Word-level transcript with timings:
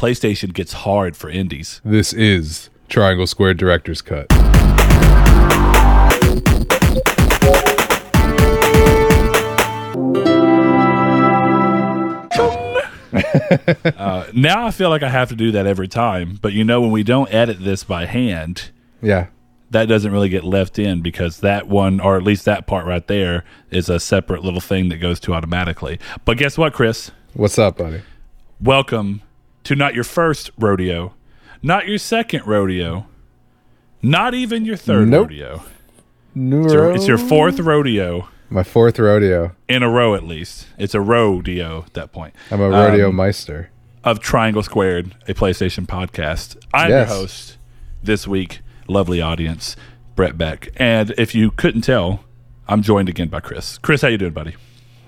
PlayStation 0.00 0.54
gets 0.54 0.72
hard 0.72 1.14
for 1.14 1.28
indies. 1.28 1.82
This 1.84 2.14
is 2.14 2.70
Triangle 2.88 3.26
Squared 3.26 3.58
Director's 3.58 4.00
Cut. 4.00 4.28
Uh, 13.96 14.26
now 14.32 14.66
I 14.66 14.70
feel 14.70 14.88
like 14.88 15.02
I 15.02 15.08
have 15.08 15.28
to 15.30 15.36
do 15.36 15.50
that 15.52 15.66
every 15.66 15.88
time, 15.88 16.38
but 16.40 16.52
you 16.52 16.64
know 16.64 16.80
when 16.80 16.90
we 16.92 17.02
don't 17.02 17.32
edit 17.32 17.58
this 17.60 17.84
by 17.84 18.06
hand, 18.06 18.70
Yeah. 19.02 19.26
that 19.70 19.86
doesn't 19.86 20.12
really 20.12 20.28
get 20.28 20.44
left 20.44 20.78
in 20.78 21.02
because 21.02 21.40
that 21.40 21.68
one, 21.68 22.00
or 22.00 22.16
at 22.16 22.22
least 22.22 22.44
that 22.46 22.66
part 22.66 22.86
right 22.86 23.06
there, 23.06 23.44
is 23.70 23.88
a 23.90 24.00
separate 24.00 24.42
little 24.44 24.60
thing 24.60 24.88
that 24.88 24.96
goes 24.98 25.20
to 25.20 25.34
automatically. 25.34 25.98
But 26.24 26.38
guess 26.38 26.56
what, 26.56 26.72
Chris? 26.72 27.10
What's 27.34 27.58
up, 27.58 27.78
buddy? 27.78 28.02
Welcome 28.60 29.22
to 29.64 29.76
not 29.76 29.94
your 29.94 30.04
first 30.04 30.50
rodeo, 30.58 31.14
not 31.62 31.86
your 31.88 31.98
second 31.98 32.46
rodeo, 32.46 33.06
not 34.02 34.34
even 34.34 34.64
your 34.64 34.76
third 34.76 35.08
Nope. 35.08 35.28
rodeo. 35.28 35.54
It's 35.54 35.64
Neuro. 36.34 36.72
your, 36.72 36.92
it's 36.92 37.06
your 37.08 37.18
fourth 37.18 37.58
rodeo 37.58 38.28
My 38.48 38.62
fourth 38.62 38.98
rodeo. 38.98 39.52
in 39.68 39.82
a 39.82 39.90
row, 39.90 40.14
at 40.14 40.24
least. 40.24 40.66
It's 40.78 40.94
a 40.94 41.00
rodeo 41.00 41.82
at 41.86 41.94
that 41.94 42.12
point. 42.12 42.34
I'm 42.50 42.60
a 42.60 42.70
rodeo 42.70 43.08
Um, 43.10 43.16
meister. 43.16 43.70
of 44.04 44.20
Triangle 44.20 44.62
Squared, 44.62 45.14
a 45.28 45.34
PlayStation 45.34 45.86
podcast. 45.86 46.56
I'm 46.72 46.90
Yes. 46.90 47.08
your 47.08 47.18
host 47.18 47.56
this 48.02 48.26
week, 48.26 48.60
lovely 48.88 49.20
audience, 49.20 49.76
Brett 50.16 50.38
Beck. 50.38 50.68
And 50.76 51.10
if 51.18 51.34
you 51.34 51.50
couldn't 51.50 51.82
tell, 51.82 52.20
I'm 52.68 52.80
joined 52.82 53.08
again 53.08 53.28
by 53.28 53.40
Chris. 53.40 53.76
Chris, 53.78 54.00
how 54.02 54.08
you 54.08 54.16
doing, 54.18 54.32
buddy? 54.32 54.54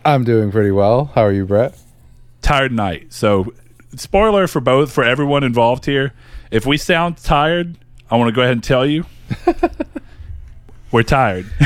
I'm 0.05 0.25
doing 0.25 0.51
pretty 0.51 0.73
well. 0.73 1.13
How 1.15 1.23
are 1.23 1.33
you, 1.33 1.47
Brett? 1.47 1.79
Tired 2.43 2.73
night. 2.73 3.13
So, 3.13 3.53
spoiler 3.97 4.47
for 4.47 4.61
both 4.61 4.93
for 4.93 5.05
everyone 5.05 5.45
involved 5.45 5.87
here. 5.87 6.13
If 6.51 6.67
we 6.67 6.77
sound 6.77 7.17
tired, 7.19 7.79
I 8.11 8.17
want 8.17 8.29
to 8.29 8.33
go 8.33 8.43
ahead 8.43 8.53
and 8.53 8.65
tell 8.65 8.87
you 8.87 9.05
we're 10.93 11.03
tired. 11.03 11.47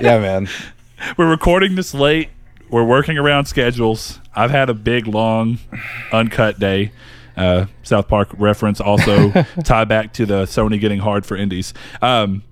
yeah, 0.00 0.18
man. 0.18 0.48
we're 1.16 1.30
recording 1.30 1.74
this 1.74 1.94
late. 1.94 2.30
We're 2.70 2.84
working 2.84 3.18
around 3.18 3.44
schedules. 3.44 4.18
I've 4.34 4.50
had 4.50 4.70
a 4.70 4.74
big, 4.74 5.06
long, 5.06 5.58
uncut 6.10 6.58
day. 6.58 6.92
Uh, 7.36 7.66
South 7.82 8.08
Park 8.08 8.30
reference 8.38 8.80
also 8.80 9.30
tie 9.64 9.84
back 9.84 10.14
to 10.14 10.26
the 10.26 10.44
Sony 10.44 10.80
getting 10.80 11.00
hard 11.00 11.26
for 11.26 11.36
indies. 11.36 11.74
Um, 12.00 12.42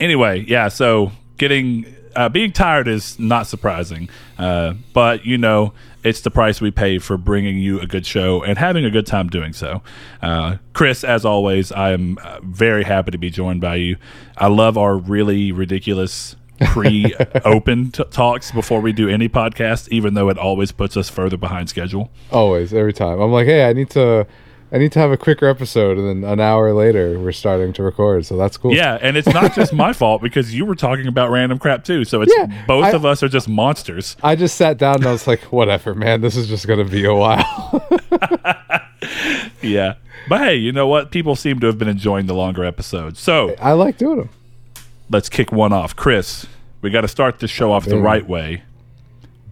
anyway, 0.00 0.44
yeah. 0.46 0.68
So 0.68 1.12
getting 1.38 1.86
uh, 2.16 2.28
being 2.28 2.52
tired 2.52 2.88
is 2.88 3.18
not 3.18 3.46
surprising, 3.46 4.08
uh, 4.38 4.74
but 4.92 5.24
you 5.24 5.38
know 5.38 5.72
it's 6.02 6.20
the 6.22 6.30
price 6.30 6.60
we 6.60 6.70
pay 6.70 6.98
for 6.98 7.16
bringing 7.16 7.58
you 7.58 7.80
a 7.80 7.86
good 7.86 8.06
show 8.06 8.42
and 8.42 8.58
having 8.58 8.84
a 8.84 8.90
good 8.90 9.06
time 9.06 9.28
doing 9.28 9.52
so. 9.52 9.82
Uh, 10.22 10.56
Chris, 10.72 11.04
as 11.04 11.24
always, 11.24 11.70
I 11.72 11.92
am 11.92 12.18
uh, 12.22 12.40
very 12.42 12.84
happy 12.84 13.10
to 13.10 13.18
be 13.18 13.30
joined 13.30 13.60
by 13.60 13.76
you. 13.76 13.96
I 14.36 14.46
love 14.48 14.78
our 14.78 14.96
really 14.96 15.52
ridiculous 15.52 16.36
pre-open 16.72 17.90
t- 17.90 18.04
talks 18.10 18.50
before 18.50 18.80
we 18.80 18.92
do 18.92 19.08
any 19.08 19.28
podcast, 19.28 19.88
even 19.88 20.14
though 20.14 20.28
it 20.28 20.38
always 20.38 20.72
puts 20.72 20.96
us 20.96 21.08
further 21.08 21.36
behind 21.36 21.68
schedule. 21.68 22.10
Always, 22.30 22.72
every 22.74 22.92
time. 22.92 23.20
I'm 23.20 23.32
like, 23.32 23.46
hey, 23.46 23.68
I 23.68 23.72
need 23.72 23.90
to, 23.90 24.26
I 24.72 24.78
need 24.78 24.92
to 24.92 24.98
have 25.00 25.10
a 25.10 25.16
quicker 25.16 25.46
episode, 25.48 25.98
and 25.98 26.22
then 26.22 26.30
an 26.30 26.38
hour 26.40 26.72
later, 26.72 27.18
we're 27.18 27.32
starting 27.32 27.72
to 27.72 27.82
record. 27.82 28.24
So 28.26 28.36
that's 28.36 28.56
cool. 28.56 28.72
Yeah, 28.74 28.98
and 29.02 29.16
it's 29.16 29.26
not 29.28 29.52
just 29.54 29.72
my 29.72 29.92
fault 29.92 30.22
because 30.22 30.54
you 30.54 30.64
were 30.64 30.76
talking 30.76 31.06
about 31.08 31.30
random 31.30 31.58
crap 31.58 31.82
too. 31.84 32.04
So 32.04 32.22
it's 32.22 32.32
Yeah, 32.36 32.64
both 32.66 32.84
I- 32.84 32.90
of 32.92 33.04
us 33.04 33.22
are 33.22 33.28
just 33.28 33.48
monsters. 33.48 34.16
I 34.22 34.36
just 34.36 34.56
sat 34.56 34.78
down 34.78 34.96
and 34.96 35.06
I 35.06 35.12
was 35.12 35.26
like, 35.26 35.40
whatever, 35.52 35.94
man. 35.94 36.20
This 36.20 36.36
is 36.36 36.46
just 36.48 36.66
gonna 36.68 36.84
be 36.84 37.04
a 37.04 37.14
while. 37.14 37.86
Yeah. 39.62 39.94
But 40.28 40.40
hey, 40.40 40.56
you 40.56 40.72
know 40.72 40.86
what? 40.86 41.10
People 41.10 41.36
seem 41.36 41.60
to 41.60 41.66
have 41.66 41.78
been 41.78 41.88
enjoying 41.88 42.26
the 42.26 42.34
longer 42.34 42.64
episodes. 42.64 43.20
So 43.20 43.54
I 43.60 43.72
like 43.72 43.98
doing 43.98 44.18
them. 44.18 44.28
let's 45.10 45.28
kick 45.28 45.52
one 45.52 45.72
off. 45.72 45.94
Chris, 45.96 46.46
we 46.80 46.90
got 46.90 47.02
to 47.02 47.08
start 47.08 47.38
this 47.40 47.50
show 47.50 47.72
off 47.72 47.84
the 47.84 47.98
right 47.98 48.26
way. 48.26 48.62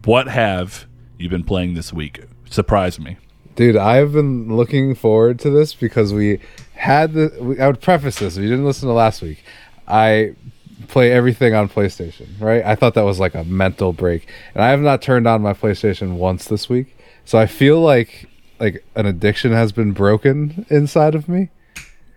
What 0.04 0.28
have 0.28 0.86
you 1.18 1.28
been 1.28 1.44
playing 1.44 1.74
this 1.74 1.92
week? 1.92 2.20
Surprise 2.50 2.98
me. 2.98 3.16
Dude, 3.58 3.74
I've 3.74 4.12
been 4.12 4.56
looking 4.56 4.94
forward 4.94 5.40
to 5.40 5.50
this 5.50 5.74
because 5.74 6.12
we 6.12 6.38
had 6.74 7.12
the. 7.12 7.36
We, 7.40 7.58
I 7.58 7.66
would 7.66 7.80
preface 7.80 8.20
this 8.20 8.36
if 8.36 8.42
you 8.44 8.48
didn't 8.48 8.64
listen 8.64 8.86
to 8.86 8.94
last 8.94 9.20
week. 9.20 9.42
I 9.88 10.36
play 10.86 11.10
everything 11.10 11.54
on 11.54 11.68
PlayStation, 11.68 12.28
right? 12.38 12.64
I 12.64 12.76
thought 12.76 12.94
that 12.94 13.02
was 13.02 13.18
like 13.18 13.34
a 13.34 13.42
mental 13.42 13.92
break, 13.92 14.28
and 14.54 14.62
I 14.62 14.68
have 14.68 14.80
not 14.80 15.02
turned 15.02 15.26
on 15.26 15.42
my 15.42 15.54
PlayStation 15.54 16.18
once 16.18 16.44
this 16.44 16.68
week. 16.68 16.96
So 17.24 17.36
I 17.36 17.46
feel 17.46 17.80
like 17.80 18.28
like 18.60 18.84
an 18.94 19.06
addiction 19.06 19.50
has 19.50 19.72
been 19.72 19.90
broken 19.90 20.64
inside 20.70 21.16
of 21.16 21.28
me. 21.28 21.48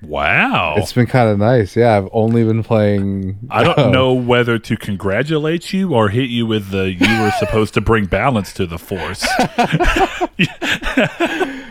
Wow. 0.01 0.75
It's 0.77 0.93
been 0.93 1.05
kind 1.07 1.29
of 1.29 1.37
nice. 1.37 1.75
Yeah, 1.75 1.97
I've 1.97 2.09
only 2.11 2.43
been 2.43 2.63
playing. 2.63 3.37
I 3.49 3.63
don't 3.63 3.91
know 3.97 4.13
whether 4.13 4.57
to 4.57 4.77
congratulate 4.77 5.73
you 5.73 5.93
or 5.93 6.09
hit 6.09 6.29
you 6.29 6.45
with 6.47 6.69
the 6.71 6.91
you 6.93 7.21
were 7.21 7.31
supposed 7.39 7.73
to 7.75 7.81
bring 7.81 8.05
balance 8.05 8.51
to 8.53 8.65
the 8.65 8.79
force. 8.79 9.27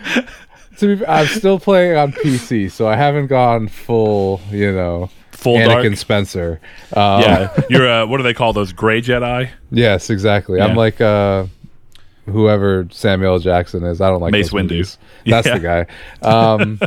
To 0.77 0.95
be, 0.97 1.05
I'm 1.05 1.27
still 1.27 1.59
playing 1.59 1.95
on 1.95 2.11
PC, 2.11 2.71
so 2.71 2.87
I 2.87 2.95
haven't 2.95 3.27
gone 3.27 3.67
full. 3.67 4.41
You 4.49 4.71
know, 4.71 5.11
Full 5.31 5.57
Anakin 5.57 5.83
dark. 5.89 5.97
Spencer. 5.97 6.59
Um, 6.93 7.21
Yeah. 7.21 7.61
You're 7.69 7.87
uh 7.87 8.05
what 8.07 8.17
do 8.17 8.23
they 8.23 8.33
call 8.33 8.53
those 8.53 8.73
gray 8.73 8.99
Jedi? 9.01 9.49
Yes, 9.69 10.09
exactly. 10.09 10.57
Yeah. 10.57 10.65
I'm 10.65 10.75
like 10.75 10.99
uh 10.99 11.45
whoever 12.25 12.87
Samuel 12.89 13.37
Jackson 13.39 13.83
is. 13.83 14.01
I 14.01 14.09
don't 14.09 14.21
like 14.21 14.31
Mace 14.31 14.49
Windu. 14.49 14.69
movies. 14.71 14.97
That's 15.27 15.45
Yeah. 15.45 15.57
the 15.59 15.87
guy. 16.23 16.27
Um 16.27 16.79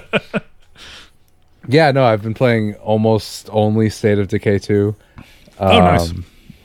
Yeah, 1.69 1.91
no, 1.93 2.05
I've 2.05 2.23
been 2.23 2.35
playing 2.35 2.75
almost 2.77 3.49
only 3.53 3.91
State 3.91 4.19
of 4.19 4.29
Decay 4.29 4.59
2. 4.59 4.95
Um, 5.17 5.25
Oh, 5.59 5.79
nice. 5.79 6.13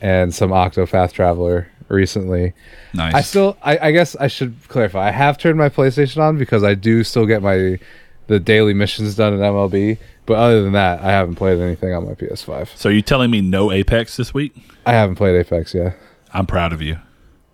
And 0.02 0.34
some 0.34 0.52
Octopath 0.52 1.12
Traveler 1.12 1.68
recently. 1.90 2.54
Nice. 2.94 3.14
I 3.14 3.22
still 3.22 3.58
I, 3.64 3.78
I 3.90 3.92
guess 3.92 4.16
I 4.16 4.28
should 4.28 4.56
clarify. 4.68 5.08
I 5.08 5.12
have 5.12 5.38
turned 5.38 5.58
my 5.58 5.70
PlayStation 5.70 6.22
on 6.22 6.38
because 6.38 6.64
I 6.64 6.74
do 6.76 7.04
still 7.04 7.26
get 7.26 7.42
my 7.42 7.80
the 8.28 8.40
daily 8.40 8.74
missions 8.74 9.16
done 9.16 9.34
in 9.34 9.40
MLB, 9.40 9.98
but 10.28 10.36
other 10.36 10.62
than 10.64 10.74
that, 10.74 11.02
I 11.02 11.08
haven't 11.12 11.36
played 11.36 11.59
anything 11.59 11.94
on 11.94 12.06
my 12.06 12.14
PS5. 12.14 12.78
so 12.78 12.90
are 12.90 12.92
you 12.94 13.02
telling 13.02 13.32
me 13.32 13.42
no 13.42 13.72
Apex 13.72 14.18
this 14.18 14.34
week? 14.34 14.56
I 14.86 14.94
haven't 14.94 15.16
played 15.16 15.36
Apex 15.36 15.74
yet. 15.74 15.98
I'm 16.32 16.46
proud 16.46 16.72
of 16.72 16.82
you. 16.82 16.98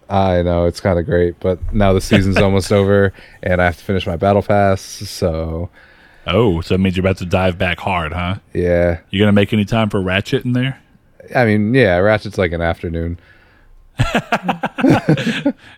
I 0.10 0.42
know 0.42 0.66
it's 0.66 0.82
kind 0.82 1.00
of 1.00 1.06
great, 1.06 1.40
but 1.40 1.74
now 1.74 1.94
the 1.94 2.02
season's 2.02 2.38
almost 2.42 2.72
over, 2.74 3.14
and 3.42 3.62
I 3.62 3.66
have 3.66 3.78
to 3.78 3.84
finish 3.84 4.06
my 4.06 4.18
battle 4.18 4.44
pass. 4.44 4.82
So 4.82 5.70
Oh, 6.28 6.62
so 6.62 6.76
it 6.76 6.80
means 6.80 6.98
you're 6.98 7.06
about 7.06 7.18
to 7.18 7.26
dive 7.26 7.58
back 7.58 7.80
hard, 7.80 8.12
huh? 8.14 8.36
yeah, 8.54 9.00
You 9.12 9.20
gonna 9.20 9.32
make 9.32 9.54
any 9.54 9.66
time 9.66 9.90
for 9.90 10.02
Ratchet 10.02 10.44
in 10.46 10.54
there? 10.54 10.82
I 11.36 11.46
mean, 11.46 11.74
yeah, 11.74 11.98
Ratchet's 11.98 12.38
like 12.38 12.52
an 12.52 12.62
afternoon. 12.62 13.20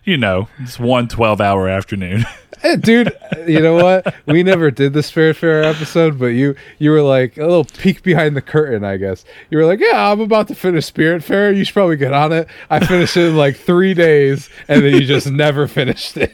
You 0.04 0.16
know, 0.16 0.48
it's 0.60 0.78
one 0.78 1.06
12 1.08 1.40
hour 1.40 1.68
afternoon. 1.68 2.24
Eh, 2.64 2.74
dude. 2.74 3.16
You 3.46 3.60
know 3.60 3.76
what? 3.76 4.12
We 4.26 4.42
never 4.42 4.72
did 4.72 4.92
the 4.92 4.98
Spiritfarer 4.98 5.62
episode, 5.64 6.18
but 6.18 6.26
you 6.34 6.56
you 6.80 6.90
were 6.90 7.02
like 7.02 7.36
a 7.36 7.42
little 7.46 7.64
peek 7.64 8.02
behind 8.02 8.34
the 8.36 8.42
curtain, 8.42 8.82
I 8.84 8.96
guess. 8.96 9.24
You 9.48 9.58
were 9.58 9.64
like, 9.64 9.78
"Yeah, 9.78 10.10
I'm 10.10 10.18
about 10.18 10.48
to 10.48 10.56
finish 10.56 10.90
Spiritfarer. 10.92 11.56
You 11.56 11.62
should 11.62 11.74
probably 11.74 11.94
get 11.96 12.12
on 12.12 12.32
it." 12.32 12.48
I 12.68 12.84
finished 12.84 13.16
it 13.16 13.26
in 13.28 13.36
like 13.36 13.56
three 13.56 13.94
days, 13.94 14.50
and 14.66 14.82
then 14.82 14.92
you 14.92 15.02
just 15.04 15.30
never 15.30 15.68
finished 15.68 16.16
it. 16.16 16.32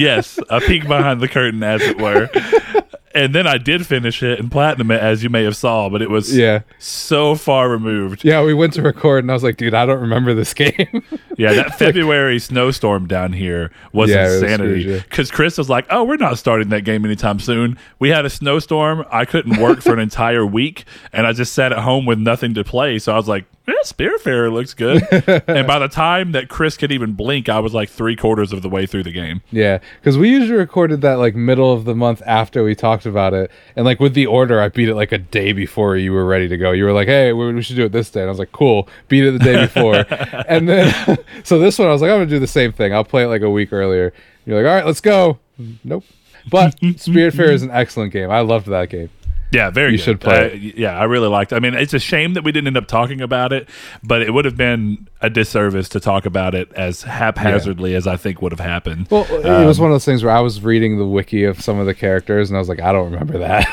yes, 0.00 0.40
a 0.50 0.60
peek 0.60 0.88
behind 0.88 1.20
the 1.20 1.28
curtain, 1.28 1.62
as 1.62 1.82
it 1.82 1.98
were. 2.00 2.28
And 3.14 3.34
then 3.34 3.46
I 3.46 3.58
did 3.58 3.86
finish 3.86 4.22
it 4.22 4.38
and 4.38 4.50
platinum 4.50 4.90
it, 4.90 5.00
as 5.00 5.22
you 5.22 5.30
may 5.30 5.44
have 5.44 5.56
saw, 5.56 5.88
but 5.88 6.02
it 6.02 6.10
was 6.10 6.36
yeah, 6.36 6.60
so 6.78 7.34
far 7.34 7.68
removed. 7.68 8.22
yeah. 8.24 8.42
We 8.42 8.52
went 8.54 8.74
to 8.74 8.82
record, 8.82 9.24
and 9.24 9.30
I 9.30 9.34
was 9.34 9.42
like, 9.42 9.56
"Dude, 9.56 9.72
I 9.74 9.86
don't 9.86 10.00
remember 10.00 10.34
this 10.34 10.54
game." 10.54 11.02
Yeah, 11.38 11.52
that 11.52 11.78
February 11.78 12.40
snowstorm 12.40 13.06
down 13.06 13.32
here 13.32 13.70
was 13.92 14.10
Yeah, 14.10 14.24
insanity. 14.24 14.98
Because 14.98 15.30
Chris 15.30 15.56
was 15.56 15.68
like, 15.70 15.86
"Oh, 15.88 16.02
we're 16.02 16.16
not 16.16 16.36
starting 16.36 16.68
that 16.70 16.82
game 16.82 17.04
anytime 17.04 17.38
soon." 17.38 17.78
We 18.00 18.08
had 18.08 18.24
a 18.24 18.30
snowstorm. 18.30 19.04
I 19.12 19.24
couldn't 19.24 19.60
work 19.62 19.80
for 19.80 19.92
an 19.92 19.98
entire 20.00 20.44
week, 20.44 20.84
and 21.12 21.28
I 21.28 21.32
just 21.32 21.52
sat 21.52 21.70
at 21.70 21.78
home 21.78 22.06
with 22.06 22.18
nothing 22.18 22.54
to 22.54 22.64
play. 22.64 22.98
So 22.98 23.12
I 23.12 23.16
was 23.16 23.28
like, 23.28 23.44
"Yeah, 23.68 23.74
Spiritfarer 23.84 24.52
looks 24.52 24.74
good." 24.74 25.02
and 25.46 25.66
by 25.66 25.78
the 25.78 25.88
time 25.88 26.32
that 26.32 26.48
Chris 26.48 26.76
could 26.76 26.90
even 26.90 27.12
blink, 27.12 27.48
I 27.48 27.60
was 27.60 27.74
like 27.74 27.88
three 27.88 28.16
quarters 28.16 28.52
of 28.52 28.62
the 28.62 28.68
way 28.68 28.86
through 28.86 29.02
the 29.04 29.12
game. 29.12 29.42
Yeah, 29.50 29.78
because 30.00 30.16
we 30.16 30.30
usually 30.30 30.58
recorded 30.58 31.00
that 31.02 31.14
like 31.14 31.34
middle 31.34 31.72
of 31.72 31.84
the 31.84 31.94
month 31.94 32.22
after 32.26 32.64
we 32.64 32.74
talked 32.74 33.06
about 33.06 33.34
it, 33.34 33.50
and 33.76 33.84
like 33.84 34.00
with 34.00 34.14
the 34.14 34.26
order, 34.26 34.60
I 34.60 34.68
beat 34.68 34.88
it 34.88 34.94
like 34.94 35.12
a 35.12 35.18
day 35.18 35.52
before 35.52 35.96
you 35.96 36.12
were 36.12 36.24
ready 36.24 36.48
to 36.48 36.56
go. 36.56 36.72
You 36.72 36.84
were 36.84 36.92
like, 36.92 37.08
"Hey, 37.08 37.32
we, 37.32 37.52
we 37.52 37.62
should 37.62 37.76
do 37.76 37.84
it 37.84 37.92
this 37.92 38.10
day," 38.10 38.20
and 38.20 38.28
I 38.28 38.30
was 38.30 38.38
like, 38.38 38.52
"Cool." 38.52 38.88
Beat 39.08 39.24
it 39.24 39.32
the 39.32 39.38
day 39.38 39.60
before, 39.60 40.04
and 40.48 40.68
then 40.68 41.18
so 41.44 41.58
this 41.58 41.78
one, 41.78 41.88
I 41.88 41.92
was 41.92 42.02
like, 42.02 42.10
"I'm 42.10 42.18
gonna 42.18 42.30
do 42.30 42.38
the 42.38 42.46
same 42.46 42.72
thing. 42.72 42.94
I'll 42.94 43.04
play 43.04 43.24
it 43.24 43.28
like 43.28 43.42
a 43.42 43.50
week 43.50 43.72
earlier." 43.72 44.12
You're 44.46 44.62
like, 44.62 44.68
"All 44.68 44.74
right, 44.74 44.86
let's 44.86 45.00
go." 45.00 45.38
Nope. 45.84 46.04
But 46.50 46.80
Spiritfarer 46.80 47.50
is 47.50 47.62
an 47.62 47.70
excellent 47.70 48.12
game. 48.12 48.30
I 48.30 48.40
loved 48.40 48.66
that 48.66 48.88
game. 48.88 49.10
Yeah, 49.50 49.70
very. 49.70 49.92
You 49.92 49.96
good. 49.98 50.04
should 50.04 50.20
play 50.20 50.52
Uh, 50.52 50.54
yeah, 50.76 50.98
I 50.98 51.04
really 51.04 51.28
liked. 51.28 51.52
it. 51.52 51.56
I 51.56 51.60
mean, 51.60 51.74
it's 51.74 51.94
a 51.94 51.98
shame 51.98 52.34
that 52.34 52.44
we 52.44 52.52
didn't 52.52 52.66
end 52.66 52.76
up 52.76 52.86
talking 52.86 53.20
about 53.22 53.52
it, 53.52 53.68
but 54.02 54.20
it 54.22 54.32
would 54.34 54.44
have 54.44 54.56
been 54.56 55.08
a 55.22 55.30
disservice 55.30 55.88
to 55.90 56.00
talk 56.00 56.26
about 56.26 56.54
it 56.54 56.70
as 56.74 57.02
haphazardly 57.02 57.94
as 57.94 58.06
I 58.06 58.16
think 58.16 58.42
would 58.42 58.52
have 58.52 58.60
happened. 58.60 59.06
Well, 59.10 59.24
it 59.30 59.46
Um, 59.46 59.64
was 59.66 59.80
one 59.80 59.90
of 59.90 59.94
those 59.94 60.04
things 60.04 60.22
where 60.22 60.34
I 60.34 60.40
was 60.40 60.62
reading 60.62 60.98
the 60.98 61.06
wiki 61.06 61.44
of 61.44 61.60
some 61.62 61.78
of 61.78 61.86
the 61.86 61.94
characters, 61.94 62.50
and 62.50 62.56
I 62.56 62.60
was 62.60 62.68
like, 62.68 62.80
I 62.80 62.92
don't 62.92 63.10
remember 63.10 63.38
that. 63.38 63.66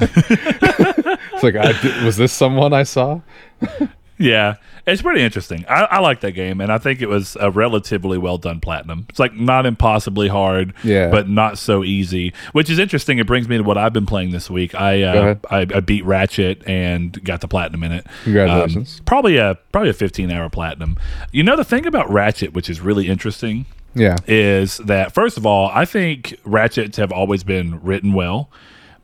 it's 1.32 1.42
like, 1.42 1.54
I, 1.56 2.04
was 2.04 2.16
this 2.16 2.32
someone 2.32 2.72
I 2.72 2.82
saw? 2.82 3.20
Yeah, 4.22 4.56
it's 4.86 5.02
pretty 5.02 5.20
interesting. 5.22 5.64
I, 5.68 5.82
I 5.90 5.98
like 6.00 6.20
that 6.20 6.32
game, 6.32 6.60
and 6.60 6.72
I 6.72 6.78
think 6.78 7.02
it 7.02 7.08
was 7.08 7.36
a 7.40 7.50
relatively 7.50 8.18
well 8.18 8.38
done 8.38 8.60
platinum. 8.60 9.06
It's 9.08 9.18
like 9.18 9.34
not 9.34 9.66
impossibly 9.66 10.28
hard, 10.28 10.74
Yeah. 10.84 11.10
but 11.10 11.28
not 11.28 11.58
so 11.58 11.82
easy. 11.84 12.32
Which 12.52 12.70
is 12.70 12.78
interesting. 12.78 13.18
It 13.18 13.26
brings 13.26 13.48
me 13.48 13.56
to 13.58 13.62
what 13.62 13.76
I've 13.78 13.92
been 13.92 14.06
playing 14.06 14.30
this 14.30 14.48
week. 14.50 14.74
I 14.74 15.02
uh. 15.02 15.34
I, 15.50 15.60
I 15.60 15.80
beat 15.80 16.04
Ratchet 16.04 16.62
and 16.66 17.22
got 17.24 17.40
the 17.40 17.48
platinum 17.48 17.82
in 17.84 17.92
it. 17.92 18.06
Congratulations. 18.24 18.98
Um, 19.00 19.04
probably 19.04 19.36
a 19.38 19.56
probably 19.72 19.90
a 19.90 19.94
fifteen 19.94 20.30
hour 20.30 20.48
platinum. 20.48 20.96
You 21.32 21.42
know 21.42 21.56
the 21.56 21.64
thing 21.64 21.86
about 21.86 22.10
Ratchet, 22.10 22.52
which 22.52 22.70
is 22.70 22.80
really 22.80 23.08
interesting, 23.08 23.66
Yeah, 23.94 24.16
is 24.26 24.76
that 24.78 25.12
first 25.12 25.36
of 25.36 25.44
all, 25.46 25.70
I 25.74 25.84
think 25.84 26.38
Ratchets 26.44 26.96
have 26.96 27.12
always 27.12 27.44
been 27.44 27.82
written 27.82 28.12
well, 28.12 28.50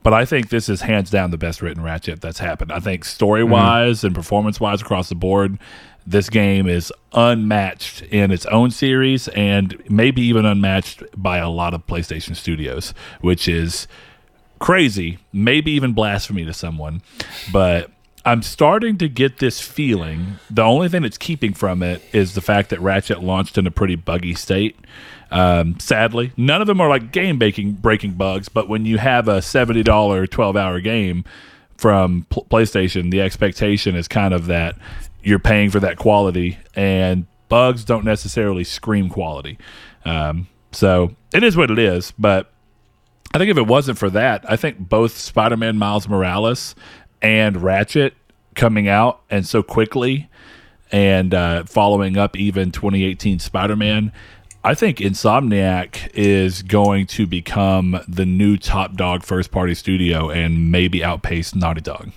but 0.02 0.12
I 0.12 0.24
think 0.24 0.48
this 0.48 0.68
is 0.68 0.82
hands 0.82 1.10
down 1.10 1.30
the 1.30 1.38
best 1.38 1.60
written 1.62 1.82
Ratchet 1.82 2.20
that's 2.20 2.38
happened. 2.38 2.72
I 2.72 2.80
think 2.80 3.04
story 3.04 3.44
wise 3.44 4.04
and 4.04 4.14
performance 4.14 4.60
wise 4.60 4.80
across 4.80 5.08
the 5.08 5.14
board, 5.14 5.58
this 6.06 6.30
game 6.30 6.66
is 6.66 6.92
unmatched 7.12 8.02
in 8.02 8.30
its 8.30 8.46
own 8.46 8.70
series 8.70 9.28
and 9.28 9.76
maybe 9.90 10.22
even 10.22 10.46
unmatched 10.46 11.02
by 11.16 11.38
a 11.38 11.50
lot 11.50 11.74
of 11.74 11.86
PlayStation 11.86 12.34
studios, 12.34 12.94
which 13.20 13.46
is 13.46 13.86
crazy, 14.58 15.18
maybe 15.32 15.70
even 15.72 15.92
blasphemy 15.92 16.44
to 16.44 16.52
someone, 16.52 17.02
but 17.52 17.90
I'm 18.28 18.42
starting 18.42 18.98
to 18.98 19.08
get 19.08 19.38
this 19.38 19.58
feeling. 19.58 20.38
The 20.50 20.60
only 20.60 20.90
thing 20.90 21.00
that's 21.00 21.16
keeping 21.16 21.54
from 21.54 21.82
it 21.82 22.02
is 22.12 22.34
the 22.34 22.42
fact 22.42 22.68
that 22.68 22.78
Ratchet 22.78 23.22
launched 23.22 23.56
in 23.56 23.66
a 23.66 23.70
pretty 23.70 23.94
buggy 23.94 24.34
state. 24.34 24.76
Um, 25.30 25.80
sadly, 25.80 26.32
none 26.36 26.60
of 26.60 26.66
them 26.66 26.78
are 26.78 26.90
like 26.90 27.10
game 27.10 27.38
breaking 27.38 28.12
bugs, 28.12 28.50
but 28.50 28.68
when 28.68 28.84
you 28.84 28.98
have 28.98 29.28
a 29.28 29.40
seventy 29.40 29.82
dollar 29.82 30.26
twelve 30.26 30.58
hour 30.58 30.78
game 30.80 31.24
from 31.78 32.26
Pl- 32.28 32.46
PlayStation, 32.50 33.10
the 33.10 33.22
expectation 33.22 33.96
is 33.96 34.08
kind 34.08 34.34
of 34.34 34.44
that 34.48 34.76
you're 35.22 35.38
paying 35.38 35.70
for 35.70 35.80
that 35.80 35.96
quality, 35.96 36.58
and 36.76 37.24
bugs 37.48 37.82
don't 37.82 38.04
necessarily 38.04 38.62
scream 38.62 39.08
quality. 39.08 39.56
Um, 40.04 40.48
so 40.70 41.16
it 41.32 41.42
is 41.42 41.56
what 41.56 41.70
it 41.70 41.78
is, 41.78 42.12
but 42.18 42.52
I 43.34 43.38
think 43.38 43.50
if 43.50 43.58
it 43.58 43.66
wasn't 43.66 43.98
for 43.98 44.08
that, 44.10 44.44
I 44.50 44.56
think 44.56 44.78
both 44.78 45.16
Spider 45.16 45.56
Man 45.56 45.76
Miles 45.76 46.08
Morales 46.08 46.74
and 47.22 47.62
Ratchet 47.62 48.14
coming 48.54 48.88
out 48.88 49.20
and 49.30 49.46
so 49.46 49.62
quickly 49.62 50.28
and 50.90 51.34
uh, 51.34 51.64
following 51.64 52.16
up 52.16 52.36
even 52.36 52.72
2018 52.72 53.38
Spider 53.38 53.76
Man, 53.76 54.12
I 54.64 54.74
think 54.74 54.98
Insomniac 54.98 56.10
is 56.14 56.62
going 56.62 57.06
to 57.08 57.26
become 57.26 58.00
the 58.08 58.26
new 58.26 58.56
top 58.56 58.94
dog 58.96 59.22
first 59.22 59.50
party 59.50 59.74
studio 59.74 60.30
and 60.30 60.72
maybe 60.72 61.04
outpace 61.04 61.54
Naughty 61.54 61.80
Dog. 61.80 62.10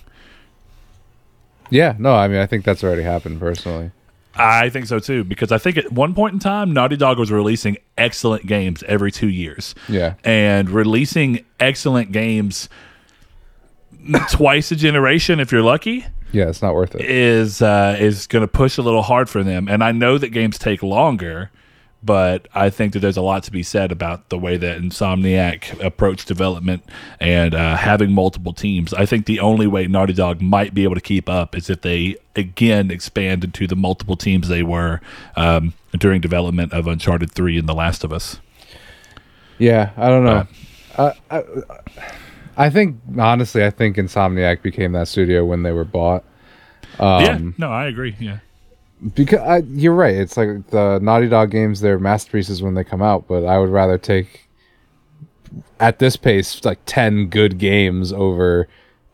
yeah. 1.70 1.94
No, 1.98 2.14
I 2.14 2.28
mean, 2.28 2.38
I 2.38 2.46
think 2.46 2.64
that's 2.64 2.82
already 2.82 3.02
happened 3.02 3.38
personally. 3.40 3.90
I 4.34 4.70
think 4.70 4.86
so 4.86 4.98
too, 4.98 5.24
because 5.24 5.52
I 5.52 5.58
think 5.58 5.76
at 5.76 5.92
one 5.92 6.14
point 6.14 6.32
in 6.32 6.38
time, 6.38 6.72
Naughty 6.72 6.96
Dog 6.96 7.18
was 7.18 7.30
releasing 7.30 7.76
excellent 7.98 8.46
games 8.46 8.82
every 8.84 9.12
two 9.12 9.28
years. 9.28 9.74
Yeah. 9.88 10.14
And 10.24 10.70
releasing 10.70 11.44
excellent 11.60 12.12
games 12.12 12.68
twice 14.30 14.70
a 14.72 14.76
generation, 14.76 15.40
if 15.40 15.52
you're 15.52 15.62
lucky, 15.62 16.06
Yeah, 16.32 16.48
it's 16.48 16.62
not 16.62 16.74
worth 16.74 16.94
it. 16.94 17.02
is 17.02 17.62
uh, 17.62 17.96
is 17.98 18.26
going 18.26 18.42
to 18.42 18.48
push 18.48 18.78
a 18.78 18.82
little 18.82 19.02
hard 19.02 19.28
for 19.28 19.42
them. 19.42 19.68
And 19.68 19.82
I 19.84 19.92
know 19.92 20.18
that 20.18 20.30
games 20.30 20.58
take 20.58 20.82
longer, 20.82 21.50
but 22.02 22.48
I 22.54 22.68
think 22.70 22.94
that 22.94 22.98
there's 22.98 23.16
a 23.16 23.22
lot 23.22 23.44
to 23.44 23.52
be 23.52 23.62
said 23.62 23.92
about 23.92 24.28
the 24.28 24.38
way 24.38 24.56
that 24.56 24.80
Insomniac 24.80 25.80
approached 25.84 26.26
development 26.26 26.82
and 27.20 27.54
uh, 27.54 27.76
having 27.76 28.12
multiple 28.12 28.52
teams. 28.52 28.92
I 28.92 29.06
think 29.06 29.26
the 29.26 29.38
only 29.40 29.66
way 29.68 29.86
Naughty 29.86 30.12
Dog 30.12 30.40
might 30.42 30.74
be 30.74 30.82
able 30.82 30.96
to 30.96 31.00
keep 31.00 31.28
up 31.28 31.56
is 31.56 31.70
if 31.70 31.82
they 31.82 32.16
again 32.34 32.90
expand 32.90 33.44
into 33.44 33.66
the 33.68 33.76
multiple 33.76 34.16
teams 34.16 34.48
they 34.48 34.62
were 34.64 35.00
um, 35.36 35.74
during 35.96 36.20
development 36.20 36.72
of 36.72 36.86
Uncharted 36.88 37.30
Three 37.30 37.56
and 37.58 37.68
The 37.68 37.74
Last 37.74 38.02
of 38.02 38.12
Us. 38.12 38.40
Yeah, 39.58 39.90
I 39.96 40.08
don't 40.08 40.24
know. 40.24 40.46
I, 40.98 41.12
I, 41.30 41.44
I 42.56 42.70
think 42.70 42.96
honestly, 43.18 43.64
I 43.64 43.70
think 43.70 43.96
Insomniac 43.96 44.62
became 44.62 44.92
that 44.92 45.08
studio 45.08 45.44
when 45.44 45.62
they 45.62 45.72
were 45.72 45.84
bought. 45.84 46.24
Um, 46.98 47.22
yeah, 47.22 47.38
no, 47.58 47.70
I 47.70 47.86
agree. 47.86 48.14
Yeah. 48.20 48.38
because 49.14 49.40
I, 49.40 49.58
you're 49.68 49.94
right. 49.94 50.14
It's 50.14 50.36
like 50.36 50.68
the 50.70 50.98
Naughty 51.00 51.28
Dog 51.28 51.50
games; 51.50 51.80
they're 51.80 51.98
masterpieces 51.98 52.62
when 52.62 52.74
they 52.74 52.84
come 52.84 53.00
out. 53.02 53.26
But 53.26 53.44
I 53.46 53.58
would 53.58 53.70
rather 53.70 53.96
take, 53.98 54.48
at 55.80 55.98
this 55.98 56.16
pace, 56.16 56.64
like 56.64 56.78
ten 56.86 57.28
good 57.28 57.58
games 57.58 58.12
over 58.12 58.68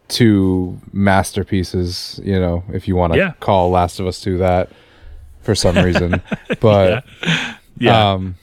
two 0.08 0.80
masterpieces. 0.92 2.20
You 2.24 2.40
know, 2.40 2.64
if 2.72 2.88
you 2.88 2.96
want 2.96 3.12
to 3.12 3.18
Yeah. 3.18 3.32
call 3.40 3.70
Last 3.70 4.00
of 4.00 4.06
Us 4.06 4.20
Two 4.20 4.38
that 4.38 4.70
for 5.42 5.54
some 5.54 5.76
reason. 5.78 6.20
but 6.60 7.04
Yeah. 7.78 8.12
um, 8.14 8.34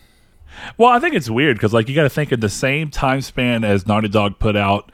Well, 0.78 0.90
I 0.90 1.00
think 1.00 1.16
it's 1.16 1.30
weird 1.30 1.58
because 1.58 1.74
like 1.74 1.90
you 1.90 1.96
got 1.96 2.04
to 2.04 2.10
think 2.10 2.32
in 2.32 2.40
the 2.40 2.50
same 2.50 2.90
time 2.90 3.22
span 3.22 3.64
as 3.64 3.86
Naughty 3.88 4.08
Dog 4.08 4.40
put 4.40 4.56
out 4.56 4.92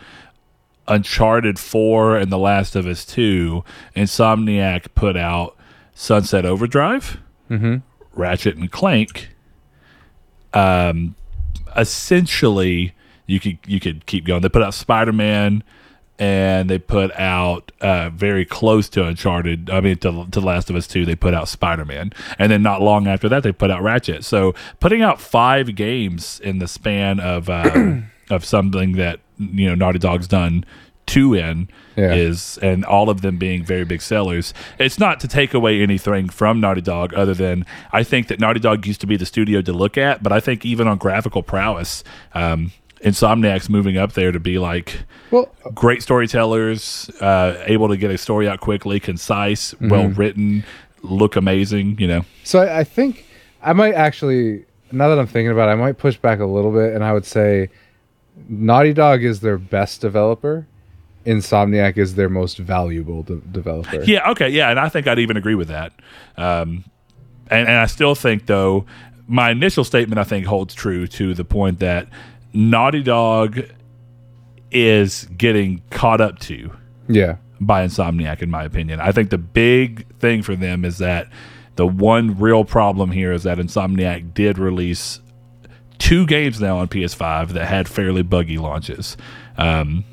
Uncharted 0.87 1.59
Four 1.59 2.17
and 2.17 2.31
The 2.31 2.37
Last 2.37 2.75
of 2.75 2.85
Us 2.85 3.05
Two, 3.05 3.63
Insomniac 3.95 4.87
put 4.95 5.15
out 5.17 5.57
Sunset 5.93 6.45
Overdrive, 6.45 7.19
Ratchet 8.13 8.57
and 8.57 8.71
Clank. 8.71 9.29
Um, 10.53 11.15
essentially, 11.77 12.93
you 13.25 13.39
could 13.39 13.57
you 13.65 13.79
could 13.79 14.05
keep 14.05 14.25
going. 14.25 14.41
They 14.41 14.49
put 14.49 14.63
out 14.63 14.73
Spider 14.73 15.13
Man. 15.13 15.63
And 16.21 16.69
they 16.69 16.77
put 16.77 17.11
out 17.19 17.71
uh, 17.81 18.11
very 18.11 18.45
close 18.45 18.87
to 18.89 19.03
Uncharted. 19.03 19.71
I 19.71 19.81
mean, 19.81 19.97
to, 19.97 20.27
to 20.29 20.39
Last 20.39 20.69
of 20.69 20.75
Us 20.75 20.85
Two, 20.85 21.03
they 21.03 21.15
put 21.15 21.33
out 21.33 21.49
Spider 21.49 21.83
Man, 21.83 22.13
and 22.37 22.51
then 22.51 22.61
not 22.61 22.79
long 22.79 23.07
after 23.07 23.27
that, 23.29 23.41
they 23.41 23.51
put 23.51 23.71
out 23.71 23.81
Ratchet. 23.81 24.23
So 24.23 24.53
putting 24.79 25.01
out 25.01 25.19
five 25.19 25.73
games 25.73 26.39
in 26.43 26.59
the 26.59 26.67
span 26.67 27.19
of 27.19 27.49
uh, 27.49 28.01
of 28.29 28.45
something 28.45 28.91
that 28.97 29.19
you 29.39 29.67
know 29.67 29.73
Naughty 29.73 29.97
Dog's 29.97 30.27
done 30.27 30.63
two 31.07 31.33
in 31.33 31.67
Yeah. 31.97 32.13
is, 32.13 32.59
and 32.61 32.85
all 32.85 33.09
of 33.09 33.21
them 33.21 33.37
being 33.37 33.65
very 33.65 33.83
big 33.83 34.01
sellers. 34.03 34.53
It's 34.77 34.99
not 34.99 35.19
to 35.21 35.27
take 35.27 35.55
away 35.55 35.81
anything 35.81 36.29
from 36.29 36.61
Naughty 36.61 36.81
Dog, 36.81 37.15
other 37.15 37.33
than 37.33 37.65
I 37.91 38.03
think 38.03 38.27
that 38.27 38.39
Naughty 38.39 38.59
Dog 38.59 38.85
used 38.85 39.01
to 39.01 39.07
be 39.07 39.17
the 39.17 39.25
studio 39.25 39.61
to 39.63 39.73
look 39.73 39.97
at, 39.97 40.21
but 40.21 40.31
I 40.31 40.39
think 40.39 40.63
even 40.65 40.87
on 40.87 40.99
graphical 40.99 41.41
prowess. 41.41 42.03
Um, 42.35 42.71
Insomniac's 43.03 43.69
moving 43.69 43.97
up 43.97 44.13
there 44.13 44.31
to 44.31 44.39
be 44.39 44.59
like 44.59 45.03
well, 45.31 45.49
great 45.73 46.03
storytellers, 46.03 47.09
uh, 47.21 47.61
able 47.65 47.87
to 47.87 47.97
get 47.97 48.11
a 48.11 48.17
story 48.17 48.47
out 48.47 48.59
quickly, 48.59 48.99
concise, 48.99 49.73
well 49.81 50.07
written, 50.09 50.63
look 51.01 51.35
amazing. 51.35 51.97
You 51.99 52.07
know, 52.07 52.25
So 52.43 52.59
I, 52.61 52.79
I 52.79 52.83
think 52.83 53.25
I 53.61 53.73
might 53.73 53.93
actually, 53.95 54.65
now 54.91 55.09
that 55.09 55.19
I'm 55.19 55.27
thinking 55.27 55.51
about 55.51 55.69
it, 55.69 55.73
I 55.73 55.75
might 55.75 55.97
push 55.97 56.17
back 56.17 56.39
a 56.39 56.45
little 56.45 56.71
bit, 56.71 56.93
and 56.93 57.03
I 57.03 57.13
would 57.13 57.25
say 57.25 57.69
Naughty 58.47 58.93
Dog 58.93 59.23
is 59.23 59.39
their 59.39 59.57
best 59.57 60.01
developer. 60.01 60.67
Insomniac 61.25 61.97
is 61.97 62.15
their 62.15 62.29
most 62.29 62.57
valuable 62.57 63.21
de- 63.23 63.35
developer. 63.35 64.03
yeah, 64.03 64.29
okay, 64.31 64.49
yeah, 64.49 64.69
and 64.71 64.79
I 64.79 64.89
think 64.89 65.07
I'd 65.07 65.19
even 65.19 65.37
agree 65.37 65.55
with 65.55 65.67
that. 65.67 65.93
Um, 66.35 66.83
and, 67.49 67.67
and 67.67 67.77
I 67.77 67.85
still 67.85 68.15
think, 68.15 68.47
though, 68.47 68.85
my 69.27 69.51
initial 69.51 69.83
statement 69.83 70.19
I 70.19 70.23
think 70.23 70.45
holds 70.45 70.73
true 70.73 71.05
to 71.07 71.33
the 71.33 71.45
point 71.45 71.79
that 71.79 72.07
Naughty 72.53 73.01
Dog 73.03 73.61
is 74.71 75.25
getting 75.37 75.81
caught 75.89 76.21
up 76.21 76.39
to 76.39 76.71
Yeah. 77.07 77.35
by 77.59 77.85
Insomniac, 77.85 78.41
in 78.41 78.49
my 78.49 78.63
opinion. 78.63 78.99
I 78.99 79.11
think 79.11 79.29
the 79.29 79.37
big 79.37 80.05
thing 80.19 80.41
for 80.41 80.55
them 80.55 80.85
is 80.85 80.97
that 80.99 81.27
the 81.75 81.85
one 81.87 82.37
real 82.39 82.63
problem 82.65 83.11
here 83.11 83.31
is 83.31 83.43
that 83.43 83.57
Insomniac 83.57 84.33
did 84.33 84.57
release 84.57 85.19
two 85.97 86.25
games 86.25 86.59
now 86.59 86.77
on 86.77 86.87
PS5 86.87 87.49
that 87.49 87.65
had 87.67 87.87
fairly 87.87 88.23
buggy 88.23 88.57
launches. 88.57 89.17
Um, 89.57 90.03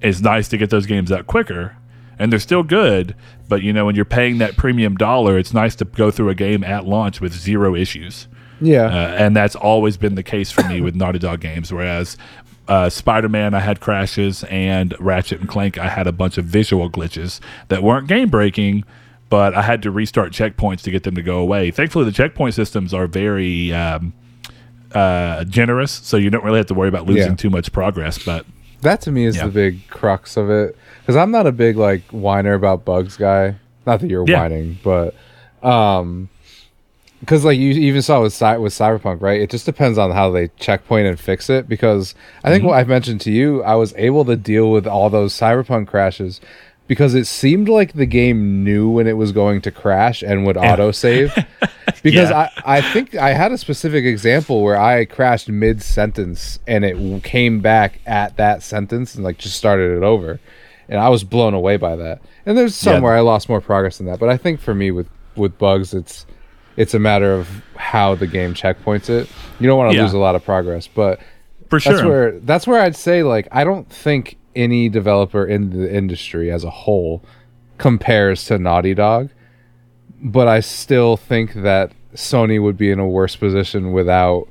it's 0.00 0.20
nice 0.20 0.48
to 0.48 0.56
get 0.58 0.70
those 0.70 0.86
games 0.86 1.10
out 1.12 1.26
quicker, 1.26 1.76
and 2.18 2.32
they're 2.32 2.38
still 2.38 2.62
good. 2.62 3.14
But 3.48 3.62
you 3.62 3.72
know, 3.72 3.84
when 3.86 3.94
you're 3.96 4.04
paying 4.04 4.38
that 4.38 4.56
premium 4.56 4.94
dollar, 4.96 5.38
it's 5.38 5.52
nice 5.52 5.74
to 5.76 5.84
go 5.84 6.10
through 6.10 6.30
a 6.30 6.34
game 6.34 6.64
at 6.64 6.86
launch 6.86 7.20
with 7.20 7.32
zero 7.32 7.74
issues. 7.74 8.28
Yeah. 8.60 8.84
Uh, 8.86 9.14
and 9.18 9.36
that's 9.36 9.54
always 9.56 9.96
been 9.96 10.14
the 10.14 10.22
case 10.22 10.50
for 10.50 10.62
me 10.68 10.80
with 10.80 10.94
Naughty 11.02 11.18
Dog 11.18 11.40
games. 11.40 11.72
Whereas 11.72 12.16
uh, 12.68 12.88
Spider 12.88 13.28
Man, 13.28 13.54
I 13.54 13.60
had 13.60 13.80
crashes, 13.80 14.44
and 14.44 14.94
Ratchet 14.98 15.40
and 15.40 15.48
Clank, 15.48 15.78
I 15.78 15.88
had 15.88 16.06
a 16.06 16.12
bunch 16.12 16.38
of 16.38 16.44
visual 16.46 16.90
glitches 16.90 17.40
that 17.68 17.82
weren't 17.82 18.08
game 18.08 18.28
breaking, 18.28 18.84
but 19.28 19.54
I 19.54 19.62
had 19.62 19.82
to 19.82 19.90
restart 19.90 20.32
checkpoints 20.32 20.80
to 20.82 20.90
get 20.90 21.02
them 21.04 21.14
to 21.16 21.22
go 21.22 21.38
away. 21.38 21.70
Thankfully, 21.70 22.04
the 22.06 22.12
checkpoint 22.12 22.54
systems 22.54 22.92
are 22.94 23.06
very 23.06 23.72
um, 23.72 24.12
uh, 24.94 25.44
generous, 25.44 25.92
so 25.92 26.16
you 26.16 26.30
don't 26.30 26.44
really 26.44 26.58
have 26.58 26.66
to 26.66 26.74
worry 26.74 26.88
about 26.88 27.06
losing 27.06 27.32
Yeah. 27.32 27.36
too 27.36 27.50
much 27.50 27.72
progress. 27.72 28.18
But 28.18 28.46
That 28.82 29.00
to 29.02 29.10
me 29.12 29.24
is 29.26 29.36
Yeah. 29.36 29.46
the 29.46 29.52
big 29.52 29.88
crux 29.88 30.36
of 30.36 30.50
it. 30.50 30.76
Because 31.00 31.16
I'm 31.16 31.30
not 31.30 31.46
a 31.46 31.52
big 31.52 31.76
like 31.76 32.02
whiner 32.10 32.54
about 32.54 32.84
bugs 32.84 33.16
guy. 33.16 33.56
Not 33.86 34.00
that 34.00 34.10
you're 34.10 34.24
Yeah. 34.28 34.40
whining, 34.42 34.78
but 34.82 35.14
um, 35.62 36.28
because 37.20 37.44
like 37.44 37.58
you 37.58 37.70
even 37.70 38.02
saw 38.02 38.22
with 38.22 38.32
Cy- 38.32 38.58
with 38.58 38.72
Cyberpunk, 38.72 39.20
right? 39.20 39.40
It 39.40 39.50
just 39.50 39.66
depends 39.66 39.98
on 39.98 40.10
how 40.10 40.30
they 40.30 40.48
checkpoint 40.58 41.06
and 41.06 41.18
fix 41.18 41.48
it. 41.50 41.68
Because 41.68 42.14
I 42.44 42.50
think 42.50 42.60
mm-hmm. 42.60 42.68
what 42.68 42.78
I've 42.78 42.88
mentioned 42.88 43.20
to 43.22 43.30
you, 43.32 43.62
I 43.62 43.74
was 43.74 43.94
able 43.96 44.24
to 44.26 44.36
deal 44.36 44.70
with 44.70 44.86
all 44.86 45.10
those 45.10 45.34
Cyberpunk 45.34 45.88
crashes 45.88 46.40
because 46.86 47.14
it 47.14 47.26
seemed 47.26 47.68
like 47.68 47.94
the 47.94 48.06
game 48.06 48.62
knew 48.62 48.88
when 48.88 49.06
it 49.06 49.16
was 49.16 49.32
going 49.32 49.60
to 49.62 49.70
crash 49.70 50.22
and 50.22 50.46
would 50.46 50.56
auto 50.56 50.90
save. 50.92 51.34
because 52.02 52.30
Yeah. 52.30 52.50
I, 52.64 52.78
I 52.78 52.92
think 52.92 53.14
I 53.14 53.32
had 53.32 53.52
a 53.52 53.58
specific 53.58 54.04
example 54.04 54.62
where 54.62 54.76
I 54.76 55.04
crashed 55.04 55.48
mid 55.48 55.82
sentence 55.82 56.58
and 56.66 56.84
it 56.84 57.24
came 57.24 57.60
back 57.60 58.00
at 58.06 58.36
that 58.36 58.62
sentence 58.62 59.14
and 59.14 59.24
like 59.24 59.38
just 59.38 59.56
started 59.56 59.96
it 59.96 60.02
over. 60.02 60.38
And 60.88 61.00
I 61.00 61.08
was 61.08 61.24
blown 61.24 61.54
away 61.54 61.76
by 61.76 61.96
that. 61.96 62.20
And 62.44 62.56
there's 62.56 62.76
somewhere 62.76 63.14
Yeah. 63.14 63.18
I 63.18 63.22
lost 63.22 63.48
more 63.48 63.60
progress 63.60 63.98
than 63.98 64.06
that. 64.06 64.20
But 64.20 64.28
I 64.28 64.36
think 64.36 64.60
for 64.60 64.74
me 64.74 64.92
with, 64.92 65.08
with 65.34 65.58
bugs, 65.58 65.92
it's 65.92 66.26
it's 66.76 66.94
a 66.94 66.98
matter 66.98 67.32
of 67.32 67.48
how 67.76 68.14
the 68.14 68.26
game 68.26 68.54
checkpoints 68.54 69.08
it. 69.08 69.28
You 69.60 69.66
don't 69.66 69.78
want 69.78 69.90
to 69.92 69.96
Yeah. 69.96 70.02
lose 70.04 70.12
a 70.12 70.18
lot 70.18 70.34
of 70.34 70.44
progress, 70.44 70.86
but 70.86 71.20
For 71.68 71.80
sure. 71.80 71.92
that's 71.94 72.04
where 72.04 72.30
that's 72.40 72.66
where 72.66 72.80
I'd 72.80 72.96
say 72.96 73.22
like 73.22 73.48
I 73.52 73.64
don't 73.64 73.88
think 73.90 74.36
any 74.54 74.88
developer 74.88 75.44
in 75.46 75.70
the 75.70 75.92
industry 75.94 76.50
as 76.50 76.64
a 76.64 76.70
whole 76.70 77.22
compares 77.78 78.44
to 78.46 78.58
Naughty 78.58 78.94
Dog, 78.94 79.28
but 80.22 80.48
I 80.48 80.60
still 80.60 81.16
think 81.16 81.52
that 81.54 81.92
Sony 82.14 82.60
would 82.62 82.78
be 82.78 82.90
in 82.90 82.98
a 82.98 83.06
worse 83.06 83.36
position 83.36 83.92
without 83.92 84.48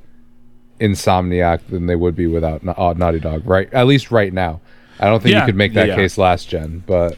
Insomniac 0.79 1.61
than 1.69 1.85
they 1.87 1.95
would 1.95 2.15
be 2.15 2.27
without 2.27 2.63
Na- 2.63 2.73
uh, 2.77 2.93
Naughty 2.95 3.19
Dog. 3.19 3.43
Right, 3.45 3.73
at 3.73 3.87
least 3.87 4.11
right 4.11 4.31
now. 4.33 4.59
I 4.99 5.05
don't 5.07 5.21
think 5.23 5.33
Yeah. 5.33 5.39
you 5.41 5.45
could 5.47 5.55
make 5.55 5.73
that 5.73 5.87
Yeah, 5.87 5.93
yeah. 5.95 6.01
case 6.01 6.17
last 6.17 6.49
gen, 6.49 6.83
but 6.85 7.17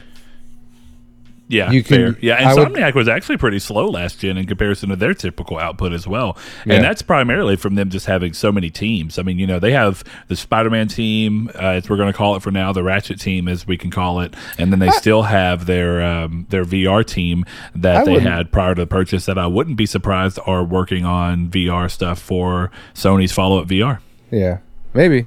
Yeah, 1.50 1.70
You 1.70 1.82
can- 1.82 1.96
fair. 2.14 2.18
Yeah, 2.20 2.34
I 2.46 2.54
would- 2.54 2.68
Insomniac 2.74 2.94
was 2.94 3.08
actually 3.08 3.38
pretty 3.38 3.58
slow 3.58 3.88
last 3.88 4.20
gen 4.20 4.36
in 4.36 4.44
comparison 4.46 4.90
to 4.90 4.96
their 4.96 5.14
typical 5.14 5.58
output 5.58 5.94
as 5.94 6.06
well, 6.06 6.36
Yeah. 6.66 6.74
and 6.74 6.84
that's 6.84 7.00
primarily 7.00 7.56
from 7.56 7.74
them 7.74 7.88
just 7.88 8.04
having 8.04 8.34
so 8.34 8.52
many 8.52 8.68
teams. 8.68 9.18
I 9.18 9.22
mean, 9.22 9.38
you 9.38 9.46
know, 9.46 9.58
they 9.58 9.72
have 9.72 10.04
the 10.28 10.36
Spider-Man 10.36 10.88
team, 10.88 11.50
uh, 11.54 11.68
as 11.68 11.88
we're 11.88 11.96
going 11.96 12.12
to 12.12 12.16
call 12.16 12.36
it 12.36 12.42
for 12.42 12.50
now, 12.50 12.72
the 12.74 12.82
Ratchet 12.82 13.18
team, 13.18 13.48
as 13.48 13.66
we 13.66 13.78
can 13.78 13.90
call 13.90 14.20
it, 14.20 14.34
and 14.58 14.70
then 14.70 14.78
they 14.78 14.90
still 14.90 15.22
have 15.22 15.64
their 15.64 16.02
um, 16.02 16.46
their 16.50 16.64
VR 16.66 17.02
team 17.02 17.46
that 17.74 17.96
I 18.02 18.04
they 18.04 18.18
had 18.18 18.52
prior 18.52 18.74
to 18.74 18.82
the 18.82 18.86
purchase. 18.86 19.24
That 19.24 19.38
I 19.38 19.46
wouldn't 19.46 19.76
be 19.78 19.86
surprised 19.86 20.38
are 20.46 20.62
working 20.62 21.06
on 21.06 21.48
VR 21.48 21.90
stuff 21.90 22.18
for 22.18 22.70
Sony's 22.94 23.32
follow-up 23.32 23.68
VR. 23.68 24.00
yeah, 24.30 24.58
maybe. 24.92 25.26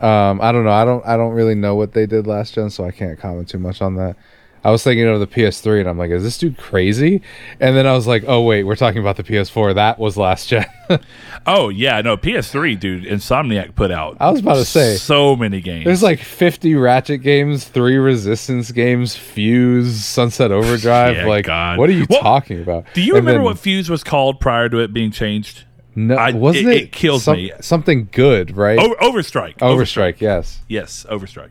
Um, 0.00 0.40
I 0.42 0.50
don't 0.52 0.64
know. 0.64 0.72
I 0.72 0.84
don't. 0.84 1.06
I 1.06 1.16
don't 1.16 1.32
really 1.32 1.54
know 1.54 1.74
what 1.76 1.92
they 1.92 2.04
did 2.04 2.26
last 2.26 2.54
gen, 2.54 2.68
so 2.68 2.84
I 2.84 2.90
can't 2.90 3.18
comment 3.18 3.48
too 3.48 3.58
much 3.58 3.80
on 3.80 3.94
that. 3.94 4.16
I 4.66 4.70
was 4.72 4.82
thinking 4.82 5.06
of 5.06 5.20
the 5.20 5.28
PS3, 5.28 5.80
and 5.80 5.88
I'm 5.88 5.96
like, 5.96 6.10
is 6.10 6.24
this 6.24 6.38
dude 6.38 6.56
crazy? 6.58 7.22
And 7.60 7.76
then 7.76 7.86
I 7.86 7.92
was 7.92 8.06
like, 8.08 8.24
oh 8.26 8.42
wait, 8.42 8.64
we're 8.64 8.74
talking 8.74 9.00
about 9.00 9.16
the 9.16 9.22
PS4. 9.22 9.74
That 9.76 9.98
was 9.98 10.16
last 10.16 10.48
gen. 10.48 10.66
Oh 11.48 11.68
yeah, 11.68 12.00
no 12.00 12.16
PS3, 12.16 12.78
dude. 12.80 13.04
Insomniac 13.04 13.76
put 13.76 13.92
out. 13.92 14.16
I 14.18 14.30
was 14.30 14.40
about 14.40 14.54
to 14.56 14.64
say. 14.64 14.96
so 14.96 15.36
many 15.36 15.60
games. 15.60 15.84
There's 15.84 16.02
like 16.02 16.18
50 16.18 16.74
Ratchet 16.74 17.22
games, 17.22 17.64
three 17.64 17.96
Resistance 17.98 18.72
games, 18.72 19.14
Fuse, 19.14 20.04
Sunset 20.04 20.50
Overdrive. 20.52 21.14
Yeah, 21.16 21.26
like, 21.26 21.44
God. 21.46 21.78
what 21.78 21.88
are 21.88 21.92
you 21.92 22.06
Well, 22.10 22.20
talking 22.20 22.60
about? 22.60 22.86
Do 22.94 23.00
you 23.02 23.14
And 23.16 23.24
remember 23.24 23.38
then- 23.38 23.44
what 23.44 23.58
Fuse 23.60 23.88
was 23.88 24.02
called 24.02 24.40
prior 24.40 24.68
to 24.68 24.78
it 24.80 24.92
being 24.92 25.12
changed? 25.12 25.64
No, 25.94 26.16
I- 26.16 26.32
wasn't 26.32 26.66
it- 26.68 26.76
it? 26.76 26.82
it 26.84 26.92
kills 26.92 27.22
some- 27.22 27.36
me. 27.36 27.52
Something 27.60 28.08
good, 28.10 28.56
right? 28.56 28.78
Over, 28.78 28.96
Overstrike. 28.96 29.58
Overstrike, 29.58 30.20
yes. 30.20 30.62
Yes, 30.66 31.06
Overstrike. 31.08 31.50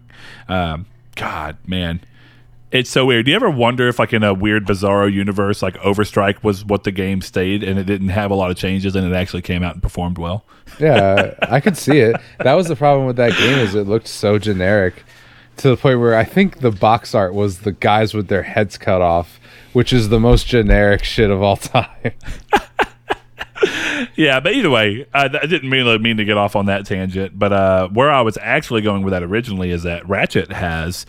Um, 0.50 0.88
God, 1.16 1.56
man. 1.66 2.02
It's 2.76 2.90
so 2.90 3.06
weird. 3.06 3.24
Do 3.24 3.32
you 3.32 3.38
ever 3.38 3.50
wonder 3.50 3.88
if, 3.88 4.00
like, 4.00 4.12
in 4.12 4.22
a 4.22 4.34
weird, 4.34 4.66
bizarro 4.66 5.10
universe, 5.10 5.62
like 5.62 5.76
Overstrike 5.78 6.44
was 6.44 6.66
what 6.66 6.84
the 6.84 6.92
game 6.92 7.22
stayed 7.22 7.64
and 7.64 7.80
it 7.80 7.86
didn't 7.86 8.10
have 8.10 8.32
a 8.32 8.36
lot 8.36 8.52
of 8.52 8.58
changes 8.58 8.98
and 8.98 9.08
it 9.08 9.16
actually 9.16 9.44
came 9.44 9.64
out 9.64 9.76
and 9.76 9.82
performed 9.82 10.18
well? 10.18 10.44
Yeah, 10.78 11.36
I 11.44 11.62
could 11.62 11.78
see 11.78 12.00
it. 12.00 12.18
That 12.40 12.54
was 12.56 12.68
the 12.68 12.76
problem 12.76 13.08
with 13.08 13.16
that 13.16 13.32
game 13.38 13.60
is 13.60 13.76
it 13.76 13.88
looked 13.88 14.10
so 14.10 14.38
generic 14.38 15.06
to 15.56 15.70
the 15.70 15.78
point 15.78 16.02
where 16.02 16.18
I 16.18 16.26
think 16.26 16.60
the 16.60 16.72
box 16.72 17.16
art 17.16 17.34
was 17.34 17.60
the 17.60 17.72
guys 17.72 18.14
with 18.14 18.28
their 18.28 18.44
heads 18.44 18.78
cut 18.78 19.02
off, 19.02 19.40
which 19.72 19.94
is 19.94 20.10
the 20.10 20.20
most 20.20 20.46
generic 20.46 21.06
shit 21.06 21.30
of 21.30 21.42
all 21.42 21.58
time. 21.58 22.12
Yeah, 24.16 24.42
but 24.42 24.54
either 24.54 24.70
way, 24.70 25.06
I, 25.14 25.26
I 25.26 25.46
didn't 25.46 25.70
mean 25.70 25.86
to, 25.86 25.98
mean 25.98 26.18
to 26.18 26.26
get 26.26 26.38
off 26.38 26.56
on 26.56 26.66
that 26.66 26.86
tangent. 26.86 27.38
But 27.40 27.54
uh, 27.54 27.88
where 27.90 28.12
I 28.12 28.22
was 28.22 28.38
actually 28.42 28.82
going 28.82 29.04
with 29.04 29.12
that 29.12 29.24
originally 29.24 29.72
is 29.72 29.84
that 29.84 30.08
Ratchet 30.08 30.52
has 30.52 31.06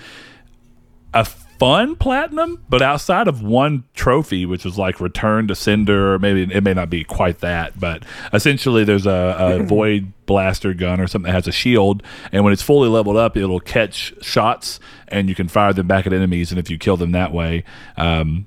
a 1.13 1.27
fun 1.59 1.97
platinum, 1.97 2.63
but 2.69 2.83
outside 2.83 3.29
of 3.29 3.43
one 3.43 3.85
trophy, 3.95 4.47
which 4.47 4.65
was 4.65 4.79
like 4.79 5.01
Return 5.01 5.49
to 5.49 5.55
Sender, 5.55 6.15
or 6.15 6.19
maybe 6.19 6.43
it 6.55 6.63
may 6.63 6.75
not 6.75 6.91
be 6.91 7.05
quite 7.05 7.41
that, 7.41 7.79
but 7.79 8.05
essentially 8.33 8.85
there's 8.85 9.07
a, 9.07 9.37
a 9.39 9.63
Void 9.65 10.13
Blaster 10.27 10.75
gun 10.75 11.01
or 11.01 11.07
something 11.07 11.31
that 11.31 11.35
has 11.35 11.49
a 11.49 11.53
shield, 11.53 12.03
and 12.33 12.45
when 12.45 12.53
it's 12.53 12.63
fully 12.63 12.89
leveled 12.89 13.17
up, 13.17 13.37
it'll 13.37 13.61
catch 13.61 14.15
shots, 14.23 14.81
and 15.09 15.29
you 15.29 15.35
can 15.35 15.49
fire 15.49 15.73
them 15.73 15.87
back 15.87 16.07
at 16.07 16.13
enemies, 16.13 16.51
and 16.51 16.59
if 16.59 16.71
you 16.71 16.79
kill 16.79 16.97
them 16.97 17.13
that 17.13 17.33
way, 17.33 17.65
um, 17.97 18.47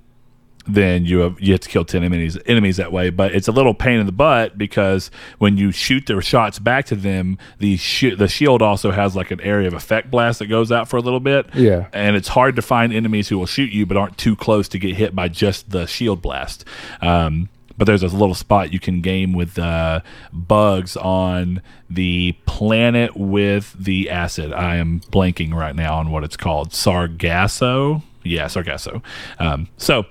then 0.69 1.05
you 1.05 1.19
have, 1.19 1.39
you 1.41 1.51
have 1.53 1.59
to 1.61 1.69
kill 1.69 1.83
10 1.83 2.03
enemies 2.03 2.37
enemies 2.45 2.77
that 2.77 2.91
way 2.91 3.09
but 3.09 3.33
it's 3.33 3.47
a 3.47 3.51
little 3.51 3.73
pain 3.73 3.99
in 3.99 4.05
the 4.05 4.11
butt 4.11 4.57
because 4.57 5.09
when 5.39 5.57
you 5.57 5.71
shoot 5.71 6.05
their 6.05 6.21
shots 6.21 6.59
back 6.59 6.85
to 6.85 6.95
them 6.95 7.37
the 7.57 7.75
sh- 7.77 8.15
the 8.17 8.27
shield 8.27 8.61
also 8.61 8.91
has 8.91 9.15
like 9.15 9.31
an 9.31 9.41
area 9.41 9.67
of 9.67 9.73
effect 9.73 10.09
blast 10.11 10.39
that 10.39 10.47
goes 10.47 10.71
out 10.71 10.87
for 10.87 10.97
a 10.97 11.01
little 11.01 11.19
bit 11.19 11.47
Yeah. 11.53 11.87
and 11.93 12.15
it's 12.15 12.27
hard 12.29 12.55
to 12.57 12.61
find 12.61 12.93
enemies 12.93 13.29
who 13.29 13.37
will 13.37 13.45
shoot 13.45 13.71
you 13.71 13.85
but 13.85 13.97
aren't 13.97 14.17
too 14.17 14.35
close 14.35 14.67
to 14.69 14.79
get 14.79 14.95
hit 14.95 15.15
by 15.15 15.27
just 15.27 15.69
the 15.71 15.85
shield 15.87 16.21
blast 16.21 16.65
um, 17.01 17.49
but 17.77 17.85
there's 17.85 18.03
a 18.03 18.07
little 18.07 18.35
spot 18.35 18.73
you 18.73 18.79
can 18.79 18.99
game 18.99 19.31
with 19.31 19.57
uh, 19.57 20.01
bugs 20.33 20.97
on 20.97 21.61
the 21.89 22.33
planet 22.45 23.15
with 23.15 23.73
the 23.79 24.09
acid. 24.09 24.51
I 24.51 24.75
am 24.75 24.99
blanking 25.11 25.53
right 25.53 25.73
now 25.73 25.95
on 25.95 26.11
what 26.11 26.25
it's 26.25 26.35
called. 26.35 26.73
Sargasso? 26.73 28.03
Yeah, 28.23 28.47
Sargasso. 28.47 29.01
Um, 29.39 29.69
so 29.77 30.05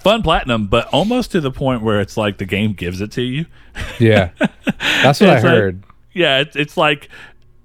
fun 0.00 0.22
platinum, 0.22 0.66
but 0.66 0.86
almost 0.88 1.32
to 1.32 1.40
the 1.40 1.50
point 1.50 1.82
where 1.82 2.00
it's 2.00 2.16
like 2.16 2.38
the 2.38 2.46
game 2.46 2.72
gives 2.72 3.00
it 3.00 3.12
to 3.12 3.22
you. 3.22 3.46
Yeah, 3.98 4.30
that's 5.02 5.20
what 5.20 5.30
I 5.30 5.34
It's 5.36 5.44
like- 5.44 5.52
heard. 5.54 5.84
yeah, 6.12 6.38
it's, 6.40 6.56
it's 6.56 6.76
like 6.76 7.08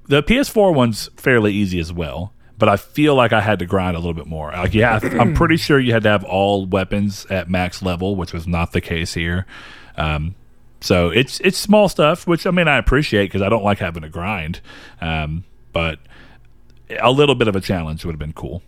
the 0.07 0.23
PS4 0.23 0.73
one's 0.73 1.09
fairly 1.17 1.53
easy 1.53 1.79
as 1.79 1.91
well, 1.91 2.33
but 2.57 2.69
I 2.69 2.77
feel 2.77 3.13
like 3.15 3.33
I 3.33 3.41
had 3.41 3.59
to 3.59 3.65
grind 3.65 3.95
a 3.95 3.99
little 3.99 4.13
bit 4.13 4.27
more. 4.27 4.51
Like, 4.51 4.73
yeah, 4.73 4.99
I'm 5.19 5.33
pretty 5.33 5.57
sure 5.57 5.79
you 5.79 5.93
had 5.93 6.03
to 6.03 6.09
have 6.09 6.23
all 6.23 6.65
weapons 6.65 7.25
at 7.29 7.49
max 7.49 7.81
level, 7.81 8.15
which 8.15 8.33
was 8.33 8.47
not 8.47 8.71
the 8.71 8.81
case 8.81 9.13
here. 9.13 9.45
Um, 9.97 10.35
so 10.79 11.09
it's 11.09 11.39
it's 11.41 11.57
small 11.57 11.89
stuff, 11.89 12.27
which 12.27 12.45
I 12.45 12.51
mean 12.51 12.67
I 12.67 12.77
appreciate 12.77 13.25
because 13.25 13.41
I 13.41 13.49
don't 13.49 13.63
like 13.63 13.79
having 13.79 14.03
to 14.03 14.09
grind, 14.09 14.61
um, 15.01 15.43
but 15.73 15.99
a 17.01 17.11
little 17.11 17.35
bit 17.35 17.47
of 17.47 17.55
a 17.55 17.61
challenge 17.61 18.05
would 18.05 18.11
have 18.13 18.19
been 18.19 18.31
cool. 18.33 18.61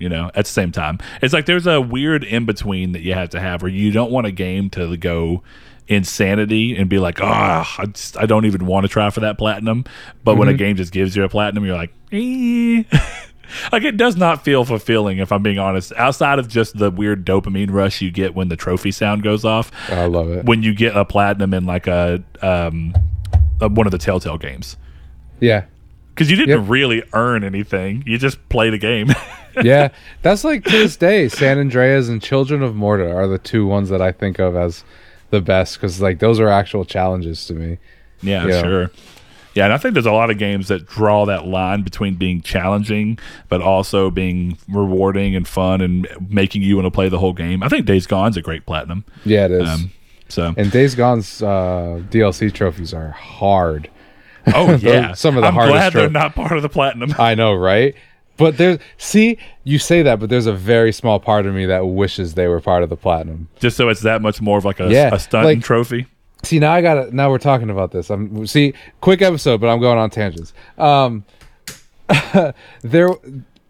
You 0.00 0.08
know, 0.08 0.30
at 0.34 0.46
the 0.46 0.50
same 0.50 0.72
time, 0.72 0.98
it's 1.22 1.32
like 1.34 1.46
there's 1.46 1.66
a 1.66 1.80
weird 1.80 2.24
in 2.24 2.46
between 2.46 2.92
that 2.92 3.02
you 3.02 3.14
have 3.14 3.28
to 3.30 3.40
have 3.40 3.62
where 3.62 3.70
you 3.70 3.92
don't 3.92 4.10
want 4.10 4.26
a 4.26 4.32
game 4.32 4.70
to 4.70 4.96
go 4.96 5.42
insanity 5.88 6.76
and 6.76 6.88
be 6.88 6.98
like, 6.98 7.20
ah, 7.20 7.74
I, 7.78 7.86
just- 7.86 8.16
I 8.16 8.24
don't 8.26 8.46
even 8.46 8.64
want 8.66 8.84
to 8.84 8.88
try 8.88 9.10
for 9.10 9.20
that 9.20 9.36
platinum. 9.38 9.84
But 10.24 10.36
when 10.36 10.48
a 10.48 10.54
game 10.54 10.76
just 10.76 10.92
gives 10.92 11.14
you 11.16 11.24
a 11.24 11.28
platinum, 11.28 11.64
you're 11.66 11.76
like, 11.76 11.92
eh. 12.12 12.84
like 13.72 13.82
it 13.82 13.96
does 13.96 14.16
not 14.16 14.44
feel 14.44 14.64
fulfilling 14.64 15.18
if 15.18 15.32
I'm 15.32 15.42
being 15.42 15.58
honest. 15.58 15.92
Outside 15.96 16.38
of 16.38 16.48
just 16.48 16.78
the 16.78 16.90
weird 16.90 17.26
dopamine 17.26 17.70
rush 17.70 18.00
you 18.00 18.10
get 18.10 18.34
when 18.34 18.48
the 18.48 18.56
trophy 18.56 18.92
sound 18.92 19.22
goes 19.22 19.44
off, 19.44 19.70
I 19.90 20.06
love 20.06 20.30
it. 20.30 20.44
when 20.46 20.62
you 20.62 20.72
get 20.74 20.96
a 20.96 21.04
platinum 21.04 21.52
in 21.52 21.66
like 21.66 21.86
a 21.88 22.22
um, 22.40 22.94
uh, 23.60 23.68
one 23.68 23.86
of 23.86 23.90
the 23.90 23.98
Telltale 23.98 24.38
games. 24.38 24.76
Yeah, 25.40 25.64
Because 26.10 26.30
you 26.30 26.36
didn't 26.36 26.60
Yep. 26.60 26.70
really 26.70 27.02
earn 27.14 27.42
anything; 27.44 28.02
you 28.06 28.16
just 28.18 28.46
played 28.48 28.74
a 28.74 28.78
game. 28.78 29.08
yeah, 29.62 29.88
that's 30.22 30.44
like 30.44 30.64
to 30.64 30.70
this 30.70 30.96
day. 30.96 31.28
San 31.28 31.58
Andreas 31.58 32.08
and 32.08 32.22
Children 32.22 32.62
of 32.62 32.74
Morta 32.74 33.10
are 33.14 33.26
the 33.26 33.38
two 33.38 33.66
ones 33.66 33.88
that 33.90 34.00
I 34.02 34.12
think 34.12 34.38
of 34.38 34.56
as 34.56 34.84
the 35.30 35.40
best 35.40 35.76
because 35.76 36.00
like 36.00 36.18
those 36.18 36.40
are 36.40 36.48
actual 36.48 36.84
challenges 36.84 37.46
to 37.46 37.54
me. 37.54 37.78
Yeah, 38.22 38.46
Yeah. 38.46 38.62
sure. 38.62 38.90
Yeah, 39.54 39.64
and 39.64 39.72
I 39.72 39.78
think 39.78 39.94
there's 39.94 40.06
a 40.06 40.12
lot 40.12 40.30
of 40.30 40.38
games 40.38 40.68
that 40.68 40.86
draw 40.86 41.26
that 41.26 41.44
line 41.44 41.82
between 41.82 42.14
being 42.14 42.40
challenging 42.40 43.18
but 43.48 43.60
also 43.60 44.08
being 44.08 44.56
rewarding 44.68 45.34
and 45.34 45.46
fun 45.46 45.80
and 45.80 46.06
making 46.28 46.62
you 46.62 46.76
want 46.76 46.86
to 46.86 46.90
play 46.92 47.08
the 47.08 47.18
whole 47.18 47.32
game. 47.32 47.60
I 47.62 47.68
think 47.68 47.84
Days 47.84 48.06
Gone's 48.06 48.36
a 48.36 48.42
great 48.42 48.64
platinum. 48.64 49.04
Yeah, 49.24 49.46
it 49.46 49.50
is. 49.52 49.68
Um, 49.68 49.90
so, 50.28 50.54
and 50.56 50.70
Days 50.70 50.94
Gone's 50.94 51.42
uh, 51.42 52.00
DLC 52.10 52.52
trophies 52.54 52.94
are 52.94 53.10
hard. 53.10 53.90
oh 54.54 54.74
yeah, 54.80 55.14
some 55.14 55.36
of 55.36 55.42
the 55.42 55.48
I'm 55.48 55.54
hardest 55.54 55.74
glad 55.74 55.92
they're 55.94 56.08
not 56.10 56.36
part 56.36 56.52
of 56.52 56.62
the 56.62 56.68
platinum. 56.68 57.12
I 57.18 57.34
know, 57.34 57.52
right? 57.54 57.96
But 58.40 58.56
there's 58.56 58.78
see, 58.98 59.38
you 59.62 59.78
say 59.78 60.02
that, 60.02 60.18
but 60.18 60.28
there's 60.30 60.46
a 60.46 60.52
very 60.52 60.92
small 60.92 61.20
part 61.20 61.46
of 61.46 61.54
me 61.54 61.66
that 61.66 61.86
wishes 61.86 62.34
they 62.34 62.48
were 62.48 62.60
part 62.60 62.82
of 62.82 62.88
the 62.88 62.96
platinum. 62.96 63.48
Just 63.60 63.76
so 63.76 63.88
it's 63.88 64.00
that 64.00 64.20
much 64.22 64.40
more 64.40 64.58
of 64.58 64.64
like 64.64 64.80
a, 64.80 64.90
Yeah, 64.90 65.14
a 65.14 65.18
stunt 65.20 65.44
like- 65.44 65.62
trophy. 65.62 66.06
See, 66.42 66.58
now 66.58 66.72
I 66.72 66.80
got 66.80 66.94
to 66.94 67.14
Now 67.14 67.30
we're 67.30 67.36
talking 67.38 67.68
about 67.68 67.92
this. 67.92 68.08
I'm 68.10 68.46
see, 68.46 68.72
quick 69.02 69.20
episode, 69.20 69.60
but 69.60 69.68
I'm 69.68 69.78
going 69.78 69.98
on 69.98 70.08
tangents. 70.10 70.54
Um, 70.78 71.24
there 72.82 73.10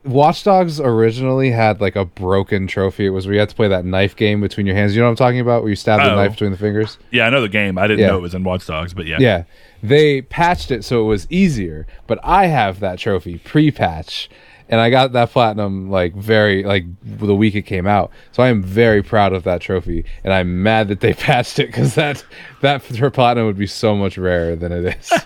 Watchdogs 0.04 0.80
originally 0.80 1.50
had 1.50 1.80
like 1.80 1.94
a 1.96 2.04
broken 2.06 2.66
trophy. 2.66 3.06
It 3.06 3.10
was 3.10 3.26
where 3.26 3.34
you 3.34 3.40
had 3.40 3.50
to 3.50 3.54
play 3.54 3.68
that 3.68 3.84
knife 3.84 4.16
game 4.16 4.40
between 4.40 4.66
your 4.66 4.74
hands. 4.74 4.94
You 4.94 5.00
know 5.02 5.06
what 5.06 5.10
I'm 5.10 5.16
talking 5.16 5.40
about? 5.40 5.62
Where 5.62 5.70
you 5.70 5.76
stab 5.76 6.00
the 6.00 6.12
Oh. 6.12 6.14
knife 6.16 6.32
between 6.32 6.52
the 6.52 6.56
fingers. 6.56 6.96
Yeah, 7.10 7.26
I 7.26 7.30
know 7.30 7.42
the 7.42 7.48
game. 7.50 7.76
I 7.76 7.86
didn't 7.86 8.00
Yeah. 8.00 8.06
know 8.08 8.16
it 8.18 8.22
was 8.22 8.34
in 8.34 8.42
Watchdogs, 8.44 8.94
but 8.94 9.06
yeah. 9.06 9.18
Yeah. 9.20 9.42
They 9.82 10.22
patched 10.22 10.70
it 10.70 10.84
so 10.84 11.02
it 11.02 11.04
was 11.04 11.26
easier, 11.28 11.86
but 12.06 12.18
I 12.22 12.46
have 12.46 12.80
that 12.80 12.98
trophy 12.98 13.38
pre-patch 13.38 14.30
and 14.70 14.80
I 14.80 14.88
got 14.88 15.12
that 15.12 15.30
platinum 15.30 15.90
like 15.90 16.14
very 16.14 16.62
like 16.62 16.84
the 17.02 17.34
week 17.34 17.54
it 17.54 17.62
came 17.62 17.86
out. 17.86 18.10
So 18.32 18.42
I 18.42 18.48
am 18.48 18.62
very 18.62 19.02
proud 19.02 19.32
of 19.32 19.42
that 19.42 19.60
trophy 19.60 20.04
and 20.24 20.32
I'm 20.32 20.62
mad 20.62 20.88
that 20.88 21.00
they 21.00 21.12
patched 21.26 21.58
it 21.58 21.72
cuz 21.72 21.96
that 21.96 22.24
that 22.62 22.82
for 22.82 23.10
platinum 23.10 23.46
would 23.46 23.58
be 23.58 23.66
so 23.66 23.94
much 23.96 24.16
rarer 24.16 24.56
than 24.56 24.72
it 24.72 24.96
is. 24.96 25.12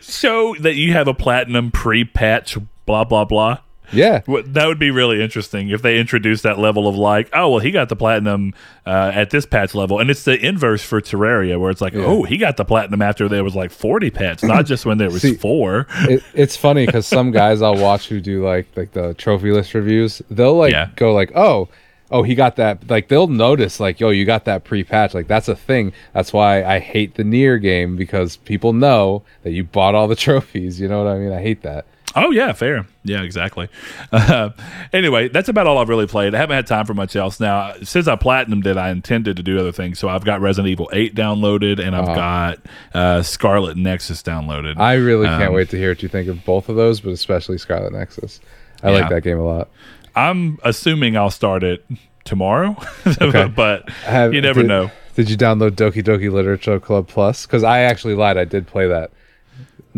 So 0.00 0.54
that 0.60 0.76
you 0.76 0.92
have 0.92 1.08
a 1.08 1.14
platinum 1.14 1.72
pre-patch, 1.72 2.56
blah 2.86 3.04
blah 3.04 3.24
blah. 3.24 3.58
Yeah. 3.92 4.20
That 4.26 4.66
would 4.66 4.78
be 4.78 4.90
really 4.90 5.22
interesting 5.22 5.68
if 5.70 5.82
they 5.82 5.98
introduced 5.98 6.42
that 6.42 6.58
level 6.58 6.88
of 6.88 6.96
like, 6.96 7.28
oh 7.32 7.50
well, 7.50 7.58
he 7.60 7.70
got 7.70 7.88
the 7.88 7.96
platinum 7.96 8.54
uh, 8.86 9.10
at 9.14 9.30
this 9.30 9.46
patch 9.46 9.74
level, 9.74 9.98
and 10.00 10.10
it's 10.10 10.24
the 10.24 10.38
inverse 10.38 10.82
for 10.82 11.00
Terraria, 11.00 11.58
where 11.60 11.70
it's 11.70 11.80
like, 11.80 11.94
oh, 11.94 12.22
he 12.24 12.36
got 12.36 12.56
the 12.56 12.64
platinum 12.64 13.02
after 13.02 13.28
there 13.28 13.44
was 13.44 13.54
like 13.54 13.70
forty 13.70 14.10
pets, 14.10 14.42
not 14.42 14.66
just 14.66 14.86
when 14.86 14.98
there 14.98 15.10
was 15.10 15.22
See- 15.22 15.34
four. 15.34 15.86
it, 16.02 16.22
it's 16.34 16.56
funny 16.56 16.86
because 16.86 17.06
some 17.06 17.30
guys 17.30 17.62
I'll 17.62 17.76
watch 17.76 18.08
who 18.08 18.20
do 18.20 18.44
like 18.44 18.66
like 18.76 18.92
the 18.92 19.14
trophy 19.14 19.50
list 19.52 19.74
reviews, 19.74 20.22
they'll 20.30 20.56
like 20.56 20.72
Yeah. 20.72 20.90
go 20.96 21.12
like, 21.12 21.32
oh, 21.34 21.68
oh, 22.10 22.22
he 22.22 22.34
got 22.34 22.56
that. 22.56 22.88
Like 22.90 23.08
they'll 23.08 23.26
notice 23.26 23.80
like, 23.80 23.98
yo, 23.98 24.10
you 24.10 24.24
got 24.24 24.44
that 24.44 24.62
pre-patch. 24.64 25.14
Like 25.14 25.26
that's 25.26 25.48
a 25.48 25.56
thing. 25.56 25.92
That's 26.12 26.32
why 26.32 26.62
I 26.62 26.78
hate 26.78 27.14
the 27.14 27.24
near 27.24 27.58
game 27.58 27.96
because 27.96 28.36
people 28.36 28.72
know 28.72 29.22
that 29.42 29.50
you 29.52 29.64
bought 29.64 29.94
all 29.94 30.06
the 30.08 30.14
trophies. 30.26 30.80
You 30.80 30.88
know 30.88 31.02
what 31.02 31.10
I 31.12 31.18
mean? 31.18 31.32
I 31.32 31.40
hate 31.42 31.62
that. 31.62 31.86
Oh 32.16 32.30
yeah, 32.30 32.52
fair. 32.52 32.86
Yeah, 33.02 33.22
exactly. 33.22 33.68
Uh, 34.12 34.50
anyway, 34.92 35.28
that's 35.28 35.48
about 35.48 35.66
all 35.66 35.78
I've 35.78 35.88
really 35.88 36.06
played. 36.06 36.34
I 36.34 36.38
haven't 36.38 36.54
had 36.54 36.66
time 36.66 36.86
for 36.86 36.94
much 36.94 37.16
else. 37.16 37.40
Now, 37.40 37.74
since 37.82 38.06
I 38.06 38.14
platinumed 38.14 38.66
it, 38.66 38.76
I 38.76 38.90
intended 38.90 39.36
to 39.36 39.42
do 39.42 39.58
other 39.58 39.72
things. 39.72 39.98
So 39.98 40.08
I've 40.08 40.24
got 40.24 40.40
Resident 40.40 40.70
Evil 40.70 40.88
Eight 40.92 41.14
downloaded, 41.16 41.84
and 41.84 41.96
I've 41.96 42.06
got 42.14 42.58
uh, 42.94 43.22
Scarlet 43.22 43.76
Nexus 43.76 44.22
downloaded. 44.22 44.78
I 44.78 44.94
really 44.94 45.26
can't 45.26 45.42
Um, 45.48 45.54
wait 45.54 45.70
to 45.70 45.76
hear 45.76 45.90
what 45.90 46.02
you 46.04 46.08
think 46.08 46.28
of 46.28 46.44
both 46.44 46.68
of 46.68 46.76
those, 46.76 47.00
but 47.00 47.12
especially 47.12 47.58
Scarlet 47.58 47.92
Nexus. 47.92 48.40
I 48.82 48.90
Yeah. 48.92 49.00
like 49.00 49.08
that 49.10 49.22
game 49.22 49.38
a 49.38 49.44
lot. 49.44 49.68
I'm 50.14 50.58
assuming 50.62 51.16
I'll 51.16 51.30
start 51.30 51.64
it 51.64 51.84
tomorrow, 52.24 52.76
but 53.56 53.88
Have- 54.04 54.32
you 54.34 54.40
never 54.40 54.60
did- 54.62 54.68
know. 54.68 54.90
Did 55.16 55.30
you 55.30 55.36
download 55.36 55.70
Doki 55.72 56.02
Doki 56.02 56.30
Literature 56.32 56.80
Club 56.80 57.06
Plus? 57.06 57.46
Because 57.46 57.62
I 57.62 57.80
actually 57.82 58.14
lied. 58.14 58.36
I 58.36 58.44
did 58.44 58.66
play 58.66 58.88
that. 58.88 59.12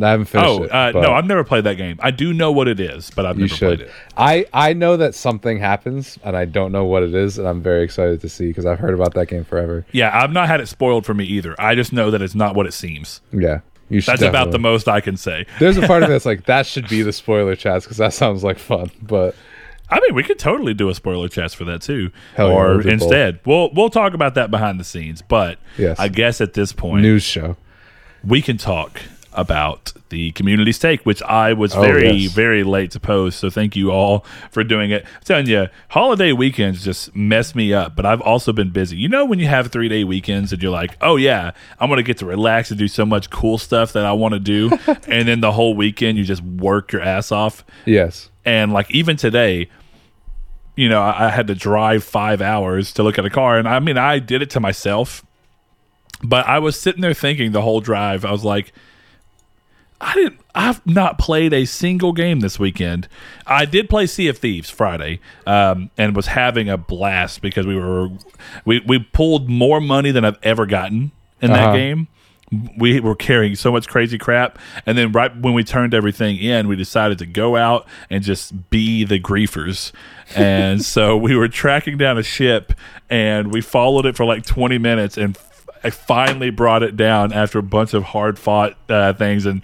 I 0.00 0.10
haven't 0.10 0.26
finished 0.26 0.48
Oh 0.50 0.62
it. 0.64 0.70
uh, 0.72 0.90
no, 0.92 1.12
I've 1.12 1.24
never 1.26 1.42
played 1.44 1.64
that 1.64 1.74
game. 1.76 1.98
I 2.02 2.10
do 2.10 2.34
know 2.34 2.52
what 2.52 2.68
it 2.68 2.78
is, 2.80 3.10
but 3.16 3.24
I've 3.24 3.38
never 3.38 3.48
should. 3.48 3.78
played 3.78 3.88
it. 3.88 3.94
I 4.16 4.44
I 4.52 4.72
know 4.74 4.96
that 4.98 5.14
something 5.14 5.58
happens, 5.58 6.18
and 6.22 6.36
I 6.36 6.44
don't 6.44 6.70
know 6.72 6.84
what 6.84 7.02
it 7.02 7.14
is, 7.14 7.38
and 7.38 7.48
I'm 7.48 7.62
very 7.62 7.82
excited 7.82 8.20
to 8.20 8.28
see 8.28 8.48
because 8.48 8.66
I've 8.66 8.78
heard 8.78 8.94
about 8.94 9.14
that 9.14 9.26
game 9.28 9.44
forever. 9.44 9.86
Yeah, 9.92 10.10
I've 10.12 10.32
not 10.32 10.48
had 10.48 10.60
it 10.60 10.66
spoiled 10.68 11.06
for 11.06 11.14
me 11.14 11.24
either. 11.24 11.54
I 11.58 11.74
just 11.74 11.92
know 11.92 12.10
that 12.10 12.20
it's 12.22 12.34
not 12.34 12.54
what 12.54 12.66
it 12.66 12.72
seems. 12.74 13.20
Yeah, 13.32 13.60
you 13.88 14.00
should. 14.00 14.12
That's 14.12 14.22
about 14.22 14.50
the 14.50 14.58
most 14.58 14.86
I 14.88 15.00
can 15.00 15.16
say. 15.16 15.46
There's 15.58 15.76
a 15.78 15.86
part 15.86 16.02
of 16.02 16.08
me 16.08 16.14
that's 16.14 16.26
like 16.26 16.44
that 16.46 16.66
should 16.66 16.88
be 16.88 17.02
the 17.02 17.12
spoiler 17.12 17.56
chats 17.56 17.84
because 17.86 17.96
that 17.98 18.12
sounds 18.12 18.44
like 18.44 18.58
fun, 18.58 18.90
but 19.00 19.34
I 19.88 20.00
mean, 20.00 20.14
we 20.14 20.24
could 20.24 20.38
totally 20.38 20.74
do 20.74 20.88
a 20.88 20.94
spoiler 20.94 21.28
chat 21.28 21.52
for 21.52 21.64
that 21.64 21.80
too, 21.80 22.10
Hell 22.34 22.50
or 22.50 22.76
both. 22.78 22.86
instead, 22.86 23.40
we'll 23.46 23.70
we'll 23.72 23.88
talk 23.88 24.12
about 24.14 24.34
that 24.34 24.50
behind 24.50 24.78
the 24.80 24.84
scenes. 24.84 25.22
But 25.22 25.58
Yes. 25.78 25.98
I 25.98 26.08
guess 26.08 26.40
at 26.40 26.52
this 26.54 26.72
point, 26.72 27.02
news 27.02 27.22
show. 27.22 27.56
we 28.24 28.42
can 28.42 28.58
talk 28.58 29.00
about 29.36 29.92
the 30.08 30.30
community 30.32 30.72
stake, 30.72 31.04
which 31.04 31.22
I 31.22 31.52
was 31.52 31.74
Oh, 31.74 31.80
very 31.82 32.10
yes. 32.12 32.32
very 32.32 32.62
late 32.64 32.90
to 32.92 33.00
post. 33.00 33.38
So 33.40 33.50
thank 33.50 33.76
you 33.76 33.90
all 33.90 34.24
for 34.50 34.64
doing 34.64 34.90
it. 34.90 35.04
I'm 35.04 35.22
telling 35.24 35.46
you, 35.46 35.66
holiday 35.88 36.32
weekends 36.32 36.84
just 36.84 37.14
mess 37.14 37.54
me 37.54 37.74
up, 37.74 37.94
but 37.96 38.06
I've 38.06 38.20
also 38.20 38.52
been 38.52 38.70
busy. 38.70 38.96
You 38.96 39.08
know, 39.08 39.24
when 39.24 39.38
you 39.38 39.46
have 39.48 39.70
three 39.72 39.88
day 39.88 40.04
weekends 40.04 40.52
and 40.52 40.62
you're 40.62 40.72
like, 40.72 40.96
oh 41.00 41.16
yeah, 41.16 41.50
I'm 41.80 41.88
gonna 41.88 42.02
get 42.02 42.18
to 42.18 42.26
relax 42.26 42.70
and 42.70 42.78
do 42.78 42.88
so 42.88 43.04
much 43.04 43.30
cool 43.30 43.58
stuff 43.58 43.92
that 43.92 44.06
I 44.06 44.12
want 44.12 44.34
to 44.34 44.40
do, 44.40 44.70
and 45.08 45.28
then 45.28 45.40
the 45.40 45.52
whole 45.52 45.74
weekend 45.74 46.18
you 46.18 46.24
just 46.24 46.42
work 46.42 46.92
your 46.92 47.02
ass 47.02 47.30
off. 47.30 47.64
Yes, 47.84 48.30
And 48.44 48.72
like 48.72 48.90
even 48.90 49.16
today, 49.16 49.68
you 50.76 50.88
know, 50.88 51.02
I, 51.02 51.26
I 51.26 51.30
had 51.30 51.46
to 51.48 51.54
drive 51.54 52.04
five 52.04 52.40
hours 52.40 52.92
to 52.94 53.02
look 53.02 53.18
at 53.18 53.24
a 53.26 53.30
car, 53.30 53.58
and 53.58 53.66
I 53.68 53.80
mean, 53.80 53.98
I 53.98 54.18
did 54.18 54.40
it 54.42 54.50
to 54.50 54.60
myself, 54.60 55.24
but 56.22 56.46
I 56.46 56.58
was 56.58 56.78
sitting 56.78 57.00
there 57.02 57.14
thinking 57.14 57.52
the 57.52 57.62
whole 57.62 57.80
drive, 57.80 58.24
I 58.24 58.30
was 58.32 58.44
like, 58.44 58.72
I 60.00 60.14
didn't. 60.14 60.40
I've 60.54 60.84
not 60.86 61.18
played 61.18 61.52
a 61.52 61.64
single 61.64 62.12
game 62.12 62.40
this 62.40 62.58
weekend. 62.58 63.08
I 63.46 63.64
did 63.64 63.88
play 63.88 64.06
Sea 64.06 64.28
of 64.28 64.38
Thieves 64.38 64.68
Friday, 64.70 65.20
um, 65.46 65.90
and 65.96 66.14
was 66.14 66.26
having 66.26 66.68
a 66.68 66.76
blast 66.76 67.40
because 67.42 67.66
we 67.66 67.76
were 67.76 68.08
we 68.64 68.80
we 68.86 68.98
pulled 68.98 69.48
more 69.48 69.80
money 69.80 70.10
than 70.10 70.24
I've 70.24 70.38
ever 70.42 70.66
gotten 70.66 71.12
in 71.40 71.52
that 71.52 71.68
Uh-huh. 71.68 71.72
game. 71.76 72.08
We 72.78 73.00
were 73.00 73.16
carrying 73.16 73.56
so 73.56 73.72
much 73.72 73.88
crazy 73.88 74.18
crap, 74.18 74.58
and 74.86 74.96
then 74.96 75.10
right 75.12 75.36
when 75.36 75.52
we 75.52 75.64
turned 75.64 75.94
everything 75.94 76.36
in, 76.36 76.68
we 76.68 76.76
decided 76.76 77.18
to 77.18 77.26
go 77.26 77.56
out 77.56 77.88
and 78.08 78.22
just 78.22 78.70
be 78.70 79.02
the 79.02 79.18
griefers. 79.18 79.90
And 80.36 80.80
so 80.84 81.16
we 81.16 81.34
were 81.34 81.48
tracking 81.48 81.98
down 81.98 82.18
a 82.18 82.22
ship, 82.22 82.72
and 83.10 83.50
we 83.50 83.60
followed 83.60 84.06
it 84.06 84.14
for 84.16 84.24
like 84.24 84.44
twenty 84.46 84.78
minutes, 84.78 85.16
and 85.18 85.36
I 85.86 85.90
finally 85.90 86.50
brought 86.50 86.82
it 86.82 86.96
down 86.96 87.32
after 87.32 87.60
a 87.60 87.62
bunch 87.62 87.94
of 87.94 88.02
hard 88.02 88.40
fought 88.40 88.76
uh, 88.88 89.12
things, 89.12 89.46
and 89.46 89.62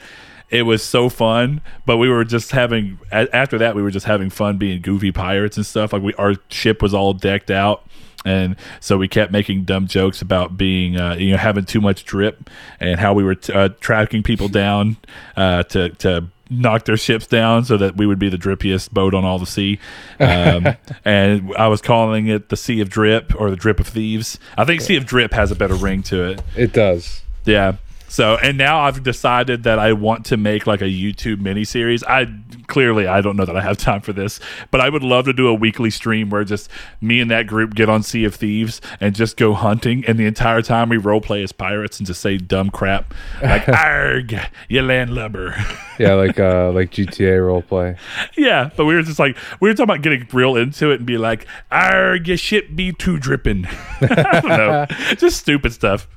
it 0.51 0.63
was 0.63 0.81
so 0.85 1.09
fun. 1.09 1.61
But 1.85 1.97
we 1.97 2.09
were 2.09 2.25
just 2.25 2.53
having 2.53 3.01
after 3.11 3.59
that, 3.59 3.75
we 3.75 3.83
were 3.83 3.91
just 3.91 4.07
having 4.07 4.31
fun 4.31 4.57
being 4.57 4.81
goofy 4.83 5.11
pirates 5.11 5.57
and 5.57 5.67
stuff. 5.67 5.93
Like 5.93 6.03
we, 6.03 6.15
our 6.15 6.37
ship 6.49 6.81
was 6.81 6.95
all 6.95 7.13
decked 7.13 7.51
out. 7.51 7.85
And 8.25 8.55
so 8.79 8.97
we 8.99 9.09
kept 9.09 9.33
making 9.33 9.65
dumb 9.65 9.89
jokes 9.89 10.23
about 10.23 10.57
being, 10.57 10.97
uh, 10.97 11.17
you 11.17 11.33
know, 11.33 11.39
having 11.39 11.65
too 11.65 11.81
much 11.81 12.05
drip, 12.05 12.49
and 12.79 13.01
how 13.01 13.15
we 13.15 13.25
were 13.25 13.35
t- 13.35 13.53
uh, 13.53 13.71
tracking 13.81 14.23
people 14.23 14.47
down 14.47 14.99
uh, 15.37 15.65
to 15.65 15.89
to 15.89 16.29
knock 16.53 16.85
their 16.85 16.97
ships 16.97 17.27
down 17.27 17.65
so 17.65 17.77
that 17.77 17.97
we 17.97 18.07
would 18.07 18.19
be 18.19 18.29
the 18.29 18.37
drippiest 18.37 18.91
boat 18.91 19.15
on 19.15 19.25
all 19.25 19.39
the 19.39 19.47
sea. 19.47 19.79
Um, 20.21 20.69
and 21.05 21.55
I 21.57 21.69
was 21.69 21.81
calling 21.81 22.29
it 22.29 22.49
the 22.49 22.57
Sea 22.57 22.81
of 22.81 22.89
Drip 22.89 23.39
or 23.41 23.51
the 23.51 23.57
Drip 23.57 23.81
of 23.81 23.89
Thieves. 23.89 24.39
I 24.57 24.65
think 24.65 24.81
Sea 24.81 24.97
of 24.97 25.07
Drip 25.07 25.33
has 25.33 25.51
a 25.51 25.55
better 25.55 25.75
ring 25.75 26.03
to 26.05 26.25
it. 26.25 26.43
it 26.57 26.73
does. 26.73 27.23
Yeah. 27.45 27.77
So 28.09 28.37
and 28.37 28.59
now 28.59 28.81
I've 28.81 29.03
decided 29.03 29.63
that 29.63 29.79
I 29.79 29.95
want 29.95 30.27
to 30.27 30.37
make 30.37 30.67
like 30.67 30.83
a 30.83 30.87
YouTube 30.87 31.37
miniseries. 31.37 32.03
I 32.07 32.27
clearly 32.73 33.07
I 33.07 33.21
don't 33.21 33.37
know 33.37 33.45
that 33.45 33.57
I 33.57 33.61
have 33.61 33.77
time 33.77 34.01
for 34.01 34.13
this, 34.13 34.41
but 34.71 34.81
I 34.81 34.89
would 34.89 35.03
love 35.05 35.27
to 35.27 35.33
do 35.33 35.47
a 35.47 35.55
weekly 35.55 35.91
stream 35.91 36.31
where 36.31 36.43
just 36.43 36.69
me 37.01 37.21
and 37.21 37.31
that 37.31 37.47
group 37.47 37.75
get 37.75 37.89
on 37.89 38.03
Sea 38.03 38.25
of 38.25 38.35
Thieves 38.35 38.81
and 39.01 39.15
just 39.15 39.37
go 39.37 39.53
hunting, 39.55 40.05
and 40.07 40.19
the 40.19 40.27
entire 40.27 40.63
time 40.63 40.89
we 40.89 40.97
role 40.97 41.21
play 41.21 41.43
as 41.43 41.53
pirates 41.53 41.99
and 41.99 42.07
just 42.07 42.21
say 42.21 42.39
dumb 42.39 42.71
crap 42.71 43.13
like 43.43 43.69
"Arg, 43.87 44.35
you 44.69 44.83
landlubber." 44.83 45.55
Yeah, 45.99 46.15
like 46.15 46.41
uh 46.41 46.73
like 46.73 46.91
GTA 46.91 47.39
roleplay. 47.39 47.99
yeah, 48.37 48.71
but 48.77 48.87
we 48.87 48.95
were 48.95 49.03
just 49.03 49.19
like 49.19 49.37
we 49.61 49.69
were 49.69 49.75
talking 49.75 49.85
about 49.91 50.03
getting 50.03 50.27
real 50.33 50.57
into 50.57 50.91
it 50.91 50.97
and 50.97 51.07
be 51.07 51.19
like, 51.19 51.47
"Arg, 51.71 52.27
your 52.27 52.37
ship 52.39 52.75
be 52.75 52.93
too 52.93 53.19
dripping." 53.19 53.67
I 54.01 54.41
don't 54.41 54.49
know, 54.49 54.87
just 55.17 55.37
stupid 55.39 55.73
stuff. 55.73 56.09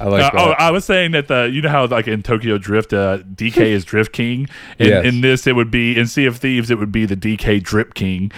I 0.00 0.04
like 0.06 0.22
Uh, 0.22 0.30
that. 0.30 0.40
oh, 0.40 0.50
I 0.58 0.70
was 0.70 0.84
saying 0.84 1.10
that 1.12 1.28
the 1.28 1.50
you 1.52 1.60
know 1.60 1.68
how 1.68 1.86
like 1.86 2.08
in 2.08 2.22
Tokyo 2.22 2.56
Drift, 2.58 2.92
uh, 2.92 3.18
DK 3.34 3.58
is 3.58 3.84
Drift 3.84 4.12
King. 4.12 4.48
In, 4.78 4.88
Yes. 4.88 5.04
in 5.04 5.20
this, 5.20 5.46
it 5.46 5.54
would 5.54 5.70
be 5.70 5.97
in 5.98 6.06
Sea 6.06 6.26
of 6.26 6.36
Thieves, 6.38 6.70
it 6.70 6.78
would 6.78 6.92
be 6.92 7.04
the 7.04 7.16
DK 7.16 7.62
Drip 7.62 7.94
King. 7.94 8.30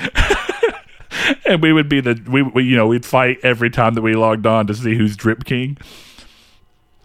and 1.44 1.62
we 1.62 1.72
would 1.72 1.88
be 1.88 2.00
the 2.00 2.20
we, 2.28 2.42
we 2.42 2.64
you 2.64 2.76
know 2.76 2.86
we'd 2.86 3.04
fight 3.04 3.38
every 3.42 3.70
time 3.70 3.94
that 3.94 4.02
we 4.02 4.14
logged 4.14 4.46
on 4.46 4.66
to 4.66 4.74
see 4.74 4.94
who's 4.96 5.16
Drip 5.16 5.44
King. 5.44 5.76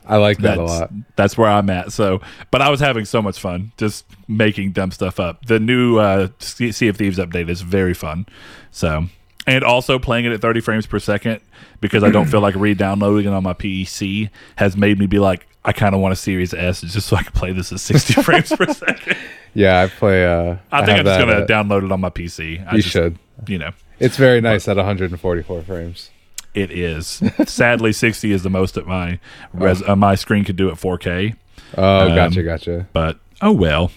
I 0.08 0.18
like 0.18 0.38
that 0.40 0.58
That's, 0.58 0.60
a 0.60 0.64
lot. 0.64 0.92
that's 1.16 1.38
where 1.38 1.50
I'm 1.50 1.68
at. 1.72 1.92
So, 1.92 2.22
but 2.52 2.62
I 2.62 2.70
was 2.70 2.80
having 2.80 3.06
so 3.06 3.24
much 3.24 3.40
fun 3.40 3.72
just 3.78 4.06
making 4.28 4.72
dumb 4.72 4.92
stuff 4.92 5.20
up. 5.20 5.44
The 5.48 5.60
new 5.60 5.98
uh, 5.98 6.28
Sea 6.38 6.88
of 6.88 6.98
Thieves 6.98 7.18
update 7.18 7.50
is 7.50 7.62
very 7.62 7.96
fun. 7.96 8.28
So, 8.70 9.06
and 9.48 9.64
also 9.64 9.98
playing 9.98 10.26
it 10.26 10.32
at 10.32 10.42
30 10.42 10.62
frames 10.62 10.86
per 10.86 11.00
second 11.00 11.42
because 11.82 12.04
I 12.04 12.12
don't 12.12 12.28
feel 12.28 12.42
like 12.42 12.54
re-downloading 12.58 13.32
it 13.32 13.34
on 13.36 13.42
my 13.42 13.54
PC 13.54 14.30
has 14.58 14.78
made 14.78 15.00
me 15.00 15.08
be 15.08 15.18
like, 15.18 15.48
I 15.68 15.74
kind 15.74 15.96
of 15.96 16.00
want 16.02 16.14
a 16.14 16.16
Series 16.16 16.54
S 16.54 16.82
just 16.82 17.08
so 17.08 17.16
I 17.18 17.24
can 17.24 17.32
play 17.34 17.52
this 17.52 17.72
at 17.72 17.80
60 17.80 18.14
frames 18.22 18.50
per 18.56 18.72
second. 18.72 19.18
Yeah, 19.56 19.82
I 19.82 19.88
play. 19.88 20.26
uh 20.26 20.58
I 20.72 20.86
think 20.86 21.00
I'm 21.00 21.06
just 21.06 21.20
gonna 21.20 21.40
uh, 21.40 21.48
download 21.48 21.84
it 21.86 21.92
on 21.92 22.00
my 22.00 22.10
PC. 22.12 22.66
I 22.68 22.76
You 22.76 22.82
just, 22.82 22.90
should. 22.94 23.18
You 23.48 23.58
know, 23.58 23.72
It's 24.00 24.16
very 24.18 24.40
nice 24.42 24.68
at 24.68 24.78
144 24.78 25.62
frames. 25.64 26.12
it 26.54 26.72
is. 26.72 27.22
Sadly, 27.48 27.92
60 27.92 28.32
is 28.32 28.44
the 28.44 28.50
most 28.50 28.76
that 28.76 28.86
my 28.88 29.20
res- 29.54 29.82
uh, 29.84 29.96
my 29.96 30.16
screen 30.16 30.44
could 30.46 30.56
do 30.56 30.70
at 30.70 30.76
4K. 30.76 31.36
Oh, 31.78 32.08
Um, 32.10 32.16
gotcha, 32.16 32.44
gotcha. 32.44 32.88
but 32.94 33.18
oh 33.42 33.52
well. 33.52 33.92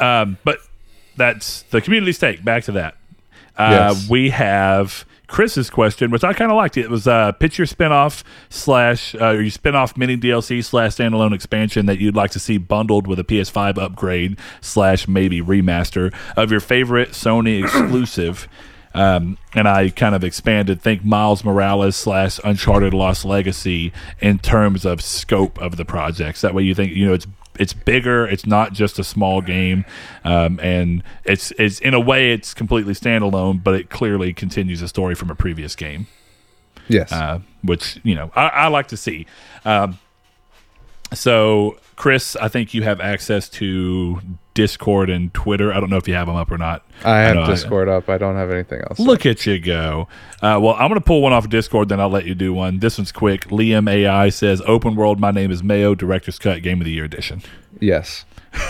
Um, 0.00 0.36
but 0.44 0.58
that's 1.16 1.62
the 1.70 1.80
community 1.80 2.12
stake. 2.12 2.44
Back 2.44 2.64
to 2.64 2.72
that. 2.72 2.96
Uh, 3.56 3.94
Yes. 3.94 4.08
We 4.10 4.30
have 4.30 5.04
Chris's 5.34 5.68
question, 5.68 6.12
which 6.12 6.22
I 6.22 6.32
kind 6.32 6.52
of 6.52 6.56
liked. 6.56 6.76
It 6.76 6.88
was 6.88 7.08
uh, 7.08 7.32
pitch 7.32 7.58
your 7.58 7.66
spinoff 7.66 8.22
slash 8.50 9.16
uh, 9.16 9.30
your 9.30 9.46
spinoff 9.46 9.96
mini 9.96 10.16
DLC 10.16 10.62
slash 10.62 10.92
standalone 10.92 11.34
expansion 11.34 11.86
that 11.86 11.98
you'd 11.98 12.14
like 12.14 12.30
to 12.30 12.38
see 12.38 12.56
bundled 12.56 13.08
with 13.08 13.18
a 13.18 13.24
PS5 13.24 13.76
upgrade 13.76 14.38
slash 14.60 15.08
maybe 15.08 15.42
remaster 15.42 16.14
of 16.36 16.52
your 16.52 16.60
favorite 16.60 17.10
Sony 17.10 17.60
exclusive. 17.64 18.46
Um, 18.94 19.36
and 19.54 19.66
I 19.66 19.90
kind 19.90 20.14
of 20.14 20.22
expanded, 20.22 20.80
think 20.80 21.04
Miles 21.04 21.42
Morales 21.42 21.96
slash 21.96 22.38
Uncharted 22.44 22.94
Lost 22.94 23.24
Legacy 23.24 23.92
in 24.20 24.38
terms 24.38 24.84
of 24.84 25.02
scope 25.02 25.60
of 25.60 25.76
the 25.76 25.84
projects. 25.84 26.42
That 26.42 26.54
way, 26.54 26.62
you 26.62 26.76
think 26.76 26.92
you 26.92 27.06
know 27.06 27.12
it's 27.12 27.26
it's 27.58 27.72
bigger. 27.72 28.26
It's 28.26 28.46
not 28.46 28.72
just 28.72 28.98
a 28.98 29.04
small 29.04 29.40
game, 29.40 29.84
um, 30.24 30.58
and 30.62 31.02
it's 31.24 31.50
it's 31.52 31.78
in 31.80 31.94
a 31.94 32.00
way 32.00 32.32
it's 32.32 32.54
completely 32.54 32.94
standalone, 32.94 33.62
but 33.62 33.74
it 33.74 33.90
clearly 33.90 34.32
continues 34.32 34.82
a 34.82 34.88
story 34.88 35.14
from 35.14 35.30
a 35.30 35.34
previous 35.34 35.74
game, 35.76 36.06
Yes. 36.88 37.12
uh, 37.12 37.40
which 37.62 38.00
you 38.02 38.14
know 38.14 38.30
I, 38.34 38.48
I 38.48 38.66
like 38.68 38.88
to 38.88 38.96
see. 38.96 39.26
Um, 39.64 39.98
so, 41.12 41.78
Chris, 41.96 42.34
I 42.36 42.48
think 42.48 42.74
you 42.74 42.82
have 42.82 43.00
access 43.00 43.48
to 43.50 44.20
Discord 44.54 45.10
and 45.10 45.34
Twitter. 45.34 45.72
I 45.72 45.80
don't 45.80 45.90
know 45.90 45.96
if 45.96 46.06
you 46.08 46.14
have 46.14 46.26
them 46.28 46.36
up 46.36 46.50
or 46.50 46.58
not. 46.58 46.84
I 47.04 47.18
have 47.18 47.34
know 47.34 47.46
Discord 47.46 47.88
up. 47.88 48.08
I 48.08 48.18
don't 48.18 48.36
have 48.36 48.50
anything 48.50 48.80
else. 48.82 48.98
Look 48.98 49.26
at 49.26 49.44
you 49.46 49.58
go. 49.58 50.08
Uh, 50.40 50.58
well, 50.62 50.74
I'm 50.74 50.88
going 50.88 50.94
to 50.94 51.04
pull 51.04 51.20
one 51.22 51.32
off 51.32 51.44
of 51.44 51.50
Discord, 51.50 51.88
then 51.88 52.00
I'll 52.00 52.08
let 52.08 52.24
you 52.24 52.34
do 52.34 52.54
one. 52.54 52.78
This 52.78 52.96
one's 52.98 53.12
quick. 53.12 53.48
Liam 53.48 53.90
AI 53.90 54.28
says, 54.30 54.62
Open 54.66 54.94
World, 54.96 55.20
my 55.20 55.30
name 55.30 55.50
is 55.50 55.62
Mayo, 55.62 55.94
Director's 55.94 56.38
Cut, 56.38 56.62
Game 56.62 56.80
of 56.80 56.84
the 56.84 56.92
Year 56.92 57.04
Edition. 57.04 57.42
Yes. 57.80 58.24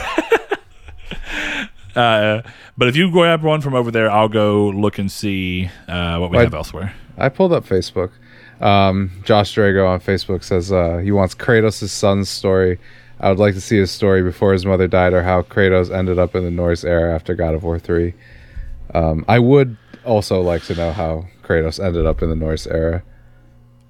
Uh, 1.95 2.43
but 2.77 2.89
if 2.89 2.97
you 2.97 3.09
grab 3.09 3.43
one 3.45 3.61
from 3.61 3.73
over 3.75 3.91
there, 3.91 4.11
I'll 4.11 4.29
go 4.29 4.67
look 4.69 4.99
and 4.99 5.09
see 5.11 5.71
uh, 5.87 6.19
what 6.19 6.31
we 6.31 6.37
Well, 6.39 6.47
have 6.47 6.55
elsewhere. 6.55 6.93
I 7.17 7.29
pulled 7.29 7.53
up 7.53 7.65
Facebook. 7.65 8.11
Um, 8.61 9.13
Josh 9.25 9.55
Drago 9.55 9.89
on 9.89 10.01
Facebook 10.01 10.43
says 10.43 10.73
uh, 10.73 10.99
he 10.99 11.13
wants 11.13 11.37
Kratos' 11.37 11.89
son's 11.91 12.29
story. 12.29 12.81
I 13.21 13.29
would 13.29 13.39
like 13.39 13.55
to 13.55 13.61
see 13.61 13.79
his 13.79 13.91
story 13.91 14.23
before 14.23 14.53
his 14.53 14.67
mother 14.67 14.89
died, 14.89 15.13
or 15.13 15.23
how 15.23 15.43
Kratos 15.43 15.95
ended 15.95 16.19
up 16.19 16.35
in 16.35 16.45
the 16.45 16.51
Norse 16.51 16.85
era 16.85 17.15
after 17.15 17.35
God 17.35 17.55
of 17.55 17.63
War 17.63 17.79
three. 17.79 18.15
Um, 18.93 19.25
I 19.29 19.39
would 19.39 19.77
also 20.05 20.41
like 20.41 20.63
to 20.65 20.75
know 20.75 20.93
how 20.93 21.27
Kratos 21.43 21.83
ended 21.83 22.07
up 22.07 22.23
in 22.23 22.29
the 22.29 22.37
Norse 22.37 22.67
era. 22.67 23.03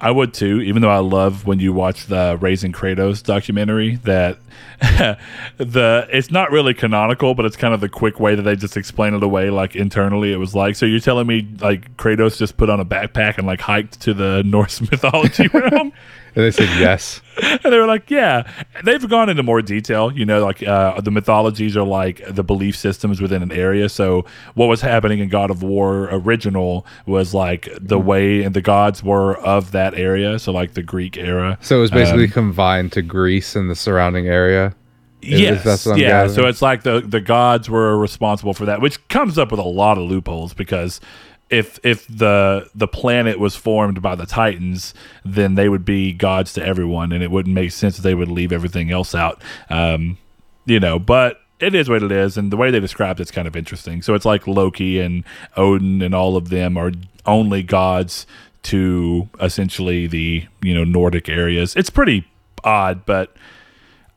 I 0.01 0.11
would 0.11 0.35
too, 0.35 0.61
even 0.61 0.83
though 0.83 0.91
I 0.91 0.99
love 0.99 1.47
when 1.47 1.61
you 1.61 1.73
watch 1.73 2.07
the 2.07 2.37
Raising 2.39 2.73
Kratos 2.73 3.23
documentary 3.23 3.97
that 4.05 4.39
the 5.57 6.07
it's 6.13 6.31
not 6.31 6.51
really 6.51 6.75
canonical, 6.75 7.35
but 7.35 7.47
it's 7.47 7.57
kind 7.57 7.73
of 7.73 7.81
the 7.81 7.89
quick 7.89 8.21
way 8.21 8.35
that 8.35 8.43
they 8.43 8.57
just 8.57 8.77
explain 8.77 9.15
it 9.15 9.23
away 9.23 9.51
like 9.51 9.75
internally 9.75 10.33
it 10.33 10.37
was 10.37 10.55
like 10.55 10.77
so 10.77 10.85
you're 10.85 11.01
telling 11.01 11.27
me 11.27 11.49
like 11.61 11.97
Kratos 11.97 12.37
just 12.37 12.57
put 12.57 12.69
on 12.69 12.81
a 12.81 12.85
backpack 12.85 13.39
and 13.39 13.47
like 13.47 13.61
hiked 13.63 14.01
to 14.03 14.13
the 14.13 14.43
Norse 14.45 14.81
mythology 14.91 15.49
realm? 15.55 15.93
And 16.37 16.45
they 16.45 16.51
said 16.51 16.69
yes. 16.81 17.21
and 17.43 17.73
they 17.73 17.79
were 17.79 17.87
like, 17.87 18.11
"Yeah." 18.11 18.51
They've 18.85 19.09
gone 19.09 19.29
into 19.29 19.43
more 19.43 19.63
detail. 19.63 20.13
You 20.13 20.25
know, 20.25 20.45
like 20.45 20.63
uh, 20.63 21.01
the 21.01 21.11
mythologies 21.11 21.77
are 21.77 21.85
like 21.85 22.23
the 22.29 22.43
belief 22.43 22.77
systems 22.77 23.21
within 23.21 23.43
an 23.43 23.53
area. 23.53 23.89
So 23.89 24.25
what 24.55 24.67
was 24.67 24.81
happening 24.81 25.21
in 25.21 25.29
God 25.29 25.51
of 25.51 25.63
War 25.63 26.09
original 26.11 26.87
was 27.07 27.35
like 27.35 27.69
the 27.81 27.99
way 27.99 28.43
and 28.43 28.55
the 28.55 28.63
gods 28.63 29.03
were 29.03 29.37
of 29.39 29.73
that 29.73 29.95
area. 29.95 30.39
So 30.39 30.53
like 30.53 30.75
the 30.75 30.83
Greek 30.83 31.17
era. 31.17 31.59
So 31.61 31.79
it 31.79 31.81
was 31.81 31.91
basically 31.91 32.25
Um, 32.25 32.31
confined 32.31 32.93
to 32.93 33.03
Greece 33.03 33.55
and 33.57 33.71
the 33.71 33.77
surrounding 33.77 34.27
area. 34.27 34.75
Yes, 35.23 35.87
yeah. 35.87 35.97
gathering. 35.97 36.35
So 36.35 36.47
it's 36.47 36.61
like 36.61 36.83
the 36.83 37.01
the 37.01 37.21
gods 37.21 37.71
were 37.71 37.97
responsible 37.97 38.55
for 38.55 38.67
that, 38.67 38.81
which 38.81 39.07
comes 39.09 39.39
up 39.39 39.51
with 39.51 39.61
a 39.61 39.63
lot 39.65 39.97
of 39.97 40.05
loopholes 40.05 40.53
because 40.53 41.01
if 41.51 41.79
if 41.85 42.07
the 42.07 42.69
the 42.75 42.89
planet 42.89 43.39
was 43.39 43.57
formed 43.57 44.01
by 44.03 44.15
the 44.15 44.27
Titans, 44.27 44.95
then 45.25 45.55
they 45.55 45.69
would 45.69 45.85
be 45.85 46.13
gods 46.13 46.53
to 46.55 46.65
everyone, 46.65 47.13
and 47.13 47.23
it 47.23 47.31
wouldn't 47.31 47.55
make 47.55 47.73
sense 47.73 47.97
that 47.97 48.03
they 48.03 48.15
would 48.15 48.31
leave 48.31 48.53
everything 48.53 48.91
else 48.91 49.15
out. 49.15 49.43
Um, 49.69 50.19
you 50.65 50.81
know, 50.81 50.99
but 50.99 51.41
it 51.61 51.75
is 51.75 51.89
what 51.89 52.03
it 52.03 52.13
is, 52.13 52.37
and 52.37 52.51
the 52.51 52.57
way 52.57 52.71
they 52.71 52.81
described 52.81 53.21
it's 53.21 53.31
kind 53.31 53.47
of 53.47 53.57
interesting. 53.57 54.03
So 54.03 54.15
it's 54.15 54.25
like 54.25 54.47
Loki 54.47 54.99
and 55.01 55.25
Odin 55.57 56.03
and 56.03 56.15
all 56.15 56.37
of 56.37 56.49
them 56.49 56.77
are 56.77 56.93
only 57.27 57.63
gods 57.63 58.27
to 58.65 59.29
essentially 59.41 60.07
the 60.07 60.47
you 60.63 60.75
know 60.75 60.85
Nordic 60.85 61.29
areas. 61.29 61.77
It's 61.77 61.91
pretty 61.91 62.27
odd, 62.65 63.05
but 63.05 63.37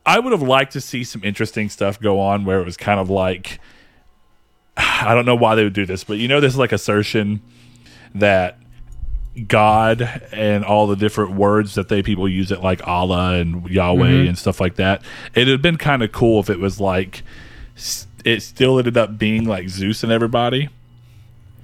I 0.05 0.19
would 0.19 0.31
have 0.31 0.41
liked 0.41 0.71
to 0.73 0.81
see 0.81 1.03
some 1.03 1.23
interesting 1.23 1.69
stuff 1.69 1.99
go 1.99 2.19
on 2.19 2.45
where 2.45 2.61
it 2.61 2.65
was 2.65 2.77
kind 2.77 2.99
of 2.99 3.09
like 3.09 3.59
I 5.01 5.13
don't 5.15 5.25
know 5.25 5.35
why 5.35 5.55
they 5.55 5.63
would 5.63 5.73
do 5.73 5.85
this, 5.85 6.03
but 6.03 6.17
you 6.17 6.27
know, 6.27 6.39
this 6.39 6.55
like 6.55 6.71
assertion 6.71 7.41
that 8.15 8.57
God 9.47 10.01
and 10.31 10.65
all 10.65 10.87
the 10.87 10.95
different 10.95 11.31
words 11.31 11.75
that 11.75 11.89
they 11.89 12.01
people 12.01 12.27
use 12.27 12.51
it 12.51 12.61
like 12.61 12.87
Allah 12.87 13.33
and 13.33 13.69
Yahweh 13.69 14.07
mm-hmm. 14.07 14.29
and 14.29 14.37
stuff 14.37 14.59
like 14.59 14.75
that. 14.75 15.03
It 15.35 15.47
had 15.47 15.61
been 15.61 15.77
kind 15.77 16.01
of 16.01 16.11
cool 16.11 16.39
if 16.39 16.49
it 16.49 16.59
was 16.59 16.79
like 16.79 17.23
it 18.25 18.41
still 18.41 18.79
ended 18.79 18.97
up 18.97 19.17
being 19.17 19.45
like 19.45 19.69
Zeus 19.69 20.03
and 20.03 20.11
everybody, 20.11 20.69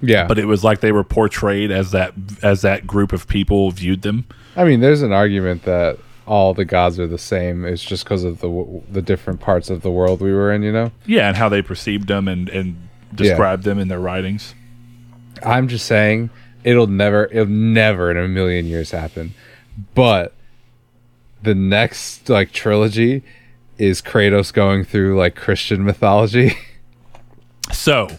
yeah, 0.02 0.28
but 0.28 0.38
it 0.38 0.46
was 0.46 0.64
like 0.64 0.82
they 0.82 0.92
were 0.92 1.04
portrayed 1.04 1.72
as 1.72 1.92
that 1.92 2.14
as 2.44 2.62
that 2.62 2.86
group 2.86 3.12
of 3.12 3.28
people 3.28 3.72
viewed 3.72 4.04
them. 4.04 4.26
I 4.56 4.66
mean, 4.66 4.80
there's 4.80 5.02
an 5.02 5.12
argument 5.12 5.64
that 5.64 5.98
all 6.28 6.54
the 6.54 6.66
gods 6.66 7.00
are 7.00 7.08
the 7.08 7.18
same. 7.18 7.66
It's 7.66 7.84
just 7.84 8.04
because 8.04 8.24
of 8.24 8.40
the 8.42 8.82
the 8.92 9.02
different 9.02 9.40
parts 9.40 9.72
of 9.72 9.82
the 9.82 9.92
world 9.92 10.22
we 10.22 10.32
were 10.32 10.54
in. 10.54 10.62
You 10.62 10.72
know, 10.72 10.92
Yeah, 11.06 11.28
and 11.28 11.38
how 11.38 11.50
they 11.50 11.62
perceived 11.62 12.08
them 12.08 12.28
and 12.28 12.50
and 12.50 12.83
described 13.16 13.64
them 13.64 13.80
in 13.80 13.88
their 13.88 14.00
writings. 14.00 14.56
I'm 15.44 15.68
just 15.68 15.86
saying 15.86 16.30
it'll 16.64 16.88
never, 16.88 17.26
it'll 17.26 17.46
never 17.48 18.12
in 18.12 18.18
a 18.18 18.28
million 18.28 18.66
years 18.66 18.92
happen. 18.92 19.34
But 19.96 20.34
the 21.42 21.56
next 21.56 22.30
like 22.30 22.52
trilogy 22.52 23.24
is 23.78 24.02
Kratos 24.02 24.54
going 24.54 24.84
through 24.84 25.18
like 25.18 25.36
Christian 25.36 25.84
mythology. 25.84 26.58
So, 27.72 28.10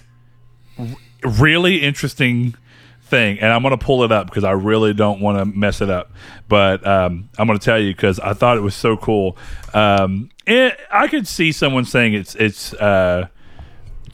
r- 0.79 0.87
really 1.23 1.83
interesting 1.83 2.55
thing, 3.03 3.39
and 3.39 3.53
I'm 3.53 3.63
going 3.63 3.77
to 3.77 3.85
pull 3.85 4.03
it 4.03 4.11
up 4.11 4.27
because 4.27 4.43
I 4.43 4.53
really 4.53 4.95
don't 4.95 5.21
want 5.21 5.39
to 5.39 5.45
mess 5.45 5.81
it 5.81 5.91
up. 5.91 6.13
But 6.49 6.85
um, 6.87 7.29
I'm 7.39 7.47
going 7.47 7.59
to 7.59 7.65
tell 7.65 7.79
you 7.79 7.95
because 7.95 8.19
I 8.19 8.33
thought 8.33 8.57
it 8.57 8.63
was 8.63 8.75
so 8.75 8.97
cool. 8.97 9.37
Um, 9.73 10.31
it, 10.47 10.79
I 10.91 11.09
could 11.09 11.29
see 11.29 11.53
someone 11.53 11.85
saying 11.85 12.15
it's 12.15 12.35
it's 12.35 12.73
uh, 12.75 13.29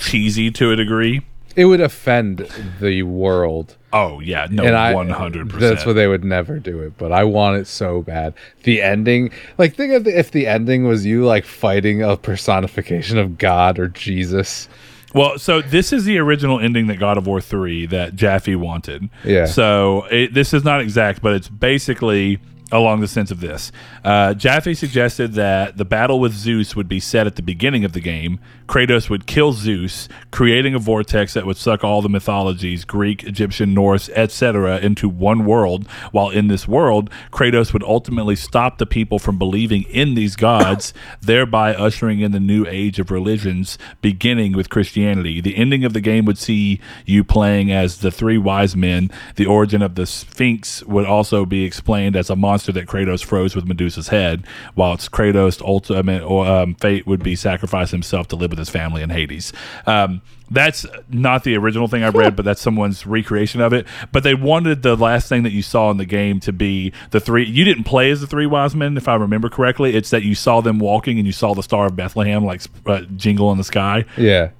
cheesy 0.01 0.51
to 0.51 0.73
a 0.73 0.77
degree. 0.77 1.23
it 1.57 1.67
would 1.67 1.81
offend 1.81 2.49
the 2.81 3.03
world. 3.03 3.77
Oh 3.93 4.21
yeah, 4.21 4.47
no, 4.51 4.63
one 4.95 5.09
hundred 5.09 5.51
percent. 5.51 5.75
That's 5.75 5.85
why 5.87 5.93
they 5.93 6.07
would 6.07 6.25
never 6.25 6.59
do 6.61 6.81
it. 6.81 6.97
But 6.97 7.11
I 7.13 7.25
want 7.25 7.57
it 7.61 7.67
so 7.67 8.03
bad. 8.03 8.35
The 8.63 8.81
ending, 8.83 9.33
like, 9.59 9.75
think 9.75 9.93
of 9.93 10.05
the, 10.05 10.17
if 10.17 10.31
the 10.31 10.47
ending 10.47 10.85
was 10.85 11.05
you 11.05 11.25
like 11.25 11.45
fighting 11.45 12.03
a 12.03 12.17
personification 12.17 13.19
of 13.19 13.37
God 13.37 13.79
or 13.79 13.89
Jesus. 13.89 14.69
Well, 15.13 15.41
so 15.41 15.61
this 15.61 15.93
is 15.93 16.05
the 16.05 16.19
original 16.19 16.61
ending 16.61 16.87
that 16.87 17.01
God 17.01 17.19
of 17.19 17.27
War 17.27 17.41
3 17.41 17.87
that 17.87 18.15
Jaffe 18.15 18.55
wanted. 18.55 19.11
Yeah. 19.25 19.47
So 19.47 20.05
it, 20.05 20.35
this 20.35 20.55
is 20.55 20.63
not 20.63 20.81
exact, 20.81 21.21
but 21.21 21.33
it's 21.33 21.49
basically 21.49 22.39
along 22.73 23.01
the 23.01 23.09
sense 23.09 23.31
of 23.31 23.41
this. 23.41 23.73
Uh, 24.05 24.35
Jaffe 24.35 24.75
suggested 24.75 25.33
that 25.35 25.77
the 25.77 25.85
battle 25.85 26.21
with 26.21 26.33
Zeus 26.33 26.77
would 26.77 26.89
be 26.89 27.01
set 27.01 27.27
at 27.27 27.37
the 27.37 27.43
beginning 27.43 27.85
of 27.85 27.93
the 27.93 28.01
game. 28.01 28.39
Kratos 28.69 29.11
would 29.11 29.27
kill 29.27 29.53
Zeus, 29.53 30.09
creating 30.31 30.75
a 30.75 30.79
vortex 30.79 31.35
that 31.35 31.45
would 31.45 31.57
suck 31.57 31.83
all 31.83 32.03
the 32.03 32.09
mythologies 32.09 32.85
Greek, 32.85 33.25
Egyptian, 33.25 33.75
Norse, 33.75 34.09
etc. 34.11 34.79
into 34.79 35.09
one 35.09 35.45
world. 35.45 35.89
While 36.13 36.31
in 36.31 36.47
this 36.47 36.69
world, 36.69 37.11
Kratos 37.33 37.73
would 37.73 37.83
ultimately 37.83 38.37
stop 38.37 38.79
the 38.79 38.87
people 38.87 39.19
from 39.19 39.39
believing 39.39 39.83
in 39.85 40.15
these 40.15 40.37
gods, 40.37 40.95
thereby 41.21 41.75
ushering 41.75 42.21
in 42.21 42.31
the 42.31 42.39
new 42.41 42.65
age 42.67 43.01
of 43.01 43.11
religions, 43.11 43.77
beginning 44.01 44.53
with 44.53 44.71
Christianity. 44.71 45.41
The 45.41 45.57
ending 45.57 45.85
of 45.85 45.93
the 45.93 46.01
game 46.01 46.25
would 46.27 46.39
see 46.39 46.81
you 47.05 47.25
playing 47.25 47.73
as 47.73 47.99
the 47.99 48.13
three 48.13 48.39
wise 48.39 48.77
men. 48.77 49.11
The 49.35 49.47
origin 49.47 49.83
of 49.83 49.97
the 49.97 50.07
Sphinx 50.07 50.85
would 50.85 51.07
also 51.07 51.45
be 51.45 51.65
explained 51.65 52.15
as 52.15 52.31
a 52.31 52.37
monster 52.37 52.60
that 52.67 52.87
Kratos 52.87 53.25
froze 53.25 53.55
with 53.55 53.67
Medusa's 53.67 54.09
head, 54.09 54.45
whilst 54.75 55.11
Kratos' 55.11 55.61
ultimate 55.63 56.23
um, 56.25 56.75
fate 56.75 57.07
would 57.07 57.23
be 57.23 57.37
sacrifice 57.37 57.91
himself 57.91 58.29
to 58.29 58.37
live 58.37 58.51
with 58.51 58.59
his 58.59 58.71
family 58.71 59.03
in 59.03 59.11
Hades. 59.11 59.53
Um, 59.87 60.23
that's 60.51 60.85
not 61.09 61.45
the 61.45 61.57
original 61.57 61.87
thing 61.87 62.03
I've 62.03 62.15
read, 62.15 62.35
but 62.37 62.45
that's 62.45 62.61
someone's 62.61 63.07
recreation 63.07 63.61
of 63.61 63.73
it. 63.73 63.87
But 64.13 64.25
they 64.25 64.35
wanted 64.35 64.83
the 64.83 64.97
last 64.97 65.29
thing 65.29 65.45
that 65.45 65.53
you 65.53 65.63
saw 65.63 65.91
in 65.91 65.97
the 65.97 66.05
game 66.05 66.41
to 66.41 66.53
be 66.53 66.93
the 67.11 67.21
three. 67.21 67.45
You 67.45 67.65
didn't 67.65 67.85
play 67.85 68.11
as 68.11 68.21
the 68.21 68.27
three 68.27 68.47
wise 68.47 68.75
men, 68.75 68.97
if 68.97 69.09
I 69.09 69.15
remember 69.15 69.49
correctly. 69.49 69.95
It's 69.95 70.11
that 70.11 70.23
you 70.23 70.35
saw 70.35 70.61
them 70.61 70.79
walking 70.79 71.19
and 71.19 71.27
you 71.27 71.33
saw 71.33 71.55
the 71.55 71.63
Star 71.63 71.87
of 71.87 71.97
Bethlehem 71.97 72.45
like 72.45 72.63
uh, 72.87 73.03
jingle 73.17 73.53
in 73.53 73.59
the 73.59 73.65
sky. 73.65 74.05
Yeah, 74.17 74.51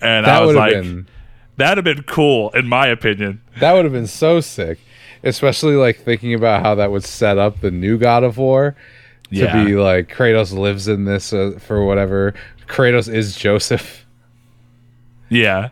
And 0.00 0.26
that 0.26 0.42
I 0.42 0.44
was 0.44 0.54
like, 0.54 0.74
been 0.74 1.08
that'd 1.56 1.84
have 1.84 1.96
been 1.96 2.04
cool, 2.04 2.50
in 2.50 2.66
my 2.66 2.86
opinion. 2.86 3.42
that 3.58 3.72
would 3.72 3.84
have 3.84 3.92
been 3.92 4.06
so 4.06 4.40
sick. 4.40 4.78
Especially 5.24 5.74
like 5.74 5.96
thinking 5.98 6.34
about 6.34 6.62
how 6.62 6.74
that 6.76 6.90
would 6.90 7.04
set 7.04 7.38
up 7.38 7.60
the 7.60 7.70
new 7.70 7.98
God 7.98 8.22
of 8.24 8.38
War 8.38 8.76
to 9.30 9.34
Yeah. 9.36 9.64
be 9.64 9.74
like 9.74 10.08
Kratos 10.08 10.52
lives 10.56 10.86
in 10.88 11.04
this 11.04 11.32
uh, 11.32 11.58
for 11.60 11.84
whatever. 11.84 12.34
Kratos 12.68 13.12
is 13.12 13.34
Joseph. 13.36 14.06
Yeah. 15.28 15.70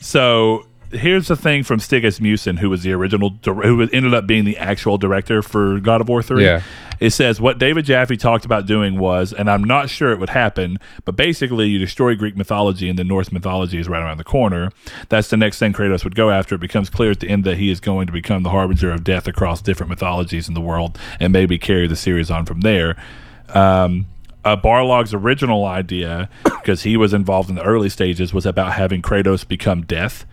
So 0.00 0.66
here's 0.90 1.28
the 1.28 1.36
thing 1.36 1.62
from 1.62 1.78
Stig 1.80 2.04
Asmussen, 2.04 2.58
who 2.58 2.70
was 2.70 2.82
the 2.82 2.92
original, 2.92 3.38
who 3.44 3.82
ended 3.92 4.14
up 4.14 4.26
being 4.26 4.44
the 4.44 4.58
actual 4.58 4.98
director 4.98 5.42
for 5.42 5.80
God 5.80 6.00
of 6.00 6.08
War 6.08 6.22
Three. 6.22 6.44
Yeah. 6.44 6.62
It 6.98 7.10
says 7.10 7.40
what 7.40 7.58
David 7.58 7.86
Jaffe 7.86 8.18
talked 8.18 8.44
about 8.44 8.66
doing 8.66 8.98
was, 8.98 9.32
and 9.32 9.50
I'm 9.50 9.64
not 9.64 9.88
sure 9.88 10.12
it 10.12 10.18
would 10.18 10.28
happen, 10.28 10.78
but 11.06 11.16
basically 11.16 11.68
you 11.68 11.78
destroy 11.78 12.14
Greek 12.14 12.36
mythology 12.36 12.90
and 12.90 12.98
the 12.98 13.04
Norse 13.04 13.32
mythology 13.32 13.78
is 13.78 13.88
right 13.88 14.02
around 14.02 14.18
the 14.18 14.24
corner. 14.24 14.70
That's 15.08 15.28
the 15.28 15.38
next 15.38 15.58
thing 15.58 15.72
Kratos 15.72 16.04
would 16.04 16.14
go 16.14 16.28
after. 16.30 16.56
It 16.56 16.60
becomes 16.60 16.90
clear 16.90 17.10
at 17.12 17.20
the 17.20 17.30
end 17.30 17.44
that 17.44 17.56
he 17.56 17.70
is 17.70 17.80
going 17.80 18.06
to 18.06 18.12
become 18.12 18.42
the 18.42 18.50
harbinger 18.50 18.90
of 18.90 19.02
death 19.02 19.26
across 19.26 19.62
different 19.62 19.88
mythologies 19.88 20.46
in 20.46 20.52
the 20.52 20.60
world 20.60 20.98
and 21.18 21.32
maybe 21.32 21.58
carry 21.58 21.86
the 21.86 21.96
series 21.96 22.30
on 22.30 22.44
from 22.44 22.60
there. 22.60 23.02
Um, 23.48 24.06
uh, 24.44 24.56
Barlog's 24.56 25.14
original 25.14 25.64
idea, 25.64 26.28
because 26.44 26.82
he 26.82 26.96
was 26.96 27.12
involved 27.12 27.48
in 27.50 27.56
the 27.56 27.62
early 27.64 27.88
stages, 27.88 28.32
was 28.32 28.46
about 28.46 28.72
having 28.72 29.02
Kratos 29.02 29.46
become 29.46 29.82
death. 29.82 30.26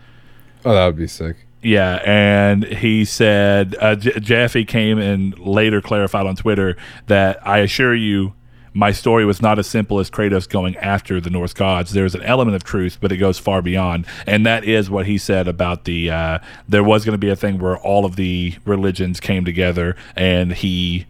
Oh, 0.68 0.74
that 0.74 0.84
would 0.86 0.96
be 0.96 1.06
sick. 1.06 1.36
Yeah, 1.62 2.00
and 2.04 2.62
he 2.64 3.04
said 3.06 3.74
uh, 3.80 3.96
J- 3.96 4.20
Jaffe 4.20 4.64
came 4.66 4.98
and 4.98 5.36
later 5.38 5.80
clarified 5.80 6.26
on 6.26 6.36
Twitter 6.36 6.76
that 7.06 7.44
I 7.46 7.58
assure 7.60 7.94
you, 7.94 8.34
my 8.74 8.92
story 8.92 9.24
was 9.24 9.40
not 9.40 9.58
as 9.58 9.66
simple 9.66 9.98
as 9.98 10.10
Kratos 10.10 10.46
going 10.48 10.76
after 10.76 11.20
the 11.22 11.30
Norse 11.30 11.54
gods. 11.54 11.92
There's 11.92 12.14
an 12.14 12.22
element 12.22 12.54
of 12.54 12.64
truth, 12.64 12.98
but 13.00 13.10
it 13.10 13.16
goes 13.16 13.38
far 13.38 13.62
beyond, 13.62 14.06
and 14.26 14.44
that 14.46 14.62
is 14.64 14.90
what 14.90 15.06
he 15.06 15.16
said 15.16 15.48
about 15.48 15.84
the. 15.84 16.10
Uh, 16.10 16.38
there 16.68 16.84
was 16.84 17.04
going 17.04 17.14
to 17.14 17.18
be 17.18 17.30
a 17.30 17.34
thing 17.36 17.58
where 17.58 17.78
all 17.78 18.04
of 18.04 18.16
the 18.16 18.54
religions 18.66 19.18
came 19.18 19.44
together, 19.46 19.96
and 20.14 20.52
he 20.52 21.06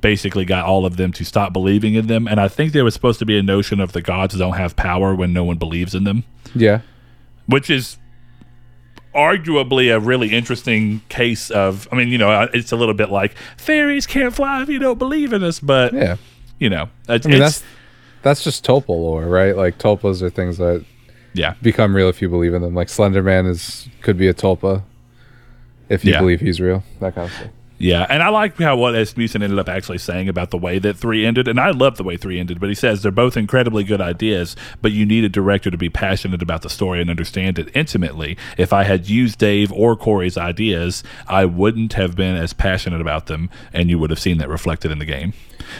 basically 0.00 0.44
got 0.46 0.64
all 0.64 0.86
of 0.86 0.96
them 0.96 1.12
to 1.12 1.24
stop 1.24 1.52
believing 1.52 1.94
in 1.94 2.06
them. 2.06 2.26
And 2.28 2.40
I 2.40 2.46
think 2.48 2.72
there 2.72 2.84
was 2.84 2.94
supposed 2.94 3.18
to 3.18 3.26
be 3.26 3.36
a 3.36 3.42
notion 3.42 3.80
of 3.80 3.92
the 3.92 4.00
gods 4.00 4.38
don't 4.38 4.54
have 4.56 4.76
power 4.76 5.14
when 5.16 5.32
no 5.34 5.42
one 5.44 5.58
believes 5.58 5.94
in 5.96 6.04
them 6.04 6.22
Yeah. 6.54 6.80
which 7.46 7.68
is 7.68 7.98
arguably 9.14 9.94
a 9.94 9.98
really 9.98 10.28
interesting 10.32 11.00
case 11.08 11.50
of 11.50 11.88
i 11.90 11.96
mean 11.96 12.08
you 12.08 12.16
know 12.18 12.48
it's 12.54 12.70
a 12.72 12.76
little 12.76 12.94
bit 12.94 13.10
like 13.10 13.34
fairies 13.56 14.06
can't 14.06 14.34
fly 14.34 14.62
if 14.62 14.68
you 14.68 14.78
don't 14.78 14.98
believe 14.98 15.32
in 15.32 15.42
us 15.42 15.58
but 15.58 15.92
Yeah. 15.92 16.16
you 16.58 16.70
know 16.70 16.88
it's, 17.08 17.26
I 17.26 17.28
mean, 17.28 17.36
it's- 17.38 17.58
that's 17.60 17.70
that's 18.22 18.44
just 18.44 18.66
Tulpa 18.66 18.88
lore, 18.90 19.24
right? 19.24 19.56
Like 19.56 19.78
Tulpas 19.78 20.20
are 20.20 20.28
things 20.28 20.58
that 20.58 20.84
yeah 21.32 21.54
become 21.62 21.96
real 21.96 22.08
if 22.10 22.20
you 22.20 22.28
believe 22.28 22.52
in 22.52 22.60
them. 22.60 22.74
Like 22.74 22.90
Slender 22.90 23.22
Man 23.22 23.46
is 23.46 23.88
could 24.02 24.18
be 24.18 24.28
a 24.28 24.34
Tulpa 24.34 24.82
if 25.88 26.04
you 26.04 26.12
Yeah. 26.12 26.20
believe 26.20 26.40
he's 26.40 26.60
real. 26.60 26.84
That 27.00 27.14
kind 27.14 27.28
of 27.28 27.32
stuff. 27.34 27.48
Yeah 27.80 28.06
and 28.10 28.22
i 28.22 28.28
like 28.28 28.56
how 28.58 28.76
what 28.76 28.94
Asmussen 28.94 29.42
ended 29.42 29.58
up 29.58 29.68
actually 29.68 29.98
saying 29.98 30.28
about 30.28 30.50
the 30.50 30.58
way 30.58 30.78
that 30.78 30.96
three 30.96 31.24
ended 31.26 31.48
and 31.48 31.58
i 31.58 31.70
love 31.70 31.96
the 31.96 32.04
way 32.04 32.16
three 32.16 32.38
ended 32.38 32.60
but 32.60 32.68
he 32.68 32.74
says 32.74 33.02
they're 33.02 33.10
both 33.10 33.36
incredibly 33.36 33.82
good 33.82 34.00
ideas 34.00 34.54
but 34.82 34.92
you 34.92 35.06
need 35.06 35.24
a 35.24 35.28
director 35.30 35.70
to 35.70 35.78
be 35.78 35.88
passionate 35.88 36.42
about 36.42 36.60
the 36.62 36.68
story 36.70 37.00
and 37.00 37.08
understand 37.10 37.58
it 37.58 37.68
intimately 37.74 38.36
if 38.58 38.72
i 38.72 38.84
had 38.84 39.08
used 39.08 39.38
dave 39.38 39.72
or 39.72 39.96
corey's 39.96 40.36
ideas 40.36 41.02
i 41.26 41.44
wouldn't 41.44 41.94
have 41.94 42.14
been 42.14 42.36
as 42.36 42.52
passionate 42.52 43.00
about 43.00 43.26
them 43.26 43.48
and 43.72 43.88
you 43.88 43.98
would 43.98 44.10
have 44.10 44.20
seen 44.20 44.36
that 44.38 44.48
reflected 44.48 44.90
in 44.90 44.98
the 44.98 45.04
game 45.06 45.32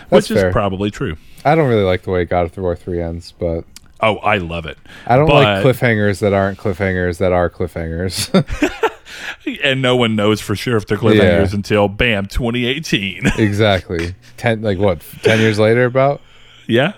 That's 0.08 0.28
which 0.30 0.38
fair. 0.38 0.48
is 0.48 0.52
probably 0.52 0.90
true 0.90 1.16
I 1.44 1.54
don't 1.54 1.68
really 1.68 1.84
like 1.84 2.02
the 2.02 2.10
way 2.10 2.26
God 2.26 2.46
of 2.46 2.56
War 2.58 2.76
three 2.76 3.00
ends, 3.00 3.32
but 3.38 3.64
Oh, 4.02 4.16
I 4.16 4.36
love 4.38 4.66
it. 4.66 4.76
I 5.06 5.16
don't 5.16 5.26
But- 5.26 5.64
like 5.64 5.76
cliffhangers 5.76 6.20
that 6.20 6.32
aren't 6.34 6.58
cliffhangers 6.58 7.16
that 7.18 7.32
are 7.32 7.48
cliffhangers. 7.50 8.28
And 9.62 9.82
no 9.82 9.96
one 9.96 10.16
knows 10.16 10.40
for 10.40 10.54
sure 10.54 10.76
if 10.76 10.86
they're 10.86 10.98
cliffhangers 10.98 11.50
Yeah. 11.50 11.54
until 11.54 11.88
bam, 11.88 12.26
2018. 12.26 13.26
exactly. 13.38 14.14
Ten 14.36 14.62
like 14.62 14.78
what? 14.78 15.00
Ten 15.22 15.38
years 15.40 15.58
later, 15.58 15.84
about 15.84 16.20
yeah. 16.66 16.92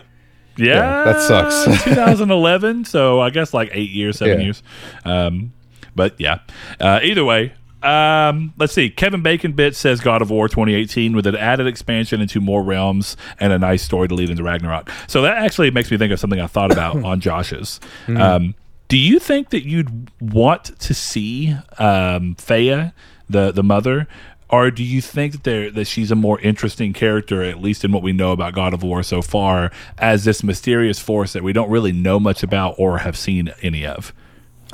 Yeah, 0.59 0.66
Yeah, 0.75 1.05
that 1.12 1.22
sucks. 1.22 1.85
2011. 1.85 2.85
So 2.85 3.20
I 3.20 3.31
guess 3.31 3.55
like 3.55 3.70
eight 3.72 3.90
years, 3.90 4.18
seven 4.18 4.38
Yeah. 4.38 4.44
years. 4.44 4.62
Um, 5.05 5.53
but 5.94 6.14
yeah. 6.20 6.40
Uh, 6.79 7.01
either 7.03 7.25
way, 7.25 7.53
um, 7.83 8.53
let's 8.59 8.72
see. 8.72 8.90
Kevin 8.90 9.22
Bacon 9.22 9.53
Bit 9.53 9.75
says 9.75 10.01
God 10.01 10.22
of 10.22 10.31
War 10.31 10.48
2018 10.48 11.16
with 11.16 11.27
an 11.27 11.35
added 11.37 11.66
expansion 11.66 12.20
into 12.20 12.40
more 12.40 12.62
realms 12.62 13.16
and 13.40 13.53
a 13.53 13.59
nice 13.59 13.83
story 13.83 14.09
to 14.09 14.14
lead 14.14 14.31
into 14.31 14.42
Ragnarok. 14.42 14.90
So 15.09 15.22
that 15.22 15.38
actually 15.38 15.70
makes 15.70 15.90
me 15.90 15.96
think 15.96 16.12
of 16.12 16.20
something 16.20 16.38
I 16.40 16.46
thought 16.46 16.70
about 16.70 16.96
on 17.05 17.20
Josh's. 17.20 17.81
Mm-hmm. 18.07 18.20
Um, 18.20 18.55
do 18.92 18.98
you 18.98 19.18
think 19.18 19.48
that 19.48 19.66
you'd 19.66 20.11
want 20.20 20.78
to 20.78 20.92
see 20.92 21.57
um, 21.78 22.37
the 22.37 23.50
the 23.50 23.62
mother, 23.62 24.07
or 24.50 24.70
do 24.70 24.85
you 24.85 25.00
think 25.00 25.33
that 25.33 25.44
there 25.44 25.70
that 25.70 25.87
she's 25.87 26.11
a 26.11 26.14
more 26.14 26.38
interesting 26.40 26.92
character, 26.92 27.42
at 27.42 27.59
least 27.59 27.87
in 27.87 27.92
what 27.92 28.02
we 28.02 28.12
know 28.12 28.33
about 28.33 28.52
God 28.52 28.74
of 28.74 28.83
War 28.83 29.02
so 29.02 29.22
far, 29.22 29.72
as 29.96 30.26
this 30.26 30.42
mysterious 30.42 30.98
force 30.98 31.33
that 31.33 31.42
we 31.42 31.55
don't 31.55 31.70
really 31.70 31.92
know 31.92 32.20
much 32.20 32.42
about 32.42 32.74
or 32.76 32.98
have 32.98 33.16
seen 33.16 33.50
any 33.62 33.87
of? 33.87 34.12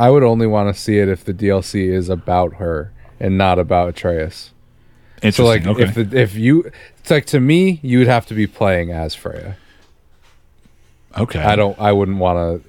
I 0.01 0.11
would 0.11 0.25
only 0.25 0.49
want 0.49 0.75
to 0.75 0.83
see 0.83 0.99
it 0.99 1.09
if 1.09 1.25
the 1.25 1.33
DLC 1.33 1.89
is 1.89 2.09
about 2.09 2.55
her 2.55 2.93
and 3.21 3.39
not 3.39 3.61
about 3.61 3.91
Atreus. 3.91 4.51
Interesting. 5.23 5.33
So 5.33 5.45
like 5.45 5.65
okay. 5.65 5.85
if 5.85 6.11
the, 6.11 6.19
if 6.21 6.35
you 6.35 6.73
it's 6.99 7.13
like 7.13 7.27
to 7.27 7.39
me, 7.39 7.79
you 7.85 7.99
would 8.01 8.09
have 8.09 8.27
to 8.27 8.35
be 8.35 8.49
playing 8.49 8.91
as 8.91 9.15
Freya. 9.15 9.57
okay. 11.17 11.39
I 11.39 11.55
don't 11.55 11.79
I 11.79 11.93
wouldn't 11.93 12.19
want 12.19 12.65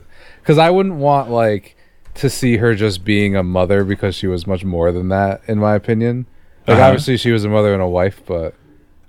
cuz 0.49 0.57
I 0.57 0.69
wouldn't 0.71 0.95
want 0.95 1.29
like 1.29 1.75
to 2.15 2.29
see 2.29 2.57
her 2.57 2.73
just 2.75 3.05
being 3.05 3.35
a 3.35 3.43
mother 3.43 3.83
because 3.83 4.15
she 4.15 4.25
was 4.27 4.47
much 4.47 4.65
more 4.65 4.91
than 4.91 5.09
that 5.09 5.41
in 5.47 5.59
my 5.59 5.75
opinion. 5.75 6.25
Like 6.67 6.77
Uh-huh. 6.77 6.87
obviously 6.87 7.17
she 7.17 7.31
was 7.31 7.43
a 7.45 7.49
mother 7.49 7.71
and 7.73 7.81
a 7.81 7.87
wife, 7.87 8.21
but 8.25 8.53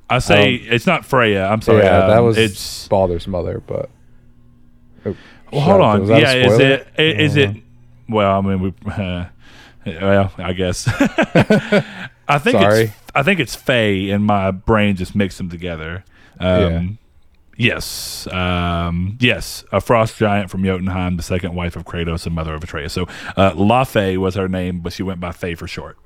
I 0.08 0.18
say 0.18 0.54
it's 0.54 0.86
not 0.86 1.04
Freya. 1.04 1.46
I'm 1.46 1.62
sorry. 1.62 1.82
yeah, 1.84 2.06
that 2.08 2.18
um, 2.18 2.24
was 2.26 2.36
it's. 2.36 2.88
Baldur's 2.88 3.26
mother, 3.28 3.62
but 3.66 3.88
Oh, 5.06 5.16
Well, 5.52 5.60
hold 5.62 5.80
on. 5.80 6.06
that 6.06 6.20
Yeah, 6.20 6.32
is 6.46 6.58
it? 6.58 6.86
i- 6.98 7.02
it? 7.02 7.56
Well, 8.08 8.38
I 8.38 8.40
mean, 8.42 8.60
we. 8.60 8.74
Uh, 8.90 9.24
well, 9.86 10.32
I 10.36 10.52
guess. 10.52 10.86
I 12.28 12.38
think 12.38 12.58
Sorry. 12.60 12.80
it's. 12.82 12.92
I 13.14 13.22
think 13.22 13.40
it's 13.40 13.54
Faye, 13.56 14.10
and 14.10 14.24
my 14.24 14.50
brain 14.50 14.94
just 14.96 15.14
mixed 15.16 15.38
them 15.38 15.48
together. 15.48 16.04
Um, 16.38 16.98
Yes. 17.60 18.26
Um, 18.32 19.18
yes. 19.20 19.64
A 19.70 19.82
frost 19.82 20.16
giant 20.16 20.48
from 20.48 20.64
Jotunheim, 20.64 21.18
the 21.18 21.22
second 21.22 21.54
wife 21.54 21.76
of 21.76 21.84
Kratos 21.84 22.24
and 22.24 22.34
mother 22.34 22.54
of 22.54 22.64
Atreus. 22.64 22.94
So, 22.94 23.06
uh, 23.36 23.52
Laufey 23.52 24.16
was 24.16 24.34
her 24.34 24.48
name, 24.48 24.80
but 24.80 24.94
she 24.94 25.02
went 25.02 25.20
by 25.20 25.32
Faye 25.32 25.54
for 25.54 25.68
short. 25.68 25.98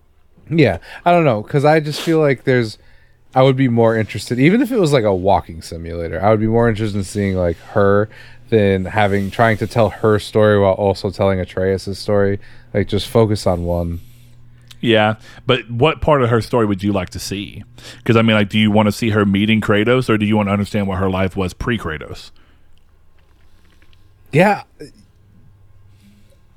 Yeah, 0.50 0.78
I 1.04 1.12
don't 1.12 1.24
know 1.24 1.42
because 1.42 1.64
I 1.64 1.78
just 1.78 2.00
feel 2.00 2.18
like 2.18 2.42
there's. 2.42 2.76
I 3.36 3.42
would 3.42 3.56
be 3.56 3.68
more 3.68 3.96
interested, 3.96 4.38
even 4.38 4.62
if 4.62 4.70
it 4.70 4.78
was 4.78 4.92
like 4.92 5.04
a 5.04 5.14
walking 5.14 5.62
simulator. 5.62 6.22
I 6.22 6.30
would 6.30 6.40
be 6.40 6.46
more 6.46 6.68
interested 6.68 6.98
in 6.98 7.04
seeing 7.04 7.36
like 7.36 7.56
her 7.56 8.08
than 8.48 8.84
having 8.84 9.30
trying 9.30 9.56
to 9.58 9.66
tell 9.66 9.90
her 9.90 10.18
story 10.18 10.58
while 10.58 10.72
also 10.72 11.10
telling 11.10 11.38
Atreus' 11.40 11.98
story. 11.98 12.40
Like 12.72 12.88
just 12.88 13.08
focus 13.08 13.46
on 13.46 13.64
one. 13.64 14.00
Yeah, 14.84 15.14
but 15.46 15.70
what 15.70 16.02
part 16.02 16.22
of 16.22 16.28
her 16.28 16.42
story 16.42 16.66
would 16.66 16.82
you 16.82 16.92
like 16.92 17.08
to 17.10 17.18
see? 17.18 17.64
Because 17.96 18.16
I 18.16 18.22
mean, 18.22 18.36
like, 18.36 18.50
do 18.50 18.58
you 18.58 18.70
want 18.70 18.86
to 18.86 18.92
see 18.92 19.08
her 19.10 19.24
meeting 19.24 19.62
Kratos, 19.62 20.10
or 20.10 20.18
do 20.18 20.26
you 20.26 20.36
want 20.36 20.48
to 20.48 20.52
understand 20.52 20.88
what 20.88 20.98
her 20.98 21.08
life 21.08 21.36
was 21.36 21.54
pre 21.54 21.78
Kratos? 21.78 22.32
Yeah, 24.30 24.64
uh, 24.78 24.84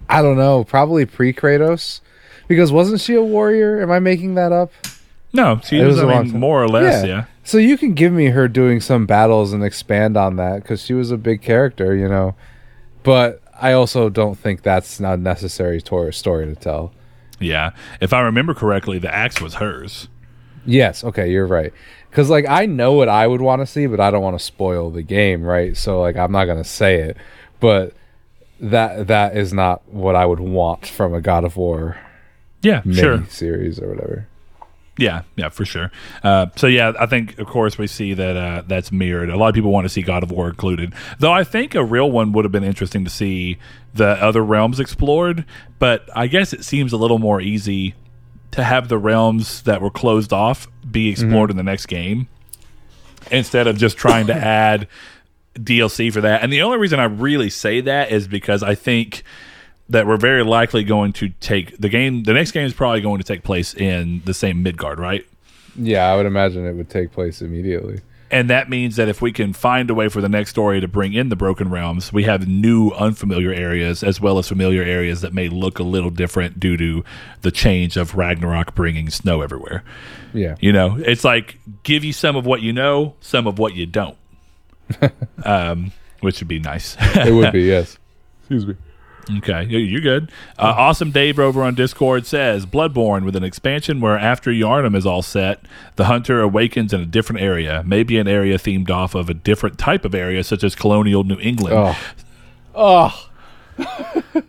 I 0.09 0.21
don't 0.21 0.35
know. 0.35 0.65
Probably 0.65 1.05
pre 1.05 1.31
Kratos, 1.31 2.01
because 2.49 2.69
wasn't 2.69 2.99
she 2.99 3.13
a 3.15 3.23
warrior? 3.23 3.81
Am 3.81 3.91
I 3.91 3.99
making 3.99 4.35
that 4.35 4.51
up? 4.51 4.73
No, 5.31 5.61
she 5.63 5.79
It 5.79 5.85
was, 5.85 6.03
I 6.03 6.23
mean, 6.23 6.37
more 6.37 6.61
or 6.61 6.67
less, 6.67 7.05
yeah. 7.05 7.25
So 7.45 7.57
you 7.57 7.77
can 7.77 7.93
give 7.93 8.11
me 8.11 8.25
her 8.25 8.49
doing 8.49 8.81
some 8.81 9.05
battles 9.05 9.53
and 9.53 9.63
expand 9.63 10.17
on 10.17 10.35
that 10.35 10.63
because 10.63 10.83
she 10.83 10.93
was 10.93 11.11
a 11.11 11.17
big 11.17 11.41
character, 11.41 11.95
you 11.95 12.09
know. 12.09 12.35
But 13.03 13.41
I 13.57 13.71
also 13.71 14.09
don't 14.09 14.37
think 14.37 14.63
that's 14.63 14.99
not 14.99 15.19
necessary 15.19 15.81
to 15.83 16.11
story 16.11 16.45
to 16.45 16.55
tell. 16.55 16.91
Yeah. 17.39 17.71
If 18.02 18.13
I 18.13 18.21
remember 18.21 18.54
correctly, 18.54 19.00
the 19.00 19.13
axe 19.13 19.39
was 19.41 19.56
hers. 19.56 20.08
Yes, 20.65 21.04
okay, 21.04 21.32
you're 21.32 21.47
right. 21.47 21.73
Cuz 22.12 22.30
like 22.30 22.45
I 22.47 22.65
know 22.65 22.93
what 22.93 23.10
I 23.10 23.28
would 23.28 23.41
want 23.41 23.62
to 23.62 23.65
see, 23.65 23.86
but 23.86 24.00
I 24.00 24.12
don't 24.12 24.23
want 24.23 24.38
to 24.38 24.43
spoil 24.43 24.89
the 24.89 25.04
game, 25.04 25.43
right? 25.43 25.78
So 25.78 26.02
like 26.02 26.15
I'm 26.17 26.32
not 26.32 26.45
going 26.45 26.58
to 26.58 26.63
say 26.67 26.95
it, 27.02 27.17
but 27.60 27.93
that 28.60 29.08
that 29.08 29.38
is 29.38 29.54
not 29.54 29.82
what 29.91 30.15
I 30.15 30.26
would 30.26 30.39
want 30.39 30.86
from 30.88 31.13
a 31.13 31.21
God 31.21 31.43
of 31.43 31.58
War 31.58 31.97
Yeah, 32.63 32.82
mini 32.84 33.00
sure. 33.00 33.23
series 33.30 33.80
or 33.80 33.89
whatever. 33.89 34.28
Yeah, 34.97 35.23
yeah, 35.36 35.49
for 35.49 35.63
sure. 35.63 35.91
Uh, 36.23 36.47
so 36.55 36.67
yeah, 36.67 36.93
I 36.99 37.05
think 37.05 37.38
of 37.38 37.47
course 37.47 37.77
we 37.77 37.88
see 37.88 38.13
that 38.13 38.36
uh, 38.36 38.63
that's 38.65 38.91
mirrored. 38.91 39.29
A 39.29 39.38
lot 39.38 39.49
of 39.49 39.55
people 39.55 39.71
want 39.71 39.86
to 39.86 39.89
see 39.89 40.01
God 40.01 40.23
of 40.23 40.31
War 40.31 40.49
included, 40.49 40.93
though. 41.19 41.31
I 41.31 41.43
think 41.43 41.75
a 41.75 41.83
real 41.83 42.10
one 42.12 42.31
would 42.31 42.45
have 42.45 42.51
been 42.51 42.63
interesting 42.63 43.03
to 43.03 43.10
see 43.10 43.57
the 43.93 44.10
other 44.23 44.43
realms 44.43 44.79
explored. 44.79 45.45
But 45.79 46.10
I 46.15 46.27
guess 46.27 46.53
it 46.53 46.65
seems 46.65 46.93
a 46.93 46.97
little 46.97 47.19
more 47.19 47.39
easy 47.41 47.93
to 48.51 48.63
have 48.63 48.88
the 48.88 48.97
realms 48.97 49.62
that 49.63 49.81
were 49.81 49.91
closed 49.91 50.33
off 50.33 50.67
be 50.89 51.10
explored 51.10 51.51
in 51.51 51.57
the 51.57 51.63
next 51.63 51.86
game 51.88 52.27
instead 53.29 53.67
of 53.67 53.77
just 53.77 53.97
trying 53.97 54.27
to 54.27 54.33
add 54.36 54.88
DLC 55.55 56.12
for 56.12 56.21
that. 56.21 56.43
And 56.43 56.51
the 56.51 56.62
only 56.62 56.77
reason 56.77 56.99
I 56.99 57.05
really 57.05 57.49
say 57.49 57.81
that 57.81 58.12
is 58.12 58.27
because 58.27 58.63
I 58.63 58.75
think 58.75 59.23
that 59.89 60.06
we're 60.06 60.17
very 60.17 60.43
likely 60.43 60.84
going 60.84 61.13
to 61.13 61.30
take 61.39 61.78
the 61.78 61.89
game. 61.89 62.23
The 62.23 62.34
next 62.34 62.52
game 62.52 62.65
is 62.65 62.73
probably 62.73 63.02
going 63.02 63.19
to 63.19 63.23
take 63.23 63.43
place 63.43 63.73
in 63.73 64.21
the 64.26 64.34
same 64.34 64.63
Midgard, 64.63 65.00
right? 65.00 65.26
Yeah, 65.76 66.12
I 66.12 66.17
would 66.17 66.26
imagine 66.26 66.65
it 66.65 66.73
would 66.73 66.89
take 66.89 67.12
place 67.12 67.41
immediately. 67.41 68.02
And 68.30 68.50
that 68.50 68.69
means 68.69 68.97
that 68.97 69.08
if 69.08 69.21
we 69.21 69.32
can 69.32 69.54
find 69.54 69.89
a 69.89 69.93
way 69.93 70.10
for 70.10 70.19
the 70.19 70.28
next 70.28 70.50
story 70.50 70.82
to 70.82 70.88
bring 70.88 71.13
in 71.13 71.30
the 71.30 71.38
Broken 71.38 71.69
Realms, 71.69 72.12
we 72.12 72.23
have 72.23 72.45
new 72.45 72.89
unfamiliar 72.91 73.54
areas 73.54 74.04
as 74.04 74.19
well 74.19 74.38
as 74.38 74.50
familiar 74.50 74.84
areas 74.84 75.21
that 75.21 75.34
may 75.34 75.47
look 75.47 75.80
a 75.80 75.84
little 75.84 76.10
different 76.10 76.60
due 76.60 76.76
to 76.76 77.06
the 77.41 77.52
change 77.52 77.95
of 77.95 78.15
Ragnarok 78.15 78.76
bringing 78.76 79.10
snow 79.10 79.41
everywhere. 79.41 79.84
Yeah. 80.34 80.56
You 80.60 80.73
know, 80.73 80.97
it's 81.00 81.23
like 81.23 81.58
give 81.84 82.04
you 82.04 82.12
some 82.12 82.36
of 82.36 82.45
what 82.45 82.62
you 82.62 82.73
know, 82.73 83.15
some 83.21 83.47
of 83.47 83.60
what 83.60 83.76
you 83.76 83.86
don't, 83.86 84.17
um, 85.45 85.93
which 86.19 86.41
would 86.41 86.50
be 86.50 86.60
nice. 86.60 86.97
It 87.00 87.34
would 87.34 87.54
be, 87.54 87.62
yes. 87.62 87.97
Excuse 88.41 88.67
me. 88.67 88.76
Okay, 89.37 89.65
you- 89.65 89.79
you're 89.79 90.01
good. 90.01 90.31
Uh, 90.57 90.73
awesome 90.77 91.11
Dave 91.11 91.37
over 91.39 91.61
on 91.63 91.75
Discord 91.75 92.25
says 92.25 92.65
Bloodborne 92.65 93.23
with 93.25 93.35
an 93.35 93.43
expansion 93.43 93.99
where 93.99 94.17
after 94.17 94.51
Yharnam 94.51 94.95
is 94.95 95.05
all 95.05 95.21
set, 95.21 95.59
the 95.97 96.05
hunter 96.05 96.39
awakens 96.41 96.93
in 96.93 97.01
a 97.01 97.05
different 97.05 97.41
area, 97.41 97.83
maybe 97.85 98.17
an 98.17 98.27
area 98.27 98.57
themed 98.57 98.89
off 98.89 99.15
of 99.15 99.29
a 99.29 99.33
different 99.33 99.77
type 99.77 100.05
of 100.05 100.15
area, 100.15 100.43
such 100.43 100.63
as 100.63 100.75
colonial 100.75 101.23
New 101.25 101.39
England. 101.39 101.75
Oh. 101.75 101.97
Oh. 102.73 103.29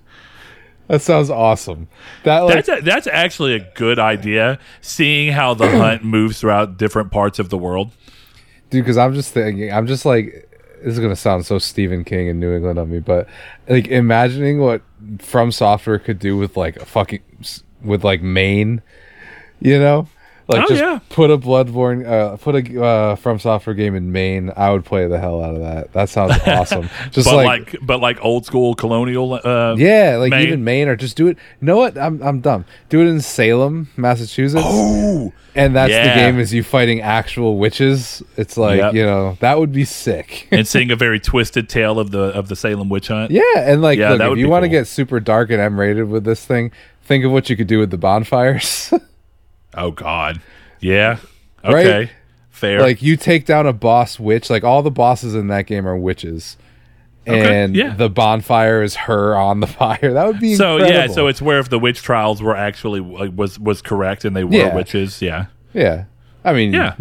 that 0.88 1.02
sounds 1.02 1.28
awesome. 1.30 1.88
That 2.24 2.40
like 2.40 2.64
That's 2.64 2.80
a, 2.80 2.84
that's 2.84 3.06
actually 3.06 3.54
a 3.54 3.60
good 3.74 3.98
idea. 3.98 4.58
Seeing 4.80 5.32
how 5.32 5.54
the 5.54 5.68
hunt 5.78 6.04
moves 6.04 6.40
throughout 6.40 6.78
different 6.78 7.10
parts 7.10 7.38
of 7.38 7.50
the 7.50 7.58
world. 7.58 7.90
dude 8.70 8.84
because 8.84 8.96
i'm 8.98 9.14
just 9.14 9.32
thinking 9.32 9.72
i'm 9.72 9.86
just 9.86 10.04
like 10.04 10.47
this 10.82 10.94
is 10.94 11.00
gonna 11.00 11.16
sound 11.16 11.44
so 11.44 11.58
stephen 11.58 12.04
king 12.04 12.28
in 12.28 12.40
new 12.40 12.54
england 12.54 12.78
of 12.78 12.88
me 12.88 12.98
but 12.98 13.28
like 13.68 13.88
imagining 13.88 14.58
what 14.58 14.82
from 15.18 15.50
software 15.52 15.98
could 15.98 16.18
do 16.18 16.36
with 16.36 16.56
like 16.56 16.76
a 16.76 16.84
fucking 16.84 17.22
with 17.82 18.04
like 18.04 18.22
maine 18.22 18.82
you 19.60 19.78
know 19.78 20.06
like 20.48 20.64
Oh, 20.64 20.68
just 20.68 20.80
yeah. 20.82 20.98
put 21.10 21.30
a 21.30 21.36
bloodborne 21.38 22.06
uh 22.06 22.36
put 22.38 22.54
a 22.56 22.82
uh 22.82 23.16
from 23.16 23.38
software 23.38 23.74
game 23.74 23.94
in 23.94 24.10
maine 24.12 24.50
i 24.56 24.70
would 24.72 24.84
play 24.84 25.06
the 25.06 25.18
hell 25.18 25.42
out 25.44 25.54
of 25.54 25.60
that 25.60 25.92
that 25.92 26.08
sounds 26.08 26.34
awesome 26.46 26.88
just 27.10 27.28
but 27.28 27.36
like, 27.36 27.72
like, 27.74 27.76
but 27.86 28.00
like 28.00 28.18
old 28.24 28.46
school 28.46 28.74
colonial. 28.74 29.34
Uh, 29.34 29.74
yeah 29.76 30.16
like 30.18 30.30
Maine. 30.30 30.46
even 30.46 30.64
maine 30.64 30.88
or 30.88 30.96
just 30.96 31.16
do 31.16 31.26
it 31.28 31.36
you 31.60 31.66
know 31.66 31.76
what 31.76 31.98
i'm 31.98 32.22
i'm 32.22 32.40
dumb 32.40 32.64
do 32.88 33.00
it 33.00 33.06
in 33.06 33.20
salem 33.20 33.88
massachusetts 33.96 34.64
Oh, 34.66 35.32
and 35.54 35.74
that's 35.76 35.90
yeah. 35.90 36.08
the 36.08 36.14
game 36.20 36.38
is 36.40 36.54
you 36.54 36.62
fighting 36.62 37.00
actual 37.00 37.58
witches 37.58 38.22
it's 38.36 38.56
like 38.56 38.78
Yep. 38.78 38.94
you 38.94 39.04
know 39.04 39.36
that 39.40 39.58
would 39.58 39.72
be 39.72 39.84
sick 39.84 40.48
and 40.52 40.66
seeing 40.66 40.90
a 40.90 40.96
very 40.96 41.20
twisted 41.20 41.68
tale 41.68 41.98
of 41.98 42.10
the 42.10 42.20
of 42.38 42.48
the 42.48 42.56
Salem 42.56 42.88
witch 42.88 43.08
hunt. 43.08 43.30
Yeah, 43.30 43.42
and 43.56 43.82
like, 43.82 43.98
Yeah, 43.98 44.10
look, 44.10 44.18
that 44.18 44.30
if 44.32 44.38
you 44.38 44.48
want 44.48 44.62
to 44.64 44.68
cool. 44.68 44.78
get 44.80 44.86
super 44.86 45.20
dark 45.20 45.50
and 45.50 45.60
M 45.60 45.78
rated 45.78 46.08
with 46.08 46.24
this 46.24 46.44
thing, 46.44 46.70
think 47.02 47.24
of 47.24 47.32
what 47.32 47.50
you 47.50 47.56
could 47.56 47.66
do 47.66 47.78
with 47.78 47.90
the 47.90 47.98
bonfires. 47.98 48.92
Oh 49.78 49.90
God. 49.90 50.40
Yeah. 50.80 51.18
Right? 51.64 51.86
Okay. 51.86 52.10
Fair. 52.50 52.80
like, 52.80 53.00
you 53.02 53.16
take 53.16 53.44
down 53.46 53.66
a 53.66 53.72
boss 53.72 54.18
witch. 54.18 54.50
Like, 54.50 54.64
all 54.64 54.82
the 54.82 54.90
bosses 54.90 55.34
in 55.36 55.46
that 55.46 55.66
game 55.66 55.86
are 55.86 55.96
witches, 55.96 56.56
Okay, 57.26 57.62
and 57.62 57.76
yeah. 57.76 57.94
the 57.94 58.08
bonfire 58.10 58.82
is 58.82 58.96
her 58.96 59.36
on 59.36 59.60
the 59.60 59.66
fire. 59.80 60.12
That 60.12 60.26
would 60.26 60.40
be 60.40 60.54
so 60.56 60.78
incredible. 60.78 61.00
yeah. 61.00 61.06
So 61.14 61.28
it's 61.28 61.40
where 61.40 61.60
if 61.60 61.68
the 61.68 61.78
witch 61.78 62.02
trials 62.02 62.42
were 62.42 62.56
actually 62.56 62.98
like, 63.00 63.30
was 63.36 63.60
was 63.60 63.80
correct 63.80 64.24
and 64.24 64.34
they 64.34 64.42
were 64.44 64.54
Yeah. 64.54 64.74
witches. 64.74 65.22
Yeah. 65.22 65.46
yeah. 65.72 66.04
I 66.44 66.52
mean, 66.52 66.72
Yeah. 66.72 66.96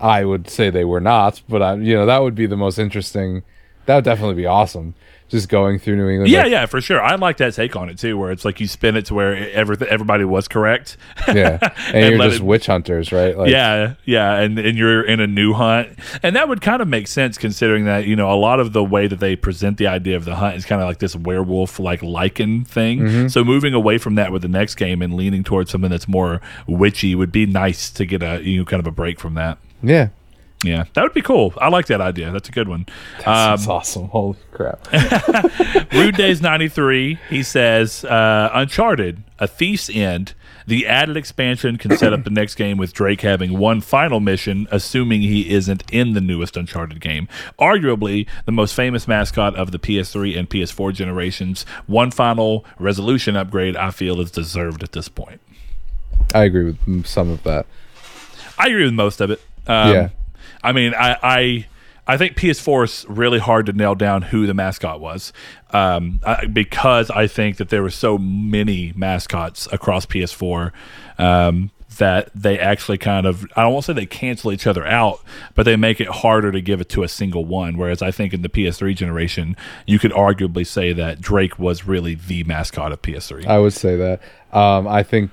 I 0.00 0.24
would 0.24 0.48
say 0.48 0.70
they 0.70 0.84
were 0.86 1.00
not, 1.00 1.42
but 1.48 1.60
I, 1.62 1.74
you 1.74 1.94
know, 1.94 2.06
that 2.06 2.22
would 2.22 2.34
be 2.34 2.46
the 2.46 2.56
most 2.56 2.78
interesting. 2.78 3.42
That 3.84 3.96
would 3.96 4.04
definitely 4.04 4.36
be 4.36 4.46
awesome. 4.46 4.94
Just 5.30 5.48
going 5.48 5.78
through 5.78 5.96
New 5.96 6.08
England. 6.08 6.30
Yeah, 6.30 6.42
like, 6.42 6.50
yeah, 6.52 6.66
for 6.66 6.80
sure. 6.80 7.00
I 7.00 7.14
like 7.14 7.36
that 7.38 7.54
take 7.54 7.76
on 7.76 7.88
it 7.88 7.98
too, 7.98 8.18
where 8.18 8.30
it's 8.32 8.44
like 8.44 8.60
you 8.60 8.66
spin 8.68 8.96
it 8.96 9.06
to 9.06 9.14
where 9.14 9.50
everything 9.52 9.88
everybody 9.88 10.24
was 10.24 10.48
correct. 10.48 10.96
yeah. 11.28 11.58
And, 11.90 11.96
And 11.96 12.16
you're 12.16 12.28
just 12.28 12.40
it- 12.40 12.44
witch 12.44 12.66
hunters, 12.66 13.12
right? 13.12 13.36
Like, 13.36 13.50
yeah, 13.50 13.94
yeah, 14.04 14.34
and 14.40 14.58
and 14.58 14.76
you're 14.76 15.02
in 15.02 15.20
a 15.20 15.26
new 15.26 15.52
hunt, 15.52 15.98
and 16.22 16.36
that 16.36 16.48
would 16.48 16.60
kind 16.60 16.82
of 16.82 16.88
make 16.88 17.06
sense 17.08 17.38
considering 17.38 17.84
that 17.86 18.06
you 18.06 18.16
know 18.16 18.30
a 18.30 18.34
lot 18.36 18.60
of 18.60 18.72
the 18.72 18.82
way 18.84 19.06
that 19.06 19.20
they 19.20 19.36
present 19.36 19.78
the 19.78 19.86
idea 19.86 20.16
of 20.16 20.24
the 20.24 20.34
hunt 20.36 20.56
is 20.56 20.64
kind 20.64 20.80
of 20.82 20.88
like 20.88 20.98
this 20.98 21.14
werewolf 21.16 21.78
like 21.80 22.00
lycan 22.00 22.66
thing. 22.66 23.00
Mm-hmm. 23.00 23.28
So 23.28 23.44
moving 23.44 23.72
away 23.74 23.98
from 23.98 24.16
that 24.16 24.32
with 24.32 24.42
the 24.42 24.48
next 24.48 24.74
game 24.76 25.00
and 25.02 25.14
leaning 25.14 25.44
towards 25.44 25.70
something 25.70 25.90
that's 25.90 26.08
more 26.08 26.40
witchy 26.66 27.14
would 27.14 27.32
be 27.32 27.46
nice 27.46 27.90
to 27.90 28.04
get 28.04 28.22
a 28.22 28.40
you 28.42 28.58
know 28.58 28.64
kind 28.64 28.80
of 28.80 28.86
a 28.86 28.92
break 28.92 29.18
from 29.20 29.34
that. 29.34 29.58
yeah. 29.82 30.08
Yeah, 30.62 30.84
that 30.92 31.02
would 31.02 31.14
be 31.14 31.22
cool. 31.22 31.54
I 31.58 31.68
like 31.68 31.86
that 31.86 32.00
idea. 32.02 32.30
That's 32.30 32.48
a 32.48 32.52
good 32.52 32.68
one. 32.68 32.80
Um, 33.20 33.24
That's 33.24 33.66
awesome. 33.66 34.08
Holy 34.08 34.36
crap. 34.52 34.86
Rude 35.92 36.16
Days 36.16 36.42
93, 36.42 37.18
he 37.30 37.42
says, 37.42 38.04
uh, 38.04 38.50
Uncharted, 38.52 39.22
A 39.38 39.46
Thief's 39.46 39.88
End. 39.88 40.34
The 40.66 40.86
added 40.86 41.16
expansion 41.16 41.78
can 41.78 41.96
set 41.96 42.12
up 42.12 42.24
the 42.24 42.30
next 42.30 42.54
game 42.56 42.76
with 42.76 42.92
Drake 42.92 43.22
having 43.22 43.58
one 43.58 43.80
final 43.80 44.20
mission, 44.20 44.68
assuming 44.70 45.22
he 45.22 45.50
isn't 45.50 45.82
in 45.90 46.12
the 46.12 46.20
newest 46.20 46.56
Uncharted 46.56 47.00
game. 47.00 47.26
Arguably, 47.58 48.28
the 48.44 48.52
most 48.52 48.74
famous 48.74 49.08
mascot 49.08 49.56
of 49.56 49.72
the 49.72 49.78
PS3 49.78 50.38
and 50.38 50.48
PS4 50.48 50.92
generations. 50.92 51.64
One 51.86 52.10
final 52.10 52.64
resolution 52.78 53.34
upgrade, 53.34 53.76
I 53.76 53.90
feel, 53.90 54.20
is 54.20 54.30
deserved 54.30 54.82
at 54.82 54.92
this 54.92 55.08
point. 55.08 55.40
I 56.34 56.44
agree 56.44 56.76
with 56.86 57.06
some 57.06 57.30
of 57.30 57.42
that. 57.44 57.66
I 58.58 58.66
agree 58.68 58.84
with 58.84 58.94
most 58.94 59.20
of 59.20 59.30
it. 59.30 59.40
Um, 59.66 59.92
Yeah. 59.92 60.08
I 60.62 60.72
mean, 60.72 60.94
I, 60.94 61.16
I 61.22 61.66
I 62.06 62.16
think 62.16 62.36
PS4 62.36 62.84
is 62.84 63.06
really 63.08 63.38
hard 63.38 63.66
to 63.66 63.72
nail 63.72 63.94
down 63.94 64.22
who 64.22 64.46
the 64.46 64.54
mascot 64.54 65.00
was 65.00 65.32
um, 65.72 66.20
I, 66.26 66.46
because 66.46 67.10
I 67.10 67.26
think 67.26 67.58
that 67.58 67.68
there 67.68 67.82
were 67.82 67.90
so 67.90 68.18
many 68.18 68.92
mascots 68.96 69.68
across 69.70 70.06
PS4 70.06 70.72
um, 71.18 71.70
that 71.98 72.30
they 72.34 72.58
actually 72.58 72.98
kind 72.98 73.26
of 73.26 73.46
I 73.54 73.62
don't 73.62 73.74
want 73.74 73.84
to 73.86 73.92
say 73.92 73.94
they 73.94 74.06
cancel 74.06 74.50
each 74.50 74.66
other 74.66 74.84
out, 74.84 75.20
but 75.54 75.64
they 75.64 75.76
make 75.76 76.00
it 76.00 76.08
harder 76.08 76.50
to 76.50 76.60
give 76.60 76.80
it 76.80 76.88
to 76.90 77.02
a 77.02 77.08
single 77.08 77.44
one. 77.44 77.76
Whereas 77.76 78.02
I 78.02 78.10
think 78.10 78.32
in 78.32 78.42
the 78.42 78.48
PS3 78.48 78.96
generation, 78.96 79.56
you 79.86 79.98
could 79.98 80.12
arguably 80.12 80.66
say 80.66 80.92
that 80.92 81.20
Drake 81.20 81.58
was 81.58 81.86
really 81.86 82.14
the 82.14 82.42
mascot 82.44 82.90
of 82.90 83.02
PS3. 83.02 83.46
I 83.46 83.58
would 83.58 83.72
say 83.72 83.96
that. 83.96 84.20
Um, 84.52 84.88
I 84.88 85.02
think 85.04 85.30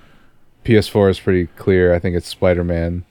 PS4 0.64 1.10
is 1.10 1.20
pretty 1.20 1.48
clear. 1.56 1.94
I 1.94 2.00
think 2.00 2.16
it's 2.16 2.28
Spider 2.28 2.64
Man. 2.64 3.06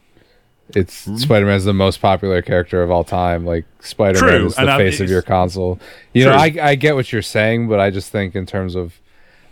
It's 0.74 1.04
Hmm? 1.04 1.16
Spider 1.16 1.46
Man 1.46 1.56
is 1.56 1.64
the 1.64 1.72
most 1.72 2.00
popular 2.00 2.42
character 2.42 2.82
of 2.82 2.90
all 2.90 3.04
time. 3.04 3.44
Like 3.46 3.64
Spider 3.80 4.20
Man 4.20 4.30
True, 4.40 4.46
is 4.46 4.56
the 4.56 4.66
face 4.66 5.00
of 5.00 5.08
your 5.08 5.22
console. 5.22 5.78
You 6.12 6.24
know, 6.24 6.32
I 6.32 6.54
I 6.60 6.74
get 6.74 6.94
what 6.94 7.12
you're 7.12 7.22
saying, 7.22 7.68
but 7.68 7.78
I 7.78 7.90
just 7.90 8.10
think 8.10 8.34
in 8.34 8.46
terms 8.46 8.74
of 8.74 9.00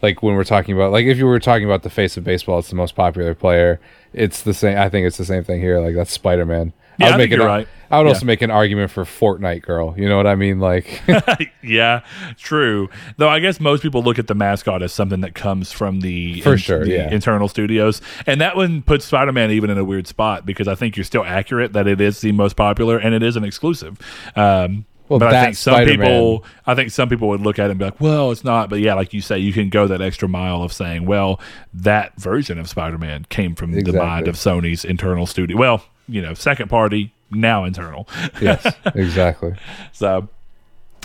like 0.02 0.22
when 0.22 0.34
we're 0.34 0.44
talking 0.44 0.74
about 0.74 0.92
like 0.92 1.06
if 1.06 1.16
you 1.16 1.26
were 1.26 1.40
talking 1.40 1.64
about 1.64 1.82
the 1.82 1.90
face 1.90 2.16
of 2.16 2.24
baseball, 2.24 2.58
it's 2.58 2.68
the 2.68 2.76
most 2.76 2.94
popular 2.94 3.34
player. 3.34 3.80
It's 4.12 4.42
the 4.42 4.54
same. 4.54 4.76
I 4.76 4.88
think 4.88 5.06
it's 5.06 5.16
the 5.16 5.24
same 5.24 5.44
thing 5.44 5.60
here. 5.60 5.80
Like 5.80 5.94
that's 5.94 6.12
Spider 6.12 6.44
Man. 6.44 6.72
Yeah, 6.98 7.06
I 7.06 7.10
would 7.12 7.18
make 7.18 7.32
an, 7.32 7.40
right. 7.40 7.68
I 7.90 7.98
would 7.98 8.04
Yeah. 8.06 8.12
also 8.14 8.26
make 8.26 8.42
an 8.42 8.50
argument 8.50 8.90
for 8.90 9.04
Fortnite 9.04 9.62
girl. 9.62 9.94
You 9.96 10.08
know 10.08 10.16
what 10.16 10.26
I 10.26 10.34
mean? 10.34 10.58
Like 10.60 11.02
yeah, 11.62 12.00
true. 12.38 12.88
Though 13.16 13.28
I 13.28 13.40
guess 13.40 13.60
most 13.60 13.82
people 13.82 14.02
look 14.02 14.18
at 14.18 14.26
the 14.26 14.34
mascot 14.34 14.82
as 14.82 14.92
something 14.92 15.20
that 15.20 15.34
comes 15.34 15.72
from 15.72 16.00
the 16.00 16.40
For 16.40 16.56
sure, 16.58 16.84
the 16.84 16.90
yeah. 16.90 17.10
internal 17.10 17.48
studios, 17.48 18.00
and 18.26 18.40
that 18.40 18.56
one 18.56 18.82
puts 18.82 19.04
Spider 19.04 19.32
Man 19.32 19.50
even 19.50 19.70
in 19.70 19.78
a 19.78 19.84
weird 19.84 20.06
spot 20.06 20.46
because 20.46 20.68
I 20.68 20.74
think 20.74 20.96
you're 20.96 21.04
still 21.04 21.24
accurate 21.24 21.72
that 21.74 21.86
it 21.86 22.00
is 22.00 22.20
the 22.20 22.32
most 22.32 22.54
popular 22.56 22.98
and 22.98 23.14
it 23.14 23.22
is 23.22 23.36
an 23.36 23.44
exclusive. 23.44 23.98
Um, 24.36 24.86
Well, 25.08 25.18
but 25.18 25.34
I 25.34 25.44
think 25.44 25.56
some 25.56 25.74
Spider-Man- 25.74 25.98
people, 26.06 26.44
I 26.66 26.74
think 26.74 26.90
some 26.90 27.10
people 27.10 27.28
would 27.28 27.42
look 27.42 27.58
at 27.58 27.66
it 27.66 27.70
and 27.72 27.78
be 27.78 27.84
like, 27.84 28.00
"Well, 28.00 28.30
it's 28.30 28.42
not." 28.42 28.70
But 28.70 28.80
yeah, 28.80 28.94
like 28.94 29.12
you 29.12 29.20
say, 29.20 29.38
you 29.38 29.52
can 29.52 29.68
go 29.68 29.86
that 29.86 30.00
extra 30.00 30.26
mile 30.28 30.62
of 30.62 30.72
saying, 30.72 31.04
"Well, 31.04 31.38
that 31.74 32.12
version 32.18 32.58
of 32.58 32.68
Spider 32.70 32.96
Man 32.96 33.26
came 33.28 33.54
from 33.54 33.72
the 33.72 33.92
mind 33.92 34.28
of 34.28 34.36
Sony's 34.36 34.82
internal 34.82 35.26
studio." 35.26 35.58
Well, 35.58 35.84
you 36.08 36.22
know, 36.22 36.34
second 36.34 36.68
party 36.68 37.12
now 37.30 37.64
internal. 37.64 38.08
yes, 38.40 38.66
exactly. 38.94 39.54
So, 39.92 40.28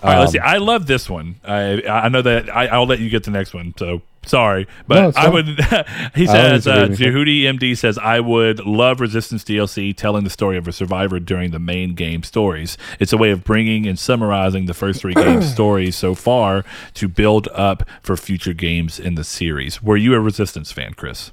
all 0.04 0.10
right, 0.10 0.20
let's 0.20 0.30
Um, 0.30 0.34
see. 0.34 0.40
I 0.40 0.58
love 0.58 0.88
this 0.88 1.10
one. 1.10 1.36
I 1.44 1.82
I 1.88 2.10
know 2.10 2.22
that 2.22 2.56
I, 2.56 2.68
I'll 2.68 2.86
let 2.88 3.00
you 3.00 3.10
get 3.10 3.24
the 3.24 3.32
next 3.32 3.54
one. 3.54 3.74
So 3.78 4.02
sorry, 4.26 4.68
but 4.88 5.16
No, 5.16 5.22
I 5.22 5.28
would. 5.30 5.48
he 6.16 6.28
says, 6.28 6.68
uh, 6.68 6.88
Jehudi 6.88 7.42
MD 7.44 7.76
says, 7.78 7.98
I 7.98 8.20
would 8.20 8.60
love 8.66 9.00
Resistance 9.02 9.44
DLC 9.44 9.96
telling 9.96 10.24
the 10.24 10.30
story 10.30 10.58
of 10.58 10.68
a 10.68 10.72
survivor 10.72 11.20
during 11.20 11.52
the 11.52 11.60
main 11.60 11.96
game 11.96 12.24
stories. 12.24 12.78
It's 13.00 13.12
a 13.14 13.18
way 13.18 13.32
of 13.32 13.44
bringing 13.44 13.88
and 13.88 13.98
summarizing 13.98 14.66
the 14.68 14.74
first 14.74 15.02
three 15.02 15.14
game 15.16 15.42
stories 15.56 15.96
so 15.96 16.16
far 16.16 16.64
to 16.96 17.08
build 17.08 17.48
up 17.54 17.84
for 18.04 18.16
future 18.16 18.54
games 18.54 19.00
in 19.00 19.16
the 19.16 19.24
series. 19.24 19.82
Were 19.82 19.98
you 19.98 20.14
a 20.14 20.20
Resistance 20.20 20.72
fan, 20.72 20.94
Chris? 20.94 21.32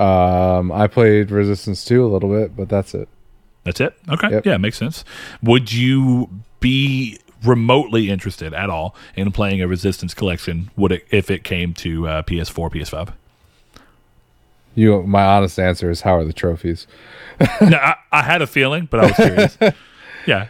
Um, 0.00 0.72
I 0.72 0.86
played 0.86 1.30
Resistance 1.30 1.84
2 1.84 2.04
a 2.04 2.08
little 2.08 2.30
bit, 2.30 2.56
but 2.56 2.68
that's 2.68 2.94
it. 2.94 3.08
That's 3.64 3.80
it. 3.80 3.94
Okay. 4.08 4.30
Yep. 4.30 4.46
Yeah, 4.46 4.56
makes 4.56 4.78
sense. 4.78 5.04
Would 5.42 5.72
you 5.72 6.30
be 6.60 7.18
remotely 7.44 8.10
interested 8.10 8.54
at 8.54 8.70
all 8.70 8.94
in 9.14 9.30
playing 9.32 9.60
a 9.60 9.68
Resistance 9.68 10.14
collection? 10.14 10.70
Would 10.76 10.92
it 10.92 11.06
if 11.10 11.30
it 11.30 11.44
came 11.44 11.74
to 11.74 12.08
uh, 12.08 12.22
PS4, 12.22 12.72
PS5? 12.72 13.12
You, 14.74 15.02
my 15.02 15.24
honest 15.24 15.58
answer 15.58 15.90
is, 15.90 16.00
how 16.00 16.16
are 16.16 16.24
the 16.24 16.32
trophies? 16.32 16.86
no, 17.60 17.76
I, 17.76 17.96
I 18.12 18.22
had 18.22 18.40
a 18.40 18.46
feeling, 18.46 18.86
but 18.90 19.00
I 19.00 19.06
was 19.06 19.16
curious. 19.16 19.58
yeah. 20.26 20.46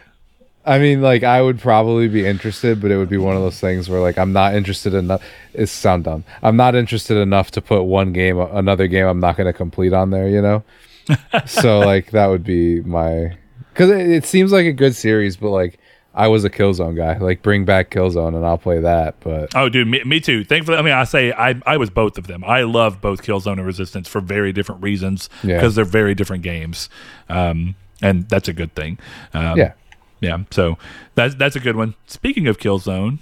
I 0.65 0.77
mean, 0.77 1.01
like, 1.01 1.23
I 1.23 1.41
would 1.41 1.59
probably 1.59 2.07
be 2.07 2.25
interested, 2.25 2.81
but 2.81 2.91
it 2.91 2.97
would 2.97 3.09
be 3.09 3.17
one 3.17 3.35
of 3.35 3.41
those 3.41 3.59
things 3.59 3.89
where, 3.89 3.99
like, 3.99 4.17
I'm 4.17 4.31
not 4.33 4.53
interested 4.53 4.93
enough. 4.93 5.23
It 5.53 5.67
sound 5.67 6.03
dumb. 6.03 6.23
I'm 6.43 6.55
not 6.55 6.75
interested 6.75 7.17
enough 7.17 7.49
to 7.51 7.61
put 7.61 7.83
one 7.83 8.13
game, 8.13 8.37
another 8.39 8.87
game 8.87 9.07
I'm 9.07 9.19
not 9.19 9.37
going 9.37 9.47
to 9.47 9.53
complete 9.53 9.93
on 9.93 10.11
there. 10.11 10.27
You 10.29 10.41
know. 10.41 10.63
so, 11.47 11.79
like, 11.79 12.11
that 12.11 12.27
would 12.27 12.43
be 12.43 12.81
my 12.81 13.35
because 13.73 13.89
it, 13.89 14.09
it 14.09 14.25
seems 14.25 14.51
like 14.51 14.65
a 14.65 14.73
good 14.73 14.95
series, 14.95 15.37
but 15.37 15.49
like 15.49 15.79
I 16.13 16.27
was 16.27 16.43
a 16.43 16.49
Killzone 16.49 16.95
guy. 16.95 17.17
Like 17.17 17.41
bring 17.41 17.65
back 17.65 17.89
Killzone 17.89 18.35
and 18.35 18.45
I'll 18.45 18.57
play 18.57 18.79
that. 18.81 19.15
But 19.21 19.55
Oh, 19.55 19.69
dude, 19.69 19.87
me, 19.87 20.03
me 20.03 20.19
too. 20.19 20.43
Thankfully, 20.43 20.77
I 20.77 20.81
mean, 20.81 20.93
I 20.93 21.05
say 21.05 21.31
I 21.31 21.55
I 21.65 21.77
was 21.77 21.89
both 21.89 22.17
of 22.17 22.27
them. 22.27 22.43
I 22.43 22.63
love 22.63 23.01
both 23.01 23.23
Killzone 23.23 23.53
and 23.53 23.65
Resistance 23.65 24.07
for 24.07 24.19
very 24.21 24.51
different 24.51 24.83
reasons 24.83 25.29
Yeah. 25.43 25.55
because 25.55 25.75
they're 25.75 25.85
very 25.85 26.13
different 26.13 26.43
games, 26.43 26.89
um, 27.29 27.75
and 28.01 28.27
that's 28.29 28.47
a 28.47 28.53
good 28.53 28.75
thing. 28.75 28.99
Um, 29.33 29.57
yeah, 29.57 29.73
yeah. 30.21 30.37
So 30.51 30.77
that's 31.15 31.35
that's 31.35 31.55
a 31.57 31.59
good 31.59 31.75
one. 31.75 31.95
Speaking 32.07 32.47
of 32.47 32.57
Killzone, 32.57 33.19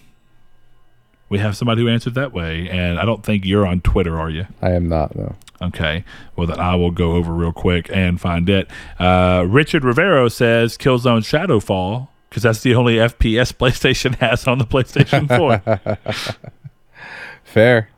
we 1.29 1.39
have 1.39 1.57
somebody 1.57 1.81
who 1.81 1.87
answered 1.89 2.13
that 2.15 2.33
way, 2.33 2.69
and 2.69 2.99
I 2.99 3.05
don't 3.05 3.23
think 3.23 3.45
you're 3.45 3.65
on 3.65 3.81
Twitter, 3.81 4.19
are 4.19 4.29
you? 4.29 4.45
I 4.61 4.71
am 4.71 4.87
not. 4.87 5.15
No. 5.15 5.35
Okay. 5.61 6.05
Well, 6.35 6.47
then 6.47 6.59
I 6.59 6.75
will 6.75 6.91
go 6.91 7.13
over 7.13 7.33
real 7.33 7.51
quick 7.51 7.89
and 7.91 8.19
find 8.21 8.47
it. 8.49 8.69
Uh, 8.97 9.45
Richard 9.47 9.83
Rivero 9.83 10.29
says 10.29 10.77
Killzone 10.77 11.19
Shadowfall 11.21 12.07
because 12.29 12.43
that's 12.43 12.61
the 12.61 12.75
only 12.75 12.95
FPS 12.95 13.51
PlayStation 13.57 14.15
has 14.19 14.47
on 14.47 14.57
the 14.59 14.65
PlayStation 14.65 15.27
4. 16.07 17.01
Fair. 17.43 17.89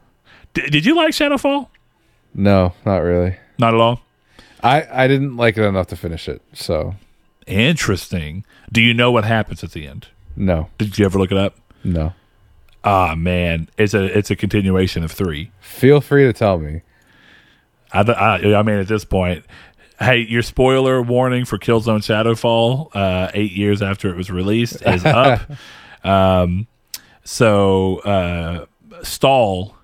D- 0.53 0.69
did 0.69 0.85
you 0.85 0.95
like 0.95 1.11
Shadowfall? 1.13 1.67
No, 2.33 2.73
not 2.85 2.97
really. 2.99 3.35
Not 3.59 3.73
at 3.73 3.79
all. 3.79 4.01
I 4.63 4.87
I 4.91 5.07
didn't 5.07 5.37
like 5.37 5.57
it 5.57 5.63
enough 5.63 5.87
to 5.87 5.95
finish 5.95 6.29
it. 6.29 6.41
So 6.53 6.95
Interesting. 7.51 8.45
Do 8.71 8.81
you 8.81 8.93
know 8.93 9.11
what 9.11 9.23
happens 9.25 9.63
at 9.63 9.71
the 9.71 9.87
end? 9.87 10.07
no, 10.35 10.69
Did 10.77 10.97
you 10.97 11.05
ever 11.05 11.19
look 11.19 11.31
it 11.31 11.37
up? 11.37 11.55
no. 11.83 12.13
Ah, 12.83 13.13
man, 13.13 13.69
it's 13.77 13.93
a 13.93 14.05
it's 14.17 14.31
a 14.31 14.35
continuation 14.35 15.03
of 15.03 15.11
three. 15.11 15.51
Feel 15.59 16.01
free 16.01 16.23
to 16.23 16.33
tell 16.33 16.57
me. 16.57 16.81
I, 17.93 17.99
I, 18.01 18.55
I 18.55 18.63
mean, 18.63 18.77
at 18.79 18.87
this 18.87 19.05
point, 19.05 19.45
hey, 19.99 20.17
your 20.27 20.41
spoiler 20.41 20.99
warning 20.99 21.45
for 21.45 21.59
Killzone 21.59 21.99
Shadowfall, 21.99 22.89
uh, 22.95 23.29
eight 23.35 23.51
years 23.51 23.83
after 23.83 24.09
it 24.09 24.15
was 24.15 24.31
released, 24.31 24.81
is 24.83 25.05
up. 25.05 25.41
um, 26.03 26.65
so 27.23 27.97
uh, 27.99 28.65
Stahl 29.03 29.75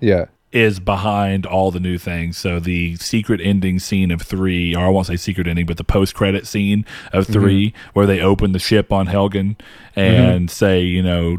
Yeah. 0.00 0.26
Is 0.52 0.80
behind 0.80 1.46
all 1.46 1.70
the 1.70 1.80
new 1.80 1.96
things. 1.96 2.36
So 2.36 2.60
the 2.60 2.96
secret 2.96 3.40
ending 3.42 3.78
scene 3.78 4.10
of 4.10 4.20
three, 4.20 4.74
or 4.76 4.84
I 4.84 4.88
won't 4.90 5.06
say 5.06 5.16
secret 5.16 5.46
ending, 5.48 5.64
but 5.64 5.78
the 5.78 5.84
post 5.84 6.14
credit 6.14 6.46
scene 6.46 6.84
of 7.10 7.26
3 7.26 7.72
where 7.94 8.04
they 8.04 8.20
open 8.20 8.52
the 8.52 8.58
ship 8.58 8.92
on 8.92 9.06
Helghan 9.06 9.56
and 9.96 10.50
say, 10.50 10.82
you 10.82 11.02
know, 11.02 11.38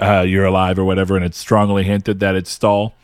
uh, 0.00 0.22
you're 0.22 0.46
alive 0.46 0.78
or 0.78 0.84
whatever, 0.84 1.14
and 1.16 1.24
it's 1.26 1.36
strongly 1.36 1.84
hinted 1.84 2.20
that 2.20 2.34
it's 2.34 2.50
Stahl. 2.50 2.94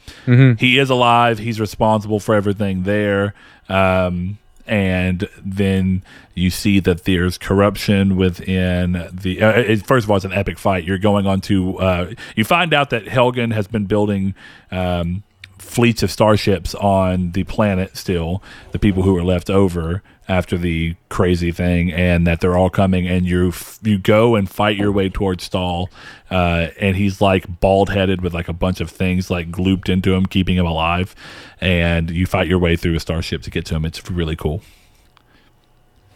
He 0.54 0.78
is 0.78 0.88
alive. 0.88 1.38
He's 1.38 1.60
responsible 1.60 2.20
for 2.20 2.34
everything 2.34 2.84
there. 2.84 3.34
Um, 3.68 4.38
and 4.68 5.28
then 5.42 6.04
you 6.34 6.50
see 6.50 6.78
that 6.80 7.04
there's 7.04 7.38
corruption 7.38 8.16
within 8.16 9.08
the. 9.12 9.42
Uh, 9.42 9.52
it, 9.52 9.86
first 9.86 10.04
of 10.04 10.10
all, 10.10 10.16
it's 10.16 10.24
an 10.24 10.32
epic 10.32 10.58
fight. 10.58 10.84
You're 10.84 10.98
going 10.98 11.26
on 11.26 11.40
to. 11.42 11.78
Uh, 11.78 12.12
you 12.36 12.44
find 12.44 12.72
out 12.74 12.90
that 12.90 13.06
Helghan 13.06 13.52
has 13.52 13.66
been 13.66 13.86
building. 13.86 14.34
Um, 14.70 15.24
fleets 15.58 16.04
of 16.04 16.10
starships 16.10 16.72
on 16.76 17.32
the 17.32 17.42
planet 17.44 17.96
still 17.96 18.40
the 18.70 18.78
people 18.78 19.02
who 19.02 19.16
are 19.16 19.24
left 19.24 19.50
over 19.50 20.02
after 20.28 20.58
the 20.58 20.94
crazy 21.08 21.50
thing 21.50 21.90
and 21.90 22.26
that 22.26 22.40
they're 22.40 22.56
all 22.56 22.68
coming 22.68 23.08
and 23.08 23.24
you 23.24 23.50
you 23.82 23.96
go 23.98 24.34
and 24.34 24.50
fight 24.50 24.76
your 24.76 24.92
way 24.92 25.08
towards 25.08 25.44
Stahl 25.44 25.88
uh, 26.30 26.68
and 26.78 26.96
he's 26.96 27.20
like 27.20 27.60
bald 27.60 27.88
headed 27.88 28.20
with 28.20 28.34
like 28.34 28.48
a 28.48 28.52
bunch 28.52 28.80
of 28.80 28.90
things 28.90 29.30
like 29.30 29.50
glooped 29.50 29.88
into 29.88 30.12
him 30.14 30.26
keeping 30.26 30.56
him 30.56 30.66
alive 30.66 31.14
and 31.60 32.10
you 32.10 32.26
fight 32.26 32.46
your 32.46 32.58
way 32.58 32.76
through 32.76 32.94
a 32.94 33.00
starship 33.00 33.40
to 33.42 33.50
get 33.50 33.64
to 33.66 33.74
him 33.74 33.84
it's 33.86 34.10
really 34.10 34.36
cool 34.36 34.60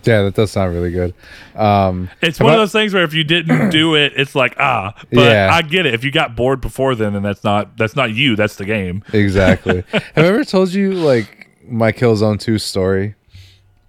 Yeah, 0.05 0.23
that 0.23 0.35
does 0.35 0.51
sound 0.51 0.75
really 0.75 0.91
good. 0.91 1.15
Um, 1.55 2.11
it's 2.21 2.41
one 2.41 2.53
of 2.53 2.59
those 2.59 2.73
things 2.73 2.93
where 2.93 3.05
if 3.05 3.15
you 3.15 3.23
didn't 3.25 3.71
do 3.81 3.95
it 3.95 4.13
it's 4.17 4.35
like 4.35 4.55
ah 4.59 4.93
but 5.11 5.21
Yeah. 5.23 5.49
I 5.53 5.63
get 5.63 5.87
it 5.87 5.95
if 5.95 6.05
you 6.05 6.11
got 6.11 6.37
bored 6.37 6.61
before 6.61 6.95
then 6.95 7.15
and 7.15 7.25
that's 7.25 7.45
not 7.45 7.77
that's 7.79 7.97
not 7.97 8.13
you 8.13 8.37
that's 8.37 8.57
the 8.57 8.65
game 8.67 9.05
exactly. 9.13 9.85
Have 9.93 10.05
I 10.17 10.29
ever 10.29 10.45
told 10.45 10.73
you 10.75 10.93
like 10.93 11.49
my 11.67 11.93
Killzone 11.93 12.39
2 12.39 12.59
story? 12.59 13.15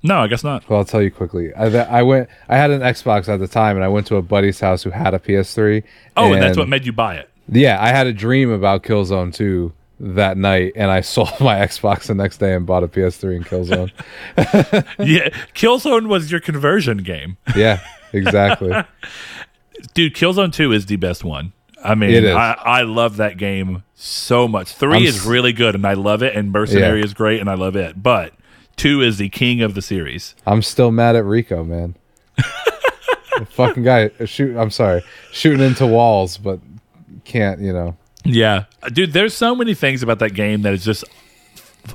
No 0.03 0.19
I 0.19 0.27
guess 0.27 0.43
not 0.43 0.67
Well, 0.69 0.79
I'll 0.79 0.85
tell 0.85 1.01
you 1.01 1.09
quickly. 1.11 1.51
I, 1.57 1.69
th- 1.69 1.87
I 1.87 2.03
went. 2.03 2.29
I 2.49 2.57
had 2.57 2.69
an 2.71 2.81
Xbox 2.81 3.27
at 3.27 3.39
the 3.39 3.47
time, 3.47 3.75
and 3.77 3.83
I 3.83 3.87
went 3.87 4.05
to 4.07 4.17
a 4.17 4.21
buddy's 4.21 4.59
house 4.59 4.83
who 4.83 4.89
had 4.91 5.13
a 5.13 5.19
PS3. 5.19 5.83
oh 6.17 6.33
and 6.33 6.41
that's 6.41 6.57
what 6.57 6.69
made 6.69 6.85
you 6.85 6.91
buy 6.93 7.15
it 7.15 7.29
Yeah, 7.49 7.81
I 7.81 7.89
had 7.89 8.05
a 8.07 8.13
dream 8.13 8.51
about 8.51 8.83
Killzone 8.83 9.33
2 9.33 9.71
that 9.99 10.37
night, 10.37 10.73
and 10.75 10.91
I 10.91 11.01
sold 11.13 11.39
my 11.39 11.55
Xbox 11.59 12.07
the 12.07 12.15
next 12.15 12.37
day 12.37 12.53
and 12.53 12.65
bought 12.65 12.83
a 12.83 12.87
PS3 12.87 13.37
and 13.37 13.45
Killzone. 13.45 13.91
yeah, 15.07 15.29
Killzone 15.55 16.07
was 16.07 16.31
your 16.31 16.39
conversion 16.41 16.97
game, 16.99 17.37
yeah, 17.55 17.79
exactly. 18.11 18.73
dude. 19.93 20.13
Killzone 20.15 20.51
Two 20.53 20.71
is 20.71 20.85
the 20.87 20.95
best 20.97 21.23
one. 21.23 21.53
I 21.83 21.95
mean. 21.95 22.25
I, 22.25 22.53
I 22.53 22.81
love 22.83 23.17
that 23.17 23.37
game 23.37 23.83
so 23.93 24.47
much. 24.47 24.71
3 24.73 24.97
I'm 24.97 25.03
is 25.03 25.25
really 25.25 25.51
good, 25.53 25.75
and 25.75 25.85
I 25.85 25.93
love 25.93 26.23
it. 26.23 26.35
And 26.35 26.51
Mercenary 26.51 26.99
Yeah. 26.99 27.05
is 27.05 27.13
great, 27.13 27.39
and 27.41 27.49
I 27.49 27.55
love 27.55 27.75
it. 27.75 28.01
But 28.01 28.33
two 28.75 29.01
is 29.01 29.17
the 29.17 29.29
king 29.29 29.61
of 29.61 29.75
the 29.75 29.81
series. 29.81 30.35
I'm 30.45 30.61
still 30.61 30.91
mad 30.91 31.15
at 31.15 31.25
Rico, 31.25 31.63
man. 31.63 31.95
the 32.37 33.45
fucking 33.49 33.83
guy 33.83 34.11
uh, 34.19 34.25
shoot. 34.25 34.57
I'm 34.57 34.71
sorry, 34.71 35.03
shooting 35.31 35.65
into 35.65 35.85
walls, 35.87 36.37
but 36.37 36.59
can't. 37.23 37.59
You 37.59 37.73
know. 37.73 37.97
Yeah, 38.23 38.65
dude. 38.91 39.13
There's 39.13 39.33
so 39.33 39.55
many 39.55 39.73
things 39.73 40.03
about 40.03 40.19
that 40.19 40.31
game 40.31 40.61
that 40.63 40.73
is 40.73 40.83
just 40.85 41.03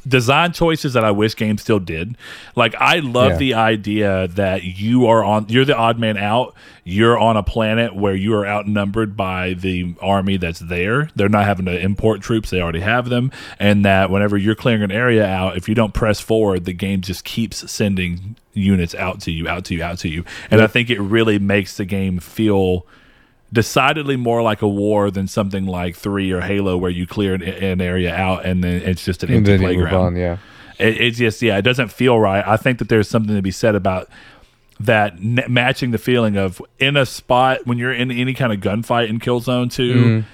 design 0.07 0.53
choices 0.53 0.93
that 0.93 1.05
I 1.05 1.11
wish 1.11 1.34
games 1.36 1.62
still 1.62 1.78
did. 1.78 2.16
Like 2.55 2.74
I 2.76 2.99
love 2.99 3.32
Yeah. 3.32 3.36
the 3.39 3.55
idea 3.55 4.28
that 4.28 4.62
you 4.64 5.07
are 5.07 5.24
on 5.24 5.47
you're 5.49 5.64
the 5.64 5.76
odd 5.76 5.99
man 5.99 6.16
out. 6.16 6.55
You're 6.84 7.18
on 7.18 7.36
a 7.36 7.43
planet 7.43 7.95
where 7.95 8.14
you 8.14 8.34
are 8.34 8.47
outnumbered 8.47 9.16
by 9.16 9.55
the 9.55 9.95
army 10.01 10.36
that's 10.39 10.61
there. 10.61 11.11
They're 11.16 11.28
not 11.28 11.45
having 11.45 11.66
to 11.66 11.78
import 11.78 12.22
troops, 12.22 12.51
they 12.51 12.61
already 12.62 12.80
have 12.80 13.09
them. 13.09 13.30
And 13.59 13.84
that 13.84 14.11
whenever 14.11 14.36
you're 14.39 14.55
clearing 14.55 14.82
an 14.82 14.91
area 14.93 15.26
out, 15.26 15.57
if 15.57 15.68
you 15.68 15.74
don't 15.74 15.93
press 15.93 16.20
forward, 16.20 16.64
the 16.64 16.72
game 16.72 17.01
just 17.03 17.24
keeps 17.24 17.70
sending 17.70 18.36
units 18.55 18.95
out 18.95 19.20
to 19.22 19.30
you, 19.30 19.47
out 19.49 19.64
to 19.66 19.74
you, 19.74 19.82
out 19.82 19.99
to 20.01 20.09
you. 20.09 20.24
And 20.51 20.61
I 20.62 20.66
think 20.66 20.89
it 20.91 21.01
really 21.01 21.39
makes 21.39 21.76
the 21.76 21.84
game 21.84 22.18
feel 22.18 22.86
decidedly 23.53 24.16
more 24.16 24.42
like 24.42 24.62
a 24.62 24.68
war 24.68 25.11
than 25.11 25.26
something 25.26 25.66
like 25.66 25.96
three 25.96 26.30
or 26.32 26.40
Halo, 26.40 26.76
where 26.76 26.90
you 26.90 27.07
clear 27.07 27.34
an, 27.34 27.42
an 27.42 27.80
area 27.80 28.14
out 28.14 28.44
and 28.44 28.62
then 28.62 28.82
it's 28.82 29.05
just 29.05 29.22
an 29.22 29.30
empty 29.30 29.59
playground. 29.59 29.94
on. 29.94 30.16
Yeah. 30.16 30.38
It, 30.78 31.01
it's 31.01 31.18
just 31.18 31.42
yeah, 31.42 31.57
it 31.59 31.62
doesn't 31.62 31.88
feel 31.88 32.18
right. 32.18 32.46
I 32.46 32.57
think 32.57 32.78
that 32.78 32.88
there's 32.88 33.09
something 33.09 33.34
to 33.34 33.42
be 33.42 33.51
said 33.51 33.74
about 33.74 34.09
that 34.80 35.14
n- 35.14 35.44
matching 35.49 35.90
the 35.90 35.99
feeling 35.99 36.36
of 36.36 36.62
in 36.78 36.96
a 36.96 37.07
spot 37.07 37.66
when 37.66 37.78
you're 37.78 37.92
in 37.92 38.11
any 38.11 38.34
kind 38.34 38.53
of 38.53 38.61
gunfight 38.61 39.09
in 39.09 39.18
Killzone 39.18 39.72
2 39.72 39.94
mm-hmm. 39.94 40.28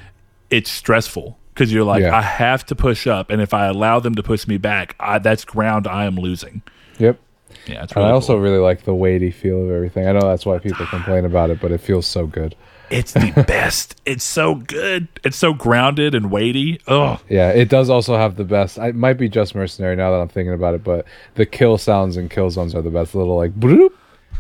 it's 0.51 0.71
stressful 0.71 1.39
because 1.55 1.73
you're 1.73 1.85
like 1.85 2.03
Yeah. 2.03 2.17
I 2.17 2.21
have 2.21 2.67
to 2.67 2.75
push 2.75 3.07
up, 3.07 3.31
and 3.31 3.41
if 3.41 3.55
I 3.55 3.67
allow 3.67 4.01
them 4.01 4.17
to 4.17 4.23
push 4.23 4.47
me 4.47 4.59
back, 4.59 4.97
I, 4.99 5.19
that's 5.19 5.45
ground 5.45 5.87
I 5.87 6.05
am 6.05 6.17
losing. 6.17 6.63
Yep. 6.99 7.21
Yeah, 7.67 7.87
really 7.95 8.09
I 8.09 8.11
also 8.11 8.35
cool. 8.35 8.43
really 8.43 8.59
like 8.59 8.85
the 8.85 8.95
weighty 8.95 9.31
feel 9.31 9.65
of 9.65 9.71
everything. 9.71 10.07
I 10.07 10.13
know 10.13 10.21
that's 10.21 10.45
why 10.45 10.59
people 10.59 10.85
complain 10.87 11.25
about 11.25 11.51
it, 11.51 11.61
but 11.61 11.71
it 11.71 11.81
feels 11.81 12.07
so 12.07 12.27
good. 12.27 12.55
It's 12.95 13.13
the 13.13 13.45
best. 13.47 14.01
It's 14.07 14.25
so 14.25 14.55
good. 14.55 15.09
It's 15.25 15.37
so 15.37 15.53
grounded 15.53 16.15
and 16.15 16.31
weighty. 16.31 16.81
Oh, 16.87 17.21
Yeah, 17.29 17.51
it 17.51 17.69
does 17.69 17.91
also 17.91 18.17
have 18.17 18.37
the 18.37 18.45
best. 18.45 18.79
It 18.79 18.95
might 18.95 19.15
be 19.19 19.29
just 19.29 19.55
mercenary 19.55 19.97
now 19.97 20.11
that 20.13 20.19
I'm 20.21 20.29
thinking 20.29 20.55
about 20.55 20.75
it, 20.75 20.85
but 20.85 21.05
the 21.35 21.45
kill 21.47 21.77
sounds 21.79 22.17
and 22.17 22.31
kill 22.31 22.51
zones 22.51 22.75
are 22.75 22.83
the 22.83 22.91
best. 22.91 23.15
Little 23.15 23.37
like 23.37 23.53
bloop. 23.59 23.91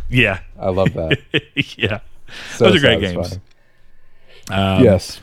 yeah, 0.08 0.40
I 0.58 0.70
love 0.70 0.92
that. 0.94 1.18
yeah. 1.76 2.00
So 2.54 2.64
Those 2.66 2.76
are 2.76 2.80
great 2.80 3.00
satisfying. 3.00 3.14
games. 3.22 3.38
Um, 4.50 4.82
yes. 4.84 5.20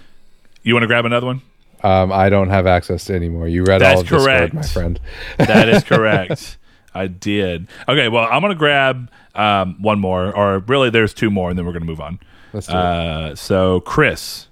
You 0.63 0.73
want 0.73 0.83
to 0.83 0.87
grab 0.87 1.05
another 1.05 1.27
one? 1.27 1.41
Um, 1.83 2.11
I 2.11 2.29
don't 2.29 2.49
have 2.49 2.67
access 2.67 3.05
to 3.05 3.15
anymore. 3.15 3.47
You 3.47 3.63
read 3.63 3.81
That's 3.81 3.95
all 3.95 4.01
of 4.01 4.07
Discord, 4.07 4.23
correct. 4.25 4.53
my 4.53 4.61
friend. 4.61 4.99
That 5.37 5.67
is 5.69 5.83
correct. 5.83 6.57
I 6.93 7.07
did. 7.07 7.67
Okay, 7.87 8.07
well, 8.09 8.27
I'm 8.29 8.41
going 8.41 8.51
to 8.53 8.59
grab 8.59 9.09
um, 9.33 9.81
one 9.81 9.99
more, 9.99 10.35
or 10.35 10.59
really, 10.59 10.89
there's 10.89 11.13
two 11.13 11.29
more, 11.31 11.49
and 11.49 11.57
then 11.57 11.65
we're 11.65 11.71
going 11.71 11.81
to 11.83 11.87
move 11.87 12.01
on. 12.01 12.19
Let's 12.53 12.67
do 12.67 12.73
it. 12.73 12.75
Uh, 12.77 13.35
so, 13.35 13.79
Chris, 13.81 14.47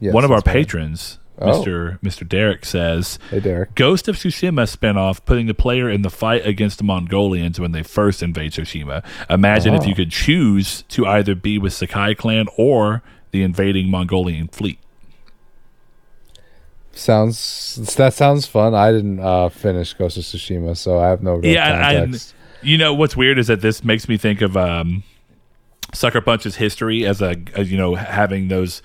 Yes, 0.00 0.12
one 0.14 0.24
of 0.24 0.30
our 0.32 0.42
patrons, 0.42 1.18
Oh. 1.38 1.62
Mr. 1.62 2.00
Mr. 2.00 2.26
Derek, 2.26 2.64
says 2.64 3.18
Hey, 3.30 3.40
Derek. 3.40 3.74
Ghost 3.74 4.08
of 4.08 4.16
Tsushima 4.16 4.64
spinoff 4.74 5.22
putting 5.26 5.46
the 5.46 5.52
player 5.54 5.90
in 5.90 6.00
the 6.02 6.08
fight 6.10 6.46
against 6.46 6.78
the 6.78 6.84
Mongolians 6.84 7.60
when 7.60 7.72
they 7.72 7.82
first 7.82 8.22
invade 8.22 8.52
Tsushima. 8.52 9.04
Imagine 9.28 9.74
if 9.74 9.82
Oh. 9.82 9.86
you 9.86 9.94
could 9.94 10.10
choose 10.10 10.82
to 10.88 11.06
either 11.06 11.34
be 11.34 11.58
with 11.58 11.74
Sakai 11.74 12.14
clan 12.14 12.46
or 12.56 13.02
the 13.32 13.42
invading 13.42 13.90
Mongolian 13.90 14.48
fleet. 14.48 14.78
Sounds 16.92 17.94
that 17.96 18.14
sounds 18.14 18.46
fun. 18.46 18.74
I 18.74 18.90
didn't 18.90 19.20
uh, 19.20 19.50
finish 19.50 19.92
Ghost 19.92 20.16
of 20.16 20.22
Tsushima, 20.22 20.74
so 20.76 20.98
I 20.98 21.08
have 21.08 21.22
no 21.22 21.34
real 21.34 21.52
Yeah, 21.52 21.92
context. 21.92 22.34
You 22.62 22.78
know 22.78 22.94
what's 22.94 23.14
weird 23.14 23.38
is 23.38 23.48
that 23.48 23.60
this 23.60 23.84
makes 23.84 24.08
me 24.08 24.16
think 24.16 24.40
of 24.40 24.56
um, 24.56 25.02
Sucker 25.92 26.20
Punch's 26.20 26.56
history 26.56 27.06
as 27.06 27.22
a, 27.22 27.36
as, 27.54 27.70
you 27.70 27.78
know 27.78 27.94
having 27.94 28.48
those 28.48 28.82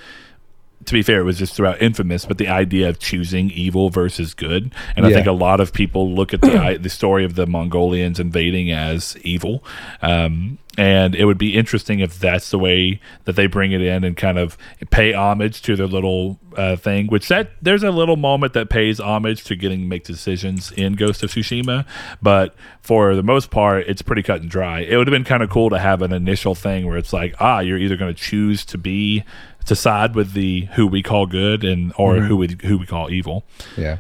to 0.86 0.94
be 0.94 1.02
fair, 1.02 1.22
it 1.22 1.24
was 1.24 1.38
just 1.38 1.54
throughout 1.54 1.82
Infamous, 1.82 2.26
but 2.26 2.38
the 2.38 2.48
idea 2.48 2.90
of 2.90 3.00
choosing 3.00 3.52
evil 3.52 3.90
versus 3.90 4.34
good, 4.34 4.74
and 4.96 5.06
I 5.06 5.12
think 5.12 5.28
a 5.28 5.32
lot 5.32 5.60
of 5.60 5.74
people 5.74 6.14
look 6.14 6.34
at 6.34 6.42
the 6.42 6.78
the 6.82 6.90
story 6.90 7.26
of 7.26 7.36
the 7.36 7.46
Mongolians 7.46 8.20
invading 8.20 8.72
as 8.72 9.18
evil, 9.24 9.64
um, 10.02 10.58
and 10.78 11.16
it 11.16 11.26
would 11.26 11.38
be 11.38 11.56
interesting 11.56 12.00
if 12.00 12.18
that's 12.18 12.50
the 12.50 12.58
way 12.58 13.02
that 13.26 13.36
they 13.36 13.48
bring 13.48 13.74
it 13.74 13.82
in 13.82 14.04
and 14.04 14.16
kind 14.16 14.40
of 14.40 14.58
pay 14.90 15.14
homage 15.14 15.62
to 15.64 15.76
their 15.76 15.88
little 15.88 16.40
uh, 16.56 16.76
thing. 16.76 17.08
Which 17.08 17.28
that 17.28 17.52
there's 17.62 17.84
a 17.84 17.92
little 17.92 18.18
moment 18.18 18.54
that 18.54 18.70
pays 18.70 19.00
homage 19.00 19.44
to 19.46 19.56
getting 19.56 19.90
make 19.90 20.04
decisions 20.04 20.72
in 20.72 20.94
Ghost 20.94 21.24
of 21.24 21.32
Tsushima, 21.32 21.86
but 22.22 22.56
for 22.82 23.16
the 23.16 23.24
most 23.24 23.52
part, 23.52 23.86
it's 23.88 24.02
pretty 24.02 24.24
cut 24.24 24.42
and 24.42 24.50
dry. 24.50 24.80
It 24.80 24.98
would 24.98 25.08
have 25.08 25.12
been 25.12 25.24
kind 25.24 25.44
of 25.44 25.50
cool 25.50 25.70
to 25.70 25.80
have 25.80 26.02
an 26.02 26.14
initial 26.14 26.56
thing 26.56 26.88
where 26.88 26.98
it's 26.98 27.14
like, 27.14 27.36
ah, 27.40 27.60
you're 27.60 27.78
either 27.78 27.98
going 27.98 28.14
to 28.14 28.20
choose 28.20 28.66
to 28.66 28.78
be 28.78 29.24
to 29.66 29.76
side 29.76 30.16
with 30.16 30.34
the 30.34 30.62
who 30.74 30.88
we 30.88 31.02
call 31.04 31.26
good 31.28 31.64
and 31.64 31.94
or 31.98 32.18
who 32.18 32.36
we 32.38 32.58
who 32.64 32.78
we 32.78 32.86
call 32.86 33.10
evil. 33.12 33.44
Yeah. 33.78 33.98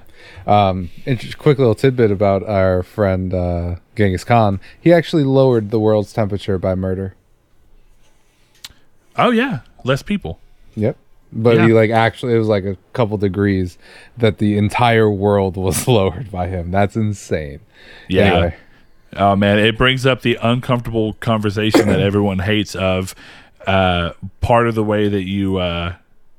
Um, 0.47 0.89
quick 1.38 1.57
little 1.57 1.76
tidbit 1.76 2.12
about 2.12 2.43
our 2.47 2.84
friend 2.84 3.34
uh, 3.34 3.76
Genghis 3.95 4.24
Khan. 4.24 4.59
He 4.80 4.91
actually 4.93 5.24
lowered 5.24 5.72
the 5.72 5.80
world's 5.80 6.14
temperature 6.14 6.57
by 6.57 6.76
murder. 6.76 7.16
Oh 9.18 9.32
yeah, 9.32 9.59
less 9.84 10.01
people. 10.01 10.39
Yep. 10.76 10.97
But 11.34 11.57
Yeah. 11.57 11.68
he 11.68 11.74
like 11.74 11.91
actually 11.91 12.34
it 12.34 12.38
was 12.38 12.47
like 12.47 12.66
a 12.66 12.78
couple 12.93 13.18
degrees 13.18 13.78
that 14.18 14.38
the 14.38 14.57
entire 14.57 15.09
world 15.09 15.57
was 15.57 15.88
lowered 15.88 16.32
by 16.32 16.47
him. 16.47 16.72
That's 16.72 16.95
insane. 16.95 17.59
Yeah. 18.07 18.24
Anyway, 18.34 18.55
Oh 19.18 19.36
man, 19.36 19.59
it 19.59 19.78
brings 19.78 20.05
up 20.05 20.22
the 20.22 20.38
uncomfortable 20.41 21.14
conversation 21.16 21.88
that 21.88 21.99
everyone 21.99 22.39
hates 22.39 22.76
of 22.76 23.14
uh, 23.68 24.14
part 24.41 24.68
of 24.68 24.76
the 24.76 24.84
way 24.84 25.07
that 25.07 25.24
you 25.24 25.57
uh, 25.57 25.95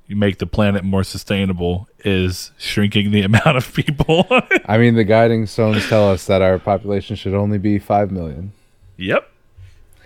you 0.06 0.16
make 0.16 0.38
the 0.38 0.46
planet 0.46 0.84
more 0.84 1.04
sustainable 1.04 1.88
is 2.04 2.50
shrinking 2.58 3.10
the 3.10 3.22
amount 3.30 3.56
of 3.56 3.72
people. 3.74 4.26
I 4.66 4.78
mean 4.78 4.94
the 4.94 5.04
guiding 5.04 5.46
stones 5.46 5.88
tell 5.88 6.10
us 6.10 6.26
that 6.26 6.42
our 6.42 6.58
population 6.58 7.16
should 7.16 7.34
only 7.34 7.58
be 7.58 7.78
5 7.78 8.10
million. 8.10 8.52
yep. 8.96 9.28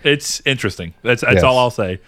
It's 0.03 0.41
interesting. 0.45 0.93
That's 1.01 1.21
that's 1.21 1.35
Yes. 1.35 1.43
all 1.43 1.57
I'll 1.57 1.71
say. 1.71 1.99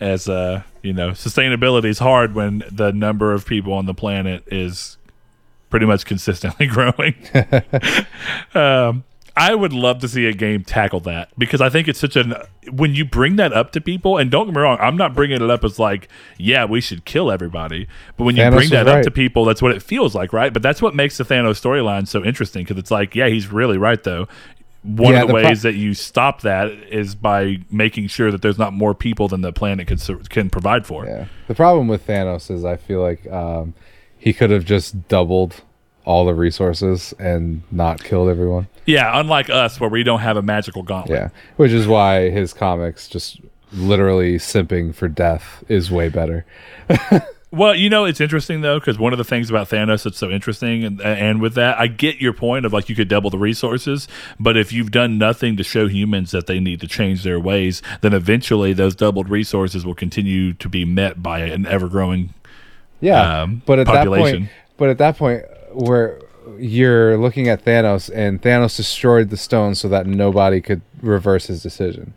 As 0.00 0.28
uh, 0.28 0.62
you 0.82 0.92
know, 0.92 1.10
sustainability 1.10 1.84
is 1.86 1.98
hard 2.00 2.34
when 2.34 2.64
the 2.70 2.90
number 2.92 3.32
of 3.32 3.46
people 3.46 3.72
on 3.74 3.86
the 3.86 3.94
planet 3.94 4.42
is 4.48 4.96
pretty 5.70 5.86
much 5.86 6.04
consistently 6.04 6.66
growing. 6.76 7.14
um, 8.54 9.04
I 9.36 9.54
would 9.54 9.72
love 9.72 9.98
to 10.00 10.08
see 10.08 10.26
a 10.26 10.32
game 10.32 10.62
tackle 10.62 11.00
that 11.00 11.30
because 11.36 11.60
I 11.60 11.68
think 11.68 11.88
it's 11.88 11.98
such 11.98 12.14
an 12.14 12.34
when 12.70 12.94
you 12.94 13.04
bring 13.04 13.36
that 13.36 13.52
up 13.52 13.72
to 13.72 13.80
people 13.80 14.16
and 14.16 14.30
don't 14.30 14.46
get 14.46 14.54
me 14.54 14.60
wrong, 14.60 14.78
I'm 14.80 14.96
not 14.96 15.14
bringing 15.14 15.42
it 15.42 15.50
up 15.50 15.64
as 15.64 15.78
like 15.78 16.08
yeah 16.38 16.64
we 16.64 16.80
should 16.80 17.04
kill 17.04 17.30
everybody, 17.32 17.88
but 18.16 18.24
when 18.24 18.36
you 18.36 18.42
Thanos 18.44 18.54
bring 18.54 18.70
that 18.70 18.86
up 18.86 19.02
to 19.02 19.10
people, 19.10 19.44
that's 19.44 19.60
what 19.60 19.72
it 19.72 19.82
feels 19.82 20.14
like, 20.14 20.32
right? 20.32 20.52
But 20.52 20.62
that's 20.62 20.80
what 20.80 20.94
makes 20.94 21.16
the 21.18 21.24
Thanos 21.24 21.60
storyline 21.60 22.06
so 22.06 22.24
interesting 22.24 22.62
because 22.64 22.78
it's 22.78 22.90
like 22.92 23.14
yeah 23.14 23.26
he's 23.28 23.48
really 23.48 23.76
right 23.78 24.02
though. 24.02 24.28
One 24.82 25.14
Yeah, 25.14 25.22
of 25.22 25.28
the, 25.28 25.32
the 25.34 25.40
pro- 25.40 25.48
ways 25.48 25.62
that 25.62 25.74
you 25.74 25.94
stop 25.94 26.42
that 26.42 26.70
is 26.70 27.14
by 27.14 27.56
making 27.70 28.08
sure 28.08 28.30
that 28.30 28.42
there's 28.42 28.58
not 28.58 28.72
more 28.74 28.94
people 28.94 29.28
than 29.28 29.40
the 29.40 29.52
planet 29.52 29.88
can 29.88 29.98
can 30.28 30.50
provide 30.50 30.86
for. 30.86 31.06
Yeah. 31.06 31.26
The 31.48 31.54
problem 31.54 31.88
with 31.88 32.06
Thanos 32.06 32.50
is 32.50 32.64
I 32.64 32.76
feel 32.76 33.00
like 33.00 33.26
um, 33.32 33.74
he 34.18 34.32
could 34.32 34.50
have 34.50 34.64
just 34.64 35.08
doubled 35.08 35.62
all 36.04 36.24
the 36.24 36.34
resources 36.34 37.14
and 37.18 37.62
not 37.70 38.02
killed 38.02 38.28
everyone. 38.28 38.68
Yeah, 38.86 39.18
unlike 39.18 39.48
us 39.48 39.80
where 39.80 39.90
we 39.90 40.02
don't 40.02 40.20
have 40.20 40.36
a 40.36 40.42
magical 40.42 40.82
gauntlet. 40.82 41.18
Yeah. 41.18 41.28
Which 41.56 41.72
is 41.72 41.86
why 41.86 42.30
his 42.30 42.52
comics 42.52 43.08
just 43.08 43.40
literally 43.72 44.36
simping 44.36 44.94
for 44.94 45.08
death 45.08 45.64
is 45.68 45.90
way 45.90 46.08
better. 46.08 46.44
Well, 47.54 47.76
you 47.76 47.88
know, 47.88 48.04
it's 48.04 48.20
interesting 48.20 48.62
though 48.62 48.80
because 48.80 48.98
one 48.98 49.12
of 49.12 49.18
the 49.18 49.24
things 49.24 49.48
about 49.48 49.68
Thanos 49.68 50.02
that's 50.02 50.18
so 50.18 50.28
interesting, 50.28 50.82
and 50.82 51.00
and 51.00 51.40
with 51.40 51.54
that, 51.54 51.78
I 51.78 51.86
get 51.86 52.16
your 52.16 52.32
point 52.32 52.66
of 52.66 52.72
like 52.72 52.88
you 52.88 52.96
could 52.96 53.06
double 53.06 53.30
the 53.30 53.38
resources, 53.38 54.08
but 54.40 54.56
if 54.56 54.72
you've 54.72 54.90
done 54.90 55.18
nothing 55.18 55.56
to 55.58 55.62
show 55.62 55.86
humans 55.86 56.32
that 56.32 56.48
they 56.48 56.58
need 56.58 56.80
to 56.80 56.88
change 56.88 57.22
their 57.22 57.38
ways, 57.38 57.80
then 58.00 58.12
eventually 58.12 58.72
those 58.72 58.96
doubled 58.96 59.28
resources 59.28 59.86
will 59.86 59.94
continue 59.94 60.52
to 60.54 60.68
be 60.68 60.84
met 60.84 61.22
by 61.22 61.40
an 61.40 61.64
ever 61.66 61.88
growing. 61.88 62.34
Yeah, 63.00 63.42
um, 63.42 63.62
but 63.66 63.78
at 63.78 63.86
that 63.86 63.98
population. 63.98 64.38
point, 64.40 64.50
but 64.76 64.88
at 64.88 64.98
that 64.98 65.16
point, 65.16 65.44
where 65.74 66.20
you're 66.58 67.16
looking 67.16 67.48
at 67.48 67.64
Thanos, 67.64 68.10
and 68.14 68.40
Thanos 68.40 68.76
destroyed 68.76 69.30
the 69.30 69.36
stone 69.36 69.74
so 69.74 69.88
that 69.88 70.06
nobody 70.06 70.60
could 70.60 70.82
reverse 71.02 71.46
his 71.46 71.62
decision. 71.62 72.14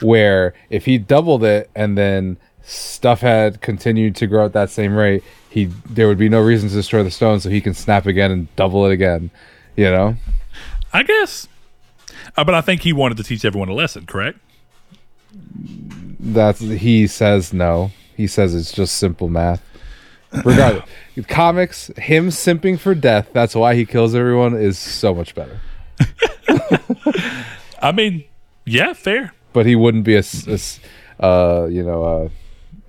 Where 0.00 0.54
if 0.70 0.84
he 0.84 0.98
doubled 0.98 1.44
it 1.44 1.70
and 1.74 1.96
then 1.96 2.36
stuff 2.62 3.20
had 3.20 3.60
continued 3.60 4.16
to 4.16 4.26
grow 4.26 4.44
at 4.44 4.52
that 4.52 4.70
same 4.70 4.94
rate, 4.94 5.22
he 5.48 5.66
there 5.88 6.08
would 6.08 6.18
be 6.18 6.28
no 6.28 6.40
reason 6.40 6.68
to 6.68 6.74
destroy 6.74 7.02
the 7.02 7.10
stone, 7.10 7.40
so 7.40 7.48
he 7.48 7.60
can 7.60 7.74
snap 7.74 8.06
again 8.06 8.30
and 8.30 8.54
double 8.56 8.84
it 8.86 8.92
again. 8.92 9.30
You 9.76 9.90
know, 9.90 10.16
I 10.92 11.02
guess, 11.02 11.48
uh, 12.36 12.44
but 12.44 12.54
I 12.54 12.60
think 12.60 12.82
he 12.82 12.92
wanted 12.92 13.16
to 13.18 13.24
teach 13.24 13.44
everyone 13.44 13.68
a 13.68 13.74
lesson. 13.74 14.06
Correct? 14.06 14.38
that's 16.18 16.60
he 16.60 17.06
says 17.06 17.52
no. 17.52 17.92
He 18.16 18.26
says 18.26 18.54
it's 18.54 18.72
just 18.72 18.96
simple 18.96 19.28
math. 19.28 19.62
Regardless, 20.44 20.84
comics, 21.28 21.88
him 21.96 22.28
simping 22.28 22.78
for 22.78 22.94
death, 22.94 23.28
that's 23.32 23.54
why 23.54 23.74
he 23.74 23.84
kills 23.84 24.14
everyone, 24.14 24.54
is 24.54 24.78
so 24.78 25.14
much 25.14 25.34
better. 25.34 25.60
I 27.80 27.92
mean, 27.92 28.24
yeah, 28.64 28.92
fair. 28.92 29.32
but 29.52 29.66
he 29.66 29.76
wouldn't 29.76 30.04
be 30.04 30.16
a, 30.16 30.22
a 30.48 31.24
uh, 31.24 31.66
you 31.66 31.82
know 31.82 32.04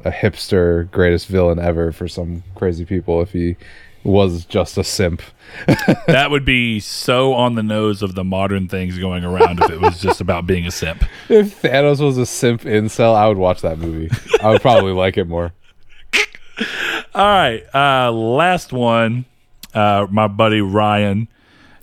a, 0.03 0.07
a 0.07 0.11
hipster 0.11 0.89
greatest 0.91 1.27
villain 1.27 1.59
ever 1.59 1.91
for 1.91 2.07
some 2.07 2.43
crazy 2.55 2.85
people 2.85 3.21
if 3.21 3.31
he 3.31 3.55
was 4.03 4.45
just 4.45 4.77
a 4.77 4.83
simp. 4.83 5.21
that 6.07 6.31
would 6.31 6.45
be 6.45 6.79
so 6.79 7.33
on 7.33 7.55
the 7.55 7.63
nose 7.63 8.01
of 8.01 8.15
the 8.15 8.23
modern 8.23 8.67
things 8.67 8.97
going 8.97 9.23
around 9.23 9.61
if 9.61 9.69
it 9.69 9.81
was 9.81 9.99
just 9.99 10.21
about 10.21 10.47
being 10.47 10.65
a 10.65 10.71
simp. 10.71 11.03
If 11.29 11.61
Thanos 11.61 11.99
was 11.99 12.17
a 12.17 12.25
simp 12.25 12.61
incel, 12.61 13.15
I 13.15 13.27
would 13.27 13.37
watch 13.37 13.61
that 13.61 13.77
movie. 13.77 14.09
I 14.41 14.49
would 14.49 14.61
probably 14.61 14.93
like 14.93 15.17
it 15.17 15.27
more. 15.27 15.53
All 17.13 17.25
right, 17.25 17.63
uh, 17.73 18.11
last 18.11 18.71
one. 18.73 19.25
Uh, 19.73 20.07
my 20.09 20.27
buddy 20.27 20.61
Ryan, 20.61 21.27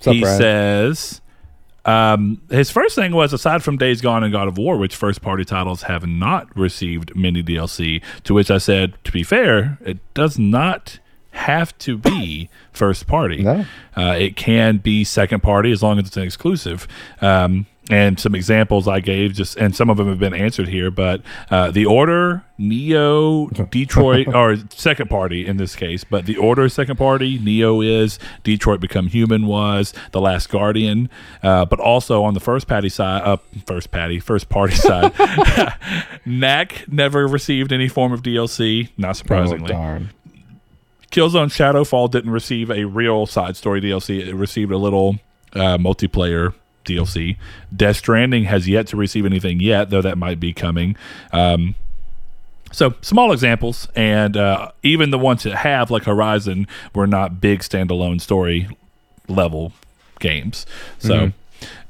up, 0.07 0.15
he 0.15 0.25
Ryan? 0.25 0.39
says 0.39 1.21
um, 1.85 2.41
his 2.51 2.71
first 2.71 2.95
thing 2.95 3.13
was 3.13 3.33
aside 3.33 3.63
from 3.63 3.77
Days 3.77 4.01
Gone 4.01 4.25
and 4.25 4.33
God 4.33 4.49
of 4.49 4.57
War, 4.59 4.77
which 4.79 4.97
first 4.97 5.21
party 5.23 5.45
titles 5.45 5.83
have 5.83 6.07
not 6.07 6.55
received 6.57 7.15
mini 7.15 7.43
DLC. 7.43 8.03
To 8.25 8.35
which 8.35 8.51
I 8.51 8.59
said, 8.59 8.95
to 9.05 9.13
be 9.13 9.23
fair, 9.23 9.79
it 9.85 9.99
does 10.15 10.39
not 10.39 10.99
have 11.33 11.77
to 11.79 11.99
be 11.99 12.49
first 12.73 13.07
party. 13.07 13.43
No. 13.43 13.67
Uh, 13.97 14.15
it 14.19 14.37
can 14.37 14.79
be 14.79 15.05
second 15.05 15.43
party 15.43 15.73
as 15.73 15.83
long 15.83 15.99
as 15.99 16.07
it's 16.07 16.17
an 16.17 16.23
exclusive. 16.23 16.89
Um, 17.21 17.67
and 17.91 18.19
some 18.19 18.35
examples 18.35 18.89
I 18.89 19.01
gave, 19.01 19.35
just 19.35 19.57
and 19.57 19.77
some 19.77 19.91
of 19.91 19.97
them 19.97 20.09
have 20.09 20.19
been 20.19 20.35
answered 20.35 20.69
here. 20.69 20.91
But 20.91 21.21
uh, 21.51 21.71
the 21.71 21.85
Order, 21.85 22.43
Nioh, 22.59 23.71
Detroit, 23.71 24.29
or 24.35 24.57
second 24.71 25.11
party 25.11 25.47
in 25.47 25.59
this 25.59 25.77
case. 25.77 26.03
But 26.03 26.27
the 26.27 26.37
Order 26.37 26.69
second 26.69 26.97
party. 26.97 27.39
Nioh 27.39 27.85
is 27.85 28.19
Detroit 28.43 28.81
Become 28.81 29.09
Human 29.09 29.47
was 29.47 29.93
the 30.13 30.21
Last 30.21 30.49
Guardian. 30.49 31.11
Uh, 31.43 31.67
but 31.67 31.79
also 31.79 32.23
on 32.23 32.35
the 32.35 32.41
first 32.41 32.67
patty 32.67 32.89
side, 32.89 33.23
uh, 33.23 33.37
first 33.67 33.91
patty, 33.91 34.19
first 34.19 34.49
party 34.49 34.75
side, 34.75 35.13
Knack 36.25 36.87
never 36.89 37.27
received 37.27 37.73
any 37.73 37.89
form 37.89 38.13
of 38.13 38.23
DLC. 38.23 38.89
Not 38.97 39.17
surprisingly. 39.17 39.73
Oh, 39.73 39.77
darn. 39.77 40.11
Killzone 41.11 41.47
Shadowfall 41.47 42.11
didn't 42.11 42.31
receive 42.31 42.71
a 42.71 42.85
real 42.85 43.27
side 43.27 43.57
story 43.57 43.81
DLC. 43.81 44.27
It 44.27 44.35
received 44.35 44.73
a 44.73 44.79
little 44.79 45.21
uh, 45.53 45.79
multiplayer 45.79 46.55
DLC. 46.85 47.37
Death 47.75 47.97
Stranding 47.97 48.45
has 48.45 48.69
yet 48.69 48.87
to 48.89 48.97
receive 48.97 49.27
anything 49.27 49.61
yet, 49.61 49.91
though 49.91 50.03
that 50.03 50.19
might 50.19 50.41
be 50.41 50.53
coming. 50.53 50.97
Um, 51.33 51.75
so 52.73 52.95
small 53.03 53.33
examples, 53.33 53.89
and 53.95 54.37
uh, 54.37 54.73
even 54.83 55.11
the 55.11 55.19
ones 55.19 55.45
that 55.45 55.55
have, 55.55 55.91
like 55.91 56.05
Horizon, 56.05 56.67
were 56.95 57.07
not 57.07 57.41
big 57.41 57.61
standalone 57.61 58.21
story 58.21 58.69
level 59.29 59.73
games. 60.19 60.67
So. 60.99 61.33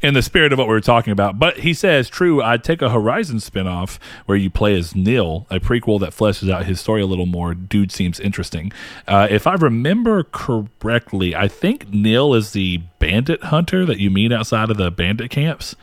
In 0.02 0.14
the 0.14 0.22
spirit 0.22 0.52
of 0.52 0.58
what 0.58 0.68
we 0.68 0.74
were 0.74 0.80
talking 0.80 1.12
about, 1.12 1.38
but 1.38 1.60
he 1.60 1.72
says, 1.72 2.10
"True, 2.10 2.42
I'd 2.42 2.62
take 2.62 2.82
a 2.82 2.90
Horizon 2.90 3.38
spinoff 3.38 3.98
where 4.26 4.36
you 4.36 4.50
play 4.50 4.76
as 4.76 4.94
Nil, 4.94 5.46
a 5.50 5.58
prequel 5.60 5.98
that 6.00 6.10
fleshes 6.10 6.50
out 6.50 6.66
his 6.66 6.80
story 6.80 7.00
a 7.00 7.06
little 7.06 7.26
more. 7.26 7.54
Dude 7.54 7.90
seems 7.90 8.20
interesting. 8.20 8.72
Uh, 9.08 9.26
if 9.30 9.46
I 9.46 9.54
remember 9.54 10.24
correctly, 10.24 11.34
I 11.34 11.48
think 11.48 11.92
Nil 11.92 12.34
is 12.34 12.52
the 12.52 12.82
bandit 12.98 13.44
hunter 13.44 13.86
that 13.86 13.98
you 13.98 14.10
meet 14.10 14.32
outside 14.32 14.70
of 14.70 14.76
the 14.76 14.90
bandit 14.90 15.30
camps. 15.30 15.74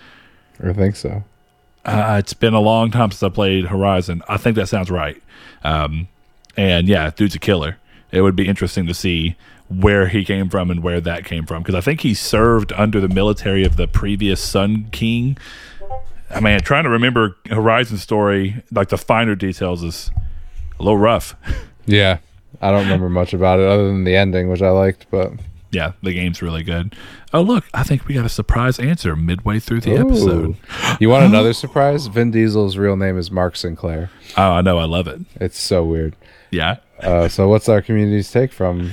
I 0.64 0.74
think 0.74 0.96
so. 0.96 1.24
Uh, 1.84 2.18
it's 2.20 2.34
been 2.34 2.54
a 2.54 2.60
long 2.60 2.92
time 2.92 3.10
since 3.12 3.24
I 3.24 3.30
played 3.30 3.66
Horizon. 3.66 4.22
I 4.30 4.38
think 4.38 4.56
that 4.56 4.68
sounds 4.68 4.92
right. 4.92 5.22
Um, 5.64 6.08
and 6.56 6.88
yeah, 6.88 7.10
dude's 7.10 7.36
a 7.36 7.40
killer. 7.40 7.78
It 8.12 8.22
would 8.22 8.36
be 8.36 8.48
interesting 8.48 8.86
to 8.88 8.94
see 8.94 9.36
where 9.80 10.08
he 10.08 10.26
came 10.26 10.50
from 10.50 10.70
and 10.70 10.84
where 10.84 11.00
that 11.02 11.24
came 11.26 11.46
from 11.46 11.64
because 11.64 11.76
I 11.76 11.82
think 11.82 12.02
he 12.02 12.14
served 12.14 12.74
under 12.74 13.00
the 13.00 13.08
military 13.08 13.64
of 13.64 13.78
the 13.78 13.88
previous 13.88 14.42
Sun 14.42 14.90
King. 14.92 15.38
I 16.30 16.40
mean, 16.40 16.60
trying 16.62 16.84
to 16.86 16.90
remember 16.90 17.38
Horizon 17.50 17.98
story, 17.98 18.64
like 18.72 18.90
the 18.90 18.98
finer 18.98 19.36
details, 19.36 19.84
is 19.84 20.12
a 20.80 20.84
little 20.84 20.98
rough. 20.98 21.36
Yeah, 21.88 22.20
I 22.62 22.70
don't 22.70 22.84
remember 22.84 23.10
much 23.10 23.34
about 23.34 23.60
it 23.60 23.66
other 23.68 23.88
than 23.88 24.04
the 24.04 24.16
ending, 24.16 24.50
which 24.50 24.62
I 24.62 24.70
liked. 24.70 25.08
But 25.10 25.32
Yeah, 25.72 25.94
the 26.04 26.14
game's 26.14 26.44
really 26.44 26.62
good. 26.62 26.96
Oh, 27.34 27.42
look, 27.42 27.66
I 27.74 27.82
think 27.82 28.08
we 28.08 28.14
got 28.14 28.24
a 28.26 28.30
surprise 28.30 28.78
answer 28.78 29.16
midway 29.16 29.58
through 29.60 29.82
the 29.82 29.96
episode. 29.98 30.58
You 31.00 31.10
want 31.10 31.26
another 31.34 31.54
surprise? 31.54 32.06
Vin 32.06 32.30
Diesel's 32.30 32.78
real 32.78 32.96
name 32.96 33.18
is 33.18 33.32
Mark 33.32 33.56
Sinclair. 33.56 34.12
Oh, 34.38 34.52
I 34.52 34.62
know. 34.62 34.78
I 34.78 34.84
love 34.86 35.08
it. 35.08 35.22
It's 35.38 35.60
so 35.60 35.84
weird. 35.84 36.16
Yeah. 36.52 36.78
Uh, 37.00 37.28
so, 37.28 37.48
what's 37.48 37.68
our 37.68 37.82
community's 37.82 38.30
take 38.32 38.54
from 38.54 38.92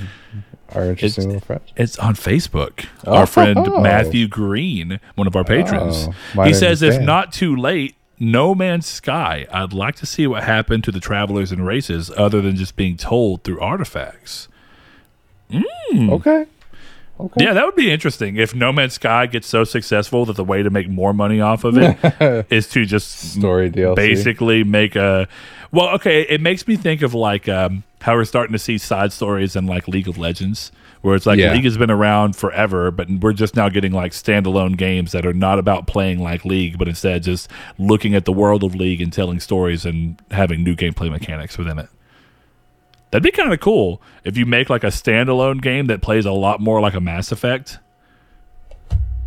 our 0.75 0.85
interesting 0.85 1.25
little 1.25 1.41
friend? 1.41 1.61
It's 1.75 1.97
on 1.99 2.15
Facebook. 2.15 2.87
Oh. 3.05 3.13
Our 3.15 3.25
friend 3.25 3.57
oh. 3.57 3.81
Matthew 3.81 4.27
Green, 4.27 4.99
one 5.15 5.27
of 5.27 5.35
our 5.35 5.41
oh. 5.41 5.45
patrons, 5.45 6.07
Oh, 6.37 6.43
he 6.43 6.53
says, 6.53 6.81
is 6.81 6.95
if 6.95 7.01
not 7.01 7.33
too 7.33 7.55
late, 7.55 7.95
No 8.19 8.53
Man's 8.55 8.87
Sky. 8.87 9.47
I'd 9.51 9.73
like 9.73 9.95
to 9.97 10.05
see 10.05 10.27
what 10.27 10.43
happened 10.43 10.83
to 10.85 10.91
the 10.91 10.99
travelers 10.99 11.51
and 11.51 11.65
races 11.65 12.11
other 12.15 12.41
than 12.41 12.55
just 12.55 12.75
being 12.75 12.97
told 12.97 13.43
through 13.43 13.59
artifacts. 13.59 14.47
Hmm. 15.51 16.09
Okay. 16.11 16.45
Okay. 17.19 17.43
Yeah, 17.43 17.53
that 17.53 17.65
would 17.65 17.75
be 17.75 17.91
interesting 17.91 18.37
if 18.37 18.55
No 18.55 18.71
Man's 18.71 18.93
Sky 18.93 19.25
gets 19.25 19.45
so 19.45 19.65
successful 19.65 20.25
that 20.25 20.37
the 20.37 20.43
way 20.43 20.63
to 20.63 20.69
make 20.69 20.87
more 20.87 21.13
money 21.13 21.41
off 21.41 21.65
of 21.65 21.77
it 21.77 22.45
is 22.49 22.69
to 22.69 22.85
just 22.85 23.33
Story 23.33 23.69
DLC. 23.69 23.95
basically 23.95 24.63
make 24.63 24.95
a 24.95 25.27
well 25.71 25.89
okay 25.89 26.21
it 26.23 26.41
makes 26.41 26.67
me 26.67 26.75
think 26.75 27.01
of 27.01 27.13
like 27.13 27.47
um, 27.49 27.83
how 28.01 28.15
we're 28.15 28.25
starting 28.25 28.53
to 28.53 28.59
see 28.59 28.77
side 28.77 29.11
stories 29.13 29.55
in 29.55 29.65
like 29.67 29.87
league 29.87 30.07
of 30.07 30.17
legends 30.17 30.71
where 31.01 31.15
it's 31.15 31.25
like 31.25 31.39
Yeah. 31.39 31.53
league 31.53 31.63
has 31.63 31.77
been 31.77 31.91
around 31.91 32.35
forever 32.35 32.91
but 32.91 33.09
we're 33.09 33.33
just 33.33 33.55
now 33.55 33.69
getting 33.69 33.91
like 33.91 34.11
standalone 34.11 34.77
games 34.77 35.11
that 35.11 35.25
are 35.25 35.33
not 35.33 35.59
about 35.59 35.87
playing 35.87 36.19
like 36.19 36.43
league 36.45 36.77
but 36.77 36.87
instead 36.87 37.23
just 37.23 37.49
looking 37.77 38.15
at 38.15 38.25
the 38.25 38.33
world 38.33 38.63
of 38.63 38.75
league 38.75 39.01
and 39.01 39.11
telling 39.13 39.39
stories 39.39 39.85
and 39.85 40.21
having 40.31 40.63
new 40.63 40.75
gameplay 40.75 41.09
mechanics 41.09 41.57
within 41.57 41.77
it 41.79 41.87
that'd 43.11 43.23
be 43.23 43.31
kind 43.31 43.51
of 43.53 43.59
cool 43.59 44.01
if 44.23 44.37
you 44.37 44.45
make 44.45 44.69
like 44.69 44.83
a 44.83 44.87
standalone 44.87 45.61
game 45.61 45.87
that 45.87 46.01
plays 46.01 46.25
a 46.25 46.31
lot 46.31 46.59
more 46.59 46.81
like 46.81 46.93
a 46.93 47.01
mass 47.01 47.31
effect 47.31 47.77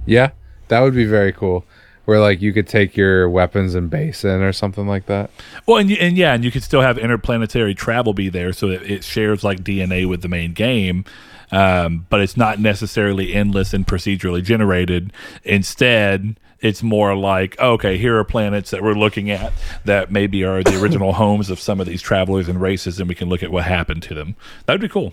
Yeah, 0.06 0.30
that 0.68 0.80
would 0.80 0.94
be 0.94 1.04
very 1.04 1.32
cool. 1.32 1.64
Where 2.04 2.20
like 2.20 2.42
you 2.42 2.52
could 2.52 2.66
take 2.66 2.96
your 2.96 3.28
weapons 3.28 3.74
and 3.74 3.88
base 3.88 4.24
in 4.24 4.42
or 4.42 4.52
something 4.52 4.88
like 4.88 5.06
that. 5.06 5.30
Well, 5.66 5.76
and, 5.76 5.90
and 5.92 6.16
yeah, 6.16 6.34
and 6.34 6.44
you 6.44 6.50
could 6.50 6.64
still 6.64 6.80
have 6.80 6.98
interplanetary 6.98 7.74
travel 7.74 8.12
be 8.12 8.28
there, 8.28 8.52
so 8.52 8.68
that 8.68 8.82
it 8.82 9.04
shares 9.04 9.44
like 9.44 9.62
DNA 9.62 10.08
with 10.08 10.22
the 10.22 10.28
main 10.28 10.52
game, 10.52 11.04
um, 11.52 12.06
but 12.10 12.20
it's 12.20 12.36
not 12.36 12.58
necessarily 12.58 13.32
endless 13.34 13.72
and 13.72 13.86
procedurally 13.86 14.42
generated. 14.42 15.12
Instead, 15.44 16.36
it's 16.60 16.82
more 16.82 17.14
like 17.14 17.58
okay, 17.60 17.98
here 17.98 18.16
are 18.16 18.24
planets 18.24 18.70
that 18.70 18.82
we're 18.82 18.94
looking 18.94 19.30
at 19.30 19.52
that 19.84 20.10
maybe 20.10 20.42
are 20.44 20.62
the 20.62 20.80
original 20.82 21.12
homes 21.12 21.50
of 21.50 21.60
some 21.60 21.80
of 21.80 21.86
these 21.86 22.02
travelers 22.02 22.48
and 22.48 22.60
races, 22.60 22.98
and 22.98 23.08
we 23.08 23.14
can 23.14 23.28
look 23.28 23.42
at 23.42 23.52
what 23.52 23.64
happened 23.64 24.02
to 24.04 24.14
them. 24.14 24.34
That'd 24.66 24.80
be 24.80 24.88
cool. 24.88 25.12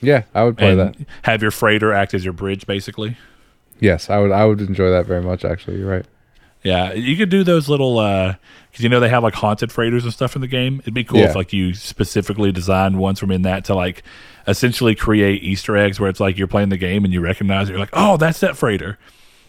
Yeah, 0.00 0.24
I 0.34 0.44
would 0.44 0.58
play 0.58 0.72
and 0.72 0.80
that. 0.80 0.96
have 1.22 1.42
your 1.42 1.50
freighter 1.50 1.92
act 1.92 2.12
as 2.12 2.24
your 2.24 2.32
bridge, 2.32 2.66
basically. 2.66 3.16
Yes, 3.80 4.10
I 4.10 4.18
would. 4.18 4.30
I 4.30 4.44
would 4.44 4.60
enjoy 4.60 4.90
that 4.90 5.06
very 5.06 5.22
much. 5.22 5.44
Actually, 5.44 5.78
you're 5.78 5.90
right. 5.90 6.06
Yeah, 6.62 6.92
you 6.92 7.16
could 7.16 7.28
do 7.28 7.42
those 7.42 7.68
little 7.68 7.98
uh, 7.98 8.34
because 8.70 8.82
you 8.84 8.88
know 8.88 9.00
they 9.00 9.08
have 9.08 9.22
like 9.22 9.34
haunted 9.34 9.72
freighters 9.72 10.04
and 10.04 10.12
stuff 10.12 10.34
in 10.36 10.40
the 10.40 10.46
game. 10.48 10.78
It'd 10.80 10.94
be 10.94 11.04
cool 11.04 11.18
Yeah. 11.20 11.30
if 11.30 11.34
like 11.36 11.52
you 11.52 11.74
specifically 11.74 12.52
designed 12.52 12.98
ones 12.98 13.18
from 13.18 13.30
in 13.32 13.42
that 13.42 13.64
to 13.66 13.74
like 13.74 14.02
essentially 14.46 14.94
create 14.94 15.42
Easter 15.42 15.76
eggs 15.76 15.98
where 16.00 16.08
it's 16.08 16.20
like 16.20 16.38
you're 16.38 16.46
playing 16.48 16.68
the 16.68 16.76
game 16.76 17.04
and 17.04 17.12
you 17.12 17.20
recognize 17.20 17.68
it. 17.68 17.72
You're 17.72 17.80
like, 17.80 17.90
oh, 17.92 18.16
that's 18.16 18.40
that 18.40 18.56
freighter, 18.56 18.98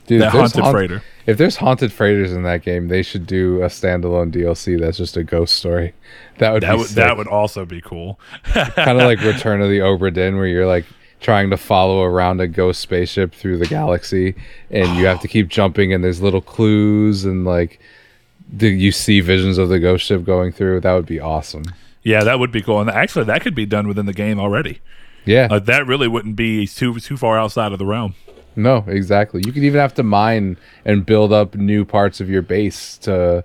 Dude, 0.08 0.22
that 0.22 0.32
haunted 0.32 0.62
haunt- 0.64 0.74
freighter. 0.76 1.04
If 1.26 1.38
there's 1.38 1.56
haunted 1.58 1.94
freighters 1.94 2.34
in 2.34 2.44
that 2.44 2.64
game, 2.64 2.88
they 2.90 3.02
should 3.04 3.26
do 3.26 3.62
a 3.64 3.68
standalone 3.68 4.32
DLC 4.34 4.80
that's 4.80 4.98
just 4.98 5.16
a 5.18 5.24
ghost 5.24 5.56
story. 5.56 5.94
That 6.40 6.52
would 6.54 6.64
That 6.64 6.78
would 6.78 6.88
sick. 6.88 6.96
that 6.96 7.16
would 7.16 7.28
also 7.28 7.64
be 7.64 7.80
cool. 7.80 8.20
kind 8.44 9.00
of 9.00 9.06
like 9.06 9.22
Return 9.24 9.62
of 9.62 9.70
the 9.70 9.80
Obra 9.80 10.12
Dinn, 10.12 10.36
where 10.36 10.48
you're 10.48 10.66
like 10.66 10.86
trying 11.24 11.50
to 11.50 11.58
follow 11.58 12.04
around 12.04 12.40
a 12.42 12.48
ghost 12.48 12.82
spaceship 12.82 13.34
through 13.34 13.58
the 13.58 13.66
galaxy, 13.66 14.36
and 14.70 14.96
you 14.98 15.08
have 15.08 15.22
to 15.22 15.28
keep 15.28 15.48
jumping, 15.48 15.92
and 15.94 16.04
there's 16.04 16.22
little 16.22 16.42
clues, 16.42 17.26
and 17.26 17.46
like 17.46 17.80
do 18.56 18.68
you 18.68 18.92
see 18.92 19.20
visions 19.22 19.58
of 19.58 19.70
the 19.70 19.80
ghost 19.80 20.06
ship 20.06 20.24
going 20.24 20.52
through. 20.52 20.82
That 20.82 20.94
would 20.94 21.08
be 21.08 21.20
awesome. 21.20 21.64
Yeah, 22.04 22.24
that 22.24 22.38
would 22.38 22.52
be 22.52 22.62
cool. 22.62 22.82
And 22.82 22.90
actually, 22.90 23.26
that 23.26 23.42
could 23.42 23.56
be 23.56 23.66
done 23.66 23.88
within 23.88 24.06
the 24.06 24.14
game 24.14 24.40
already. 24.40 24.80
Yeah, 25.26 25.48
Like 25.50 25.66
that 25.66 25.88
really 25.88 26.10
wouldn't 26.10 26.36
be 26.36 26.68
too 26.68 27.00
too 27.00 27.16
far 27.16 27.40
outside 27.40 27.72
of 27.72 27.80
the 27.80 27.86
realm. 27.86 28.14
no, 28.56 28.84
exactly. 28.88 29.42
You 29.46 29.54
could 29.54 29.64
even 29.64 29.80
have 29.80 29.94
to 29.96 30.04
mine 30.04 30.58
and 30.86 31.06
build 31.06 31.32
up 31.32 31.56
new 31.56 31.86
parts 31.86 32.20
of 32.20 32.30
your 32.30 32.42
base 32.42 32.98
to 33.00 33.44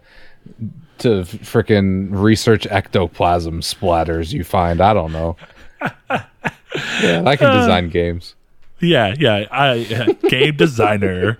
to 0.98 1.08
freaking 1.22 2.08
research 2.10 2.66
ectoplasm 2.66 3.60
splatters 3.60 4.32
you 4.32 4.42
find. 4.42 4.80
I 4.80 4.92
don't 4.92 5.12
know. 5.12 5.36
yeah, 7.02 7.22
I 7.24 7.36
can 7.36 7.56
design 7.56 7.88
games. 7.90 8.34
Yeah, 8.80 9.14
yeah. 9.18 9.46
I 9.50 10.16
game 10.28 10.56
designer. 10.56 11.38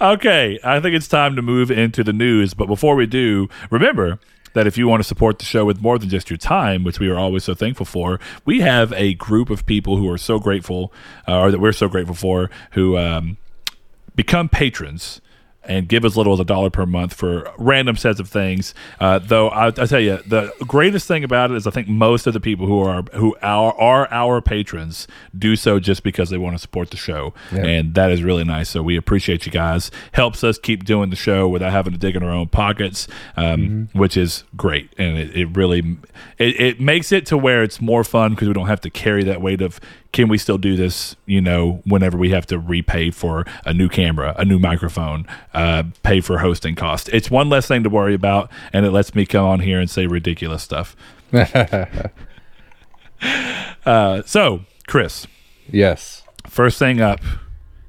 okay, 0.00 0.58
I 0.64 0.80
think 0.80 0.94
it's 0.94 1.08
time 1.08 1.36
to 1.36 1.42
move 1.42 1.70
into 1.70 2.02
the 2.02 2.12
news. 2.12 2.54
But 2.54 2.66
before 2.66 2.96
we 2.96 3.06
do, 3.06 3.48
remember 3.70 4.18
that 4.52 4.66
if 4.66 4.76
you 4.76 4.88
want 4.88 5.00
to 5.00 5.06
support 5.06 5.38
the 5.38 5.44
show 5.44 5.64
with 5.64 5.80
more 5.80 5.98
than 5.98 6.08
just 6.08 6.30
your 6.30 6.36
time, 6.36 6.82
which 6.84 6.98
we 6.98 7.08
are 7.08 7.18
always 7.18 7.44
so 7.44 7.54
thankful 7.54 7.86
for, 7.86 8.18
we 8.44 8.60
have 8.60 8.92
a 8.94 9.14
group 9.14 9.50
of 9.50 9.66
people 9.66 9.96
who 9.96 10.10
are 10.10 10.18
so 10.18 10.38
grateful, 10.38 10.92
uh, 11.28 11.38
or 11.38 11.50
that 11.50 11.60
we're 11.60 11.72
so 11.72 11.88
grateful 11.88 12.14
for, 12.14 12.50
who 12.72 12.96
um, 12.96 13.36
become 14.16 14.48
patrons 14.48 15.20
and 15.70 15.88
give 15.88 16.04
as 16.04 16.16
little 16.16 16.32
as 16.34 16.40
a 16.40 16.44
dollar 16.44 16.68
per 16.68 16.84
month 16.84 17.14
for 17.14 17.50
random 17.56 17.96
sets 17.96 18.18
of 18.20 18.28
things. 18.28 18.74
Uh, 18.98 19.20
though 19.20 19.48
I, 19.48 19.68
I 19.68 19.70
tell 19.86 20.00
you, 20.00 20.18
the 20.26 20.52
greatest 20.66 21.06
thing 21.06 21.22
about 21.24 21.50
it 21.52 21.56
is 21.56 21.66
I 21.66 21.70
think 21.70 21.86
most 21.88 22.26
of 22.26 22.32
the 22.34 22.40
people 22.40 22.66
who 22.66 22.80
are 22.80 23.02
who 23.14 23.36
are, 23.40 23.72
are 23.78 24.08
our 24.12 24.42
patrons 24.42 25.06
do 25.38 25.54
so 25.56 25.78
just 25.80 26.02
because 26.02 26.28
they 26.30 26.38
want 26.38 26.54
to 26.56 26.58
support 26.58 26.90
the 26.90 26.96
show, 26.96 27.32
Yeah. 27.52 27.64
and 27.66 27.94
that 27.94 28.10
is 28.10 28.22
really 28.22 28.44
nice. 28.44 28.68
So 28.68 28.82
we 28.82 28.96
appreciate 28.96 29.46
you 29.46 29.52
guys. 29.52 29.90
Helps 30.12 30.42
us 30.44 30.58
keep 30.58 30.84
doing 30.84 31.10
the 31.10 31.16
show 31.16 31.48
without 31.48 31.70
having 31.72 31.92
to 31.92 31.98
dig 31.98 32.16
in 32.16 32.22
our 32.22 32.30
own 32.32 32.48
pockets, 32.48 33.06
um, 33.36 33.88
which 33.92 34.16
is 34.16 34.44
great, 34.56 34.90
and 34.98 35.16
it, 35.16 35.36
it 35.36 35.46
really 35.56 35.96
it, 36.38 36.60
it 36.60 36.80
makes 36.80 37.12
it 37.12 37.24
to 37.26 37.38
where 37.38 37.62
it's 37.62 37.80
more 37.80 38.02
fun 38.02 38.32
because 38.34 38.48
we 38.48 38.54
don't 38.54 38.66
have 38.66 38.80
to 38.80 38.90
carry 38.90 39.22
that 39.24 39.40
weight 39.40 39.62
of 39.62 39.78
can 40.12 40.28
we 40.28 40.36
still 40.38 40.58
do 40.58 40.76
this 40.76 41.14
you 41.26 41.40
know 41.40 41.80
whenever 41.84 42.18
we 42.18 42.30
have 42.30 42.44
to 42.46 42.58
repay 42.58 43.10
for 43.10 43.44
a 43.64 43.72
new 43.72 43.88
camera 43.88 44.34
a 44.36 44.44
new 44.44 44.58
microphone 44.58 45.26
uh, 45.54 45.84
pay 46.02 46.20
for 46.20 46.38
hosting 46.38 46.74
costs? 46.74 47.08
It's 47.12 47.30
one 47.30 47.48
less 47.48 47.66
thing 47.68 47.82
to 47.84 47.90
worry 47.90 48.14
about 48.14 48.50
and 48.72 48.84
it 48.86 48.90
lets 48.90 49.14
me 49.14 49.24
come 49.26 49.44
on 49.44 49.60
here 49.60 49.78
and 49.80 49.88
say 49.90 50.06
ridiculous 50.06 50.62
stuff. 50.62 50.96
Uh, 53.84 54.22
so 54.24 54.64
chris. 54.86 55.26
Yes. 55.70 56.22
first 56.46 56.78
thing 56.78 57.00
up 57.00 57.20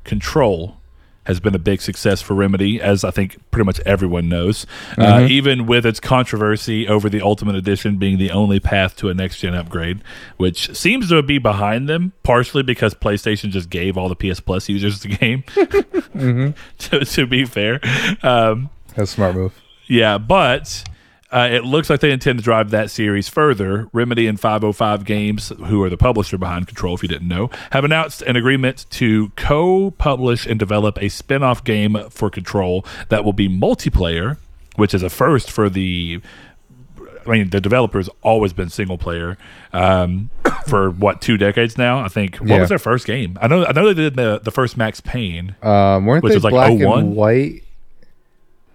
control 0.04 0.81
has 1.26 1.40
been 1.40 1.54
a 1.54 1.60
big 1.60 1.82
success 1.82 2.22
for 2.22 2.34
Remedy, 2.34 2.82
as 2.82 3.04
I 3.04 3.12
think 3.12 3.38
pretty 3.52 3.66
much 3.66 3.80
everyone 3.82 4.28
knows. 4.28 4.66
Uh, 4.98 5.28
even 5.30 5.68
with 5.68 5.86
its 5.86 6.00
controversy 6.00 6.88
over 6.88 7.10
the 7.10 7.22
Ultimate 7.22 7.56
Edition 7.56 7.98
being 7.98 8.18
the 8.18 8.32
only 8.32 8.60
path 8.60 8.96
to 8.98 9.10
a 9.10 9.14
next 9.14 9.40
gen 9.40 9.54
upgrade, 9.54 10.02
which 10.38 10.76
seems 10.76 11.10
to 11.10 11.22
be 11.22 11.38
behind 11.38 11.88
them, 11.88 12.14
partially 12.24 12.64
because 12.64 12.96
PlayStation 12.96 13.50
just 13.52 13.70
gave 13.70 13.98
all 13.98 14.10
the 14.10 14.16
PS 14.16 14.40
Plus 14.40 14.68
users 14.68 15.02
the 15.02 15.10
game. 15.10 15.44
to, 16.80 17.06
to 17.06 17.28
be 17.28 17.46
fair, 17.46 17.80
um, 18.24 18.70
That's 18.96 19.12
a 19.12 19.14
smart 19.16 19.36
move. 19.36 19.54
yeah, 19.88 20.18
but 20.18 20.84
uh, 21.32 21.48
it 21.52 21.64
looks 21.64 21.90
like 21.90 22.02
they 22.02 22.12
intend 22.12 22.40
to 22.40 22.44
drive 22.44 22.72
that 22.72 22.92
series 22.92 23.30
further. 23.30 23.88
Remedy 23.94 24.28
and 24.28 24.40
505 24.40 25.06
Games, 25.06 25.50
who 25.68 25.82
are 25.84 25.90
the 25.90 25.96
publisher 25.98 26.38
behind 26.38 26.68
Control, 26.68 26.94
if 26.96 27.02
you 27.04 27.08
didn't 27.10 27.28
know, 27.28 27.50
have 27.72 27.86
announced 27.86 28.22
an 28.24 28.36
agreement 28.36 28.86
to 28.92 29.30
co 29.38 29.92
publish 29.92 30.46
and 30.46 30.60
develop 30.60 31.02
a 31.02 31.08
spin 31.10 31.42
off 31.42 31.64
game 31.64 31.98
for 32.10 32.30
Control 32.30 32.86
that 33.10 33.24
will 33.24 33.32
be 33.34 33.48
multiplayer, 33.48 34.38
which 34.76 34.94
is 34.94 35.04
a 35.04 35.10
first 35.10 35.50
for 35.50 35.70
the. 35.70 36.22
I 37.26 37.30
mean, 37.30 37.50
the 37.52 37.62
developer's 37.62 38.10
always 38.24 38.52
been 38.52 38.70
single 38.70 38.98
player 38.98 39.38
um, 39.74 40.30
for 40.68 40.90
what 40.90 41.22
two 41.22 41.38
decades 41.38 41.78
now. 41.78 42.00
I 42.00 42.10
think. 42.10 42.38
What 42.38 42.50
Yeah. 42.50 42.60
was 42.60 42.68
their 42.70 42.80
first 42.80 43.08
game? 43.08 43.38
I 43.42 43.48
know. 43.48 43.66
I 43.66 43.72
know 43.72 43.86
they 43.86 43.94
did 43.94 44.16
the 44.18 44.42
the 44.44 44.52
first 44.52 44.76
Max 44.76 45.00
Payne. 45.00 45.56
Um, 45.62 46.06
weren't 46.08 46.24
Which 46.24 46.32
they 46.32 46.38
was 46.38 46.44
like 46.44 46.52
black 46.52 46.72
01? 46.74 47.00
and 47.00 47.16
white? 47.16 47.64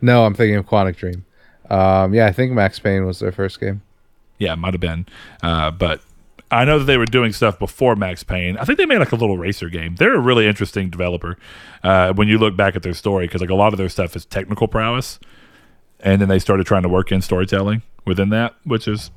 No, 0.00 0.24
I'm 0.24 0.32
thinking 0.34 0.56
of 0.56 0.66
Quantic 0.66 0.96
Dream. 0.96 1.24
Um, 1.70 2.14
yeah, 2.14 2.26
I 2.26 2.32
think 2.32 2.52
Max 2.52 2.78
Payne 2.78 3.06
was 3.06 3.18
their 3.18 3.32
first 3.32 3.60
game. 3.60 3.82
Yeah, 4.38 4.52
it 4.52 4.56
might 4.56 4.74
have 4.74 4.80
been. 4.80 5.06
Uh, 5.42 5.70
but 5.70 6.00
I 6.50 6.64
know 6.64 6.78
that 6.78 6.84
they 6.84 6.96
were 6.96 7.06
doing 7.06 7.32
stuff 7.32 7.58
before 7.58 7.96
Max 7.96 8.22
Payne. 8.22 8.56
I 8.56 8.64
think 8.64 8.78
they 8.78 8.86
made 8.86 8.98
like 8.98 9.12
a 9.12 9.16
little 9.16 9.38
racer 9.38 9.68
game. 9.68 9.96
They're 9.96 10.14
a 10.14 10.20
really 10.20 10.46
interesting 10.46 10.90
developer 10.90 11.36
uh, 11.82 12.12
when 12.12 12.28
you 12.28 12.38
look 12.38 12.56
back 12.56 12.76
at 12.76 12.82
their 12.82 12.94
story 12.94 13.26
because 13.26 13.40
like 13.40 13.50
a 13.50 13.54
lot 13.54 13.72
of 13.72 13.78
their 13.78 13.88
stuff 13.88 14.14
is 14.14 14.24
technical 14.24 14.68
prowess, 14.68 15.18
and 16.00 16.20
then 16.20 16.28
they 16.28 16.38
started 16.38 16.66
trying 16.66 16.82
to 16.82 16.88
work 16.88 17.10
in 17.10 17.20
storytelling 17.20 17.82
within 18.04 18.28
that, 18.30 18.54
which 18.64 18.86
is 18.86 19.10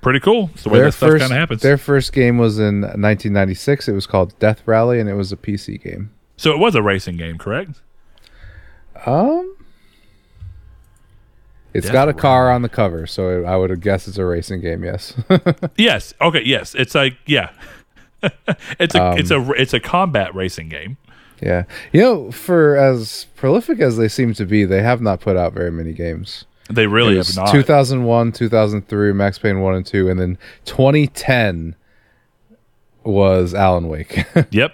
pretty 0.00 0.20
cool. 0.20 0.50
It's 0.54 0.62
the 0.62 0.70
way 0.70 0.80
that 0.80 0.92
stuff 0.92 1.10
kind 1.10 1.22
of 1.22 1.30
happens. 1.32 1.62
their 1.62 1.76
first 1.76 2.12
game 2.12 2.38
was 2.38 2.58
in 2.58 2.80
1996. 2.80 3.88
It 3.88 3.92
was 3.92 4.06
called 4.06 4.38
Death 4.38 4.62
Rally, 4.64 5.00
and 5.00 5.08
it 5.08 5.14
was 5.14 5.32
a 5.32 5.36
PC 5.36 5.82
game. 5.82 6.10
So 6.36 6.52
it 6.52 6.58
was 6.58 6.74
a 6.74 6.82
racing 6.82 7.18
game, 7.18 7.36
correct? 7.36 7.82
Um, 9.04 9.56
It's 11.72 11.86
Death 11.86 11.92
got 11.92 12.08
a 12.08 12.12
car 12.14 12.50
on 12.50 12.62
the 12.62 12.68
cover, 12.68 13.06
so 13.06 13.44
I 13.44 13.56
would 13.56 13.80
guess 13.80 14.08
it's 14.08 14.18
a 14.18 14.24
racing 14.24 14.60
game. 14.60 14.82
Yes. 14.84 15.14
Yes. 15.76 16.12
Okay. 16.20 16.42
Yes. 16.44 16.74
It's 16.74 16.94
like 16.94 17.16
yeah. 17.26 17.50
it's 18.78 18.94
a 18.94 19.02
Um, 19.02 19.18
it's 19.18 19.30
a 19.30 19.50
it's 19.52 19.72
a 19.74 19.80
combat 19.80 20.34
racing 20.34 20.68
game. 20.68 20.96
yeah. 21.40 21.64
You 21.92 22.00
know, 22.02 22.30
for 22.32 22.76
as 22.76 23.26
prolific 23.36 23.80
as 23.80 23.96
they 23.96 24.08
seem 24.08 24.34
to 24.34 24.44
be, 24.44 24.64
they 24.64 24.82
have 24.82 25.00
not 25.00 25.20
put 25.20 25.36
out 25.36 25.52
very 25.52 25.70
many 25.70 25.92
games. 25.92 26.44
They 26.68 26.86
really 26.86 27.16
have 27.16 27.34
not. 27.34 27.50
2001, 27.50 28.30
2003, 28.32 29.12
Max 29.12 29.38
Payne 29.38 29.60
1 29.60 29.74
and 29.74 29.84
2, 29.86 30.08
and 30.08 30.20
then 30.20 30.38
2010 30.66 31.74
was 33.02 33.54
Alan 33.54 33.88
Wake. 33.88 34.24
Yep. 34.50 34.72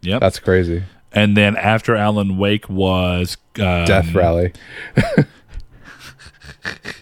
Yep. 0.00 0.20
That's 0.20 0.38
crazy. 0.38 0.82
and 1.12 1.36
then 1.36 1.56
after 1.56 1.94
Alan 1.96 2.38
Wake 2.38 2.68
was 2.68 3.36
um, 3.60 3.84
Death 3.84 4.14
Rally. 4.14 4.52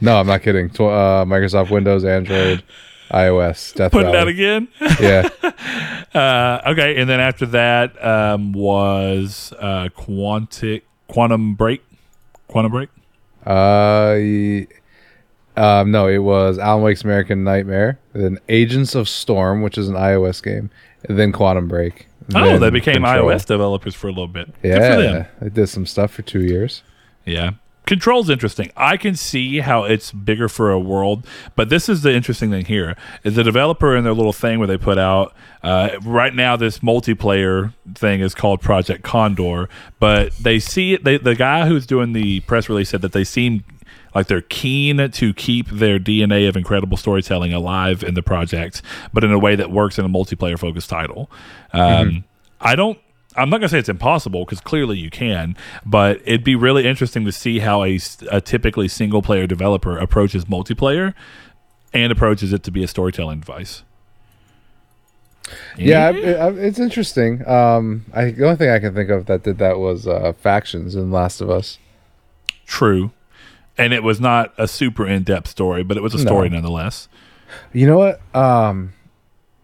No, 0.00 0.18
I'm 0.20 0.26
not 0.26 0.42
kidding. 0.42 0.70
Tw- 0.70 0.80
uh, 0.82 1.24
Microsoft 1.24 1.70
Windows, 1.70 2.04
Android, 2.04 2.62
iOS, 3.10 3.74
Death 3.74 3.92
Put 3.92 4.02
it 4.04 4.06
Rally. 4.06 4.18
out 4.18 4.28
again. 4.28 4.68
Yeah. 5.00 5.28
Uh, 6.14 6.62
okay, 6.68 6.98
and 6.98 7.10
then 7.10 7.20
after 7.20 7.44
that 7.44 8.02
um, 8.02 8.52
was 8.54 9.52
uh, 9.58 9.88
Quantic 9.94 10.82
Quantum 11.08 11.54
Break. 11.54 11.84
Quantum 12.48 12.72
Break. 12.72 12.88
Uh, 13.44 14.16
y- 14.16 14.66
um, 15.58 15.90
no, 15.90 16.08
it 16.08 16.18
was 16.18 16.58
Alan 16.58 16.82
Wake's 16.82 17.04
American 17.04 17.44
Nightmare, 17.44 17.98
then 18.14 18.38
Agents 18.48 18.94
of 18.94 19.10
Storm, 19.10 19.60
which 19.60 19.76
is 19.76 19.90
an 19.90 19.94
iOS 19.94 20.42
game, 20.42 20.70
and 21.06 21.18
then 21.18 21.32
Quantum 21.32 21.68
Break. 21.68 22.06
Oh, 22.34 22.58
they 22.58 22.70
became 22.70 23.02
Control. 23.02 23.28
iOS 23.30 23.44
developers 23.44 23.94
for 23.94 24.06
a 24.08 24.10
little 24.10 24.26
bit. 24.26 24.46
Good 24.62 24.72
for 24.76 24.78
them. 25.02 25.14
Yeah, 25.14 25.26
they 25.42 25.50
did 25.50 25.66
some 25.68 25.84
stuff 25.84 26.12
for 26.12 26.22
two 26.22 26.40
years. 26.42 26.82
Yeah. 27.26 27.50
Control's 27.86 28.28
interesting. 28.28 28.70
I 28.76 28.96
can 28.96 29.14
see 29.14 29.60
how 29.60 29.84
it's 29.84 30.10
bigger 30.10 30.48
for 30.48 30.72
a 30.72 30.78
world, 30.78 31.24
but 31.54 31.68
this 31.68 31.88
is 31.88 32.02
the 32.02 32.12
interesting 32.12 32.50
thing 32.50 32.64
here 32.64 32.96
is 33.22 33.36
the 33.36 33.44
developer 33.44 33.96
in 33.96 34.02
their 34.02 34.12
little 34.12 34.32
thing 34.32 34.58
where 34.58 34.66
they 34.66 34.76
put 34.76 34.98
out 34.98 35.34
uh, 35.62 35.90
right 36.02 36.34
now 36.34 36.56
this 36.56 36.80
multiplayer 36.80 37.72
thing 37.94 38.20
is 38.20 38.34
called 38.34 38.60
Project 38.60 39.04
Condor, 39.04 39.68
but 40.00 40.32
they 40.36 40.58
see 40.58 40.94
it. 40.94 41.04
They, 41.04 41.16
the 41.16 41.36
guy 41.36 41.68
who's 41.68 41.86
doing 41.86 42.12
the 42.12 42.40
press 42.40 42.68
release 42.68 42.88
said 42.90 43.02
that 43.02 43.12
they 43.12 43.24
seem 43.24 43.64
like 44.16 44.26
they're 44.26 44.40
keen 44.40 45.10
to 45.10 45.34
keep 45.34 45.68
their 45.68 45.98
DNA 45.98 46.48
of 46.48 46.56
incredible 46.56 46.96
storytelling 46.96 47.52
alive 47.52 48.02
in 48.02 48.14
the 48.14 48.22
project, 48.22 48.82
but 49.12 49.22
in 49.22 49.30
a 49.30 49.38
way 49.38 49.54
that 49.54 49.70
works 49.70 49.98
in 49.98 50.04
a 50.04 50.08
multiplayer 50.08 50.58
focused 50.58 50.90
title. 50.90 51.30
Um, 51.72 52.24
I 52.60 52.74
don't. 52.74 52.98
I'm 53.36 53.50
not 53.50 53.58
gonna 53.58 53.68
say 53.68 53.78
it's 53.78 53.88
impossible 53.88 54.44
because 54.44 54.60
clearly 54.60 54.98
you 54.98 55.10
can, 55.10 55.56
but 55.84 56.20
it'd 56.24 56.44
be 56.44 56.54
really 56.56 56.86
interesting 56.86 57.24
to 57.24 57.32
see 57.32 57.58
how 57.60 57.82
a, 57.84 57.98
a 58.30 58.40
typically 58.40 58.88
single 58.88 59.22
player 59.22 59.46
developer 59.46 59.96
approaches 59.98 60.44
multiplayer 60.46 61.14
and 61.92 62.10
approaches 62.12 62.52
it 62.52 62.62
to 62.64 62.70
be 62.70 62.82
a 62.82 62.88
storytelling 62.88 63.40
device. 63.40 63.82
Yeah, 65.76 66.10
it- 66.10 66.16
it- 66.24 66.58
it's 66.58 66.78
interesting. 66.80 67.46
Um, 67.48 68.04
I, 68.12 68.30
the 68.32 68.44
only 68.44 68.56
thing 68.56 68.70
I 68.70 68.78
can 68.80 68.94
think 68.94 69.10
of 69.10 69.26
that 69.26 69.44
did 69.44 69.58
that 69.58 69.78
was 69.78 70.06
uh, 70.06 70.32
factions 70.32 70.94
in 70.96 71.10
Last 71.12 71.40
of 71.40 71.50
Us. 71.50 71.78
true. 72.66 73.12
And 73.78 73.92
it 73.92 74.02
was 74.02 74.18
not 74.18 74.54
a 74.56 74.66
super 74.66 75.06
in 75.06 75.22
depth 75.22 75.48
story, 75.48 75.84
but 75.84 75.98
it 75.98 76.02
was 76.02 76.14
a 76.14 76.18
story 76.18 76.48
No. 76.48 76.54
nonetheless. 76.56 77.08
You 77.74 77.86
know 77.86 77.98
what? 77.98 78.20
Um, 78.34 78.94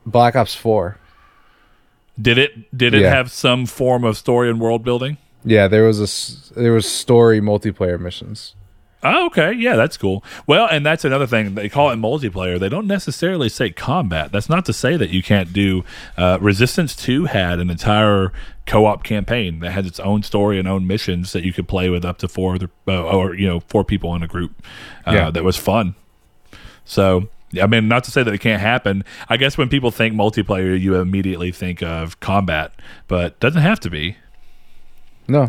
Black 0.05 0.37
Ops 0.37 0.55
Four. 0.55 0.99
Did 2.21 2.39
it? 2.39 2.77
Did 2.77 2.95
it 2.95 3.03
Yeah. 3.03 3.11
have 3.15 3.31
some 3.31 3.67
form 3.67 4.05
of 4.05 4.17
story 4.17 4.51
and 4.51 4.61
world 4.61 4.85
building? 4.85 5.17
Yeah, 5.45 5.67
there 5.69 5.85
was 5.85 5.99
a 6.01 6.61
there 6.61 6.73
was 6.73 6.89
story 6.91 7.41
multiplayer 7.41 7.99
missions. 7.99 8.55
Oh, 9.05 9.27
okay. 9.27 9.53
Yeah, 9.53 9.75
that's 9.75 9.97
cool. 9.97 10.23
Well, 10.47 10.69
and 10.71 10.87
that's 10.87 11.05
another 11.05 11.27
thing. 11.27 11.57
They 11.57 11.69
call 11.69 11.91
it 11.91 11.97
multiplayer. 11.97 12.61
They 12.61 12.69
don't 12.69 12.87
necessarily 12.87 13.49
say 13.49 13.71
combat. 13.71 14.31
That's 14.31 14.49
not 14.49 14.65
to 14.67 14.73
say 14.73 14.97
that 14.97 15.11
you 15.11 15.25
can't 15.25 15.53
do. 15.53 15.85
Uh, 16.17 16.39
Resistance 16.41 16.95
2 16.95 17.25
had 17.25 17.59
an 17.59 17.69
entire 17.69 18.33
co 18.65 18.87
op 18.87 19.03
campaign 19.03 19.59
that 19.59 19.73
had 19.73 19.87
its 19.87 19.99
own 19.99 20.23
story 20.23 20.57
and 20.57 20.69
own 20.69 20.87
missions 20.87 21.33
that 21.33 21.43
you 21.43 21.53
could 21.53 21.67
play 21.67 21.89
with 21.91 22.05
up 22.05 22.19
to 22.19 22.29
four 22.29 22.55
other, 22.55 22.71
uh, 22.87 23.03
or, 23.03 23.35
you 23.35 23.49
know, 23.49 23.59
four 23.67 23.83
people 23.85 24.15
in 24.15 24.23
a 24.23 24.29
group. 24.29 24.53
Uh, 25.05 25.13
Yeah. 25.15 25.31
That 25.33 25.43
was 25.43 25.57
fun. 25.57 25.97
So, 26.85 27.29
I 27.61 27.67
mean, 27.67 27.89
not 27.89 28.05
to 28.05 28.11
say 28.11 28.23
that 28.23 28.33
it 28.33 28.39
can't 28.41 28.61
happen. 28.61 29.05
I 29.29 29.37
guess 29.37 29.59
when 29.59 29.69
people 29.69 29.91
think 29.91 30.15
multiplayer, 30.15 30.79
you 30.79 30.95
immediately 30.97 31.53
think 31.53 31.83
of 31.83 32.19
combat, 32.21 32.73
but 33.09 33.39
doesn't 33.41 33.63
have 33.63 33.81
to 33.81 33.91
be. 33.91 34.17
No, 35.29 35.49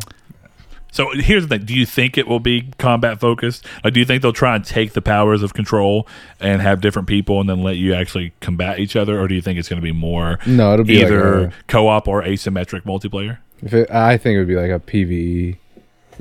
So 0.92 1.10
here's 1.16 1.48
the 1.48 1.58
thing: 1.58 1.66
Do 1.66 1.74
you 1.74 1.86
think 1.86 2.18
it 2.18 2.28
will 2.28 2.40
be 2.40 2.72
combat 2.78 3.20
focused? 3.20 3.66
Like, 3.84 3.94
do 3.94 4.00
you 4.00 4.06
think 4.06 4.22
they'll 4.22 4.34
try 4.34 4.56
and 4.56 4.64
take 4.64 4.94
the 4.94 5.02
powers 5.02 5.42
of 5.42 5.54
control 5.54 6.08
and 6.40 6.62
have 6.62 6.80
different 6.82 7.08
people, 7.08 7.40
and 7.40 7.50
then 7.50 7.64
let 7.64 7.78
you 7.78 7.94
actually 7.94 8.34
combat 8.40 8.80
each 8.80 8.96
other, 8.96 9.20
or 9.20 9.28
do 9.28 9.36
you 9.36 9.42
think 9.42 9.58
it's 9.58 9.70
going 9.70 9.82
to 9.82 9.84
be 9.84 9.92
more 9.92 10.40
no, 10.46 10.74
it'll 10.74 10.86
be 10.86 11.02
either 11.02 11.42
like 11.46 11.50
a, 11.50 11.54
co-op 11.68 12.08
or 12.08 12.22
asymmetric 12.22 12.82
multiplayer? 12.84 13.40
if 13.64 13.74
it, 13.74 13.90
I 13.90 14.18
think 14.18 14.36
it 14.36 14.40
would 14.40 14.48
be 14.48 14.56
like 14.56 14.72
a 14.72 14.80
PVE, 14.80 15.58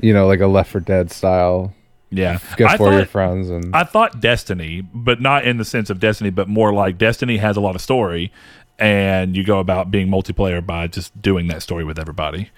you 0.01 0.13
know, 0.13 0.27
like 0.27 0.39
a 0.39 0.47
Left 0.47 0.71
4 0.71 0.81
Dead 0.81 1.11
style. 1.11 1.73
Yeah, 2.15 2.39
Get 2.57 2.69
I 2.69 2.77
for 2.77 2.91
your 2.91 3.01
thought, 3.01 3.09
friends 3.09 3.49
and 3.49 3.75
I 3.75 3.83
thought 3.83 4.19
Destiny, 4.19 4.81
but 4.81 5.19
not 5.19 5.45
in 5.45 5.57
the 5.57 5.65
sense 5.65 5.89
of 5.89 5.99
Destiny, 5.99 6.29
but 6.29 6.47
more 6.47 6.73
like 6.73 6.97
Destiny 6.97 7.37
has 7.37 7.57
a 7.57 7.61
lot 7.61 7.75
of 7.75 7.81
story, 7.81 8.31
and 8.77 9.35
you 9.35 9.43
go 9.43 9.59
about 9.59 9.91
being 9.91 10.07
multiplayer 10.09 10.65
by 10.65 10.87
just 10.87 11.19
doing 11.21 11.47
that 11.47 11.61
story 11.61 11.83
with 11.83 11.97
everybody. 11.97 12.49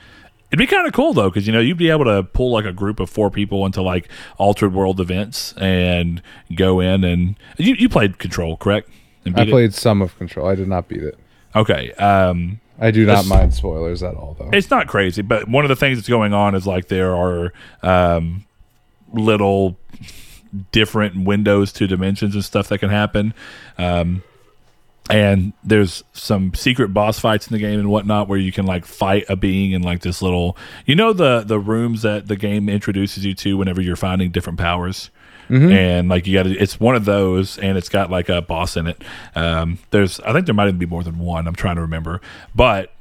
It'd 0.51 0.59
be 0.59 0.67
kind 0.67 0.85
of 0.87 0.93
cool 0.93 1.13
though, 1.13 1.29
because 1.29 1.47
you 1.47 1.53
know 1.53 1.59
you'd 1.59 1.77
be 1.77 1.89
able 1.89 2.05
to 2.05 2.23
pull 2.23 2.51
like 2.51 2.65
a 2.65 2.71
group 2.73 2.99
of 2.99 3.09
four 3.09 3.29
people 3.31 3.65
into 3.65 3.81
like 3.81 4.09
altered 4.37 4.73
world 4.73 4.99
events 4.99 5.53
and 5.53 6.21
go 6.53 6.79
in 6.79 7.03
and 7.03 7.35
you 7.57 7.75
you 7.75 7.89
played 7.89 8.19
Control, 8.19 8.57
correct? 8.57 8.89
I 9.25 9.31
beat 9.31 9.47
it? 9.47 9.51
played 9.51 9.73
some 9.73 10.01
of 10.01 10.17
Control. 10.17 10.47
I 10.47 10.55
did 10.55 10.67
not 10.67 10.87
beat 10.87 11.01
it. 11.01 11.17
Okay, 11.55 11.91
um, 11.93 12.59
I 12.79 12.91
do 12.91 13.05
not 13.05 13.25
mind 13.25 13.53
spoilers 13.53 14.03
at 14.03 14.15
all, 14.15 14.35
though. 14.37 14.49
it's 14.51 14.69
not 14.69 14.87
crazy, 14.87 15.21
but 15.21 15.47
one 15.47 15.63
of 15.65 15.69
the 15.69 15.75
things 15.75 15.97
that's 15.97 16.09
going 16.09 16.33
on 16.33 16.53
is 16.53 16.67
like 16.67 16.89
there 16.89 17.15
are 17.15 17.53
um, 17.81 18.45
little 19.17 19.77
different 20.71 21.25
windows 21.25 21.71
to 21.73 21.87
dimensions 21.87 22.35
and 22.35 22.43
stuff 22.43 22.69
that 22.69 22.79
can 22.79 22.89
happen. 22.89 23.33
Um, 23.77 24.23
and 25.09 25.53
there's 25.63 26.03
some 26.13 26.53
secret 26.55 26.93
boss 26.93 27.19
fights 27.19 27.47
in 27.47 27.53
the 27.53 27.59
game 27.59 27.79
and 27.79 27.89
whatnot 27.89 28.27
where 28.27 28.39
you 28.39 28.51
can 28.51 28.65
like 28.65 28.85
fight 28.85 29.25
a 29.29 29.35
being 29.35 29.71
in 29.71 29.83
like 29.83 30.01
this 30.01 30.21
little 30.21 30.57
you 30.87 30.95
know 30.95 31.13
the 31.13 31.41
the 31.41 31.59
rooms 31.59 32.01
that 32.01 32.27
the 32.27 32.35
game 32.35 32.67
introduces 32.69 33.23
you 33.23 33.35
to 33.35 33.55
whenever 33.55 33.81
you're 33.81 33.95
finding 33.95 34.31
different 34.31 34.57
powers? 34.57 35.11
And 35.71 36.09
like 36.09 36.25
you 36.25 36.33
got 36.33 36.47
it's 36.47 36.79
one 36.79 36.95
of 36.95 37.05
those 37.05 37.59
and 37.59 37.77
it's 37.77 37.89
got 37.89 38.09
like 38.09 38.29
a 38.29 38.41
boss 38.41 38.75
in 38.77 38.87
it. 38.87 39.03
Um 39.35 39.77
there's 39.91 40.19
i 40.21 40.33
think 40.33 40.47
there 40.47 40.55
might 40.55 40.67
even 40.67 40.79
be 40.79 40.87
more 40.87 41.03
than 41.03 41.19
one. 41.19 41.47
I'm 41.47 41.55
trying 41.55 41.75
to 41.75 41.81
remember. 41.81 42.19
But 42.55 42.94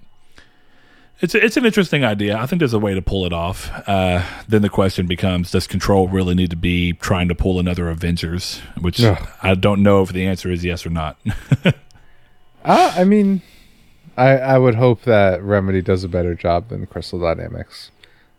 it's 1.20 1.34
it's 1.34 1.56
an 1.56 1.64
interesting 1.64 2.04
idea. 2.04 2.36
I 2.36 2.46
think 2.46 2.58
there's 2.60 2.72
a 2.74 2.78
way 2.78 2.94
to 2.94 3.02
pull 3.02 3.24
it 3.24 3.32
off. 3.32 3.70
Uh, 3.88 4.22
then 4.48 4.62
the 4.62 4.68
question 4.68 5.06
becomes: 5.06 5.50
Does 5.50 5.66
Control 5.66 6.08
really 6.08 6.34
need 6.34 6.50
to 6.50 6.56
be 6.56 6.92
trying 6.94 7.28
to 7.28 7.34
pull 7.34 7.58
another 7.58 7.88
Avengers? 7.88 8.60
Which. 8.80 9.02
I 9.02 9.54
don't 9.54 9.82
know 9.82 10.02
if 10.02 10.12
the 10.12 10.26
answer 10.26 10.50
is 10.50 10.64
yes 10.64 10.84
or 10.86 10.90
not. 10.90 11.18
Uh, 12.66 12.94
I 12.96 13.04
mean, 13.04 13.42
I 14.16 14.38
I 14.38 14.56
would 14.58 14.74
hope 14.76 15.02
that 15.02 15.42
Remedy 15.42 15.82
does 15.82 16.02
a 16.02 16.08
better 16.08 16.34
job 16.34 16.68
than 16.70 16.86
Crystal 16.86 17.18
Dynamics. 17.20 17.90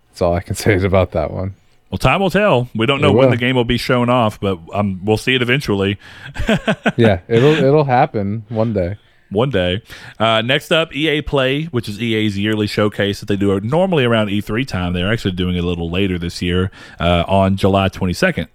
That's 0.10 0.22
all 0.24 0.34
I 0.34 0.40
can 0.40 0.56
say 0.66 0.84
about 0.84 1.12
that 1.12 1.30
one. 1.30 1.54
well, 1.92 2.00
time 2.00 2.22
will 2.22 2.32
tell. 2.32 2.68
We 2.74 2.88
don't 2.88 3.02
know 3.02 3.12
when 3.12 3.30
the 3.30 3.38
game 3.38 3.56
will 3.56 3.66
be 3.66 3.78
shown 3.78 4.10
off, 4.10 4.40
but 4.40 4.58
um, 4.74 5.00
we'll 5.06 5.18
see 5.18 5.36
it 5.36 5.44
eventually. 5.44 6.00
Yeah, 6.98 7.20
it'll 7.28 7.54
it'll 7.54 7.84
happen 7.84 8.46
one 8.50 8.74
day. 8.74 8.98
One 9.30 9.50
day. 9.50 9.82
Uh, 10.20 10.42
next 10.42 10.72
up, 10.72 10.96
EA 10.96 11.22
Play, 11.22 11.66
which 11.66 11.90
is 11.90 12.02
EA's 12.02 12.38
yearly 12.38 12.68
showcase 12.68 13.20
that 13.20 13.28
they 13.28 13.36
do 13.36 13.60
normally 13.62 14.04
around 14.06 14.28
E3 14.30 14.68
time. 14.68 14.94
They're 14.94 15.12
actually 15.12 15.32
doing 15.32 15.56
it 15.56 15.64
a 15.64 15.68
little 15.68 15.90
later 15.90 16.18
this 16.20 16.42
year 16.42 16.72
uh, 17.00 17.24
on 17.28 17.58
July 17.58 17.90
22nd. 17.90 18.48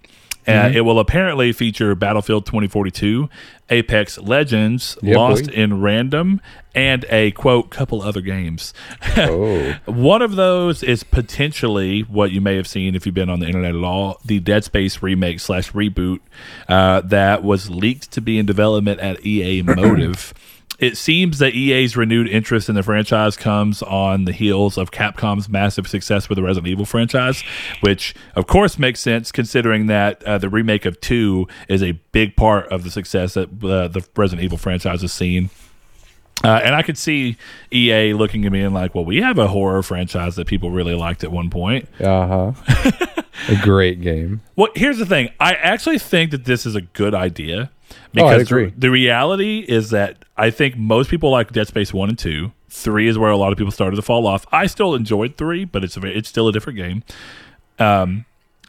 Uh, 0.47 0.71
it 0.73 0.81
will 0.81 0.99
apparently 0.99 1.53
feature 1.53 1.93
Battlefield 1.93 2.47
2042, 2.47 3.29
Apex 3.69 4.17
Legends, 4.17 4.97
Yeah, 5.03 5.15
Lost 5.15 5.45
boy. 5.45 5.51
in 5.53 5.81
Random, 5.81 6.41
and 6.73 7.05
a 7.11 7.29
quote 7.31 7.69
couple 7.69 8.01
other 8.01 8.21
games. 8.21 8.73
Oh, 9.17 9.75
One 9.85 10.23
of 10.23 10.35
those 10.35 10.81
is 10.81 11.03
potentially 11.03 12.01
what 12.01 12.31
you 12.31 12.41
may 12.41 12.55
have 12.55 12.65
seen 12.67 12.95
if 12.95 13.05
you've 13.05 13.13
been 13.13 13.29
on 13.29 13.39
the 13.39 13.45
internet 13.45 13.75
at 13.75 13.83
all 13.83 14.19
the 14.25 14.39
Dead 14.39 14.63
Space 14.63 15.03
remake 15.03 15.39
slash 15.39 15.71
reboot 15.73 16.19
uh, 16.67 17.01
that 17.01 17.43
was 17.43 17.69
leaked 17.69 18.09
to 18.11 18.19
be 18.19 18.39
in 18.39 18.47
development 18.47 18.99
at 18.99 19.23
EA 19.23 19.61
Motive. 19.61 20.33
It 20.81 20.97
seems 20.97 21.37
that 21.37 21.53
EA's 21.53 21.95
renewed 21.95 22.27
interest 22.27 22.67
in 22.67 22.73
the 22.73 22.81
franchise 22.81 23.37
comes 23.37 23.83
on 23.83 24.25
the 24.25 24.31
heels 24.31 24.79
of 24.79 24.89
Capcom's 24.89 25.47
massive 25.47 25.87
success 25.87 26.27
with 26.27 26.37
the 26.37 26.41
Resident 26.41 26.67
Evil 26.67 26.85
franchise, 26.85 27.43
which 27.81 28.15
of 28.35 28.47
course 28.47 28.79
makes 28.79 28.99
sense 28.99 29.31
considering 29.31 29.85
that 29.85 30.23
uh, 30.23 30.39
the 30.39 30.49
remake 30.49 30.85
of 30.85 30.99
2 30.99 31.47
is 31.69 31.83
a 31.83 31.91
big 32.11 32.35
part 32.35 32.67
of 32.69 32.83
the 32.83 32.89
success 32.89 33.35
that 33.35 33.49
uh, 33.63 33.89
the 33.89 34.03
Resident 34.15 34.43
Evil 34.43 34.57
franchise 34.57 35.03
has 35.03 35.13
seen. 35.13 35.51
Uh, 36.43 36.59
and 36.63 36.73
I 36.73 36.81
could 36.81 36.97
see 36.97 37.37
EA 37.71 38.13
looking 38.13 38.43
at 38.47 38.51
me 38.51 38.61
and 38.61 38.73
like, 38.73 38.95
well, 38.95 39.05
we 39.05 39.21
have 39.21 39.37
a 39.37 39.49
horror 39.49 39.83
franchise 39.83 40.35
that 40.37 40.47
people 40.47 40.71
really 40.71 40.95
liked 40.95 41.23
at 41.23 41.31
one 41.31 41.51
point. 41.51 41.87
Uh 41.99 42.53
huh. 42.55 42.93
a 43.49 43.55
great 43.61 44.01
game. 44.01 44.41
Well, 44.55 44.69
here's 44.73 44.97
the 44.97 45.05
thing. 45.05 45.29
I 45.39 45.53
actually 45.53 45.99
think 45.99 46.31
that 46.31 46.45
this 46.45 46.65
is 46.65 46.73
a 46.73 46.81
good 46.81 47.13
idea 47.13 47.69
because 48.13 48.43
agree. 48.43 48.73
the, 48.77 48.89
reality 48.89 49.65
is 49.67 49.89
that 49.91 50.25
I 50.37 50.49
think 50.49 50.77
most 50.77 51.09
people 51.09 51.29
like 51.29 51.51
Dead 51.51 51.67
Space 51.67 51.93
one 51.93 52.09
and 52.09 52.17
two. 52.17 52.51
Three 52.69 53.07
is 53.07 53.17
where 53.17 53.31
a 53.31 53.37
lot 53.37 53.51
of 53.51 53.57
people 53.57 53.71
started 53.71 53.97
to 53.97 54.01
fall 54.01 54.25
off. 54.25 54.45
I 54.51 54.65
still 54.67 54.95
enjoyed 54.95 55.35
three, 55.37 55.65
but 55.65 55.83
it's 55.83 55.97
a, 55.97 56.05
it's 56.05 56.29
still 56.29 56.47
a 56.47 56.53
different 56.53 56.77
game. 56.77 57.03
Um, 57.79 58.25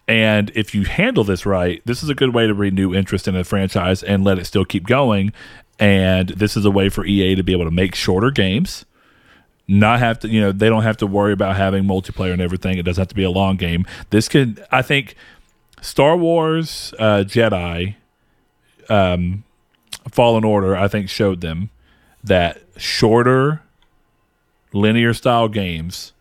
and 0.08 0.50
if 0.56 0.74
you 0.74 0.84
handle 0.84 1.22
this 1.22 1.46
right, 1.46 1.80
this 1.84 2.02
is 2.02 2.08
a 2.08 2.14
good 2.14 2.34
way 2.34 2.48
to 2.48 2.54
renew 2.54 2.92
interest 2.92 3.28
in 3.28 3.36
a 3.36 3.44
franchise 3.44 4.02
and 4.02 4.24
let 4.24 4.38
it 4.38 4.46
still 4.46 4.64
keep 4.64 4.86
going. 4.86 5.32
And 5.78 6.30
this 6.30 6.56
is 6.56 6.64
a 6.64 6.70
way 6.70 6.88
for 6.88 7.06
EA 7.06 7.36
to 7.36 7.44
be 7.44 7.52
able 7.52 7.64
to 7.64 7.70
make 7.70 7.94
shorter 7.94 8.30
games 8.30 8.84
not 9.68 10.00
have 10.00 10.18
to 10.18 10.28
you 10.28 10.40
know 10.40 10.52
they 10.52 10.68
don't 10.68 10.82
have 10.82 10.96
to 10.96 11.06
worry 11.06 11.32
about 11.32 11.56
having 11.56 11.84
multiplayer 11.84 12.32
and 12.32 12.42
everything 12.42 12.78
it 12.78 12.82
doesn't 12.82 13.00
have 13.00 13.08
to 13.08 13.14
be 13.14 13.22
a 13.22 13.30
long 13.30 13.56
game 13.56 13.86
this 14.10 14.28
can 14.28 14.58
i 14.70 14.82
think 14.82 15.14
star 15.80 16.16
wars 16.16 16.92
uh 16.98 17.24
jedi 17.26 17.94
um 18.92 19.44
fallen 20.10 20.44
order 20.44 20.76
i 20.76 20.88
think 20.88 21.08
showed 21.08 21.40
them 21.40 21.70
that 22.24 22.60
shorter 22.76 23.62
linear 24.72 25.14
style 25.14 25.48
games 25.48 26.12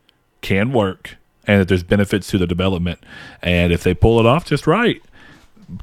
can 0.42 0.72
work 0.72 1.18
and 1.48 1.62
that 1.62 1.68
there's 1.68 1.84
benefits 1.84 2.28
to 2.28 2.38
the 2.38 2.48
development 2.48 3.00
and 3.42 3.72
if 3.74 3.84
they 3.84 3.94
pull 3.94 4.20
it 4.20 4.26
off 4.26 4.46
just 4.46 4.68
right 4.68 5.02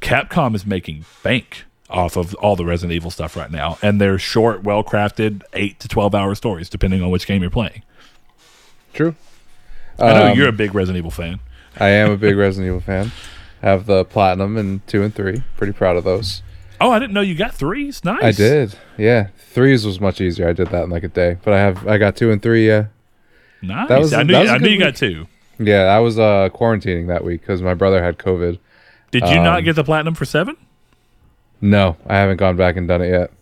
capcom 0.01 0.55
is 0.55 0.65
making 0.67 1.05
bank 1.23 1.65
off 1.91 2.17
of 2.17 2.35
all 2.37 2.55
the 2.57 2.65
resident 2.65 2.93
evil 2.95 3.11
stuff 3.11 3.37
right 3.37 3.51
now 3.51 3.79
and 3.81 4.01
they're 4.01 4.19
short 4.19 4.63
well 4.63 4.85
crafted 4.85 5.43
8 5.55 5.81
to 5.81 5.89
12 5.89 6.15
hour 6.15 6.35
stories 6.35 6.69
depending 6.69 7.03
on 7.03 7.11
which 7.11 7.27
game 7.27 7.41
you're 7.43 7.51
playing 7.51 7.83
True. 8.95 9.15
I 9.99 10.13
know 10.13 10.31
Um, 10.33 10.39
you're 10.39 10.49
a 10.49 10.53
big 10.53 10.75
Resident 10.75 10.99
Evil 10.99 11.11
fan. 11.11 11.41
I 11.79 11.89
am 11.89 12.11
a 12.11 12.17
big 12.17 12.37
Resident 12.37 12.67
Evil 12.69 12.81
fan. 12.81 13.13
Have 13.63 13.87
the 13.87 14.05
platinum 14.05 14.57
in 14.57 14.81
two 14.87 15.03
and 15.03 15.15
three. 15.15 15.43
Pretty 15.57 15.73
proud 15.73 15.97
of 15.97 16.05
those. 16.05 16.43
Oh, 16.81 16.91
I 16.93 16.99
didn't 16.99 17.13
know 17.15 17.21
you 17.21 17.35
got 17.35 17.55
threes. 17.55 18.05
Nice. 18.05 18.23
I 18.23 18.33
did. 18.33 18.75
Yeah, 18.97 19.29
threes 19.37 19.85
was 19.85 20.01
much 20.01 20.21
easier. 20.21 20.49
I 20.49 20.53
did 20.53 20.69
that 20.69 20.85
in 20.85 20.91
like 20.91 21.03
a 21.05 21.09
day. 21.09 21.37
But 21.43 21.55
I 21.55 21.59
have 21.61 21.87
I 21.89 21.99
got 21.99 22.17
two 22.17 22.31
and 22.31 22.41
three. 22.43 22.67
Yeah, 22.69 22.87
Nice. 23.63 23.89
That 23.89 23.99
was- 24.01 24.13
I 24.13 24.23
knew, 24.23 24.33
that 24.35 24.41
was 24.43 24.51
I 24.51 24.59
knew 24.59 24.69
you 24.69 24.79
got 24.79 24.95
two. 24.97 25.27
yeah. 25.59 25.85
I 25.87 25.99
was 25.99 26.19
uh 26.19 26.49
quarantining 26.53 27.09
that 27.09 27.25
week 27.25 27.41
because 27.41 27.63
my 27.63 27.75
brother 27.75 28.03
had 28.03 28.19
COVID. 28.19 28.59
Did 29.11 29.29
you 29.29 29.37
not 29.41 29.59
Um, 29.59 29.65
get 29.65 29.75
the 29.77 29.85
platinum 29.85 30.15
for 30.15 30.25
seven? 30.25 30.57
No, 31.61 31.97
I 32.07 32.17
haven't 32.19 32.37
gone 32.37 32.57
back 32.57 32.77
and 32.77 32.87
done 32.87 33.03
it 33.03 33.11
yet. 33.11 33.33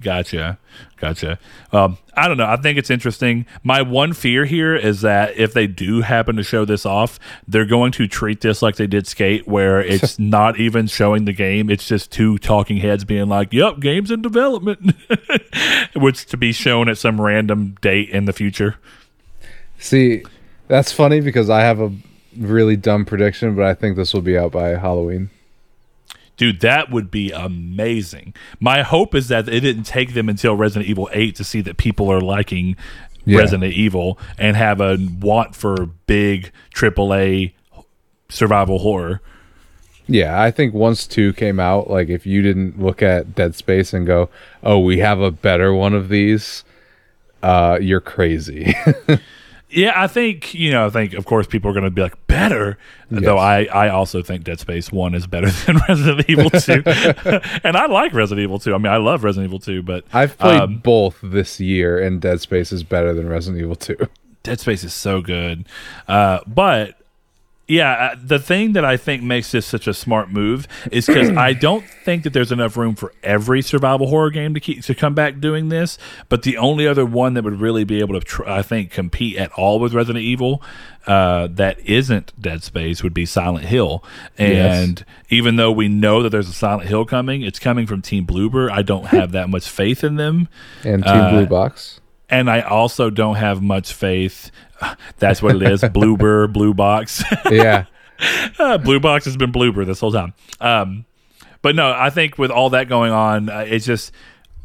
Gotcha. 0.00 0.58
Gotcha. 0.96 1.38
Um, 1.72 1.98
I 2.14 2.28
don't 2.28 2.36
know. 2.36 2.46
I 2.46 2.56
think 2.56 2.78
it's 2.78 2.90
interesting. 2.90 3.46
My 3.64 3.82
one 3.82 4.12
fear 4.12 4.44
here 4.44 4.76
is 4.76 5.00
that 5.00 5.36
if 5.36 5.52
they 5.52 5.66
do 5.66 6.02
happen 6.02 6.36
to 6.36 6.42
show 6.42 6.64
this 6.64 6.86
off, 6.86 7.18
they're 7.48 7.66
going 7.66 7.90
to 7.92 8.06
treat 8.06 8.40
this 8.40 8.62
like 8.62 8.76
they 8.76 8.86
did 8.86 9.06
Skate, 9.06 9.48
where 9.48 9.80
it's 9.84 10.18
not 10.18 10.58
even 10.58 10.86
showing 10.86 11.24
the 11.24 11.32
game. 11.32 11.68
It's 11.68 11.86
just 11.86 12.12
two 12.12 12.38
talking 12.38 12.76
heads 12.76 13.04
being 13.04 13.28
like, 13.28 13.52
yep, 13.52 13.80
game's 13.80 14.10
in 14.10 14.22
development, 14.22 14.94
which 15.96 16.26
to 16.26 16.36
be 16.36 16.52
shown 16.52 16.88
at 16.88 16.98
some 16.98 17.20
random 17.20 17.76
date 17.80 18.10
in 18.10 18.26
the 18.26 18.32
future. 18.32 18.76
See, 19.78 20.22
that's 20.68 20.92
funny 20.92 21.20
because 21.20 21.50
I 21.50 21.60
have 21.60 21.80
a 21.80 21.92
really 22.36 22.76
dumb 22.76 23.04
prediction, 23.04 23.56
but 23.56 23.64
I 23.64 23.74
think 23.74 23.96
this 23.96 24.14
will 24.14 24.22
be 24.22 24.38
out 24.38 24.52
by 24.52 24.70
Halloween. 24.70 25.30
Dude, 26.38 26.60
that 26.60 26.90
would 26.90 27.10
be 27.10 27.30
amazing. 27.32 28.32
My 28.60 28.82
hope 28.82 29.14
is 29.14 29.28
that 29.28 29.48
it 29.48 29.60
didn't 29.60 29.82
take 29.82 30.14
them 30.14 30.28
until 30.30 30.54
Resident 30.56 30.88
Evil 30.88 31.10
8 31.12 31.34
to 31.36 31.44
see 31.44 31.60
that 31.62 31.76
people 31.76 32.10
are 32.10 32.20
liking 32.20 32.76
Yeah. 33.26 33.38
Resident 33.38 33.74
Evil 33.74 34.18
and 34.38 34.56
have 34.56 34.80
a 34.80 34.96
want 35.20 35.54
for 35.54 35.86
big 36.06 36.50
AAA 36.74 37.52
survival 38.30 38.78
horror. 38.78 39.20
Yeah, 40.06 40.40
I 40.40 40.50
think 40.50 40.72
once 40.72 41.06
two 41.06 41.34
came 41.34 41.60
out, 41.60 41.90
like 41.90 42.08
if 42.08 42.24
you 42.24 42.40
didn't 42.40 42.80
look 42.80 43.02
at 43.02 43.34
Dead 43.34 43.54
Space 43.54 43.92
and 43.92 44.06
go, 44.06 44.30
"Oh, 44.62 44.78
we 44.78 45.00
have 45.00 45.20
a 45.20 45.30
better 45.30 45.74
one 45.74 45.92
of 45.92 46.08
these," 46.08 46.64
uh, 47.42 47.78
you're 47.82 48.00
crazy. 48.00 48.74
Yeah, 49.70 49.92
I 49.94 50.06
think, 50.06 50.54
you 50.54 50.70
know, 50.70 50.86
I 50.86 50.90
think, 50.90 51.12
of 51.12 51.26
course, 51.26 51.46
people 51.46 51.70
are 51.70 51.74
going 51.74 51.84
to 51.84 51.90
be 51.90 52.00
like, 52.00 52.26
better. 52.26 52.78
Though 53.10 53.36
I, 53.38 53.64
I 53.64 53.88
also 53.90 54.22
think 54.22 54.44
Dead 54.44 54.60
Space 54.60 54.90
1 54.90 55.14
is 55.14 55.26
better 55.26 55.50
than 55.66 55.78
Resident 55.88 56.28
Evil 56.28 56.50
2. 56.50 56.82
and 57.64 57.76
I 57.76 57.86
like 57.86 58.12
Resident 58.14 58.42
Evil 58.44 58.58
2. 58.58 58.74
I 58.74 58.78
mean, 58.78 58.92
I 58.92 58.96
love 58.96 59.24
Resident 59.24 59.48
Evil 59.48 59.58
2, 59.58 59.82
but 59.82 60.04
I've 60.12 60.38
played 60.38 60.60
Um, 60.60 60.78
both 60.78 61.18
this 61.22 61.60
year, 61.60 61.98
and 61.98 62.20
Dead 62.20 62.40
Space 62.40 62.72
is 62.72 62.82
better 62.82 63.12
than 63.12 63.28
Resident 63.28 63.62
Evil 63.62 63.76
Two. 63.76 63.96
Dead 64.42 64.60
Space 64.60 64.84
is 64.84 64.94
so 64.94 65.20
good. 65.20 65.66
Uh, 66.06 66.40
but 66.46 66.97
yeah, 67.68 68.10
uh, 68.12 68.16
the 68.22 68.38
thing 68.38 68.72
that 68.72 68.84
I 68.84 68.96
think 68.96 69.22
makes 69.22 69.52
this 69.52 69.66
such 69.66 69.86
a 69.86 69.92
smart 69.94 70.30
move 70.30 70.66
is 70.90 71.06
because 71.06 71.28
I 71.36 71.52
don't 71.68 71.84
think 72.04 72.24
that 72.24 72.32
there's 72.32 72.50
enough 72.50 72.76
room 72.76 72.94
for 72.94 73.12
every 73.22 73.60
survival 73.62 74.08
horror 74.08 74.30
game 74.30 74.54
to 74.54 74.60
keep 74.60 74.82
to 74.84 74.94
come 74.94 75.14
back 75.14 75.38
doing 75.40 75.68
this. 75.68 75.98
But 76.28 76.42
the 76.42 76.56
only 76.56 76.86
other 76.88 77.04
one 77.04 77.34
that 77.34 77.44
would 77.44 77.60
really 77.60 77.84
be 77.84 78.00
able 78.00 78.18
to, 78.18 78.24
tr- 78.26 78.48
I 78.48 78.62
think, 78.62 78.90
compete 78.90 79.36
at 79.36 79.52
all 79.52 79.78
with 79.80 79.92
Resident 79.92 80.24
Evil 80.24 80.62
uh, 81.06 81.48
that 81.52 81.78
isn't 81.80 82.32
Dead 82.40 82.62
Space 82.62 83.02
would 83.02 83.14
be 83.14 83.26
Silent 83.26 83.66
Hill. 83.66 84.02
And 84.36 85.04
even 85.28 85.56
though 85.56 85.72
we 85.72 85.88
know 85.88 86.22
that 86.22 86.30
there's 86.30 86.48
a 86.48 86.52
Silent 86.54 86.88
Hill 86.88 87.04
coming, 87.04 87.42
it's 87.42 87.58
coming 87.58 87.86
from 87.86 88.02
Team 88.02 88.26
Bloober. 88.26 88.70
I 88.70 88.82
don't 88.82 89.06
have 89.08 89.32
that 89.32 89.48
much 89.50 89.68
faith 89.68 90.04
in 90.04 90.16
them 90.16 90.48
And 90.84 91.02
Team 91.02 91.12
Uh, 91.12 91.30
Blue 91.30 91.46
Box. 91.46 92.00
and 92.30 92.50
I 92.50 92.60
also 92.62 93.10
don't 93.10 93.36
have 93.36 93.62
much 93.62 93.92
faith. 93.92 94.50
That's 95.18 95.42
what 95.42 95.56
it 95.56 95.62
is. 95.62 95.82
Bloober, 95.82 96.52
Blue 96.52 96.74
Box. 96.74 97.22
Yeah, 97.50 97.86
Uh, 98.58 98.78
Blue 98.78 99.00
Box 99.00 99.24
has 99.24 99.36
been 99.36 99.52
Bloober 99.52 99.86
this 99.86 100.00
whole 100.00 100.12
time. 100.12 100.34
Um, 100.60 101.04
but 101.62 101.74
no, 101.76 101.90
I 101.92 102.10
think 102.10 102.38
with 102.38 102.50
all 102.50 102.70
that 102.70 102.88
going 102.88 103.12
on, 103.12 103.48
uh, 103.48 103.64
it's 103.66 103.86
just 103.86 104.12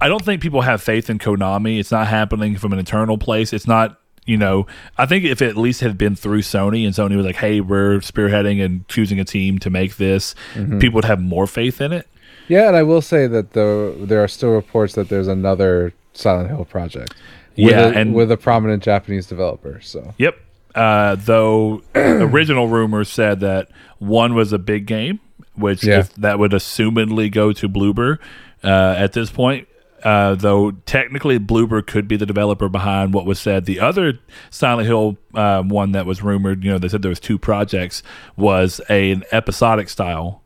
I 0.02 0.08
don't 0.10 0.24
think 0.24 0.42
people 0.42 0.62
have 0.62 0.82
faith 0.82 1.10
in 1.10 1.18
Konami. 1.20 1.80
It's 1.80 1.92
not 1.92 2.08
happening 2.08 2.58
from 2.58 2.74
an 2.74 2.80
internal 2.80 3.18
place. 3.18 3.54
It's 3.54 3.68
not. 3.68 4.00
You 4.26 4.38
know, 4.38 4.68
I 4.98 5.06
think 5.06 5.26
if 5.26 5.42
it 5.42 5.50
at 5.50 5.58
least 5.58 5.82
had 5.82 5.98
been 5.98 6.16
through 6.16 6.44
Sony 6.44 6.86
and 6.86 6.96
Sony 6.96 7.18
was 7.18 7.26
like, 7.26 7.36
"Hey, 7.36 7.60
we're 7.60 7.98
spearheading 8.00 8.64
and 8.64 8.88
choosing 8.88 9.20
a 9.20 9.26
team 9.26 9.60
to 9.60 9.70
make 9.70 9.98
this," 9.98 10.34
people 10.56 10.92
would 10.96 11.04
have 11.06 11.20
more 11.20 11.46
faith 11.46 11.82
in 11.82 11.92
it. 11.92 12.08
yeah, 12.48 12.68
and 12.70 12.76
I 12.78 12.84
will 12.84 13.02
say 13.02 13.28
that 13.28 13.52
the 13.52 13.94
there 14.00 14.24
are 14.24 14.30
still 14.30 14.52
reports 14.52 14.94
that 14.96 15.10
there's 15.10 15.28
another 15.28 15.92
Silent 16.14 16.48
Hill 16.50 16.64
project. 16.64 17.14
Yeah, 17.56 17.88
a, 17.88 17.92
and- 17.92 18.14
with 18.14 18.32
a 18.32 18.38
prominent 18.38 18.84
Japanese 18.84 19.28
developer. 19.28 19.80
So 19.82 20.14
Yep. 20.18 20.38
Uh, 20.76 21.16
though 21.20 21.84
original 21.96 22.68
rumors 22.68 23.10
said 23.10 23.42
that 23.42 23.70
one 24.00 24.34
was 24.34 24.52
a 24.54 24.58
big 24.60 24.88
game, 24.88 25.20
which 25.56 25.84
Yeah. 25.84 26.00
if 26.00 26.14
that 26.16 26.40
would 26.40 26.52
assumedly 26.52 27.32
go 27.32 27.54
to 27.54 27.70
Bloober 27.70 28.18
uh, 28.64 28.96
at 28.98 29.14
this 29.14 29.30
point. 29.30 29.68
Uh, 30.04 30.36
though 30.36 30.72
technically 30.72 31.40
Bloober 31.40 31.86
could 31.86 32.10
be 32.10 32.18
the 32.18 32.26
developer 32.26 32.68
behind 32.68 33.14
what 33.14 33.26
was 33.26 33.40
said. 33.40 33.64
The 33.64 33.80
other 33.80 34.20
Silent 34.50 34.86
Hill 34.86 35.16
um, 35.34 35.70
one 35.70 35.94
that 35.94 36.06
was 36.06 36.22
rumored, 36.22 36.62
you 36.66 36.72
know, 36.72 36.78
they 36.78 36.90
said 36.90 37.02
there 37.04 37.08
was 37.10 37.22
two 37.22 37.38
projects, 37.38 38.04
was 38.36 38.82
a, 38.90 39.12
an 39.14 39.24
episodic 39.32 39.88
style 39.88 40.43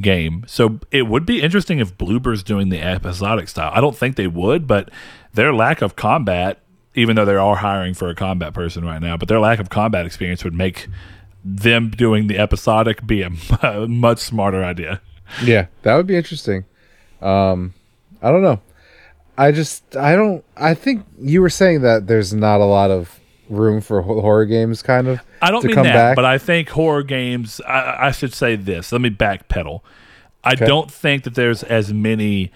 game. 0.00 0.44
So 0.46 0.80
it 0.90 1.02
would 1.02 1.26
be 1.26 1.42
interesting 1.42 1.78
if 1.78 1.96
Bloober's 1.96 2.42
doing 2.42 2.68
the 2.68 2.80
episodic 2.80 3.48
style. 3.48 3.72
I 3.74 3.80
don't 3.80 3.96
think 3.96 4.16
they 4.16 4.26
would, 4.26 4.66
but 4.66 4.90
their 5.34 5.52
lack 5.52 5.82
of 5.82 5.96
combat, 5.96 6.60
even 6.94 7.16
though 7.16 7.24
they 7.24 7.34
are 7.34 7.56
hiring 7.56 7.94
for 7.94 8.08
a 8.08 8.14
combat 8.14 8.54
person 8.54 8.84
right 8.84 9.00
now, 9.00 9.16
but 9.16 9.28
their 9.28 9.40
lack 9.40 9.58
of 9.58 9.70
combat 9.70 10.06
experience 10.06 10.44
would 10.44 10.54
make 10.54 10.88
them 11.44 11.90
doing 11.90 12.26
the 12.26 12.38
episodic 12.38 13.06
be 13.06 13.22
a, 13.22 13.30
much 13.88 14.18
smarter 14.18 14.62
idea. 14.64 15.00
yeah, 15.44 15.66
that 15.82 15.96
would 15.96 16.06
be 16.06 16.16
interesting. 16.16 16.64
Um, 17.20 17.74
I 18.20 18.30
don't 18.30 18.42
know. 18.42 18.60
I 19.36 19.50
just 19.50 19.96
I 19.96 20.14
don't. 20.14 20.44
I 20.56 20.74
think 20.74 21.06
you 21.18 21.40
were 21.40 21.50
saying 21.50 21.82
that 21.82 22.06
there's 22.06 22.34
not 22.34 22.60
a 22.60 22.64
lot 22.64 22.90
of 22.90 23.18
room 23.48 23.80
for 23.80 24.02
horror 24.02 24.44
games, 24.44 24.82
kind 24.82 25.08
of. 25.08 25.20
I 25.42 25.50
don't 25.50 25.64
mean 25.64 25.76
that, 25.76 25.84
back. 25.84 26.16
but 26.16 26.24
I 26.24 26.38
think 26.38 26.68
horror 26.70 27.02
games. 27.02 27.60
I, 27.66 28.08
I 28.08 28.10
should 28.12 28.32
say 28.32 28.56
this. 28.56 28.92
Let 28.92 29.00
me 29.00 29.10
backpedal. 29.10 29.80
I 30.44 30.54
don't 30.54 30.90
think 30.90 31.24
that 31.24 31.34
there's 31.34 31.62
as 31.62 31.92
many 31.92 32.50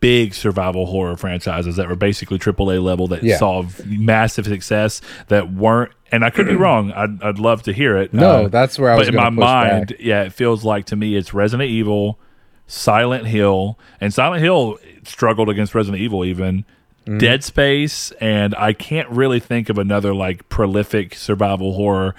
big 0.00 0.34
survival 0.34 0.86
horror 0.86 1.16
franchises 1.16 1.76
that 1.76 1.88
were 1.88 1.96
basically 1.96 2.38
AAA 2.38 2.82
level 2.82 3.06
that 3.08 3.22
Yeah. 3.22 3.38
saw 3.38 3.64
massive 3.86 4.44
success 4.46 5.00
that 5.28 5.50
weren't. 5.52 5.92
And 6.10 6.24
I 6.24 6.30
could 6.30 6.46
be 6.46 6.54
wrong. 6.66 6.92
I'd, 6.92 7.22
I'd 7.22 7.38
love 7.38 7.62
to 7.64 7.72
hear 7.72 7.96
it. 7.96 8.12
No, 8.12 8.44
Uh, 8.44 8.48
that's 8.48 8.78
where 8.78 8.90
I 8.90 8.96
was. 8.96 9.06
but 9.06 9.14
in 9.14 9.20
my 9.20 9.30
mind, 9.30 9.88
back. 9.88 9.96
yeah, 10.00 10.24
it 10.24 10.32
feels 10.32 10.62
like 10.64 10.84
to 10.86 10.96
me 10.96 11.16
it's 11.16 11.32
Resident 11.32 11.70
Evil, 11.70 12.18
Silent 12.66 13.26
Hill, 13.26 13.78
and 14.00 14.12
Silent 14.12 14.42
Hill 14.42 14.78
struggled 15.04 15.48
against 15.48 15.74
Resident 15.74 16.02
Evil 16.02 16.24
even. 16.24 16.64
Mm-hmm. 17.02 17.18
Dead 17.18 17.42
Space, 17.42 18.12
and 18.20 18.54
I 18.54 18.72
can't 18.72 19.08
really 19.08 19.40
think 19.40 19.68
of 19.68 19.76
another 19.76 20.14
like 20.14 20.48
prolific 20.48 21.16
survival 21.16 21.72
horror 21.72 22.14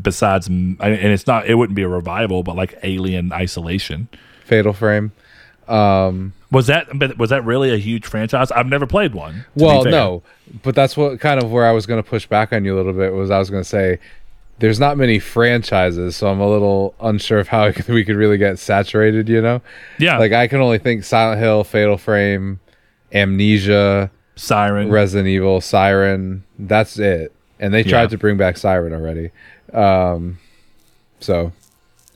besides, 0.00 0.46
and 0.46 0.78
it's 0.80 1.26
not, 1.26 1.46
it 1.48 1.56
wouldn't 1.56 1.74
be 1.74 1.82
a 1.82 1.88
revival, 1.88 2.44
but 2.44 2.54
like 2.54 2.78
Alien 2.84 3.32
Isolation. 3.32 4.08
Fatal 4.44 4.72
Frame. 4.72 5.10
Um, 5.66 6.32
Was 6.50 6.68
that 6.68 7.18
was 7.18 7.30
that 7.30 7.44
really 7.44 7.74
a 7.74 7.76
huge 7.76 8.06
franchise? 8.06 8.50
I've 8.50 8.68
never 8.68 8.86
played 8.86 9.12
one. 9.12 9.44
Well, 9.54 9.84
no, 9.84 10.22
but 10.62 10.74
that's 10.74 10.96
what 10.96 11.20
kind 11.20 11.42
of 11.42 11.50
where 11.50 11.66
I 11.66 11.72
was 11.72 11.84
going 11.84 12.02
to 12.02 12.08
push 12.08 12.26
back 12.26 12.52
on 12.52 12.64
you 12.64 12.74
a 12.74 12.76
little 12.76 12.94
bit 12.94 13.12
was 13.12 13.30
I 13.30 13.38
was 13.38 13.50
going 13.50 13.62
to 13.62 13.68
say 13.68 13.98
there's 14.60 14.80
not 14.80 14.96
many 14.96 15.18
franchises, 15.18 16.16
so 16.16 16.28
I'm 16.28 16.40
a 16.40 16.48
little 16.48 16.94
unsure 17.00 17.38
of 17.38 17.48
how 17.48 17.70
we 17.88 18.04
could 18.04 18.16
really 18.16 18.38
get 18.38 18.58
saturated. 18.58 19.28
You 19.28 19.42
know, 19.42 19.62
Yeah, 19.98 20.16
like 20.16 20.32
I 20.32 20.48
can 20.48 20.60
only 20.60 20.78
think 20.78 21.04
Silent 21.04 21.40
Hill, 21.40 21.64
Fatal 21.64 21.98
Frame, 21.98 22.60
Amnesia, 23.12 24.10
Siren. 24.38 24.90
Resident 24.90 25.28
Evil, 25.28 25.60
Siren. 25.60 26.44
That's 26.58 26.98
it. 26.98 27.32
And 27.60 27.74
they 27.74 27.82
tried 27.82 28.02
Yeah. 28.02 28.06
to 28.08 28.18
bring 28.18 28.36
back 28.36 28.56
Siren 28.56 28.92
already. 28.92 29.30
Um, 29.74 30.38
so 31.20 31.52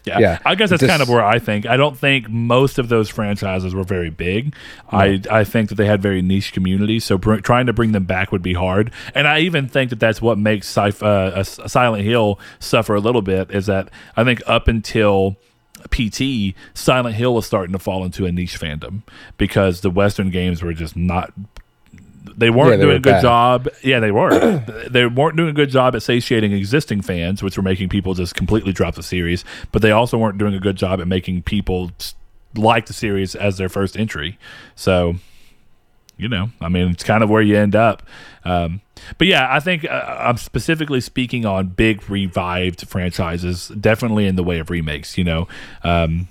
Yeah. 0.04 0.18
Yeah. 0.18 0.38
I 0.44 0.56
guess 0.56 0.70
that's 0.70 0.80
This- 0.80 0.90
kind 0.90 1.00
of 1.02 1.08
where 1.08 1.24
I 1.24 1.38
think. 1.38 1.64
I 1.64 1.76
don't 1.76 1.96
think 1.96 2.28
most 2.28 2.78
of 2.80 2.88
those 2.88 3.08
franchises 3.08 3.72
were 3.72 3.84
very 3.84 4.10
big. 4.10 4.52
I 4.90 5.20
I 5.30 5.44
think 5.44 5.68
that 5.68 5.76
they 5.76 5.86
had 5.86 6.02
very 6.02 6.22
niche 6.22 6.52
communities, 6.52 7.04
so 7.04 7.18
trying 7.18 7.66
to 7.66 7.72
bring 7.72 7.92
them 7.92 8.02
back 8.04 8.32
would 8.32 8.42
be 8.42 8.54
hard. 8.54 8.90
And 9.14 9.28
I 9.28 9.38
even 9.40 9.68
think 9.68 9.90
that 9.90 10.00
that's 10.00 10.20
what 10.20 10.38
makes 10.38 10.66
sci- 10.66 11.04
uh, 11.06 11.30
a 11.36 11.38
S- 11.40 11.60
Silent 11.66 12.02
Hill 12.04 12.40
suffer 12.58 12.96
a 12.96 13.00
little 13.00 13.22
bit. 13.22 13.50
Is 13.52 13.66
that 13.66 13.90
I 14.16 14.24
think 14.24 14.42
up 14.46 14.66
until 14.66 15.36
PT, 15.90 16.54
Silent 16.74 17.14
Hill 17.16 17.34
was 17.34 17.46
starting 17.46 17.72
to 17.72 17.78
fall 17.78 18.04
into 18.04 18.26
a 18.26 18.32
niche 18.32 18.58
fandom 18.58 19.02
because 19.38 19.80
the 19.82 19.90
Western 19.90 20.30
games 20.30 20.62
were 20.62 20.72
just 20.72 20.96
not. 20.96 21.32
They 22.36 22.50
weren't 22.50 22.70
Yeah, 22.70 22.76
they 22.76 22.82
doing 22.82 22.88
were 22.88 22.96
a 22.96 23.00
good 23.00 23.10
bad. 23.12 23.22
job. 23.22 23.68
Yeah, 23.82 24.00
they 24.00 24.10
were. 24.12 24.58
they 24.88 25.06
weren't 25.06 25.36
doing 25.36 25.48
a 25.50 25.52
good 25.52 25.70
job 25.70 25.94
at 25.96 26.02
satiating 26.02 26.52
existing 26.52 27.02
fans, 27.02 27.42
which 27.42 27.56
were 27.56 27.62
making 27.62 27.88
people 27.88 28.14
just 28.14 28.34
completely 28.34 28.72
drop 28.72 28.94
the 28.94 29.02
series. 29.02 29.44
But 29.72 29.82
they 29.82 29.90
also 29.90 30.16
weren't 30.18 30.38
doing 30.38 30.54
a 30.54 30.60
good 30.60 30.76
job 30.76 31.00
at 31.00 31.08
making 31.08 31.42
people 31.42 31.90
like 32.54 32.86
the 32.86 32.92
series 32.92 33.34
as 33.34 33.56
their 33.58 33.68
first 33.68 33.96
entry. 33.98 34.38
So, 34.76 35.16
you 36.16 36.28
know, 36.28 36.50
I 36.60 36.68
mean, 36.68 36.90
it's 36.90 37.02
kind 37.02 37.24
of 37.24 37.30
where 37.30 37.42
you 37.42 37.56
end 37.56 37.74
up. 37.74 38.02
Um, 38.44 38.82
but 39.18 39.26
yeah, 39.26 39.48
I 39.50 39.58
think 39.58 39.84
uh, 39.84 39.88
I'm 40.20 40.36
specifically 40.36 41.00
speaking 41.00 41.44
on 41.44 41.68
big 41.68 42.08
revived 42.08 42.86
franchises, 42.86 43.68
definitely 43.68 44.26
in 44.26 44.36
the 44.36 44.44
way 44.44 44.58
of 44.60 44.70
remakes. 44.70 45.18
You 45.18 45.24
know, 45.24 45.48
um, 45.82 46.28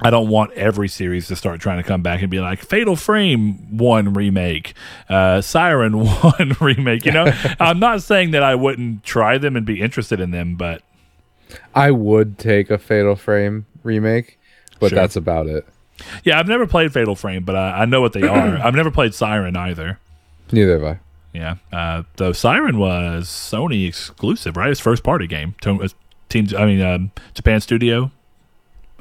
I 0.00 0.10
don't 0.10 0.28
want 0.28 0.52
every 0.52 0.86
series 0.88 1.26
to 1.28 1.34
start 1.36 1.60
trying 1.60 1.78
to 1.78 1.82
come 1.82 2.02
back 2.02 2.20
and 2.22 2.30
be 2.30 2.38
like 2.38 2.60
Fatal 2.60 2.94
Frame 2.94 3.76
one 3.78 4.12
remake, 4.14 4.74
uh, 5.08 5.40
Siren 5.40 6.04
one 6.04 6.52
remake. 6.60 7.04
You 7.04 7.12
know, 7.12 7.32
I'm 7.60 7.80
not 7.80 8.02
saying 8.02 8.30
that 8.30 8.42
I 8.44 8.54
wouldn't 8.54 9.02
try 9.02 9.38
them 9.38 9.56
and 9.56 9.66
be 9.66 9.80
interested 9.80 10.20
in 10.20 10.30
them, 10.30 10.54
but 10.54 10.82
I 11.74 11.90
would 11.90 12.38
take 12.38 12.70
a 12.70 12.78
Fatal 12.78 13.16
Frame 13.16 13.66
remake, 13.82 14.38
but 14.78 14.90
Sure. 14.90 14.96
that's 14.96 15.16
about 15.16 15.46
it. 15.48 15.66
yeah, 16.22 16.38
I've 16.38 16.46
never 16.48 16.66
played 16.66 16.92
Fatal 16.92 17.16
Frame, 17.16 17.42
but 17.42 17.56
I, 17.56 17.80
I 17.82 17.84
know 17.84 18.00
what 18.00 18.12
they 18.12 18.22
are. 18.28 18.58
I've 18.58 18.74
never 18.76 18.90
played 18.92 19.14
Siren 19.14 19.56
either. 19.56 19.98
Neither 20.52 20.78
have 20.78 20.84
I. 20.96 21.00
Yeah, 21.32 21.56
uh, 21.72 22.04
though 22.16 22.32
Siren 22.32 22.78
was 22.78 23.28
Sony 23.28 23.86
exclusive, 23.88 24.56
right? 24.56 24.70
It's 24.70 24.80
first 24.80 25.02
party 25.02 25.26
game. 25.26 25.54
Uh, 25.66 25.88
Team, 26.28 26.46
I 26.56 26.64
mean, 26.66 26.80
um, 26.82 27.10
Japan 27.34 27.60
Studio, 27.60 28.10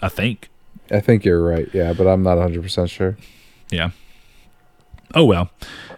I 0.02 0.10
think. 0.10 0.50
I 0.92 1.00
think 1.00 1.26
you're 1.26 1.42
right. 1.42 1.70
Yeah, 1.74 1.94
but 1.94 2.08
I'm 2.08 2.24
not 2.24 2.38
100% 2.38 2.90
sure. 2.90 3.18
Yeah. 3.70 3.92
Oh 5.14 5.26
well. 5.26 5.50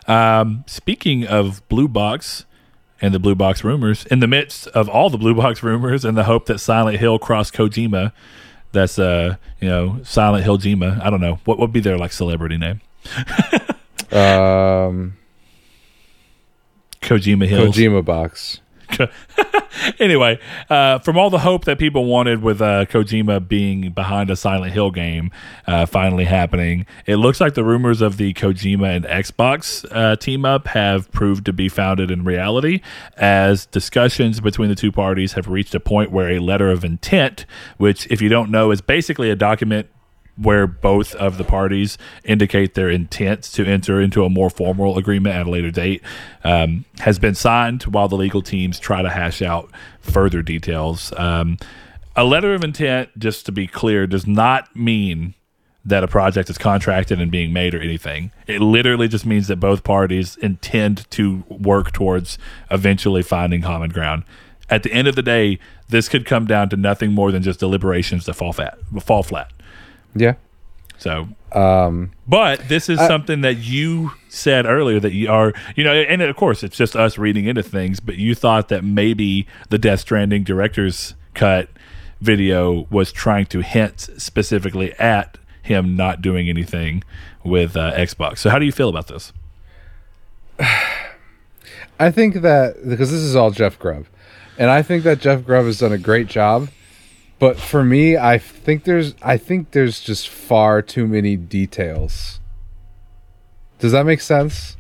Um, 0.08 0.64
speaking 0.68 1.26
of 1.26 1.68
Blue 1.70 1.88
Box 1.88 2.46
and 3.02 3.14
the 3.14 3.20
Blue 3.20 3.36
Box 3.36 3.64
rumors, 3.64 4.06
in 4.08 4.20
the 4.20 4.28
midst 4.28 4.68
of 4.68 4.90
all 4.90 5.10
the 5.10 5.18
Blue 5.18 5.36
Box 5.36 5.64
rumors 5.64 6.04
and 6.06 6.18
the 6.18 6.24
hope 6.26 6.46
that 6.48 6.60
Silent 6.60 7.00
Hill 7.00 7.20
crossed 7.20 7.54
Kojima, 7.54 8.12
that's 8.72 9.00
uh, 9.00 9.36
you 9.60 9.68
know, 9.70 10.00
Silent 10.04 10.44
Hill 10.44 10.58
Jima. 10.58 11.02
I 11.02 11.10
don't 11.10 11.22
know 11.22 11.40
what 11.46 11.58
would 11.60 11.72
be 11.72 11.80
their 11.80 11.98
like 11.98 12.12
celebrity 12.12 12.58
name. 12.58 12.82
Um, 14.12 15.18
Kojima 17.02 17.48
Hills. 17.48 17.76
Kojima 17.76 18.04
box. 18.04 18.60
anyway, 20.00 20.40
uh, 20.70 21.00
from 21.00 21.18
all 21.18 21.30
the 21.30 21.40
hope 21.40 21.66
that 21.66 21.80
people 21.80 22.06
wanted 22.06 22.42
with 22.42 22.62
uh, 22.62 22.86
Kojima 22.86 23.48
being 23.48 23.92
behind 23.92 24.30
a 24.30 24.36
Silent 24.36 24.74
Hill 24.74 24.92
game 24.92 25.32
uh, 25.68 25.86
finally 25.86 26.26
happening, 26.26 26.86
it 27.06 27.18
looks 27.18 27.40
like 27.40 27.54
the 27.54 27.64
rumors 27.64 28.02
of 28.02 28.18
the 28.18 28.34
Kojima 28.34 28.96
and 28.96 29.06
Xbox 29.06 29.86
uh, 29.92 30.16
team 30.16 30.46
up 30.46 30.68
have 30.68 31.12
proved 31.12 31.46
to 31.46 31.54
be 31.54 31.70
founded 31.70 32.12
in 32.12 32.24
reality, 32.24 32.82
as 33.18 33.66
discussions 33.66 34.40
between 34.40 34.70
the 34.70 34.76
two 34.76 34.92
parties 34.92 35.34
have 35.34 35.48
reached 35.48 35.76
a 35.76 35.80
point 35.80 36.12
where 36.12 36.30
a 36.30 36.40
letter 36.40 36.70
of 36.70 36.84
intent, 36.84 37.46
which, 37.78 38.08
if 38.08 38.22
you 38.22 38.30
don't 38.30 38.52
know, 38.52 38.72
is 38.72 38.82
basically 38.82 39.30
a 39.30 39.36
document 39.36 39.88
where 40.42 40.68
both 40.68 41.16
of 41.16 41.38
the 41.38 41.44
parties 41.44 41.98
indicate 42.24 42.74
their 42.74 42.90
intent 42.90 43.44
to 43.44 43.66
enter 43.66 44.00
into 44.00 44.24
a 44.24 44.30
more 44.30 44.50
formal 44.50 44.98
agreement 44.98 45.36
at 45.36 45.48
a 45.48 45.50
later 45.50 45.72
date 45.72 46.02
um, 46.44 46.86
has 47.00 47.20
been 47.20 47.36
signed 47.36 47.84
while 47.84 48.08
the 48.08 48.16
legal 48.16 48.42
teams 48.42 48.80
try 48.80 49.02
to 49.02 49.10
hash 49.10 49.42
out 49.42 49.70
further 50.02 50.42
details. 50.42 51.14
Um, 51.18 51.58
a 52.16 52.24
letter 52.24 52.54
of 52.54 52.64
intent, 52.64 53.18
just 53.18 53.46
to 53.46 53.52
be 53.52 53.68
clear, 53.68 54.08
does 54.08 54.26
not 54.28 54.76
mean 54.76 55.34
that 55.86 56.04
a 56.04 56.08
project 56.08 56.50
is 56.50 56.58
contracted 56.58 57.20
and 57.22 57.32
being 57.32 57.54
made 57.54 57.74
or 57.74 57.82
anything. 57.82 58.32
It 58.48 58.62
literally 58.62 59.08
just 59.08 59.26
means 59.26 59.48
that 59.48 59.58
both 59.58 59.84
parties 59.84 60.38
intend 60.38 61.10
to 61.12 61.44
work 61.48 61.92
towards 61.92 62.38
eventually 62.70 63.24
finding 63.24 63.62
common 63.62 63.90
ground. 63.90 64.24
At 64.70 64.84
the 64.84 64.94
end 64.94 65.08
of 65.08 65.16
the 65.16 65.24
day, 65.24 65.60
this 65.88 66.10
could 66.10 66.26
come 66.26 66.46
down 66.46 66.70
to 66.70 66.78
nothing 66.78 67.12
more 67.14 67.32
than 67.32 67.42
just 67.42 67.60
deliberations 67.60 68.26
that 68.26 68.36
fall 68.36 68.54
flat. 68.54 68.78
Fall 69.02 69.24
flat. 69.24 69.52
Yeah. 70.16 70.36
So, 70.98 71.30
Um, 71.54 72.12
but 72.28 72.68
this 72.68 72.90
is 72.90 73.00
I- 73.00 73.08
something 73.08 73.42
that 73.42 73.58
you 73.58 74.12
said 74.28 74.66
earlier 74.66 75.00
that 75.00 75.14
you 75.14 75.30
are, 75.32 75.54
you 75.76 75.84
know, 75.84 75.94
and 75.94 76.22
of 76.22 76.36
course 76.36 76.62
it's 76.64 76.76
just 76.78 76.96
us 76.96 77.18
reading 77.18 77.46
into 77.46 77.64
things, 77.64 78.00
but 78.00 78.18
you 78.18 78.36
thought 78.36 78.68
that 78.70 78.84
maybe 78.84 79.48
the 79.70 79.78
Death 79.78 80.02
Stranding 80.02 80.44
director's 80.44 81.16
cut 81.34 81.70
video 82.22 82.86
was 82.92 83.12
trying 83.14 83.46
to 83.48 83.62
hint 83.62 84.10
specifically 84.18 84.94
at 85.00 85.38
him 85.64 85.96
not 85.96 86.22
doing 86.22 86.50
anything 86.50 87.04
with 87.44 87.78
uh, 87.78 87.94
Xbox. 87.96 88.40
So, 88.40 88.50
how 88.50 88.60
do 88.60 88.66
you 88.66 88.72
feel 88.74 88.90
about 88.90 89.08
this? 89.08 89.32
I 92.00 92.12
think 92.12 92.36
that 92.36 92.76
because 92.88 93.12
this 93.12 93.22
is 93.22 93.36
all 93.36 93.52
Jeff 93.52 93.78
Grubb, 93.80 94.06
and 94.58 94.70
I 94.70 94.82
think 94.82 95.04
that 95.04 95.20
Jeff 95.20 95.44
Grubb 95.44 95.66
has 95.66 95.80
done 95.80 95.92
a 95.92 95.98
great 95.98 96.28
job. 96.28 96.70
But 97.40 97.58
for 97.58 97.84
me, 97.84 98.18
I 98.18 98.38
think 98.38 98.84
there's 98.84 99.16
I 99.22 99.38
think 99.38 99.72
there's 99.72 100.02
just 100.02 100.28
far 100.28 100.82
too 100.82 101.08
many 101.08 101.36
details. 101.38 102.40
Does 103.80 103.94
that 103.94 104.06
make 104.06 104.20
sense? 104.22 104.76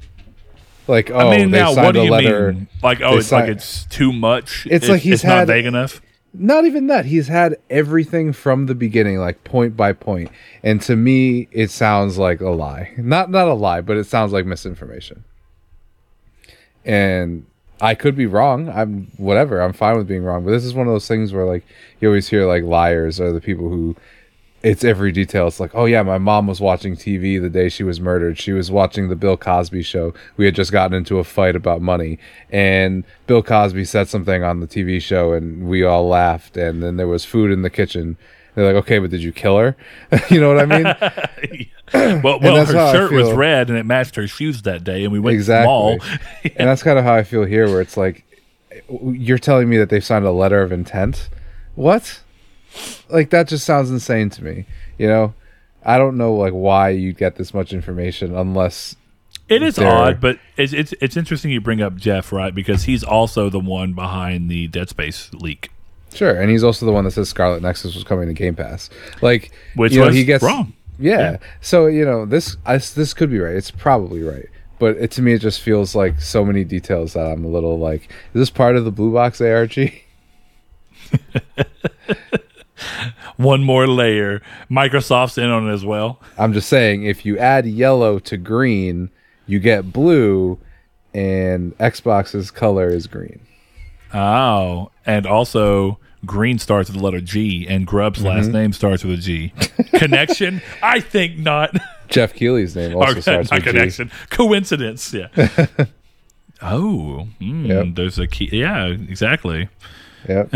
Like, 0.88 1.10
oh, 1.12 1.18
I 1.18 1.24
mean, 1.38 1.47
oh, 1.47 1.51
they 1.51 1.60
now 1.60 1.74
signed 1.74 1.86
what 1.86 1.91
do 1.93 2.01
a 2.01 2.05
you 2.05 2.12
letter. 2.12 2.53
mean? 2.53 2.68
Like, 2.84 2.99
oh, 3.01 3.18
it's 3.18 3.32
like 3.32 3.47
it's 3.47 3.86
too 3.86 4.12
much. 4.12 4.68
It's 4.70 4.89
like 4.89 5.01
he's 5.01 5.16
it's 5.16 5.24
not 5.24 5.38
had- 5.39 5.47
vague 5.47 5.66
enough. 5.66 6.01
Not 6.32 6.66
even 6.66 6.86
that. 6.88 7.05
He's 7.05 7.28
had 7.28 7.57
everything 7.72 8.34
from 8.34 8.68
the 8.68 8.76
beginning, 8.76 9.18
like 9.18 9.43
point 9.43 9.76
by 9.76 9.93
point. 9.93 10.30
And 10.62 10.80
to 10.84 10.95
me, 10.95 11.47
it 11.51 11.72
sounds 11.72 12.20
like 12.20 12.39
a 12.39 12.51
lie. 12.51 12.93
Not 12.97 13.32
not 13.32 13.47
a 13.47 13.55
lie, 13.55 13.82
but 13.82 13.97
it 13.97 14.03
sounds 14.03 14.32
like 14.32 14.45
misinformation. 14.45 15.24
And 16.86 17.45
I 17.82 17.95
could 17.95 18.15
be 18.15 18.25
wrong. 18.25 18.69
I'm 18.69 19.11
whatever. 19.17 19.61
I'm 19.61 19.73
fine 19.73 19.97
with 19.97 20.07
being 20.07 20.23
wrong. 20.23 20.43
But 20.43 20.51
this 20.51 20.65
is 20.65 20.73
one 20.73 20.88
of 20.88 20.93
those 20.93 21.07
things 21.07 21.32
where 21.34 21.45
like 21.45 21.65
you 21.99 22.07
always 22.09 22.27
hear 22.27 22.45
like 22.45 22.63
liars 22.63 23.19
are 23.19 23.32
the 23.32 23.41
people 23.41 23.69
who 23.69 23.95
it's 24.61 24.84
every 24.84 25.11
detail. 25.11 25.47
It's 25.47 25.59
like, 25.59 25.73
oh 25.73 25.86
yeah, 25.86 26.03
my 26.03 26.17
mom 26.17 26.47
was 26.47 26.59
watching 26.59 26.95
TV 26.95 27.41
the 27.41 27.49
day 27.49 27.69
she 27.69 27.84
was 27.84 27.99
murdered. 27.99 28.38
She 28.38 28.51
was 28.51 28.69
watching 28.69 29.07
the 29.07 29.15
Bill 29.15 29.38
Cosby 29.38 29.84
show. 29.84 30.13
We 30.36 30.45
had 30.45 30.55
just 30.55 30.71
gotten 30.71 30.95
into 30.97 31.19
a 31.19 31.23
fight 31.23 31.55
about 31.55 31.82
money, 31.82 32.19
and 32.49 33.05
Bill 33.25 33.41
Cosby 33.41 33.86
said 33.86 34.09
something 34.09 34.43
on 34.43 34.59
the 34.59 34.67
TV 34.67 35.01
show, 35.01 35.34
and 35.34 35.67
we 35.67 35.84
all 35.84 36.07
laughed. 36.07 36.57
And 36.57 36.84
then 36.84 36.97
there 36.97 37.07
was 37.07 37.25
food 37.25 37.51
in 37.51 37.61
the 37.61 37.69
kitchen. 37.69 38.17
They're 38.60 38.74
like, 38.74 38.84
okay, 38.84 38.99
but 38.99 39.10
did 39.10 39.24
you 39.24 39.32
kill 39.32 39.57
her? 39.57 39.78
you 40.30 40.41
know 40.41 40.53
what 40.53 40.60
I 40.60 40.66
mean? 40.66 40.84
well, 42.22 42.39
well 42.41 42.66
her 42.66 42.91
shirt 42.91 43.12
was 43.12 43.32
red 43.32 43.70
and 43.70 43.78
it 43.78 43.86
matched 43.86 44.16
her 44.16 44.28
shoes 44.28 44.64
that 44.64 44.84
day, 44.84 45.05
and 45.05 45.14
we 45.14 45.20
went 45.20 45.36
exactly. 45.36 45.66
small. 45.66 45.99
and 46.43 46.53
that's 46.68 46.84
kind 46.84 46.99
of 46.99 47.05
how 47.05 47.14
I 47.14 47.24
feel 47.24 47.45
here, 47.45 47.68
where 47.68 47.80
it's 47.80 47.95
like, 47.95 48.26
you're 49.01 49.39
telling 49.39 49.70
me 49.70 49.78
that 49.78 49.89
they've 49.89 50.03
signed 50.03 50.26
a 50.26 50.32
letter 50.32 50.62
of 50.62 50.74
intent. 50.74 51.30
What? 51.76 52.22
Like 53.07 53.30
that 53.30 53.47
just 53.47 53.66
sounds 53.66 53.89
insane 53.89 54.30
to 54.32 54.43
me. 54.43 54.66
You 54.97 55.07
know, 55.07 55.34
I 55.84 55.97
don't 55.97 56.18
know 56.18 56.34
like 56.34 56.51
why 56.51 56.89
you 56.89 57.14
get 57.14 57.38
this 57.38 57.53
much 57.53 57.72
information 57.72 58.36
unless 58.36 58.97
It 59.47 59.64
is 59.64 59.80
odd, 59.80 60.20
but 60.20 60.38
it's, 60.57 60.74
it's 60.74 60.93
it's 60.99 61.16
interesting 61.16 61.51
you 61.51 61.62
bring 61.62 61.82
up 61.82 61.95
Jeff, 61.95 62.34
right? 62.34 62.53
Because 62.53 62.84
he's 62.84 63.03
also 63.03 63.49
the 63.49 63.60
one 63.60 63.93
behind 63.93 64.51
the 64.51 64.68
Dead 64.68 64.89
Space 64.89 65.34
leak, 65.34 65.72
Sure, 66.14 66.39
and 66.39 66.49
he's 66.49 66.64
also 66.64 66.86
the 66.86 66.91
one 66.91 67.03
that 67.05 67.12
says 67.12 67.30
Scarlet 67.30 67.62
Nexus 67.62 67.95
was 67.95 68.03
coming 68.03 68.28
to 68.28 68.34
Game 68.34 68.55
Pass. 68.55 68.89
Like, 69.22 69.51
which 69.76 69.93
you 69.93 69.99
know, 69.99 70.07
was 70.07 70.16
he 70.16 70.24
gets 70.24 70.43
wrong. 70.43 70.74
Yeah. 70.97 71.20
Yeah. 71.20 71.38
So 71.62 71.88
you 71.88 72.05
know 72.05 72.26
this 72.26 72.57
I, 72.66 72.78
this 72.78 73.14
could 73.14 73.30
be 73.30 73.39
right. 73.39 73.55
It's 73.55 73.72
probably 73.72 74.24
right, 74.24 74.47
but 74.80 74.97
it, 74.97 75.12
to 75.12 75.22
me 75.22 75.34
it 75.34 75.39
just 75.39 75.62
feels 75.62 75.95
like 75.95 76.20
so 76.20 76.43
many 76.43 76.64
details 76.64 77.14
that 77.14 77.26
I'm 77.26 77.45
a 77.45 77.47
little 77.47 77.80
like, 77.80 78.03
is 78.34 78.39
this 78.39 78.49
part 78.49 78.76
of 78.76 78.86
the 78.86 78.91
Blue 78.91 79.14
Box 79.14 79.39
ARG? 79.39 79.78
one 83.38 83.64
more 83.64 83.88
layer. 83.88 84.41
Microsoft's 84.70 85.38
in 85.38 85.49
on 85.49 85.70
it 85.70 85.74
as 85.74 85.86
well. 85.86 86.20
I'm 86.38 86.53
just 86.53 86.70
saying, 86.70 87.03
if 87.03 87.26
you 87.26 87.38
add 87.38 87.66
yellow 87.66 88.20
to 88.20 88.38
green, 88.38 89.10
you 89.47 89.60
get 89.60 89.93
blue, 89.93 90.60
and 91.14 91.78
Xbox's 91.78 92.51
color 92.51 92.89
is 92.89 93.07
green. 93.07 93.39
Oh, 94.14 94.91
and 95.05 95.26
also 95.26 95.99
green 96.26 96.60
starts 96.60 96.89
with 96.89 96.97
the 96.97 97.03
letter 97.03 97.22
G, 97.22 97.66
and 97.68 97.86
Grubb's 97.88 98.24
last 98.24 98.47
name 98.47 98.74
starts 98.74 99.03
with 99.03 99.20
a 99.20 99.22
G. 99.22 99.53
Connection? 99.93 100.62
I 100.84 100.99
think 100.99 101.38
not. 101.38 101.76
Geoff 102.07 102.34
Keighley's 102.34 102.76
name 102.76 102.95
also 102.95 103.18
Or, 103.18 103.22
starts 103.22 103.51
with 103.51 103.64
G. 103.64 103.70
connection. 103.72 104.12
Coincidence. 104.30 105.14
Yeah. 105.14 105.28
oh, 106.62 107.28
hmm, 107.39 107.66
Yep. 107.66 107.88
there's 107.95 108.20
a 108.20 108.28
key. 108.28 108.49
Yeah, 108.51 108.88
exactly. 108.88 109.70
Yep. 110.28 110.49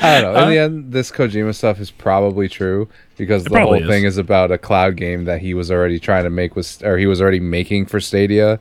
I 0.00 0.20
don't 0.20 0.34
know. 0.34 0.42
In 0.44 0.48
the 0.50 0.58
end, 0.58 0.92
this 0.92 1.10
Kojima 1.10 1.54
stuff 1.54 1.78
is 1.80 1.90
probably 1.90 2.48
true 2.48 2.88
because 3.16 3.44
the 3.44 3.58
whole 3.58 3.74
is. 3.74 3.86
thing 3.88 4.04
is 4.04 4.18
about 4.18 4.50
a 4.50 4.58
cloud 4.58 4.96
game 4.96 5.24
that 5.24 5.40
he 5.40 5.54
was 5.54 5.70
already 5.70 5.98
trying 6.00 6.24
to 6.24 6.30
make 6.30 6.56
with, 6.56 6.82
or 6.84 6.98
he 6.98 7.06
was 7.06 7.20
already 7.20 7.40
making 7.40 7.86
for 7.86 8.00
Stadia, 8.00 8.58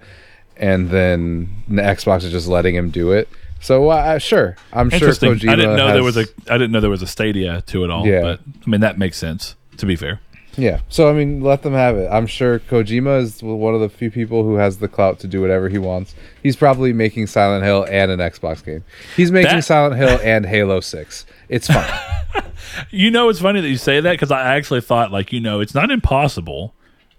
and 0.57 0.89
then 0.91 1.49
the 1.67 1.81
Xbox 1.81 2.23
is 2.23 2.31
just 2.31 2.47
letting 2.47 2.75
him 2.75 2.89
do 2.89 3.11
it. 3.11 3.27
So 3.65 3.89
uh, 3.89 4.19
sure, 4.19 4.55
I'm 4.71 4.91
sure. 4.91 5.09
Kojima. 5.09 5.49
I 5.49 5.55
didn't 5.55 5.75
know 5.75 5.91
there 5.91 6.03
was 6.03 6.17
a. 6.17 6.25
I 6.47 6.57
didn't 6.59 6.71
know 6.71 6.81
there 6.81 6.89
was 6.91 7.01
a 7.01 7.07
Stadia 7.07 7.61
to 7.63 7.83
it 7.83 7.89
all. 7.89 8.05
Yeah. 8.05 8.21
But 8.21 8.39
I 8.65 8.69
mean 8.69 8.81
that 8.81 8.99
makes 8.99 9.17
sense. 9.17 9.55
To 9.77 9.87
be 9.87 9.95
fair. 9.95 10.19
Yeah. 10.55 10.81
So 10.87 11.09
I 11.09 11.13
mean, 11.13 11.41
let 11.41 11.63
them 11.63 11.73
have 11.73 11.97
it. 11.97 12.07
I'm 12.11 12.27
sure 12.27 12.59
Kojima 12.59 13.21
is 13.23 13.41
one 13.41 13.73
of 13.73 13.81
the 13.81 13.89
few 13.89 14.11
people 14.11 14.43
who 14.43 14.55
has 14.55 14.77
the 14.77 14.87
clout 14.87 15.17
to 15.21 15.27
do 15.27 15.41
whatever 15.41 15.67
he 15.67 15.79
wants. 15.79 16.13
He's 16.43 16.55
probably 16.55 16.93
making 16.93 17.25
Silent 17.25 17.63
Hill 17.65 17.87
and 17.89 18.11
an 18.11 18.19
Xbox 18.19 18.63
game. 18.63 18.83
He's 19.15 19.31
making 19.31 19.55
That- 19.55 19.65
Silent 19.65 19.95
Hill 19.95 20.19
and 20.23 20.45
Halo 20.45 20.79
Six. 20.79 21.25
It's 21.49 21.67
fine. 21.67 21.89
You 22.89 23.09
know, 23.09 23.29
it's 23.29 23.39
funny 23.39 23.61
that 23.61 23.69
you 23.69 23.77
say 23.77 24.01
that 24.01 24.11
because 24.11 24.31
I 24.31 24.55
actually 24.55 24.81
thought, 24.81 25.09
like, 25.09 25.31
you 25.31 25.39
know, 25.39 25.61
it's 25.61 25.73
not 25.73 25.91
impossible 25.91 26.73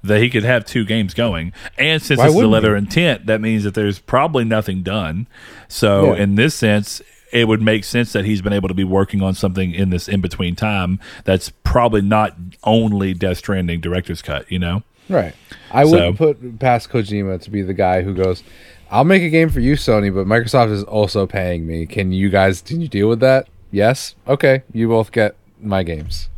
that 0.07 0.21
he 0.21 0.31
could 0.31 0.45
have 0.45 0.65
two 0.65 0.85
games 0.85 1.15
going. 1.15 1.53
And 1.79 2.01
since 2.03 2.19
Why 2.19 2.27
it's 2.27 2.35
the 2.35 2.47
letter 2.47 2.75
he? 2.75 2.79
intent, 2.79 3.27
that 3.27 3.41
means 3.41 3.65
that 3.65 3.75
there's 3.75 3.99
probably 3.99 4.45
nothing 4.45 4.83
done. 4.83 5.27
So, 5.69 6.15
Yeah. 6.15 6.23
in 6.23 6.35
this 6.37 6.55
sense, 6.55 7.03
it 7.33 7.49
would 7.49 7.61
make 7.61 7.85
sense 7.85 8.13
that 8.13 8.25
he's 8.25 8.41
been 8.41 8.53
able 8.53 8.69
to 8.69 8.75
be 8.75 8.85
working 8.85 9.21
on 9.23 9.35
something 9.35 9.73
in 9.75 9.91
this 9.91 10.09
in 10.09 10.21
between 10.21 10.55
time 10.55 10.99
that's 11.25 11.51
probably 11.65 12.01
not 12.01 12.35
only 12.65 13.13
Death 13.15 13.39
Stranding 13.39 13.81
director's 13.81 14.23
cut, 14.23 14.51
you 14.51 14.59
know? 14.59 14.83
Right. 15.09 15.35
I 15.71 15.85
So- 15.85 15.91
wouldn't 15.91 16.17
put 16.19 16.59
past 16.59 16.89
Kojima 16.91 17.41
to 17.43 17.51
be 17.51 17.63
the 17.63 17.75
guy 17.75 18.03
who 18.03 18.15
goes, 18.15 18.43
"I'll 18.91 19.05
make 19.05 19.23
a 19.23 19.29
game 19.29 19.51
for 19.51 19.61
you, 19.61 19.75
Sony, 19.75 20.13
but 20.15 20.27
Microsoft 20.27 20.73
is 20.73 20.83
also 20.85 21.27
paying 21.27 21.67
me. 21.67 21.85
Can 21.87 22.13
you 22.13 22.29
guys 22.31 22.63
can 22.63 22.81
you 22.81 22.89
deal 22.89 23.09
with 23.09 23.21
that?" 23.21 23.47
Yes. 23.73 24.15
Okay. 24.29 24.63
You 24.73 24.89
both 24.89 25.11
get 25.13 25.35
my 25.61 25.83
games. 25.83 26.29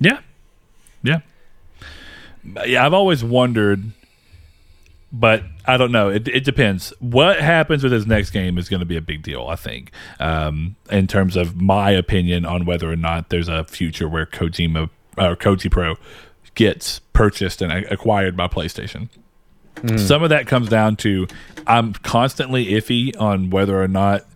Yeah. 0.00 0.18
Yeah. 1.02 1.18
Yeah, 2.66 2.84
I've 2.84 2.94
always 2.94 3.22
wondered, 3.24 3.82
but 5.12 5.42
I 5.66 5.76
don't 5.76 5.92
know. 5.92 6.08
It, 6.08 6.28
it 6.28 6.44
depends. 6.44 6.92
What 7.00 7.40
happens 7.40 7.82
with 7.82 7.92
his 7.92 8.06
next 8.06 8.30
game 8.30 8.58
is 8.58 8.68
going 8.68 8.80
to 8.80 8.86
be 8.86 8.96
a 8.96 9.00
big 9.02 9.22
deal, 9.22 9.46
I 9.48 9.56
think, 9.56 9.92
um, 10.18 10.76
in 10.90 11.06
terms 11.06 11.36
of 11.36 11.60
my 11.60 11.90
opinion 11.90 12.44
on 12.44 12.64
whether 12.64 12.90
or 12.90 12.96
not 12.96 13.28
there's 13.28 13.48
a 13.48 13.64
future 13.64 14.08
where 14.08 14.26
Kojima 14.26 14.90
or 15.18 15.36
Koji 15.36 15.70
Pro 15.70 15.96
gets 16.54 17.00
purchased 17.12 17.62
and 17.62 17.72
acquired 17.72 18.36
by 18.36 18.48
PlayStation. 18.48 19.08
Some 19.96 20.22
of 20.22 20.28
that 20.28 20.46
comes 20.46 20.68
down 20.68 20.96
to 20.96 21.26
I'm 21.66 21.94
constantly 21.94 22.66
iffy 22.66 23.18
on 23.18 23.48
whether 23.48 23.82
or 23.82 23.88
not 23.88 24.26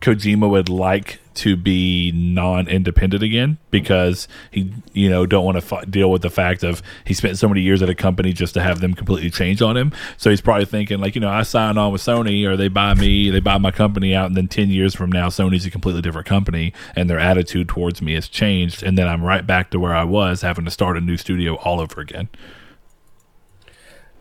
Kojima 0.00 0.48
would 0.48 0.68
like 0.68 1.18
to 1.36 1.56
be 1.56 2.12
non-independent 2.12 3.22
again 3.22 3.58
because 3.70 4.26
he, 4.50 4.72
you 4.92 5.08
know, 5.08 5.26
don't 5.26 5.44
want 5.44 5.60
to 5.60 5.76
f- 5.76 5.90
deal 5.90 6.10
with 6.10 6.22
the 6.22 6.30
fact 6.30 6.62
of 6.62 6.82
he 7.04 7.14
spent 7.14 7.38
so 7.38 7.48
many 7.48 7.60
years 7.60 7.82
at 7.82 7.90
a 7.90 7.94
company 7.94 8.32
just 8.32 8.54
to 8.54 8.62
have 8.62 8.80
them 8.80 8.94
completely 8.94 9.30
change 9.30 9.62
on 9.62 9.76
him. 9.76 9.92
So 10.16 10.30
he's 10.30 10.40
probably 10.40 10.64
thinking 10.64 10.98
like, 10.98 11.14
you 11.14 11.20
know, 11.20 11.28
I 11.28 11.42
sign 11.42 11.78
on 11.78 11.92
with 11.92 12.02
Sony 12.02 12.46
or 12.46 12.56
they 12.56 12.68
buy 12.68 12.94
me, 12.94 13.30
they 13.30 13.40
buy 13.40 13.58
my 13.58 13.70
company 13.70 14.14
out, 14.14 14.26
and 14.26 14.36
then 14.36 14.48
ten 14.48 14.70
years 14.70 14.94
from 14.94 15.10
now, 15.10 15.28
Sony's 15.28 15.66
a 15.66 15.70
completely 15.70 16.02
different 16.02 16.26
company 16.26 16.72
and 16.94 17.08
their 17.08 17.18
attitude 17.18 17.68
towards 17.68 18.02
me 18.02 18.14
has 18.14 18.28
changed, 18.28 18.82
and 18.82 18.96
then 18.96 19.06
I'm 19.08 19.22
right 19.22 19.46
back 19.46 19.70
to 19.70 19.78
where 19.78 19.94
I 19.94 20.04
was, 20.04 20.42
having 20.42 20.64
to 20.64 20.70
start 20.70 20.96
a 20.96 21.00
new 21.00 21.16
studio 21.16 21.56
all 21.56 21.80
over 21.80 22.00
again. 22.00 22.28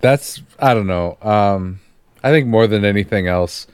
That's 0.02 0.42
I 0.60 0.74
don't 0.74 0.88
know. 0.88 1.18
Um, 1.22 1.80
I 2.24 2.32
think 2.32 2.48
more 2.48 2.68
than 2.68 2.84
anything 2.84 3.28
else, 3.28 3.68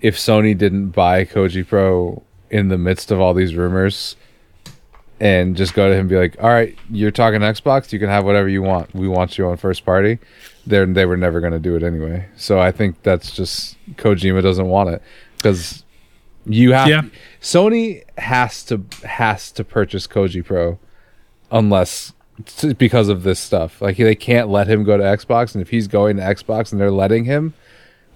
if 0.00 0.16
Sony 0.16 0.56
didn't 0.56 0.90
buy 0.90 1.24
Koji 1.24 1.66
Pro 1.66 2.22
in 2.50 2.68
the 2.68 2.78
midst 2.78 3.10
of 3.10 3.20
all 3.20 3.34
these 3.34 3.54
rumors, 3.54 4.16
and 5.20 5.56
just 5.56 5.74
go 5.74 5.88
to 5.88 5.94
him 5.94 6.00
and 6.00 6.08
be 6.08 6.16
like, 6.16 6.36
"All 6.42 6.48
right, 6.48 6.76
you're 6.90 7.10
talking 7.10 7.40
Xbox. 7.40 7.92
You 7.92 7.98
can 7.98 8.08
have 8.08 8.24
whatever 8.24 8.48
you 8.48 8.62
want. 8.62 8.94
We 8.94 9.08
want 9.08 9.38
you 9.38 9.46
on 9.46 9.56
first 9.56 9.84
party." 9.84 10.18
Then 10.66 10.92
they 10.92 11.06
were 11.06 11.16
never 11.16 11.40
going 11.40 11.52
to 11.52 11.58
do 11.58 11.76
it 11.76 11.82
anyway. 11.82 12.26
So 12.36 12.58
I 12.58 12.70
think 12.70 13.02
that's 13.02 13.30
just 13.30 13.76
Kojima 13.96 14.42
doesn't 14.42 14.68
want 14.68 14.90
it 14.90 15.02
because 15.36 15.84
you 16.46 16.72
have 16.72 16.88
Yeah. 16.88 17.02
Sony 17.40 18.02
has 18.18 18.62
to 18.64 18.84
has 19.04 19.50
to 19.52 19.64
purchase 19.64 20.06
Koji 20.06 20.44
Pro 20.44 20.78
unless 21.50 22.12
because 22.78 23.08
of 23.08 23.22
this 23.22 23.38
stuff. 23.38 23.80
Like 23.82 23.96
they 23.96 24.14
can't 24.14 24.48
let 24.48 24.66
him 24.68 24.84
go 24.84 24.96
to 24.96 25.02
Xbox, 25.02 25.54
and 25.54 25.62
if 25.62 25.70
he's 25.70 25.88
going 25.88 26.16
to 26.16 26.22
Xbox 26.22 26.72
and 26.72 26.80
they're 26.80 26.90
letting 26.90 27.24
him, 27.24 27.54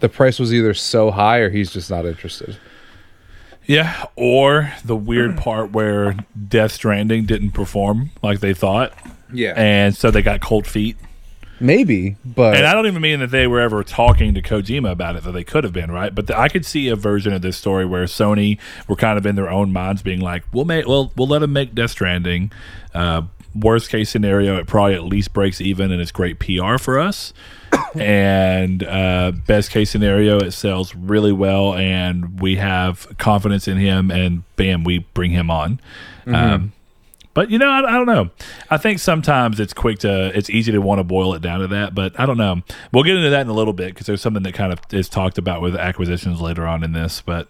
the 0.01 0.09
price 0.09 0.39
was 0.39 0.53
either 0.53 0.75
so 0.75 1.11
high 1.11 1.39
or 1.39 1.51
he's 1.51 1.73
just 1.73 1.91
not 1.91 2.07
interested. 2.07 2.59
Yeah, 3.67 4.07
or 4.17 4.73
the 4.85 4.97
weird 4.97 5.37
part 5.39 5.71
where 5.73 6.17
Death 6.49 6.73
Stranding 6.73 7.25
didn't 7.27 7.53
perform 7.53 8.11
like 8.23 8.41
they 8.41 8.53
thought, 8.55 8.93
Yeah, 9.33 9.55
and 9.57 9.97
so 9.97 10.11
they 10.11 10.23
got 10.23 10.41
cold 10.41 10.67
feet. 10.67 10.97
maybe, 11.61 12.17
but 12.25 12.57
And 12.57 12.67
I 12.67 12.75
don't 12.75 12.87
even 12.87 13.01
mean 13.01 13.21
that 13.21 13.31
they 13.31 13.47
were 13.47 13.61
ever 13.61 13.83
talking 13.83 14.35
to 14.35 14.43
Kojima 14.43 14.91
about 14.91 15.17
it, 15.17 15.23
that 15.25 15.33
they 15.33 15.45
could 15.45 15.65
have 15.65 15.73
been, 15.73 15.91
right? 15.91 16.15
But 16.15 16.27
the, 16.27 16.39
I 16.39 16.49
could 16.49 16.67
see 16.67 16.89
a 16.89 16.97
version 16.97 17.33
of 17.33 17.41
this 17.43 17.57
story 17.57 17.87
where 17.87 18.05
Sony 18.05 18.59
were 18.89 18.97
kind 18.97 19.17
of 19.17 19.25
in 19.25 19.35
their 19.35 19.49
own 19.51 19.73
minds, 19.73 20.03
being 20.03 20.21
like, 20.21 20.45
"We'll 20.53 20.65
make, 20.67 20.87
well, 20.87 21.13
we'll 21.17 21.29
let 21.29 21.39
them 21.39 21.53
make 21.55 21.75
Death 21.75 21.93
Stranding. 21.93 22.53
Uh, 22.93 23.23
worst 23.55 23.89
case 23.89 24.11
scenario, 24.11 24.57
it 24.57 24.67
probably 24.67 24.95
at 24.95 25.05
least 25.05 25.33
breaks 25.33 25.61
even, 25.61 25.91
and 25.93 26.03
it's 26.03 26.11
great 26.13 26.39
PR 26.41 26.77
for 26.77 26.99
us. 26.99 27.33
and 27.95 28.83
uh, 28.83 29.33
best 29.47 29.71
case 29.71 29.91
scenario, 29.91 30.39
it 30.39 30.53
sells 30.53 30.95
really 30.95 31.33
well, 31.33 31.75
and 31.75 32.41
we 32.41 32.57
have 32.57 33.17
confidence 33.19 33.69
in 33.69 33.79
him, 33.79 34.11
and 34.11 34.43
bam, 34.57 34.85
we 34.85 34.99
bring 35.15 35.31
him 35.31 35.51
on." 35.51 35.81
Um, 36.27 36.73
but 37.35 37.51
you 37.51 37.59
know, 37.59 37.69
I, 37.69 37.79
I 37.81 37.93
don't 37.93 38.07
know. 38.07 38.31
I 38.71 38.79
think 38.79 39.01
sometimes 39.01 39.59
it's 39.59 39.75
quick 39.75 39.99
to, 40.01 40.37
it's 40.37 40.49
easy 40.49 40.73
to 40.73 40.79
want 40.79 41.01
to 41.01 41.05
boil 41.05 41.35
it 41.35 41.43
down 41.43 41.61
to 41.61 41.67
that. 41.69 41.95
But 41.95 42.19
I 42.19 42.27
don't 42.27 42.39
know. 42.39 42.63
We'll 42.93 43.03
get 43.03 43.17
into 43.17 43.31
that 43.31 43.43
in 43.43 43.49
a 43.49 43.53
little 43.53 43.73
bit 43.73 43.89
because 43.89 44.07
there's 44.07 44.23
something 44.23 44.45
that 44.45 44.55
kind 44.55 44.73
of 44.73 44.79
is 44.93 45.09
talked 45.09 45.37
about 45.37 45.61
with 45.61 45.75
acquisitions 45.75 46.41
later 46.41 46.65
on 46.67 46.85
in 46.85 46.93
this. 46.93 47.21
But 47.21 47.49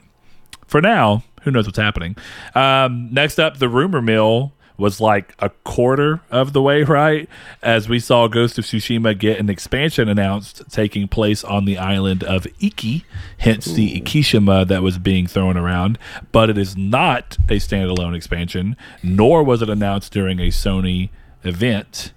for 0.67 0.81
now, 0.81 1.23
who 1.43 1.51
knows 1.51 1.67
what's 1.67 1.79
happening? 1.79 2.17
Um, 2.55 3.13
next 3.13 3.39
up, 3.39 3.59
the 3.59 3.69
rumor 3.69 4.01
mill 4.01 4.54
was 4.77 5.01
like 5.01 5.35
a 5.39 5.51
quarter 5.63 6.21
of 6.31 6.53
the 6.53 6.61
way 6.61 6.83
right 6.85 7.29
as 7.63 7.89
we 7.89 7.99
saw 8.01 8.27
Ghost 8.27 8.59
of 8.59 8.65
Tsushima 8.65 9.17
get 9.17 9.39
an 9.39 9.49
expansion 9.49 10.09
announced 10.09 10.63
taking 10.71 11.09
place 11.09 11.45
on 11.45 11.65
the 11.65 11.79
island 11.79 12.25
of 12.25 12.47
Iki, 12.61 13.05
hence 13.39 13.67
the 13.67 14.01
Ikishima 14.01 14.67
that 14.69 14.83
was 14.83 14.99
being 14.99 15.27
thrown 15.27 15.57
around. 15.57 15.99
But 16.33 16.51
it 16.51 16.59
is 16.59 16.77
not 16.77 17.37
a 17.49 17.57
standalone 17.57 18.17
expansion, 18.17 18.77
nor 19.03 19.43
was 19.43 19.63
it 19.63 19.71
announced 19.71 20.13
during 20.13 20.41
a 20.41 20.49
Sony 20.49 21.11
event. 21.45 22.13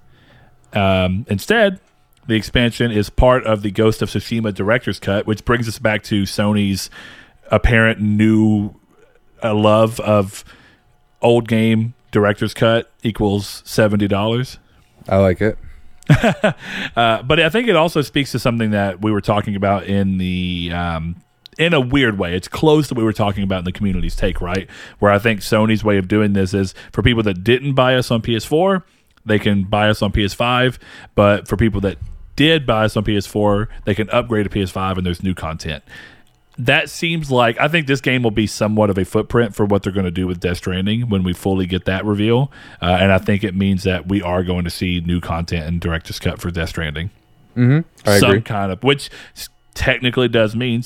Um, 0.74 1.26
instead, 1.30 1.80
the 2.28 2.36
expansion 2.36 2.92
is 2.92 3.10
part 3.10 3.46
of 3.46 3.62
the 3.62 3.72
Ghost 3.72 4.02
of 4.02 4.10
Tsushima 4.10 4.54
director's 4.54 5.00
cut, 5.00 5.26
which 5.26 5.46
brings 5.46 5.68
us 5.68 5.80
back 5.80 6.04
to 6.04 6.24
Sony's 6.24 6.90
apparent 7.50 8.02
new 8.02 8.76
uh, 9.44 9.54
love 9.54 10.00
of 10.02 10.44
old 11.22 11.48
game 11.48 11.94
director's 12.18 12.54
cut 12.56 12.92
equals 13.04 13.62
seventy 13.64 14.08
dollars. 14.08 14.58
I 15.08 15.18
like 15.18 15.42
it. 15.42 15.58
Uh, 16.96 17.22
but 17.22 17.40
I 17.40 17.50
think 17.50 17.68
it 17.68 17.76
also 17.76 18.02
speaks 18.02 18.32
to 18.32 18.40
something 18.40 18.72
that 18.72 19.04
we 19.04 19.12
were 19.12 19.22
talking 19.22 19.56
about 19.56 19.84
in 19.84 20.18
the 20.18 20.72
um, 20.74 21.16
in 21.60 21.74
a 21.74 21.80
weird 21.80 22.18
way. 22.18 22.36
It's 22.36 22.48
close 22.48 22.88
to 22.88 22.96
what 22.96 23.02
we 23.02 23.06
were 23.06 23.14
talking 23.14 23.44
about 23.44 23.60
in 23.60 23.66
the 23.66 23.72
community's 23.72 24.16
take, 24.16 24.42
right? 24.42 24.68
Where 24.98 25.12
I 25.12 25.20
think 25.20 25.42
Sony's 25.42 25.84
way 25.84 26.00
of 26.00 26.08
doing 26.08 26.34
this 26.34 26.56
is 26.56 26.74
for 26.92 27.04
people 27.04 27.22
that 27.24 27.44
didn't 27.44 27.76
buy 27.76 27.96
us 27.96 28.10
on 28.10 28.24
PS4, 28.24 28.82
they 29.26 29.38
can 29.38 29.66
buy 29.66 29.90
us 29.90 30.02
on 30.02 30.12
PS5. 30.12 30.80
But 31.14 31.48
for 31.48 31.56
people 31.56 31.82
that 31.82 32.00
did 32.36 32.66
buy 32.66 32.86
us 32.86 32.98
on 32.98 33.04
PS4, 33.04 33.68
they 33.86 33.94
can 33.94 34.10
upgrade 34.10 34.50
to 34.50 34.58
PS5 34.58 34.98
and 34.98 35.06
there's 35.06 35.22
new 35.22 35.36
content. 35.36 35.84
That 36.60 36.90
seems 36.90 37.30
like 37.30 37.60
I 37.60 37.68
think 37.68 37.86
this 37.86 38.02
game 38.02 38.24
will 38.24 38.32
be 38.32 38.48
somewhat 38.48 38.90
of 38.90 38.98
a 38.98 39.06
footprint 39.06 39.54
for 39.54 39.64
what 39.66 39.84
they're 39.84 39.94
going 39.94 40.06
to 40.06 40.12
do 40.12 40.26
with 40.26 40.40
Death 40.40 40.58
Stranding 40.58 41.08
when 41.08 41.22
we 41.24 41.32
fully 41.34 41.68
get 41.68 41.86
that 41.86 42.04
reveal, 42.04 42.52
uh, 42.82 42.98
and 43.00 43.12
I 43.12 43.20
think 43.20 43.44
it 43.44 43.54
means 43.54 43.84
that 43.84 44.08
we 44.08 44.24
are 44.24 44.44
going 44.44 44.64
to 44.64 44.72
see 44.72 45.00
new 45.02 45.22
content 45.22 45.66
and 45.68 45.80
director's 45.80 46.18
cut 46.20 46.42
for 46.42 46.50
Death 46.50 46.70
Stranding 46.70 47.12
I 48.06 48.20
some 48.20 48.30
agree. 48.32 48.42
kind 48.42 48.72
of 48.72 48.84
which 48.84 49.10
technically 49.76 50.28
does 50.28 50.56
mean 50.56 50.84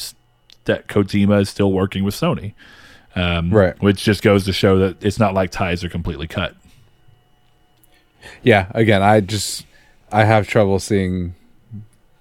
that 0.65 0.87
Kojima 0.87 1.41
is 1.41 1.49
still 1.49 1.71
working 1.71 2.03
with 2.03 2.15
Sony, 2.15 2.53
um, 3.15 3.49
Right. 3.53 3.81
Which 3.81 4.03
just 4.03 4.21
goes 4.23 4.43
to 4.45 4.53
show 4.53 4.77
that 4.79 5.03
it's 5.03 5.19
not 5.19 5.33
like 5.33 5.51
ties 5.51 5.83
are 5.83 5.89
completely 5.89 6.27
cut. 6.27 6.55
yeah, 8.43 8.67
again, 8.75 9.01
I 9.01 9.21
just 9.21 9.65
I 10.11 10.25
have 10.25 10.47
trouble 10.47 10.79
seeing 10.79 11.35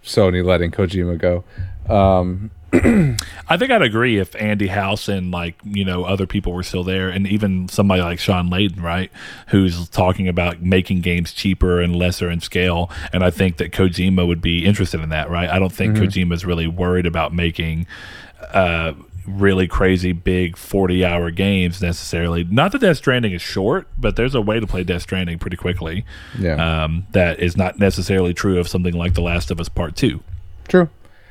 Sony 0.04 0.44
letting 0.44 0.70
Kojima 0.70 1.18
go. 1.18 1.44
Um, 1.92 2.50
I 3.48 3.56
think 3.56 3.72
I'd 3.72 3.82
agree 3.82 4.18
if 4.18 4.36
Andy 4.36 4.68
House 4.68 5.08
and 5.08 5.32
like 5.32 5.56
you 5.64 5.84
know 5.84 6.04
other 6.04 6.26
people 6.26 6.52
were 6.52 6.62
still 6.62 6.84
there, 6.84 7.08
and 7.08 7.26
even 7.26 7.66
somebody 7.68 8.00
like 8.00 8.20
Shawn 8.20 8.48
Layden, 8.48 8.80
right, 8.80 9.10
who's 9.48 9.88
talking 9.88 10.28
about 10.28 10.62
making 10.62 11.00
games 11.00 11.32
cheaper 11.32 11.80
and 11.80 11.96
lesser 11.96 12.30
in 12.30 12.40
scale. 12.40 12.88
And 13.12 13.24
I 13.24 13.30
think 13.30 13.56
that 13.56 13.72
Kojima 13.72 14.24
would 14.26 14.40
be 14.40 14.64
interested 14.64 15.00
in 15.00 15.08
that, 15.08 15.30
right? 15.30 15.50
I 15.50 15.58
don't 15.58 15.72
think 15.72 15.96
mm-hmm. 15.96 16.04
Kojima's 16.04 16.44
really 16.44 16.68
worried 16.68 17.06
about 17.06 17.34
making. 17.34 17.86
Uh, 18.52 18.92
really 19.26 19.68
crazy 19.68 20.12
big 20.12 20.56
40 20.56 21.04
hour 21.04 21.30
games 21.30 21.82
necessarily 21.82 22.42
not 22.44 22.72
that 22.72 22.80
death 22.80 22.96
stranding 22.96 23.32
is 23.32 23.42
short 23.42 23.86
but 23.98 24.16
there's 24.16 24.34
a 24.34 24.40
way 24.40 24.58
to 24.58 24.66
play 24.66 24.82
death 24.82 25.02
stranding 25.02 25.38
pretty 25.38 25.58
quickly 25.58 26.04
yeah 26.38 26.84
um, 26.84 27.06
that 27.12 27.38
is 27.38 27.56
not 27.56 27.78
necessarily 27.78 28.32
true 28.32 28.58
of 28.58 28.66
something 28.66 28.94
like 28.94 29.14
the 29.14 29.20
last 29.20 29.50
of 29.50 29.60
us 29.60 29.68
part 29.68 29.94
two 29.94 30.20
true 30.68 30.88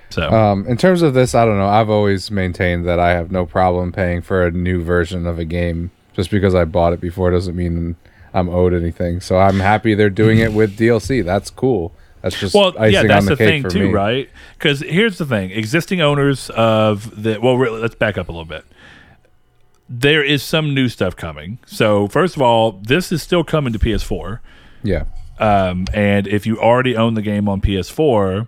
so, 0.10 0.30
um, 0.30 0.66
in 0.68 0.78
terms 0.78 1.02
of 1.02 1.14
this, 1.14 1.36
I 1.36 1.46
don't 1.46 1.58
know. 1.58 1.68
I've 1.68 1.90
always 1.90 2.32
maintained 2.32 2.86
that 2.88 3.00
I 3.00 3.12
have 3.12 3.32
no 3.32 3.46
problem 3.46 3.92
paying 3.92 4.22
for 4.22 4.46
a 4.46 4.52
new 4.52 4.84
version 4.84 5.26
of 5.28 5.40
a 5.40 5.46
game. 5.46 5.92
Just 6.14 6.32
because 6.32 6.56
I 6.56 6.66
bought 6.66 6.94
it 6.94 7.00
before 7.00 7.32
doesn't 7.32 7.56
mean 7.56 7.96
I'm 8.34 8.50
owed 8.50 8.74
anything. 8.74 9.22
So 9.22 9.38
I'm 9.38 9.60
happy 9.60 9.94
they're 9.94 10.10
doing 10.10 10.40
it 10.40 10.52
with 10.52 10.78
DLC. 10.78 11.24
That's 11.24 11.50
cool. 11.50 11.94
That's 12.22 12.38
just 12.38 12.54
well, 12.54 12.74
yeah. 12.90 13.04
That's 13.04 13.26
the, 13.26 13.36
the 13.36 13.38
thing 13.38 13.64
too, 13.70 13.88
me. 13.88 13.94
right? 13.94 14.30
Because 14.58 14.82
here's 14.82 15.18
the 15.18 15.26
thing: 15.26 15.52
existing 15.52 16.02
owners 16.02 16.50
of 16.50 17.22
the 17.22 17.40
well, 17.40 17.58
really, 17.58 17.80
let's 17.80 17.96
back 17.96 18.18
up 18.18 18.28
a 18.28 18.32
little 18.32 18.46
bit. 18.46 18.66
There 19.88 20.24
is 20.24 20.44
some 20.44 20.74
new 20.74 20.90
stuff 20.90 21.16
coming. 21.16 21.60
So 21.66 22.08
first 22.08 22.36
of 22.36 22.42
all, 22.42 22.74
this 22.74 23.12
is 23.12 23.24
still 23.24 23.44
coming 23.44 23.74
to 23.74 23.80
PS4. 23.80 24.40
Yeah. 24.84 25.06
Um, 25.40 25.88
and 25.94 26.28
if 26.28 26.46
you 26.46 26.60
already 26.60 26.96
own 26.96 27.14
the 27.14 27.22
game 27.22 27.48
on 27.48 27.62
PS4, 27.62 28.48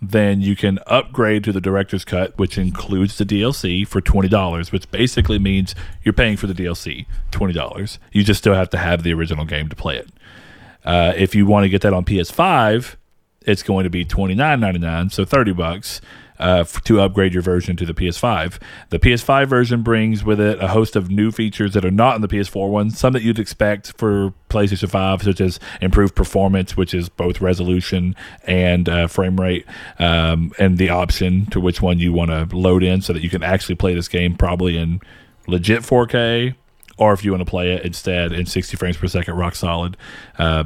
then 0.00 0.40
you 0.40 0.54
can 0.54 0.78
upgrade 0.86 1.42
to 1.44 1.52
the 1.52 1.60
director's 1.60 2.04
cut, 2.04 2.38
which 2.38 2.56
includes 2.56 3.18
the 3.18 3.24
DLC 3.24 3.86
for 3.86 4.00
twenty 4.00 4.28
dollars, 4.28 4.70
which 4.70 4.90
basically 4.90 5.38
means 5.38 5.74
you're 6.02 6.12
paying 6.12 6.36
for 6.36 6.46
the 6.46 6.54
DLC 6.54 7.06
twenty 7.30 7.52
dollars. 7.52 7.98
You 8.12 8.22
just 8.22 8.38
still 8.38 8.54
have 8.54 8.70
to 8.70 8.78
have 8.78 9.02
the 9.02 9.12
original 9.12 9.44
game 9.44 9.68
to 9.68 9.76
play 9.76 9.96
it. 9.96 10.08
Uh, 10.84 11.12
if 11.16 11.34
you 11.34 11.46
want 11.46 11.64
to 11.64 11.68
get 11.68 11.82
that 11.82 11.92
on 11.92 12.04
PS5, 12.04 12.94
it's 13.42 13.62
going 13.62 13.84
to 13.84 13.90
be 13.90 14.04
twenty 14.04 14.34
nine 14.34 14.60
ninety 14.60 14.78
nine, 14.78 15.10
so 15.10 15.24
thirty 15.24 15.52
bucks 15.52 16.00
uh, 16.38 16.64
to 16.84 17.00
upgrade 17.00 17.32
your 17.32 17.42
version 17.42 17.76
to 17.76 17.86
the 17.86 17.94
PS5. 17.94 18.58
The 18.90 18.98
PS5 18.98 19.48
version 19.48 19.82
brings 19.82 20.24
with 20.24 20.40
it 20.40 20.62
a 20.62 20.68
host 20.68 20.96
of 20.96 21.10
new 21.10 21.30
features 21.30 21.74
that 21.74 21.84
are 21.84 21.90
not 21.90 22.16
in 22.16 22.22
the 22.22 22.28
PS4 22.28 22.68
one, 22.68 22.90
some 22.90 23.12
that 23.12 23.22
you'd 23.22 23.38
expect 23.38 23.92
for 23.98 24.32
PlayStation 24.50 24.88
5, 24.88 25.22
such 25.22 25.40
as 25.40 25.60
improved 25.80 26.14
performance, 26.14 26.76
which 26.76 26.94
is 26.94 27.08
both 27.08 27.40
resolution 27.40 28.14
and 28.44 28.88
uh, 28.88 29.06
frame 29.06 29.40
rate, 29.40 29.66
um, 29.98 30.52
and 30.58 30.78
the 30.78 30.90
option 30.90 31.46
to 31.46 31.60
which 31.60 31.82
one 31.82 31.98
you 31.98 32.12
want 32.12 32.30
to 32.30 32.56
load 32.56 32.82
in 32.82 33.00
so 33.00 33.12
that 33.12 33.22
you 33.22 33.30
can 33.30 33.42
actually 33.42 33.74
play 33.74 33.94
this 33.94 34.08
game 34.08 34.36
probably 34.36 34.76
in 34.76 35.00
legit 35.46 35.82
4K 35.82 36.54
or 36.98 37.12
if 37.12 37.24
you 37.24 37.30
want 37.30 37.40
to 37.40 37.48
play 37.48 37.72
it 37.72 37.84
instead 37.84 38.32
in 38.32 38.44
60 38.44 38.76
frames 38.76 38.96
per 38.96 39.06
second, 39.06 39.36
rock 39.36 39.54
solid. 39.54 39.96
Uh, 40.36 40.64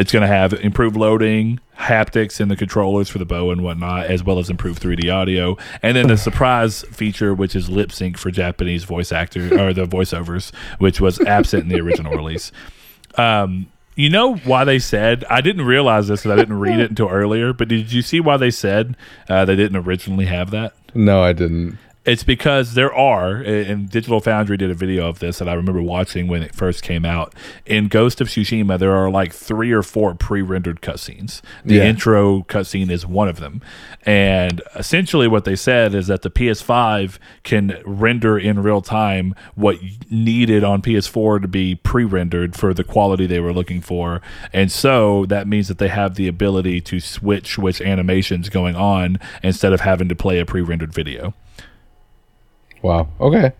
it's 0.00 0.12
going 0.12 0.22
to 0.22 0.26
have 0.26 0.54
improved 0.54 0.96
loading, 0.96 1.60
haptics 1.76 2.40
in 2.40 2.48
the 2.48 2.56
controllers 2.56 3.10
for 3.10 3.18
the 3.18 3.26
bow 3.26 3.50
and 3.50 3.62
whatnot, 3.62 4.06
as 4.06 4.24
well 4.24 4.38
as 4.38 4.48
improved 4.48 4.82
3D 4.82 5.12
audio, 5.12 5.58
and 5.82 5.94
then 5.94 6.08
the 6.08 6.16
surprise 6.28 6.80
feature, 6.84 7.34
which 7.34 7.54
is 7.54 7.68
lip 7.68 7.92
sync 7.92 8.16
for 8.16 8.30
Japanese 8.30 8.84
voice 8.84 9.12
actors 9.12 9.52
or 9.52 9.74
the 9.74 9.84
voiceovers, 9.84 10.54
which 10.78 11.02
was 11.02 11.20
absent 11.20 11.64
in 11.64 11.68
the 11.68 11.78
original 11.80 12.16
release. 12.16 12.50
Um, 13.16 13.70
you 13.94 14.08
know 14.08 14.36
why 14.36 14.64
they 14.64 14.78
said 14.78 15.22
I 15.28 15.42
didn't 15.42 15.66
realize 15.66 16.08
this 16.08 16.22
because 16.22 16.32
I 16.32 16.36
didn't 16.36 16.58
read 16.58 16.80
it 16.80 16.88
until 16.88 17.10
earlier. 17.10 17.52
But 17.52 17.68
did 17.68 17.92
you 17.92 18.00
see 18.00 18.20
why 18.20 18.38
they 18.38 18.50
said 18.50 18.96
uh, 19.28 19.44
they 19.44 19.56
didn't 19.56 19.76
originally 19.76 20.24
have 20.24 20.50
that? 20.52 20.72
No, 20.94 21.22
I 21.22 21.34
didn't. 21.34 21.76
It's 22.06 22.24
because 22.24 22.72
there 22.72 22.94
are, 22.94 23.36
and 23.36 23.90
Digital 23.90 24.20
Foundry 24.20 24.56
did 24.56 24.70
a 24.70 24.74
video 24.74 25.06
of 25.06 25.18
this 25.18 25.38
that 25.38 25.50
I 25.50 25.52
remember 25.52 25.82
watching 25.82 26.28
when 26.28 26.42
it 26.42 26.54
first 26.54 26.82
came 26.82 27.04
out. 27.04 27.34
In 27.66 27.88
Ghost 27.88 28.22
of 28.22 28.28
Tsushima, 28.28 28.78
there 28.78 28.92
are 28.92 29.10
like 29.10 29.34
three 29.34 29.70
or 29.70 29.82
four 29.82 30.14
pre 30.14 30.40
rendered 30.40 30.80
cutscenes. 30.80 31.42
The 31.62 31.74
yeah. 31.74 31.84
intro 31.84 32.40
cutscene 32.44 32.90
is 32.90 33.06
one 33.06 33.28
of 33.28 33.38
them. 33.38 33.60
And 34.06 34.62
essentially, 34.74 35.28
what 35.28 35.44
they 35.44 35.54
said 35.54 35.94
is 35.94 36.06
that 36.06 36.22
the 36.22 36.30
PS5 36.30 37.18
can 37.42 37.82
render 37.84 38.38
in 38.38 38.62
real 38.62 38.80
time 38.80 39.34
what 39.54 39.78
needed 40.08 40.64
on 40.64 40.80
PS4 40.80 41.42
to 41.42 41.48
be 41.48 41.74
pre 41.74 42.04
rendered 42.04 42.56
for 42.56 42.72
the 42.72 42.82
quality 42.82 43.26
they 43.26 43.40
were 43.40 43.52
looking 43.52 43.82
for. 43.82 44.22
And 44.54 44.72
so 44.72 45.26
that 45.26 45.46
means 45.46 45.68
that 45.68 45.76
they 45.76 45.88
have 45.88 46.14
the 46.14 46.28
ability 46.28 46.80
to 46.80 46.98
switch 46.98 47.58
which 47.58 47.82
animations 47.82 48.48
going 48.48 48.74
on 48.74 49.18
instead 49.42 49.74
of 49.74 49.82
having 49.82 50.08
to 50.08 50.14
play 50.14 50.38
a 50.38 50.46
pre 50.46 50.62
rendered 50.62 50.94
video. 50.94 51.34
Wow. 52.82 53.08
Okay. 53.20 53.52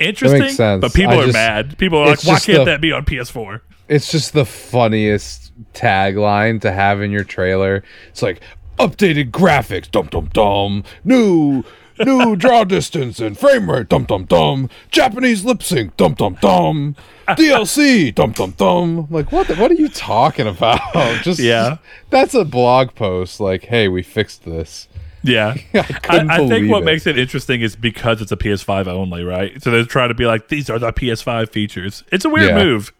Interesting. 0.00 0.80
But 0.80 0.94
people 0.94 1.14
I 1.14 1.22
are 1.22 1.24
just, 1.24 1.34
mad. 1.34 1.78
People 1.78 1.98
are 1.98 2.06
like, 2.06 2.24
why 2.24 2.38
can't 2.38 2.58
the, 2.58 2.64
that 2.66 2.80
be 2.80 2.92
on 2.92 3.04
PS4? 3.04 3.60
It's 3.88 4.10
just 4.10 4.32
the 4.32 4.44
funniest 4.44 5.52
tagline 5.72 6.60
to 6.60 6.72
have 6.72 7.00
in 7.00 7.10
your 7.10 7.24
trailer. 7.24 7.82
It's 8.10 8.22
like 8.22 8.40
updated 8.78 9.30
graphics, 9.30 9.90
dum 9.90 10.06
dum 10.06 10.30
dum, 10.32 10.84
new 11.04 11.64
new 11.98 12.36
draw 12.36 12.64
distance 12.64 13.18
and 13.18 13.36
frame 13.36 13.70
rate, 13.70 13.88
dum 13.88 14.04
dum 14.04 14.24
dum, 14.24 14.70
Japanese 14.90 15.44
lip 15.44 15.62
sync, 15.62 15.96
dum 15.96 16.14
dum 16.14 16.36
dum, 16.40 16.94
DLC, 17.28 18.14
dum 18.14 18.32
dum 18.32 18.52
dum. 18.52 19.08
Like 19.10 19.32
what? 19.32 19.48
The, 19.48 19.56
what 19.56 19.70
are 19.70 19.74
you 19.74 19.88
talking 19.88 20.46
about? 20.46 20.80
Just 21.22 21.40
yeah, 21.40 21.78
that's 22.10 22.34
a 22.34 22.44
blog 22.44 22.94
post. 22.94 23.40
Like, 23.40 23.64
hey, 23.64 23.88
we 23.88 24.02
fixed 24.02 24.44
this. 24.44 24.86
Yeah, 25.22 25.56
I, 25.74 26.00
I, 26.08 26.26
I, 26.28 26.48
think 26.48 26.70
what 26.70 26.82
it. 26.82 26.84
makes 26.84 27.06
it 27.06 27.18
interesting 27.18 27.60
is 27.60 27.76
because 27.76 28.20
it's 28.22 28.32
a 28.32 28.36
PS5 28.36 28.86
only, 28.86 29.24
right? 29.24 29.60
So 29.62 29.70
they're 29.70 29.84
trying 29.84 30.08
to 30.08 30.14
be 30.14 30.26
like, 30.26 30.48
these 30.48 30.70
are 30.70 30.78
the 30.78 30.92
PS5 30.92 31.50
features. 31.50 32.04
It's 32.12 32.24
a 32.24 32.28
weird 32.28 32.50
yeah. 32.50 32.64
move. 32.64 32.92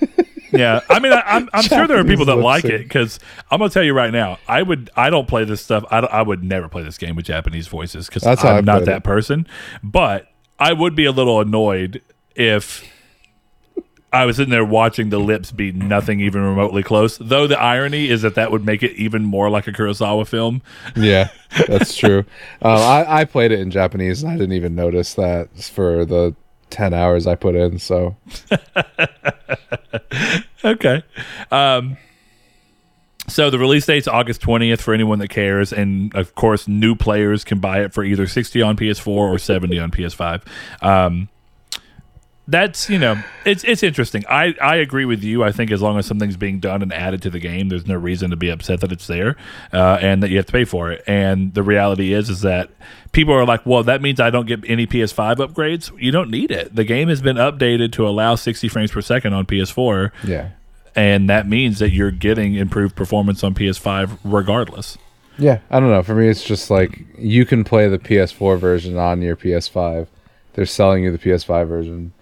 yeah, 0.52 0.80
I 0.88 0.98
mean, 0.98 1.12
I, 1.12 1.46
am 1.52 1.62
sure 1.62 1.86
there 1.86 1.98
are 1.98 2.04
people 2.04 2.24
that 2.26 2.36
like 2.36 2.64
it 2.64 2.82
because 2.82 3.18
I'm 3.50 3.58
gonna 3.58 3.70
tell 3.70 3.82
you 3.82 3.94
right 3.94 4.12
now, 4.12 4.38
I 4.48 4.62
would, 4.62 4.90
I 4.96 5.10
don't 5.10 5.28
play 5.28 5.44
this 5.44 5.62
stuff. 5.62 5.84
I, 5.90 5.98
I 5.98 6.22
would 6.22 6.42
never 6.42 6.68
play 6.68 6.82
this 6.82 6.98
game 6.98 7.16
with 7.16 7.26
Japanese 7.26 7.68
voices 7.68 8.06
because 8.06 8.26
I'm 8.26 8.64
not 8.64 8.84
that 8.86 8.98
it. 8.98 9.04
person. 9.04 9.46
But 9.82 10.28
I 10.58 10.72
would 10.72 10.94
be 10.94 11.04
a 11.04 11.12
little 11.12 11.40
annoyed 11.40 12.02
if 12.34 12.84
I 14.12 14.26
was 14.26 14.36
sitting 14.36 14.50
there 14.50 14.64
watching 14.64 15.08
the 15.08 15.18
lips 15.18 15.52
be 15.52 15.72
nothing 15.72 16.20
even 16.20 16.42
remotely 16.42 16.82
close. 16.82 17.16
Though 17.18 17.46
the 17.46 17.58
irony 17.58 18.08
is 18.08 18.22
that 18.22 18.34
that 18.34 18.50
would 18.50 18.64
make 18.64 18.82
it 18.82 18.92
even 18.92 19.24
more 19.24 19.48
like 19.48 19.66
a 19.66 19.72
Kurosawa 19.72 20.26
film. 20.26 20.60
Yeah, 20.94 21.30
that's 21.66 21.96
true. 21.96 22.24
uh, 22.62 22.68
I, 22.68 23.20
I 23.20 23.24
played 23.24 23.52
it 23.52 23.60
in 23.60 23.70
Japanese 23.70 24.22
and 24.22 24.30
I 24.30 24.36
didn't 24.36 24.52
even 24.52 24.74
notice 24.74 25.14
that 25.14 25.48
for 25.62 26.04
the 26.04 26.34
10 26.68 26.92
hours 26.92 27.26
I 27.26 27.36
put 27.36 27.54
in. 27.54 27.78
So, 27.78 28.16
okay. 30.64 31.02
Um, 31.50 31.96
so 33.28 33.50
the 33.50 33.58
release 33.58 33.86
date's 33.86 34.08
August 34.08 34.42
20th 34.42 34.80
for 34.80 34.92
anyone 34.92 35.18
that 35.20 35.28
cares, 35.28 35.72
and 35.72 36.14
of 36.14 36.34
course, 36.34 36.68
new 36.68 36.94
players 36.94 37.44
can 37.44 37.60
buy 37.60 37.82
it 37.82 37.94
for 37.94 38.04
either 38.04 38.26
60 38.26 38.60
on 38.60 38.76
PS4 38.76 39.06
or 39.06 39.38
70 39.38 39.78
on 39.78 39.90
PS5. 39.90 40.42
Um, 40.82 41.28
that's 42.48 42.90
you 42.90 42.98
know 42.98 43.22
it's 43.44 43.62
it's 43.64 43.82
interesting. 43.82 44.24
I 44.28 44.54
I 44.60 44.76
agree 44.76 45.04
with 45.04 45.22
you. 45.22 45.44
I 45.44 45.52
think 45.52 45.70
as 45.70 45.80
long 45.80 45.98
as 45.98 46.06
something's 46.06 46.36
being 46.36 46.58
done 46.58 46.82
and 46.82 46.92
added 46.92 47.22
to 47.22 47.30
the 47.30 47.38
game, 47.38 47.68
there's 47.68 47.86
no 47.86 47.94
reason 47.94 48.30
to 48.30 48.36
be 48.36 48.48
upset 48.48 48.80
that 48.80 48.90
it's 48.90 49.06
there 49.06 49.36
uh, 49.72 49.98
and 50.00 50.22
that 50.22 50.30
you 50.30 50.38
have 50.38 50.46
to 50.46 50.52
pay 50.52 50.64
for 50.64 50.90
it. 50.90 51.04
And 51.06 51.54
the 51.54 51.62
reality 51.62 52.12
is 52.12 52.28
is 52.28 52.40
that 52.40 52.70
people 53.12 53.32
are 53.34 53.46
like, 53.46 53.64
well, 53.64 53.84
that 53.84 54.02
means 54.02 54.18
I 54.18 54.30
don't 54.30 54.46
get 54.46 54.68
any 54.68 54.86
PS5 54.86 55.36
upgrades. 55.36 55.96
You 56.00 56.10
don't 56.10 56.30
need 56.30 56.50
it. 56.50 56.74
The 56.74 56.84
game 56.84 57.08
has 57.08 57.22
been 57.22 57.36
updated 57.36 57.92
to 57.92 58.08
allow 58.08 58.34
60 58.34 58.68
frames 58.68 58.90
per 58.90 59.02
second 59.02 59.34
on 59.34 59.46
PS4. 59.46 60.10
Yeah, 60.24 60.50
and 60.96 61.30
that 61.30 61.48
means 61.48 61.78
that 61.78 61.90
you're 61.90 62.10
getting 62.10 62.54
improved 62.54 62.96
performance 62.96 63.44
on 63.44 63.54
PS5 63.54 64.18
regardless. 64.24 64.98
Yeah, 65.38 65.60
I 65.70 65.80
don't 65.80 65.90
know. 65.90 66.02
For 66.02 66.14
me, 66.14 66.28
it's 66.28 66.44
just 66.44 66.70
like 66.70 67.04
you 67.16 67.46
can 67.46 67.62
play 67.62 67.88
the 67.88 67.98
PS4 67.98 68.58
version 68.58 68.98
on 68.98 69.22
your 69.22 69.36
PS5. 69.36 70.08
They're 70.54 70.66
selling 70.66 71.04
you 71.04 71.12
the 71.12 71.18
PS5 71.18 71.68
version 71.68 72.12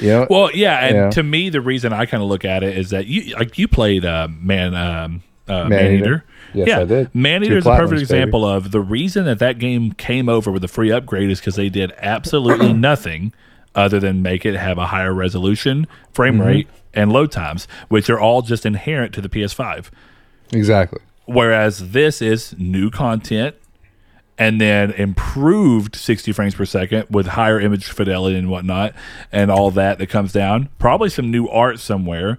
yeah. 0.00 0.26
Well, 0.28 0.50
yeah, 0.52 0.86
and 0.86 0.96
yeah. 0.96 1.10
to 1.10 1.22
me, 1.22 1.50
the 1.50 1.60
reason 1.60 1.92
I 1.92 2.06
kind 2.06 2.22
of 2.22 2.28
look 2.28 2.44
at 2.44 2.62
it 2.62 2.76
is 2.76 2.90
that 2.90 3.06
you 3.06 3.34
like 3.34 3.58
you 3.58 3.68
played 3.68 4.04
uh, 4.04 4.28
man 4.30 4.74
um, 4.74 5.22
uh, 5.48 5.68
Maneater. 5.68 6.24
Yes, 6.54 6.68
yeah. 6.68 6.80
I 6.80 6.84
did. 6.84 7.14
Maneater 7.14 7.58
is 7.58 7.66
a 7.66 7.76
perfect 7.76 8.00
example 8.00 8.42
baby. 8.42 8.56
of 8.56 8.70
the 8.72 8.80
reason 8.80 9.24
that 9.24 9.38
that 9.38 9.58
game 9.58 9.92
came 9.92 10.28
over 10.28 10.50
with 10.50 10.62
a 10.64 10.68
free 10.68 10.92
upgrade 10.92 11.30
is 11.30 11.40
because 11.40 11.56
they 11.56 11.68
did 11.68 11.92
absolutely 11.98 12.72
nothing 12.74 13.32
other 13.74 13.98
than 13.98 14.22
make 14.22 14.44
it 14.44 14.54
have 14.54 14.78
a 14.78 14.86
higher 14.86 15.14
resolution, 15.14 15.86
frame 16.12 16.34
mm-hmm. 16.34 16.46
rate, 16.46 16.68
and 16.92 17.12
load 17.12 17.32
times, 17.32 17.66
which 17.88 18.10
are 18.10 18.20
all 18.20 18.42
just 18.42 18.66
inherent 18.66 19.14
to 19.14 19.20
the 19.20 19.28
PS5. 19.28 19.88
Exactly. 20.52 21.00
Whereas 21.24 21.92
this 21.92 22.20
is 22.20 22.54
new 22.58 22.90
content 22.90 23.56
and 24.38 24.60
then 24.60 24.90
improved 24.92 25.94
60 25.94 26.32
frames 26.32 26.54
per 26.54 26.64
second 26.64 27.06
with 27.10 27.26
higher 27.26 27.60
image 27.60 27.84
fidelity 27.86 28.36
and 28.36 28.48
whatnot 28.50 28.94
and 29.30 29.50
all 29.50 29.70
that 29.70 29.98
that 29.98 30.08
comes 30.08 30.32
down 30.32 30.68
probably 30.78 31.08
some 31.10 31.30
new 31.30 31.46
art 31.48 31.78
somewhere 31.78 32.38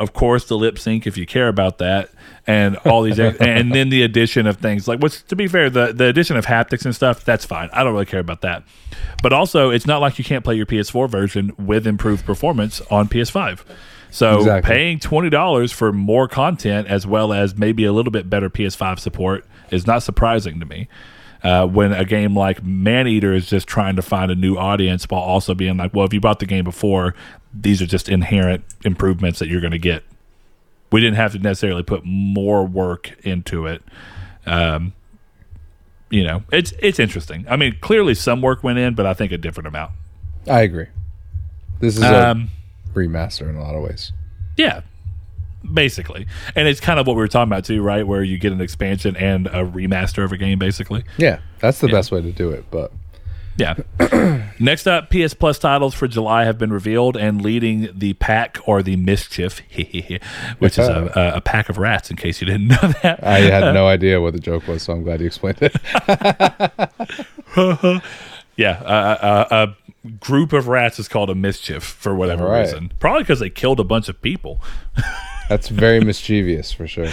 of 0.00 0.14
course, 0.14 0.46
the 0.46 0.56
lip 0.56 0.78
sync 0.78 1.06
if 1.06 1.18
you 1.18 1.26
care 1.26 1.48
about 1.48 1.78
that, 1.78 2.08
and 2.46 2.76
all 2.86 3.02
these, 3.02 3.18
and 3.18 3.74
then 3.74 3.90
the 3.90 4.02
addition 4.02 4.46
of 4.46 4.56
things 4.56 4.88
like 4.88 5.00
what's 5.00 5.20
to 5.24 5.36
be 5.36 5.46
fair, 5.46 5.68
the 5.68 5.92
the 5.92 6.06
addition 6.06 6.36
of 6.38 6.46
haptics 6.46 6.86
and 6.86 6.94
stuff. 6.94 7.22
That's 7.24 7.44
fine. 7.44 7.68
I 7.72 7.84
don't 7.84 7.92
really 7.92 8.06
care 8.06 8.20
about 8.20 8.40
that. 8.40 8.62
But 9.22 9.34
also, 9.34 9.68
it's 9.68 9.86
not 9.86 10.00
like 10.00 10.18
you 10.18 10.24
can't 10.24 10.42
play 10.42 10.54
your 10.54 10.64
PS4 10.64 11.10
version 11.10 11.52
with 11.58 11.86
improved 11.86 12.24
performance 12.24 12.80
on 12.90 13.08
PS5. 13.08 13.62
So 14.10 14.38
Exactly. 14.38 14.74
paying 14.74 15.00
twenty 15.00 15.28
dollars 15.28 15.70
for 15.70 15.92
more 15.92 16.26
content 16.28 16.88
as 16.88 17.06
well 17.06 17.32
as 17.34 17.56
maybe 17.56 17.84
a 17.84 17.92
little 17.92 18.12
bit 18.12 18.30
better 18.30 18.48
PS5 18.48 18.98
support 18.98 19.44
is 19.70 19.86
not 19.86 20.02
surprising 20.02 20.60
to 20.60 20.66
me. 20.66 20.88
Uh, 21.42 21.66
when 21.66 21.92
a 21.92 22.04
game 22.04 22.36
like 22.36 22.62
Maneater 22.62 23.32
is 23.34 23.46
just 23.46 23.66
trying 23.66 23.96
to 23.96 24.02
find 24.02 24.30
a 24.30 24.34
new 24.34 24.56
audience 24.56 25.04
while 25.08 25.22
also 25.22 25.54
being 25.54 25.76
like, 25.78 25.94
well, 25.94 26.04
if 26.04 26.12
you 26.12 26.20
bought 26.20 26.38
the 26.38 26.46
game 26.46 26.64
before, 26.64 27.14
these 27.54 27.80
are 27.80 27.86
just 27.86 28.08
inherent 28.10 28.62
improvements 28.84 29.38
that 29.38 29.48
you're 29.48 29.60
going 29.62 29.70
to 29.72 29.78
get. 29.78 30.02
We 30.92 31.00
didn't 31.00 31.16
have 31.16 31.32
to 31.32 31.38
necessarily 31.38 31.82
put 31.82 32.02
more 32.04 32.66
work 32.66 33.16
into 33.24 33.66
it. 33.66 33.82
Um, 34.44 34.92
you 36.10 36.24
know, 36.24 36.42
it's 36.52 36.72
it's 36.80 36.98
interesting. 36.98 37.46
I 37.48 37.56
mean, 37.56 37.76
clearly 37.80 38.14
some 38.14 38.42
work 38.42 38.62
went 38.64 38.78
in, 38.78 38.94
but 38.94 39.06
I 39.06 39.14
think 39.14 39.32
a 39.32 39.38
different 39.38 39.68
amount. 39.68 39.92
I 40.48 40.62
agree. 40.62 40.86
This 41.78 41.96
is 41.96 42.02
a 42.02 42.30
Um, 42.30 42.50
remaster 42.92 43.48
in 43.48 43.54
a 43.56 43.62
lot 43.62 43.74
of 43.76 43.82
ways. 43.82 44.12
Yeah, 44.56 44.80
basically, 45.72 46.26
and 46.54 46.68
it's 46.68 46.80
kind 46.80 47.00
of 47.00 47.06
what 47.06 47.16
we 47.16 47.20
were 47.20 47.28
talking 47.28 47.50
about 47.50 47.64
too, 47.64 47.82
right? 47.82 48.06
Where 48.06 48.22
you 48.22 48.38
get 48.38 48.52
an 48.52 48.60
expansion 48.60 49.16
and 49.16 49.46
a 49.48 49.64
remaster 49.64 50.24
of 50.24 50.32
a 50.32 50.36
game, 50.36 50.58
basically. 50.58 51.04
Yeah, 51.16 51.40
that's 51.58 51.80
the 51.80 51.88
best 51.88 52.10
way 52.12 52.22
to 52.22 52.32
do 52.32 52.50
it. 52.50 52.64
But 52.70 52.92
Yeah. 53.56 53.74
Next 54.58 54.86
up, 54.86 55.10
PS 55.10 55.34
Plus 55.34 55.58
titles 55.58 55.94
for 55.94 56.08
July 56.08 56.44
have 56.44 56.58
been 56.58 56.72
revealed, 56.72 57.16
and 57.16 57.42
leading 57.42 57.88
the 57.92 58.14
pack 58.14 58.58
or 58.66 58.82
the 58.82 58.96
mischief, 58.96 59.58
which 60.58 60.78
is 60.78 60.88
a, 60.88 61.12
a, 61.34 61.36
a 61.36 61.40
pack 61.40 61.68
of 61.68 61.78
rats. 61.78 62.10
In 62.10 62.16
case 62.16 62.40
you 62.40 62.46
didn't 62.46 62.68
know 62.68 62.92
that, 63.02 63.22
I 63.22 63.40
had 63.40 63.74
no 63.74 63.86
idea 63.96 64.20
what 64.20 64.32
the 64.32 64.40
joke 64.40 64.66
was, 64.66 64.82
so 64.82 64.94
I'm 64.94 65.02
glad 65.02 65.20
you 65.20 65.26
explained 65.26 65.58
it. 65.60 65.76
yeah, 68.56 68.80
uh, 68.82 68.86
uh, 69.20 69.46
a 69.50 70.08
group 70.20 70.52
of 70.52 70.68
rats 70.68 70.98
is 70.98 71.08
called 71.08 71.30
a 71.30 71.34
mischief 71.34 71.82
for 71.82 72.14
whatever 72.14 72.46
right. 72.46 72.60
reason. 72.60 72.92
Probably 72.98 73.22
because 73.22 73.40
they 73.40 73.50
killed 73.50 73.80
a 73.80 73.84
bunch 73.84 74.08
of 74.08 74.20
people. 74.22 74.60
That's 75.50 75.68
very 75.68 75.98
mischievous 75.98 76.72
for 76.72 76.86
sure. 76.86 77.08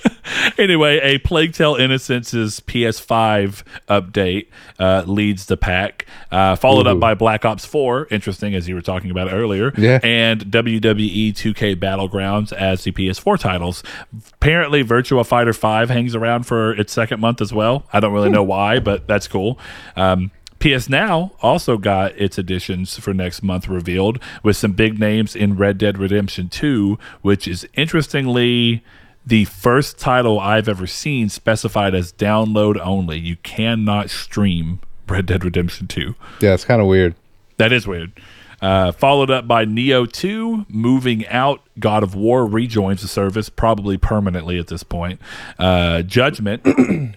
anyway, 0.58 1.00
a 1.02 1.16
Plague 1.20 1.54
Tale 1.54 1.74
Innocence's 1.76 2.60
PS5 2.60 3.62
update 3.88 4.48
uh, 4.78 5.04
leads 5.06 5.46
the 5.46 5.56
pack, 5.56 6.04
uh, 6.30 6.54
followed 6.54 6.86
up 6.86 7.00
by 7.00 7.14
Black 7.14 7.46
Ops 7.46 7.64
4, 7.64 8.08
interesting 8.10 8.54
as 8.54 8.68
you 8.68 8.74
were 8.74 8.82
talking 8.82 9.10
about 9.10 9.32
earlier, 9.32 9.72
Yeah. 9.78 10.00
and 10.02 10.44
WWE 10.50 11.32
2K 11.32 11.76
Battlegrounds 11.76 12.52
as 12.52 12.84
the 12.84 12.92
PS4 12.92 13.38
titles. 13.38 13.82
Apparently, 14.34 14.84
Virtua 14.84 15.24
Fighter 15.26 15.54
5 15.54 15.88
hangs 15.88 16.14
around 16.14 16.42
for 16.44 16.72
its 16.72 16.92
second 16.92 17.20
month 17.20 17.40
as 17.40 17.54
well. 17.54 17.86
I 17.90 18.00
don't 18.00 18.12
really 18.12 18.28
know 18.28 18.42
why, 18.44 18.80
but 18.80 19.06
that's 19.08 19.26
cool. 19.28 19.58
Um, 19.96 20.30
PS 20.60 20.88
Now 20.88 21.32
also 21.40 21.76
got 21.78 22.16
its 22.16 22.38
additions 22.38 22.98
for 22.98 23.14
next 23.14 23.42
month 23.42 23.68
revealed 23.68 24.18
with 24.42 24.56
some 24.56 24.72
big 24.72 24.98
names 24.98 25.36
in 25.36 25.56
Red 25.56 25.78
Dead 25.78 25.98
Redemption 25.98 26.48
2, 26.48 26.98
which 27.22 27.46
is 27.46 27.68
interestingly 27.74 28.82
the 29.24 29.44
first 29.44 29.98
title 29.98 30.40
I've 30.40 30.68
ever 30.68 30.86
seen 30.86 31.28
specified 31.28 31.94
as 31.94 32.12
download 32.12 32.78
only. 32.80 33.18
You 33.18 33.36
cannot 33.36 34.10
stream 34.10 34.80
Red 35.06 35.26
Dead 35.26 35.44
Redemption 35.44 35.86
2. 35.86 36.14
Yeah, 36.40 36.54
it's 36.54 36.64
kind 36.64 36.80
of 36.80 36.86
weird. 36.86 37.14
That 37.58 37.72
is 37.72 37.86
weird. 37.86 38.12
Uh, 38.60 38.90
followed 38.90 39.30
up 39.30 39.46
by 39.46 39.64
Nioh 39.64 40.10
2, 40.10 40.66
moving 40.68 41.26
out. 41.28 41.60
God 41.78 42.02
of 42.02 42.14
War 42.14 42.44
rejoins 42.44 43.02
the 43.02 43.08
service, 43.08 43.48
probably 43.48 43.96
permanently 43.96 44.58
at 44.58 44.66
this 44.66 44.82
point. 44.82 45.20
Uh, 45.58 46.02
Judgment, 46.02 47.14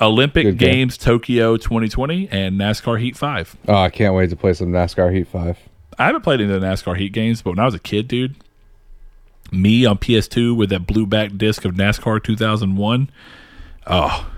Olympic 0.00 0.44
Good 0.44 0.58
game. 0.58 0.72
Games 0.72 0.96
Tokyo 0.98 1.56
2020, 1.56 2.28
and 2.30 2.58
NASCAR 2.58 2.98
Heat 3.00 3.16
5. 3.16 3.56
Oh, 3.68 3.74
I 3.74 3.90
can't 3.90 4.14
wait 4.14 4.30
to 4.30 4.36
play 4.36 4.52
some 4.54 4.68
NASCAR 4.68 5.14
Heat 5.14 5.28
Five. 5.28 5.58
I 5.98 6.06
haven't 6.06 6.22
played 6.22 6.40
any 6.40 6.52
of 6.52 6.60
the 6.60 6.66
NASCAR 6.66 6.96
Heat 6.96 7.12
games, 7.12 7.42
but 7.42 7.50
when 7.50 7.58
I 7.58 7.66
was 7.66 7.74
a 7.74 7.78
kid, 7.80 8.08
dude, 8.08 8.36
me 9.52 9.84
on 9.84 9.98
PS2 9.98 10.56
with 10.56 10.70
that 10.70 10.86
blue 10.86 11.06
back 11.06 11.36
disc 11.36 11.64
of 11.64 11.74
NASCAR 11.74 12.22
2001. 12.22 13.10
Oh, 13.86 14.30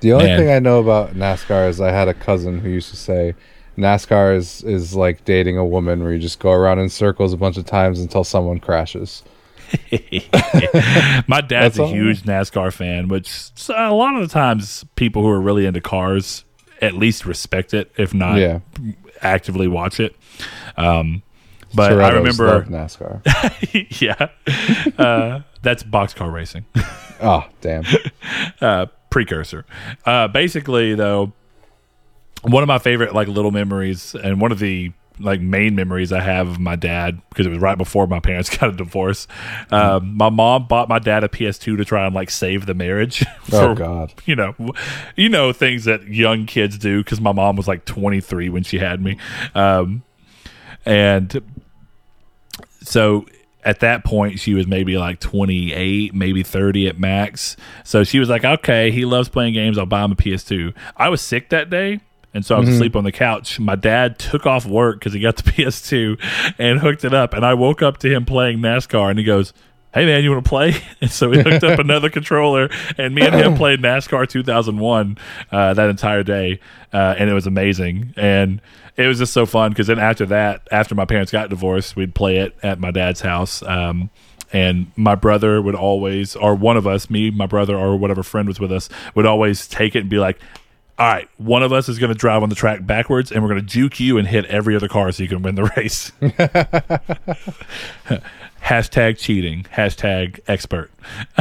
The 0.00 0.12
only 0.12 0.26
Man. 0.26 0.38
thing 0.38 0.50
I 0.50 0.58
know 0.60 0.78
about 0.78 1.14
NASCAR 1.14 1.68
is 1.68 1.80
I 1.80 1.90
had 1.90 2.08
a 2.08 2.14
cousin 2.14 2.60
who 2.60 2.68
used 2.68 2.90
to 2.90 2.96
say 2.96 3.34
NASCAR 3.78 4.36
is 4.36 4.62
is 4.62 4.94
like 4.94 5.24
dating 5.24 5.56
a 5.58 5.64
woman 5.64 6.02
where 6.02 6.12
you 6.12 6.18
just 6.18 6.38
go 6.38 6.52
around 6.52 6.78
in 6.78 6.88
circles 6.88 7.32
a 7.32 7.36
bunch 7.36 7.56
of 7.56 7.64
times 7.64 7.98
until 8.00 8.22
someone 8.24 8.60
crashes. 8.60 9.22
My 11.28 11.40
dad's 11.40 11.78
a 11.78 11.86
huge 11.86 12.22
NASCAR 12.22 12.72
fan, 12.72 13.08
which 13.08 13.50
a 13.68 13.92
lot 13.92 14.14
of 14.16 14.22
the 14.22 14.32
times 14.32 14.84
people 14.96 15.22
who 15.22 15.28
are 15.28 15.40
really 15.40 15.66
into 15.66 15.80
cars 15.80 16.44
at 16.80 16.94
least 16.94 17.26
respect 17.26 17.74
it, 17.74 17.90
if 17.96 18.14
not 18.14 18.38
Yeah. 18.38 18.60
actively 19.22 19.68
watch 19.68 20.00
it. 20.00 20.16
Um, 20.76 21.22
but 21.74 21.92
I 22.00 22.10
remember, 22.10 22.62
NASCAR. 22.64 23.20
yeah, 24.00 24.28
uh, 24.98 25.40
that's 25.62 25.82
boxcar 25.84 26.32
racing. 26.32 26.64
oh, 27.20 27.44
damn. 27.60 27.84
uh, 28.60 28.86
precursor. 29.10 29.64
Uh, 30.04 30.26
basically, 30.28 30.94
though, 30.96 31.32
one 32.42 32.62
of 32.62 32.66
my 32.66 32.78
favorite 32.78 33.14
like 33.14 33.28
little 33.28 33.50
memories, 33.52 34.14
and 34.16 34.40
one 34.40 34.50
of 34.50 34.58
the 34.58 34.92
like 35.20 35.40
main 35.40 35.74
memories 35.74 36.12
I 36.12 36.20
have 36.20 36.48
of 36.48 36.58
my 36.58 36.76
dad 36.76 37.20
because 37.28 37.46
it 37.46 37.50
was 37.50 37.58
right 37.58 37.78
before 37.78 38.06
my 38.06 38.20
parents 38.20 38.54
got 38.56 38.70
a 38.70 38.72
divorce. 38.72 39.26
Um, 39.70 40.16
my 40.16 40.30
mom 40.30 40.66
bought 40.66 40.88
my 40.88 40.98
dad 40.98 41.24
a 41.24 41.28
PS2 41.28 41.76
to 41.76 41.84
try 41.84 42.06
and 42.06 42.14
like 42.14 42.30
save 42.30 42.66
the 42.66 42.74
marriage. 42.74 43.24
Oh 43.52 43.74
God. 43.74 44.14
You 44.26 44.36
know, 44.36 44.54
you 45.16 45.28
know 45.28 45.52
things 45.52 45.84
that 45.84 46.06
young 46.06 46.46
kids 46.46 46.78
do 46.78 47.02
because 47.02 47.20
my 47.20 47.32
mom 47.32 47.56
was 47.56 47.66
like 47.66 47.84
23 47.84 48.48
when 48.48 48.62
she 48.62 48.78
had 48.78 49.02
me, 49.02 49.18
um, 49.56 50.04
and 50.86 51.42
so 52.82 53.26
at 53.64 53.80
that 53.80 54.04
point 54.04 54.38
she 54.38 54.54
was 54.54 54.66
maybe 54.66 54.96
like 54.96 55.20
28 55.20 56.14
maybe 56.14 56.42
30 56.42 56.88
at 56.88 56.98
max 56.98 57.56
so 57.84 58.04
she 58.04 58.18
was 58.18 58.28
like 58.28 58.44
okay 58.44 58.90
he 58.90 59.04
loves 59.04 59.28
playing 59.28 59.52
games 59.52 59.76
i'll 59.76 59.86
buy 59.86 60.04
him 60.04 60.12
a 60.12 60.16
ps2 60.16 60.74
i 60.96 61.08
was 61.08 61.20
sick 61.20 61.50
that 61.50 61.68
day 61.68 62.00
and 62.32 62.44
so 62.44 62.56
i 62.56 62.60
was 62.60 62.68
asleep 62.68 62.96
on 62.96 63.04
the 63.04 63.12
couch. 63.12 63.58
My 63.58 63.76
dad 63.76 64.18
took 64.18 64.46
off 64.46 64.66
work 64.66 64.98
because 64.98 65.12
he 65.12 65.20
got 65.20 65.36
the 65.36 65.42
ps2 65.50 66.54
and 66.58 66.78
hooked 66.80 67.04
it 67.04 67.14
up. 67.14 67.34
And 67.34 67.44
i 67.44 67.54
woke 67.54 67.82
up 67.82 67.98
to 67.98 68.12
him 68.12 68.24
playing 68.24 68.58
nascar 68.58 69.10
and 69.10 69.18
he 69.18 69.24
goes 69.24 69.52
hey 69.92 70.06
man 70.06 70.22
you 70.22 70.30
want 70.30 70.44
to 70.44 70.48
play? 70.48 70.74
And 71.00 71.10
so 71.10 71.30
we 71.30 71.40
hooked 71.40 71.64
up 71.64 71.78
another 71.86 72.10
controller 72.10 72.68
and 72.98 73.14
me 73.14 73.22
and 73.22 73.34
him 73.34 73.56
played 73.56 73.80
nascar 73.80 74.28
2001 74.28 75.18
uh, 75.50 75.74
that 75.74 75.90
entire 75.90 76.22
day 76.22 76.60
uh, 76.92 77.14
and 77.18 77.30
it 77.30 77.32
was 77.32 77.46
amazing. 77.46 78.14
And 78.16 78.60
it 78.96 79.06
was 79.06 79.18
just 79.18 79.32
so 79.32 79.46
fun 79.46 79.70
because 79.70 79.86
then 79.86 79.98
after 79.98 80.26
that 80.26 80.68
after 80.70 80.94
my 80.94 81.04
parents 81.04 81.32
got 81.32 81.48
divorced 81.48 81.96
we'd 81.96 82.14
play 82.14 82.38
it 82.38 82.56
at 82.62 82.78
my 82.78 82.90
dad's 82.90 83.20
house 83.20 83.62
um, 83.62 84.10
and 84.52 84.90
my 84.96 85.14
brother 85.14 85.62
would 85.62 85.74
always 85.74 86.36
or 86.36 86.54
one 86.54 86.76
of 86.76 86.86
us 86.86 87.08
me 87.08 87.30
my 87.30 87.46
brother 87.46 87.76
or 87.76 87.96
whatever 87.96 88.22
friend 88.22 88.46
was 88.46 88.60
with 88.60 88.70
us 88.70 88.88
would 89.14 89.26
always 89.26 89.66
take 89.66 89.96
it 89.96 90.00
and 90.00 90.10
be 90.10 90.18
like 90.18 90.38
all 91.00 91.06
right, 91.06 91.28
one 91.38 91.62
of 91.62 91.72
us 91.72 91.88
is 91.88 91.98
going 91.98 92.12
to 92.12 92.18
drive 92.18 92.42
on 92.42 92.50
the 92.50 92.54
track 92.54 92.84
backwards, 92.84 93.32
and 93.32 93.42
we're 93.42 93.48
going 93.48 93.62
to 93.62 93.66
juke 93.66 93.98
you 94.00 94.18
and 94.18 94.28
hit 94.28 94.44
every 94.44 94.76
other 94.76 94.86
car 94.86 95.10
so 95.12 95.22
you 95.22 95.30
can 95.30 95.40
win 95.40 95.54
the 95.54 95.64
race. 95.74 96.12
hashtag 98.62 99.16
cheating. 99.16 99.62
Hashtag 99.74 100.40
expert. 100.46 100.90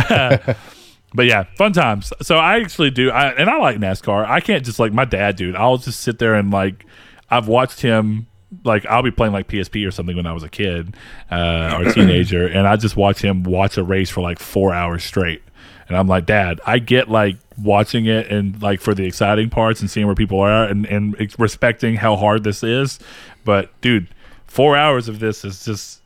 but 1.13 1.25
yeah, 1.25 1.43
fun 1.57 1.73
times. 1.73 2.13
So 2.21 2.37
I 2.37 2.61
actually 2.61 2.89
do, 2.89 3.11
I, 3.11 3.31
and 3.31 3.49
I 3.49 3.57
like 3.57 3.75
NASCAR. 3.75 4.25
I 4.25 4.39
can't 4.39 4.63
just 4.63 4.79
like 4.79 4.93
my 4.93 5.03
dad, 5.03 5.35
dude. 5.35 5.57
I'll 5.57 5.77
just 5.77 5.99
sit 5.99 6.19
there 6.19 6.35
and 6.35 6.51
like 6.51 6.85
I've 7.29 7.49
watched 7.49 7.81
him. 7.81 8.27
Like 8.63 8.85
I'll 8.85 9.03
be 9.03 9.11
playing 9.11 9.33
like 9.33 9.49
PSP 9.49 9.85
or 9.85 9.91
something 9.91 10.15
when 10.15 10.25
I 10.25 10.31
was 10.31 10.43
a 10.43 10.49
kid 10.49 10.95
uh, 11.29 11.77
or 11.77 11.89
a 11.89 11.93
teenager, 11.93 12.47
and 12.47 12.65
I 12.65 12.77
just 12.77 12.95
watch 12.95 13.21
him 13.21 13.43
watch 13.43 13.77
a 13.77 13.83
race 13.83 14.09
for 14.09 14.21
like 14.21 14.39
four 14.39 14.73
hours 14.73 15.03
straight. 15.03 15.43
And 15.89 15.97
I'm 15.97 16.07
like, 16.07 16.25
Dad, 16.25 16.61
I 16.65 16.79
get 16.79 17.09
like 17.09 17.35
watching 17.61 18.05
it 18.05 18.27
and 18.31 18.61
like 18.61 18.79
for 18.79 18.93
the 18.93 19.05
exciting 19.05 19.49
parts 19.49 19.81
and 19.81 19.89
seeing 19.89 20.05
where 20.05 20.15
people 20.15 20.39
are 20.39 20.63
and, 20.63 20.85
and 20.85 21.17
respecting 21.37 21.95
how 21.95 22.15
hard 22.15 22.43
this 22.43 22.63
is. 22.63 22.99
But 23.43 23.69
dude, 23.81 24.07
four 24.47 24.77
hours 24.77 25.09
of 25.09 25.19
this 25.19 25.43
is 25.43 25.65
just 25.65 26.01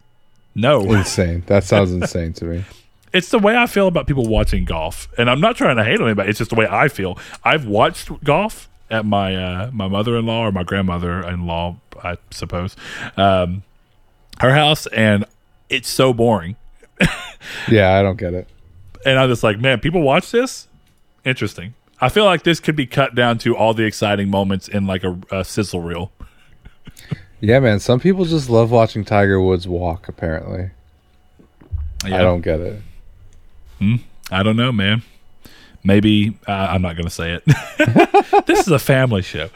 no. 0.55 0.91
Insane. 0.93 1.43
That 1.47 1.64
sounds 1.65 1.91
insane 1.91 2.34
to 2.34 2.45
me. 2.45 2.65
It's 3.14 3.30
the 3.30 3.38
way 3.38 3.55
I 3.55 3.68
feel 3.68 3.88
about 3.88 4.07
people 4.07 4.27
watching 4.27 4.65
golf. 4.65 5.07
And 5.19 5.30
I'm 5.30 5.39
not 5.39 5.55
trying 5.55 5.77
to 5.77 5.84
hate 5.84 6.01
on 6.01 6.07
anybody. 6.07 6.31
It's 6.31 6.39
just 6.39 6.49
the 6.49 6.55
way 6.55 6.65
I 6.68 6.88
feel. 6.88 7.19
I've 7.43 7.68
watched 7.68 8.10
golf 8.23 8.68
at 8.89 9.05
my 9.05 9.35
uh, 9.35 9.69
my 9.72 9.88
mother 9.88 10.18
in 10.18 10.26
law 10.26 10.47
or 10.47 10.51
my 10.51 10.64
grandmother 10.64 11.22
in 11.27 11.45
law, 11.45 11.76
I 12.03 12.18
suppose, 12.31 12.76
um, 13.15 13.61
her 14.39 14.55
house, 14.55 14.88
and 14.88 15.26
it's 15.69 15.89
so 15.89 16.11
boring. 16.11 16.55
Yeah, 17.69 17.97
I 17.97 18.01
don't 18.01 18.18
get 18.18 18.34
it. 18.34 18.47
And 19.06 19.20
I'm 19.20 19.30
just 19.30 19.44
like, 19.44 19.60
man, 19.60 19.80
people 19.80 20.02
watch 20.02 20.32
this. 20.32 20.68
Interesting. 21.26 21.74
I 22.02 22.10
feel 22.10 22.26
like 22.26 22.44
this 22.44 22.60
could 22.60 22.76
be 22.76 22.86
cut 22.86 23.16
down 23.16 23.38
to 23.40 23.56
all 23.56 23.74
the 23.74 23.84
exciting 23.84 24.30
moments 24.30 24.68
in 24.68 24.86
like 24.86 25.04
a, 25.04 25.18
a 25.32 25.46
sizzle 25.46 25.82
reel. 25.82 26.12
Yeah, 27.40 27.60
man. 27.60 27.80
Some 27.80 28.00
people 28.00 28.26
just 28.26 28.50
love 28.50 28.72
watching 28.72 29.06
Tiger 29.06 29.40
Woods 29.40 29.68
walk. 29.68 30.08
Apparently, 30.08 30.72
I 32.04 32.10
don't 32.10 32.42
get 32.42 32.60
it. 32.60 32.82
I 34.32 34.44
don't 34.44 34.56
know, 34.56 34.72
man. 34.72 35.04
Maybe 35.84 36.38
uh, 36.48 36.52
I'm 36.52 36.82
not 36.82 36.96
going 36.96 37.06
to 37.06 37.12
say 37.12 37.34
it. 37.34 38.46
this 38.46 38.62
is 38.62 38.70
a 38.70 38.80
family 38.80 39.22
show. 39.22 39.50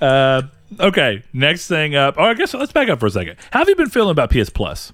Uh, 0.00 0.42
okay, 0.80 1.22
next 1.32 1.68
thing 1.68 1.94
up. 1.94 2.14
Oh, 2.16 2.24
I 2.24 2.34
guess 2.34 2.54
let's 2.54 2.72
back 2.72 2.88
up 2.88 3.00
for 3.00 3.06
a 3.06 3.10
second. 3.10 3.36
How 3.50 3.58
have 3.60 3.68
you 3.68 3.76
been 3.76 3.90
feeling 3.90 4.10
about 4.10 4.30
PS 4.30 4.48
Plus? 4.48 4.92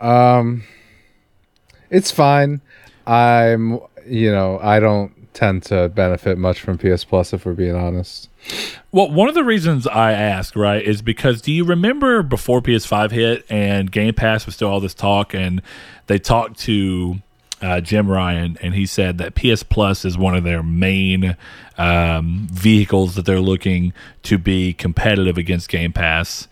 Um, 0.00 0.62
it's 1.92 2.10
fine. 2.10 2.60
I'm, 3.06 3.78
you 4.06 4.32
know, 4.32 4.58
I 4.60 4.80
don't 4.80 5.12
tend 5.34 5.62
to 5.64 5.88
benefit 5.88 6.38
much 6.38 6.60
from 6.60 6.78
PS 6.78 7.04
Plus 7.04 7.32
if 7.32 7.46
we're 7.46 7.54
being 7.54 7.74
honest. 7.74 8.28
Well, 8.90 9.10
one 9.10 9.28
of 9.28 9.34
the 9.34 9.44
reasons 9.44 9.86
I 9.86 10.12
ask, 10.12 10.56
right, 10.56 10.82
is 10.82 11.02
because 11.02 11.40
do 11.40 11.52
you 11.52 11.64
remember 11.64 12.22
before 12.22 12.60
PS5 12.60 13.10
hit 13.10 13.44
and 13.48 13.90
Game 13.90 14.14
Pass 14.14 14.46
was 14.46 14.54
still 14.54 14.68
all 14.68 14.80
this 14.80 14.94
talk, 14.94 15.34
and 15.34 15.62
they 16.06 16.18
talked 16.18 16.58
to 16.60 17.16
uh, 17.60 17.80
Jim 17.80 18.10
Ryan, 18.10 18.58
and 18.60 18.74
he 18.74 18.86
said 18.86 19.18
that 19.18 19.34
PS 19.34 19.62
Plus 19.62 20.04
is 20.04 20.18
one 20.18 20.34
of 20.34 20.44
their 20.44 20.62
main 20.62 21.36
um, 21.78 22.48
vehicles 22.50 23.14
that 23.14 23.24
they're 23.24 23.40
looking 23.40 23.92
to 24.24 24.38
be 24.38 24.72
competitive 24.72 25.38
against 25.38 25.68
Game 25.68 25.92
Pass 25.92 26.48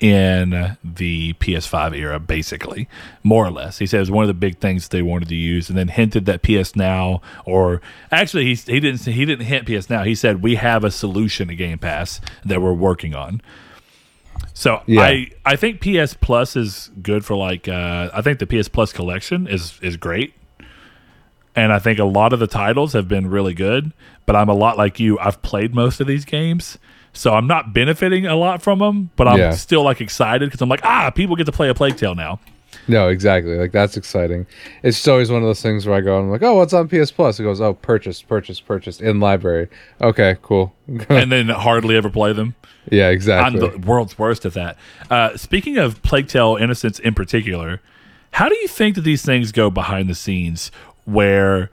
in 0.00 0.76
the 0.82 1.34
PS5 1.34 1.94
era, 1.94 2.18
basically, 2.18 2.88
more 3.22 3.46
or 3.46 3.50
less. 3.50 3.78
He 3.78 3.86
said 3.86 3.98
it 3.98 4.00
was 4.00 4.10
one 4.10 4.24
of 4.24 4.28
the 4.28 4.34
big 4.34 4.58
things 4.58 4.88
they 4.88 5.02
wanted 5.02 5.28
to 5.28 5.34
use, 5.36 5.68
and 5.68 5.76
then 5.76 5.88
hinted 5.88 6.24
that 6.26 6.42
PS 6.42 6.74
Now, 6.74 7.20
or 7.44 7.82
actually, 8.10 8.46
he 8.46 8.54
he 8.54 8.80
didn't 8.80 9.00
he 9.04 9.24
didn't 9.24 9.44
hint 9.46 9.66
PS 9.66 9.90
Now. 9.90 10.02
He 10.04 10.14
said 10.14 10.42
we 10.42 10.54
have 10.56 10.84
a 10.84 10.90
solution 10.90 11.48
to 11.48 11.54
Game 11.54 11.78
Pass 11.78 12.20
that 12.44 12.62
we're 12.62 12.72
working 12.72 13.14
on. 13.14 13.42
So 14.54 14.82
Yeah. 14.86 15.02
I 15.02 15.28
I 15.44 15.56
think 15.56 15.80
PS 15.80 16.14
Plus 16.14 16.56
is 16.56 16.90
good 17.02 17.24
for 17.24 17.36
like 17.36 17.68
uh, 17.68 18.10
I 18.12 18.22
think 18.22 18.38
the 18.38 18.46
PS 18.46 18.68
Plus 18.68 18.92
collection 18.92 19.46
is 19.46 19.78
is 19.82 19.96
great, 19.98 20.32
and 21.54 21.72
I 21.72 21.78
think 21.78 21.98
a 21.98 22.04
lot 22.04 22.32
of 22.32 22.40
the 22.40 22.46
titles 22.46 22.94
have 22.94 23.06
been 23.06 23.28
really 23.28 23.54
good. 23.54 23.92
But 24.26 24.36
I'm 24.36 24.48
a 24.48 24.54
lot 24.54 24.78
like 24.78 25.00
you. 25.00 25.18
I've 25.18 25.42
played 25.42 25.74
most 25.74 26.00
of 26.00 26.06
these 26.06 26.24
games, 26.24 26.78
so 27.12 27.34
I'm 27.34 27.46
not 27.46 27.72
benefiting 27.74 28.26
a 28.26 28.36
lot 28.36 28.62
from 28.62 28.78
them. 28.78 29.10
But 29.16 29.28
I'm 29.28 29.38
Yeah. 29.38 29.50
still 29.52 29.82
like 29.82 30.00
excited 30.00 30.46
because 30.48 30.60
I'm 30.62 30.68
like, 30.68 30.84
ah, 30.84 31.10
people 31.10 31.36
get 31.36 31.44
to 31.46 31.52
play 31.52 31.68
a 31.68 31.74
Plague 31.74 31.96
Tale 31.96 32.14
now. 32.14 32.40
No, 32.88 33.08
exactly. 33.08 33.56
Like 33.56 33.72
that's 33.72 33.96
exciting. 33.96 34.46
It's 34.82 34.96
just 34.98 35.08
always 35.08 35.30
one 35.30 35.42
of 35.42 35.46
those 35.48 35.60
things 35.62 35.86
where 35.86 35.96
I 35.96 36.00
go 36.00 36.16
and 36.16 36.26
I'm 36.26 36.30
like, 36.30 36.42
oh, 36.42 36.54
what's 36.54 36.72
on 36.72 36.88
PS 36.88 37.10
Plus? 37.10 37.38
It 37.38 37.42
goes, 37.44 37.60
oh, 37.60 37.74
purchased, 37.74 38.26
purchased, 38.28 38.66
purchased 38.66 39.00
in 39.00 39.20
library. 39.20 39.68
Okay, 40.00 40.36
cool. 40.42 40.74
and 41.08 41.30
then 41.30 41.48
hardly 41.48 41.96
ever 41.96 42.10
play 42.10 42.32
them. 42.32 42.54
yeah, 42.90 43.08
exactly. 43.08 43.60
I'm 43.60 43.70
the 43.72 43.78
world's 43.86 44.18
worst 44.18 44.46
at 44.46 44.54
that. 44.54 44.76
Uh, 45.10 45.36
speaking 45.36 45.78
of 45.78 46.00
Plague 46.02 46.28
Tale 46.28 46.56
Innocence 46.60 46.98
in 47.00 47.14
particular, 47.14 47.80
how 48.32 48.48
do 48.48 48.54
you 48.56 48.68
think 48.68 48.94
that 48.94 49.02
these 49.02 49.24
things 49.24 49.50
go 49.52 49.70
behind 49.70 50.08
the 50.08 50.14
scenes 50.14 50.70
where 51.04 51.70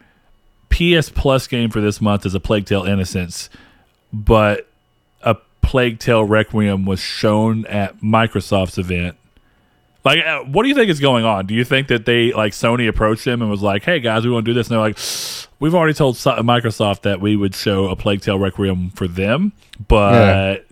PS 0.69 1.09
Plus 1.09 1.47
game 1.47 1.69
for 1.69 1.79
this 1.81 2.01
month 2.01 2.25
is 2.25 2.33
a 2.35 2.39
Plague 2.39 2.65
Tale 2.65 2.83
Innocence, 2.83 3.49
but 4.11 4.67
Plague 5.61 5.99
Tale 5.99 6.23
Requiem 6.23 6.85
was 6.85 6.99
shown 6.99 7.65
at 7.65 7.99
Microsoft's 7.99 8.77
event? 8.77 9.17
Like, 10.05 10.25
uh, 10.25 10.39
what 10.43 10.63
do 10.63 10.69
you 10.69 10.75
think 10.75 10.89
is 10.89 11.01
going 11.01 11.25
on? 11.25 11.47
Do 11.47 11.53
you 11.53 11.65
think 11.65 11.89
that 11.89 12.05
they, 12.05 12.31
like, 12.31 12.53
Sony 12.53 12.87
approached 12.87 13.25
them 13.25 13.41
and 13.41 13.51
was 13.51 13.61
like, 13.61 13.83
hey, 13.83 13.99
guys, 13.99 14.25
we 14.25 14.31
want 14.31 14.45
to 14.45 14.49
do 14.51 14.53
this? 14.53 14.67
And 14.67 14.75
they're 14.75 14.79
like, 14.79 14.97
we've 15.59 15.75
already 15.75 15.93
told 15.93 16.15
Microsoft 16.15 17.01
that 17.01 17.19
we 17.19 17.35
would 17.35 17.53
show 17.53 17.89
a 17.89 17.95
Plague 17.95 18.21
Tale 18.21 18.39
Requiem 18.39 18.91
for 18.91 19.07
them, 19.07 19.51
but 19.87 20.65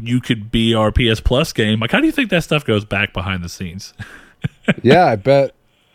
you 0.00 0.20
could 0.20 0.50
be 0.50 0.74
our 0.74 0.92
PS 0.92 1.20
Plus 1.20 1.52
game. 1.52 1.80
Like, 1.80 1.90
how 1.90 2.00
do 2.00 2.06
you 2.06 2.12
think 2.12 2.30
that 2.30 2.44
stuff 2.44 2.64
goes 2.64 2.84
back 2.84 3.12
behind 3.12 3.42
the 3.42 3.48
scenes? 3.48 3.94
yeah, 4.82 5.06
I 5.06 5.16
bet. 5.16 5.54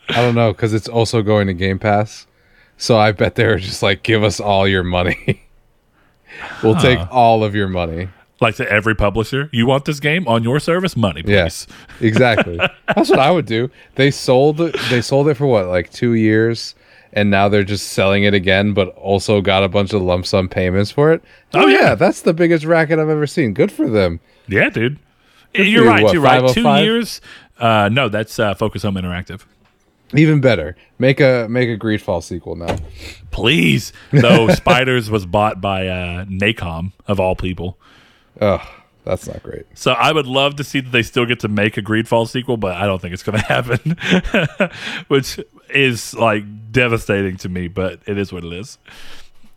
I 0.10 0.16
don't 0.16 0.36
know 0.36 0.52
because 0.52 0.74
it's 0.74 0.90
also 0.90 1.22
going 1.22 1.48
to 1.48 1.54
Game 1.54 1.80
Pass, 1.80 2.28
so 2.78 2.98
I 2.98 3.14
bet 3.14 3.36
they 3.36 3.46
were 3.46 3.58
just 3.58 3.82
like, 3.82 4.04
give 4.04 4.24
us 4.24 4.40
all 4.40 4.68
your 4.68 4.84
money. 4.84 5.42
we'll 6.64 6.76
take 6.76 7.00
all 7.12 7.44
of 7.44 7.56
your 7.56 7.68
money. 7.68 8.10
Like 8.42 8.56
to 8.56 8.70
every 8.70 8.94
publisher, 8.96 9.50
you 9.54 9.66
want 9.66 9.86
this 9.86 10.00
game 10.02 10.28
on 10.28 10.44
your 10.44 10.60
service? 10.60 10.98
Money, 10.98 11.24
please. 11.24 11.32
Yes, 11.32 11.68
exactly. 12.02 12.58
That's 12.94 13.10
what 13.10 13.20
I 13.20 13.32
would 13.32 13.46
do. 13.46 13.70
They 13.96 14.12
sold. 14.12 14.58
They 14.58 15.02
sold 15.02 15.30
it 15.30 15.36
for 15.36 15.48
what, 15.48 15.68
like 15.68 15.92
two 15.94 16.14
years, 16.14 16.76
and 17.14 17.30
now 17.30 17.48
they're 17.48 17.64
just 17.64 17.90
selling 17.90 18.24
it 18.24 18.34
again, 18.34 18.74
but 18.74 18.90
also 18.98 19.40
got 19.40 19.64
a 19.64 19.70
bunch 19.70 19.94
of 19.94 20.02
lump 20.02 20.26
sum 20.26 20.50
payments 20.50 20.92
for 20.92 21.14
it. 21.14 21.24
Oh, 21.54 21.64
Oh, 21.64 21.68
yeah. 21.68 21.80
yeah. 21.80 21.96
that's 21.96 22.22
the 22.22 22.34
biggest 22.34 22.66
racket 22.66 23.00
I've 23.00 23.08
ever 23.08 23.28
seen. 23.28 23.54
Good 23.54 23.72
for 23.72 23.88
them. 23.90 24.20
Yeah, 24.48 24.70
dude. 24.70 25.00
Good 25.54 25.68
You're 25.68 25.86
right. 25.86 26.04
What, 26.04 26.14
You're 26.14 26.22
right. 26.22 26.54
Two 26.54 26.68
years. 26.84 27.22
Uh, 27.60 27.88
no, 27.90 28.10
that's 28.10 28.40
uh, 28.40 28.56
Focus 28.56 28.82
Home 28.84 28.96
Interactive. 28.96 29.46
Even 30.14 30.42
better. 30.42 30.76
Make 31.00 31.20
a 31.20 31.48
make 31.50 31.70
a 31.70 31.78
Greedfall 31.78 32.24
sequel 32.24 32.56
now. 32.56 32.78
Please. 33.32 33.94
Though 34.12 34.48
Spiders 34.54 35.10
was 35.10 35.26
bought 35.26 35.62
by 35.62 35.88
uh, 35.88 36.26
Nacon 36.26 36.92
of 37.08 37.20
all 37.20 37.36
people. 37.36 37.78
Ugh, 38.40 38.62
that's 39.04 39.28
not 39.28 39.44
great. 39.44 39.66
So 39.74 39.92
I 39.92 40.12
would 40.12 40.28
love 40.28 40.56
to 40.58 40.64
see 40.64 40.80
that 40.80 40.92
they 40.92 41.04
still 41.04 41.26
get 41.26 41.40
to 41.42 41.48
make 41.48 41.78
a 41.78 41.82
Greedfall 41.82 42.28
sequel, 42.28 42.58
but 42.58 42.76
I 42.76 42.86
don't 42.86 43.02
think 43.02 43.14
it's 43.14 43.24
going 43.24 43.40
to 43.40 43.46
happen, 43.46 44.70
which 45.08 45.40
is 45.70 46.14
like 46.14 46.72
devastating 46.72 47.38
to 47.38 47.50
me. 47.50 47.68
But 47.68 48.02
it 48.06 48.18
is 48.18 48.32
what 48.32 48.44
it 48.44 48.54
is. 48.54 48.78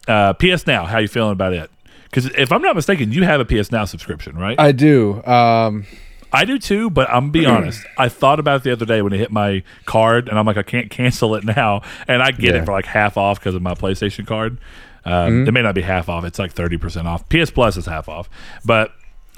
Uh, 0.09 0.33
PS 0.35 0.67
Now, 0.67 0.85
how 0.85 0.99
you 0.99 1.09
feeling 1.09 1.33
about 1.33 1.53
it? 1.53 1.71
Because 2.05 2.27
if 2.27 2.53
I'm 2.53 2.63
not 2.63 2.77
mistaken, 2.77 3.13
you 3.13 3.25
have 3.25 3.41
a 3.41 3.45
PS 3.45 3.71
Now 3.71 3.85
subscription, 3.85 4.37
right? 4.37 4.59
I 4.59 4.73
do. 4.73 5.23
Um, 5.25 5.87
I 6.33 6.45
do 6.45 6.59
too, 6.59 6.91
but 6.91 7.09
I'm 7.11 7.31
be 7.31 7.47
honest. 7.47 7.85
I 7.97 8.09
thought 8.09 8.39
about 8.41 8.57
it 8.57 8.63
the 8.65 8.73
other 8.73 8.85
day 8.87 9.01
when 9.03 9.13
it 9.13 9.19
hit 9.19 9.31
my 9.33 9.63
card, 9.85 10.29
and 10.29 10.39
I'm 10.39 10.45
like, 10.47 10.57
I 10.57 10.63
can't 10.63 10.91
cancel 10.91 11.35
it 11.35 11.45
now, 11.45 11.83
and 12.09 12.23
I 12.23 12.31
get 12.33 12.55
Yeah. 12.55 12.63
it 12.63 12.67
for 12.67 12.73
like 12.73 12.87
half 12.87 13.17
off 13.17 13.39
because 13.41 13.55
of 13.55 13.63
my 13.63 13.75
PlayStation 13.75 14.27
card. 14.27 14.59
Um, 15.05 15.47
It 15.47 15.53
may 15.53 15.63
not 15.63 15.75
be 15.75 15.83
half 15.83 16.09
off; 16.09 16.25
it's 16.25 16.39
like 16.39 16.53
thirty 16.53 16.77
percent 16.79 17.07
off. 17.07 17.29
PS 17.29 17.51
Plus 17.51 17.77
is 17.77 17.87
half 17.87 18.09
off, 18.09 18.29
but 18.65 18.91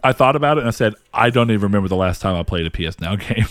I 0.03 0.13
thought 0.13 0.35
about 0.37 0.57
it 0.57 0.61
and 0.61 0.69
I 0.69 0.71
said, 0.73 0.95
I 1.13 1.29
don't 1.31 1.51
even 1.51 1.63
remember 1.63 1.89
the 1.89 1.97
last 1.97 2.23
time 2.23 2.37
I 2.37 2.43
played 2.43 2.67
a 2.67 2.71
PS 2.71 3.01
Now 3.01 3.17
game. 3.17 3.47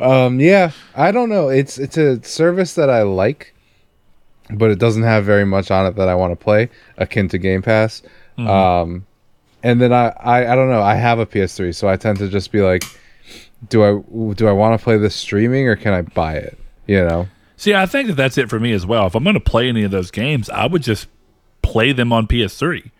um, 0.00 0.40
yeah, 0.40 0.72
I 0.96 1.12
don't 1.12 1.28
know. 1.28 1.48
It's 1.48 1.78
it's 1.78 1.96
a 1.96 2.22
service 2.24 2.74
that 2.74 2.90
I 2.90 3.02
like, 3.02 3.54
but 4.50 4.70
it 4.70 4.78
doesn't 4.78 5.02
have 5.04 5.24
very 5.24 5.44
much 5.44 5.70
on 5.70 5.86
it 5.86 5.96
that 5.96 6.08
I 6.08 6.14
want 6.14 6.32
to 6.32 6.36
play, 6.42 6.68
akin 6.98 7.28
to 7.28 7.38
Game 7.38 7.62
Pass. 7.62 8.02
Um, 8.38 9.06
and 9.64 9.80
then 9.80 9.92
I, 9.92 10.08
I 10.20 10.52
I 10.52 10.54
don't 10.54 10.70
know. 10.70 10.82
I 10.82 10.94
have 10.94 11.18
a 11.18 11.26
PS3, 11.26 11.74
so 11.74 11.88
I 11.88 11.96
tend 11.96 12.18
to 12.18 12.28
just 12.28 12.52
be 12.52 12.60
like, 12.60 12.84
do 13.68 13.82
I 13.82 14.34
do 14.34 14.46
I 14.46 14.52
want 14.52 14.78
to 14.78 14.84
play 14.84 14.96
this 14.98 15.16
streaming 15.16 15.66
or 15.66 15.74
can 15.74 15.92
I 15.92 16.02
buy 16.02 16.34
it? 16.34 16.56
You 16.86 17.04
know. 17.04 17.28
See, 17.56 17.74
I 17.74 17.86
think 17.86 18.08
that 18.08 18.14
that's 18.14 18.36
it 18.38 18.48
for 18.50 18.60
me 18.60 18.72
as 18.72 18.84
well. 18.86 19.06
If 19.06 19.14
I'm 19.14 19.24
going 19.24 19.34
to 19.34 19.40
play 19.40 19.68
any 19.68 19.82
of 19.84 19.90
those 19.90 20.10
games, 20.10 20.50
I 20.50 20.66
would 20.66 20.82
just 20.82 21.06
play 21.62 21.92
them 21.92 22.12
on 22.12 22.26
PS3. 22.26 22.90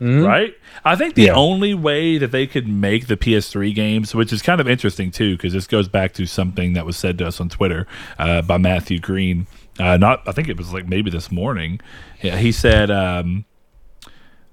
Right? 0.00 0.54
I 0.84 0.94
think 0.94 1.14
the 1.16 1.22
Yeah. 1.24 1.34
only 1.34 1.74
way 1.74 2.18
that 2.18 2.30
they 2.30 2.46
could 2.46 2.68
make 2.68 3.08
the 3.08 3.16
PS3 3.16 3.74
games, 3.74 4.14
which 4.14 4.32
is 4.32 4.42
kind 4.42 4.60
of 4.60 4.68
interesting 4.68 5.10
too, 5.10 5.36
because 5.36 5.52
this 5.52 5.66
goes 5.66 5.88
back 5.88 6.12
to 6.14 6.26
something 6.26 6.74
that 6.74 6.86
was 6.86 6.96
said 6.96 7.18
to 7.18 7.26
us 7.26 7.40
on 7.40 7.48
Twitter 7.48 7.84
uh, 8.18 8.42
by 8.42 8.58
Matthew 8.58 9.00
Green. 9.00 9.48
Uh, 9.80 9.96
not, 9.96 10.22
I 10.26 10.32
think 10.32 10.48
it 10.48 10.56
was 10.56 10.72
like 10.72 10.86
maybe 10.86 11.10
this 11.10 11.32
morning. 11.32 11.80
Yeah, 12.22 12.36
he 12.36 12.52
said, 12.52 12.90
um, 12.92 13.44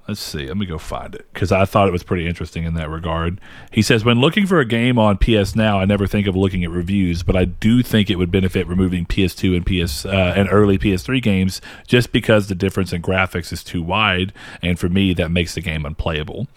Let's 0.07 0.21
see. 0.21 0.45
Let 0.47 0.57
me 0.57 0.67
go 0.67 0.77
find 0.77 1.15
it 1.15 1.25
because 1.33 1.51
I 1.51 1.65
thought 1.65 1.87
it 1.87 1.91
was 1.91 2.03
pretty 2.03 2.27
interesting 2.27 2.63
in 2.63 2.75
that 2.75 2.91
regard. 2.91 3.41
He 3.71 3.81
says, 3.81 4.05
when 4.05 4.21
looking 4.21 4.45
for 4.45 4.59
a 4.59 4.65
game 4.65 4.99
on 4.99 5.17
PS 5.17 5.55
Now, 5.55 5.79
I 5.79 5.85
never 5.85 6.05
think 6.05 6.27
of 6.27 6.35
looking 6.35 6.63
at 6.63 6.69
reviews, 6.69 7.23
but 7.23 7.35
I 7.35 7.45
do 7.45 7.81
think 7.81 8.11
it 8.11 8.17
would 8.17 8.29
benefit 8.29 8.67
removing 8.67 9.07
PS2 9.07 9.55
and 9.55 9.65
PS 9.65 10.05
uh, 10.05 10.33
and 10.35 10.47
early 10.51 10.77
PS3 10.77 11.21
games 11.23 11.59
just 11.87 12.11
because 12.11 12.47
the 12.47 12.55
difference 12.55 12.93
in 12.93 13.01
graphics 13.01 13.51
is 13.51 13.63
too 13.63 13.81
wide, 13.81 14.31
and 14.61 14.77
for 14.77 14.89
me, 14.89 15.13
that 15.15 15.31
makes 15.31 15.55
the 15.55 15.61
game 15.61 15.85
unplayable. 15.85 16.47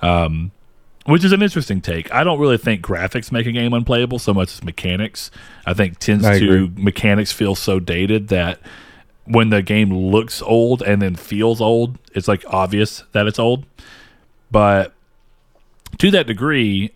Um, 0.00 0.52
which 1.04 1.22
is 1.22 1.32
an 1.32 1.42
interesting 1.42 1.82
take. 1.82 2.10
I 2.14 2.24
don't 2.24 2.40
really 2.40 2.56
think 2.56 2.82
graphics 2.82 3.30
make 3.30 3.46
a 3.46 3.52
game 3.52 3.74
unplayable 3.74 4.18
so 4.18 4.32
much 4.32 4.54
as 4.54 4.64
mechanics. 4.64 5.30
I 5.66 5.74
think 5.74 5.98
tends 5.98 6.24
I 6.24 6.38
to 6.38 6.72
mechanics 6.76 7.30
feel 7.30 7.54
so 7.54 7.78
dated 7.78 8.28
that 8.28 8.58
when 9.26 9.50
the 9.50 9.62
game 9.62 9.92
looks 9.92 10.42
old 10.42 10.82
and 10.82 11.00
then 11.00 11.16
feels 11.16 11.60
old, 11.60 11.98
it's 12.12 12.28
like 12.28 12.44
obvious 12.48 13.04
that 13.12 13.26
it's 13.26 13.38
old. 13.38 13.64
But 14.50 14.92
to 15.98 16.10
that 16.10 16.26
degree, 16.26 16.92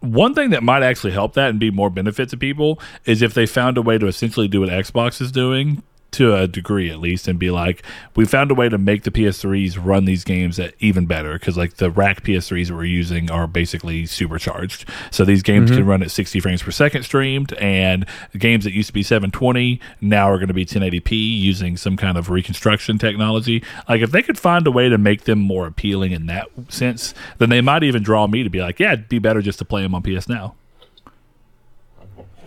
one 0.00 0.34
thing 0.34 0.50
that 0.50 0.62
might 0.62 0.82
actually 0.82 1.12
help 1.12 1.34
that 1.34 1.50
and 1.50 1.60
be 1.60 1.70
more 1.70 1.90
benefit 1.90 2.28
to 2.30 2.36
people 2.36 2.80
is 3.04 3.22
if 3.22 3.34
they 3.34 3.46
found 3.46 3.78
a 3.78 3.82
way 3.82 3.98
to 3.98 4.06
essentially 4.06 4.48
do 4.48 4.60
what 4.60 4.68
Xbox 4.68 5.20
is 5.20 5.32
doing 5.32 5.82
to 6.12 6.34
a 6.34 6.46
degree 6.46 6.90
at 6.90 6.98
least 6.98 7.26
and 7.26 7.38
be 7.38 7.50
like 7.50 7.82
we 8.14 8.24
found 8.24 8.50
a 8.50 8.54
way 8.54 8.68
to 8.68 8.78
make 8.78 9.02
the 9.02 9.10
PS3s 9.10 9.82
run 9.82 10.04
these 10.04 10.24
games 10.24 10.58
at 10.58 10.74
even 10.78 11.06
better 11.06 11.34
because 11.34 11.56
like 11.56 11.74
the 11.74 11.90
rack 11.90 12.22
PS3s 12.22 12.68
that 12.68 12.74
we're 12.74 12.84
using 12.84 13.30
are 13.30 13.46
basically 13.46 14.06
supercharged 14.06 14.88
so 15.10 15.24
these 15.24 15.42
games 15.42 15.70
can 15.70 15.86
run 15.86 16.02
at 16.02 16.10
60 16.10 16.40
frames 16.40 16.62
per 16.62 16.70
second 16.70 17.02
streamed 17.02 17.52
and 17.54 18.06
games 18.38 18.64
that 18.64 18.72
used 18.72 18.88
to 18.88 18.92
be 18.92 19.02
720 19.02 19.80
now 20.00 20.30
are 20.30 20.36
going 20.36 20.48
to 20.48 20.54
be 20.54 20.66
1080p 20.66 21.12
using 21.12 21.76
some 21.76 21.96
kind 21.96 22.16
of 22.16 22.30
reconstruction 22.30 22.98
technology 22.98 23.62
like 23.88 24.02
if 24.02 24.10
they 24.10 24.22
could 24.22 24.38
find 24.38 24.66
a 24.66 24.70
way 24.70 24.88
to 24.88 24.98
make 24.98 25.24
them 25.24 25.38
more 25.38 25.66
appealing 25.66 26.12
in 26.12 26.26
that 26.26 26.48
sense 26.68 27.14
then 27.38 27.48
they 27.48 27.60
might 27.60 27.82
even 27.82 28.02
draw 28.02 28.26
me 28.26 28.42
to 28.42 28.50
be 28.50 28.60
like 28.60 28.78
yeah 28.78 28.92
it'd 28.92 29.08
be 29.08 29.18
better 29.18 29.42
just 29.42 29.58
to 29.58 29.64
play 29.64 29.82
them 29.82 29.94
on 29.94 30.02
PS 30.02 30.28
now 30.28 30.54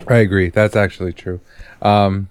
I 0.08 0.16
agree. 0.18 0.50
That's 0.50 0.76
actually 0.76 1.12
true. 1.12 1.40
Um, 1.82 2.28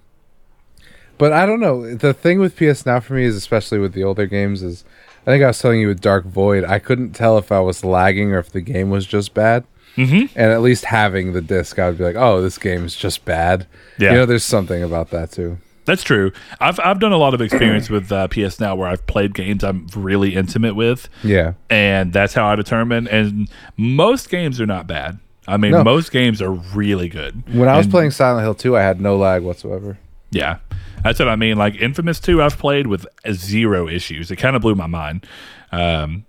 but 1.18 1.34
I 1.34 1.46
don't 1.46 1.60
know. 1.60 1.96
The 1.96 2.14
thing 2.14 2.40
with 2.40 2.56
PS 2.56 2.86
Now 2.86 3.00
for 3.00 3.14
me 3.14 3.24
is, 3.26 3.36
especially 3.36 3.80
with 3.80 3.94
the 3.94 4.04
older 4.04 4.26
games, 4.26 4.62
is 4.64 4.84
I 5.22 5.32
think 5.32 5.44
I 5.44 5.48
was 5.48 5.60
telling 5.60 5.80
you 5.82 5.88
with 5.88 6.02
Dark 6.02 6.26
Void, 6.26 6.64
I 6.66 6.80
couldn't 6.80 7.12
tell 7.14 7.38
if 7.38 7.52
I 7.52 7.60
was 7.60 7.84
lagging 7.84 8.32
or 8.34 8.40
if 8.40 8.52
the 8.52 8.62
game 8.62 8.90
was 8.90 9.06
just 9.06 9.34
bad. 9.34 9.64
Mm-hmm. 9.98 10.38
And 10.38 10.52
at 10.52 10.62
least 10.62 10.86
having 10.86 11.32
the 11.34 11.42
disc, 11.42 11.80
I 11.80 11.88
would 11.88 11.98
be 11.98 12.04
like, 12.04 12.18
"Oh, 12.18 12.42
this 12.42 12.58
game 12.58 12.84
is 12.86 12.96
just 12.96 13.24
bad." 13.24 13.66
Yeah. 13.98 14.12
You 14.12 14.18
know, 14.18 14.26
there's 14.26 14.44
something 14.44 14.84
about 14.84 15.10
that 15.12 15.32
too. 15.32 15.58
That's 15.86 16.04
true. 16.04 16.34
I've 16.60 16.80
I've 16.82 17.00
done 17.00 17.14
a 17.14 17.18
lot 17.18 17.34
of 17.34 17.40
experience 17.42 17.90
with 17.96 18.12
uh, 18.12 18.28
PS 18.28 18.60
Now 18.60 18.76
where 18.76 18.90
I've 18.90 19.06
played 19.08 19.34
games 19.34 19.64
I'm 19.64 19.88
really 19.96 20.36
intimate 20.36 20.76
with, 20.76 21.08
Yeah. 21.24 21.54
and 21.70 22.12
that's 22.12 22.34
how 22.34 22.46
I 22.48 22.56
determine. 22.56 23.08
And 23.08 23.48
most 23.78 24.30
games 24.30 24.60
are 24.60 24.66
not 24.66 24.86
bad. 24.86 25.20
I 25.48 25.58
mean, 25.58 25.72
No. 25.72 25.84
most 25.84 26.12
games 26.12 26.42
are 26.42 26.52
really 26.52 27.08
good. 27.08 27.44
When 27.56 27.70
I 27.70 27.78
was 27.78 27.86
And- 27.86 27.92
playing 27.94 28.12
Silent 28.12 28.44
Hill 28.44 28.56
2, 28.56 28.76
I 28.76 28.82
had 28.82 29.00
no 29.00 29.16
lag 29.16 29.44
whatsoever. 29.44 29.98
Yeah, 30.32 30.58
that's 31.06 31.19
what 31.19 31.30
I 31.30 31.36
mean. 31.36 31.56
Like 31.57 31.76
Infamous 31.76 32.19
Two, 32.19 32.41
I've 32.41 32.57
played 32.57 32.88
with 32.88 33.06
zero 33.32 33.88
issues. 33.88 34.32
It 34.32 34.36
kind 34.38 34.56
of 34.56 34.61
blew 34.61 34.76
my 34.76 34.88
mind. 34.88 35.26
Um, 35.72 36.26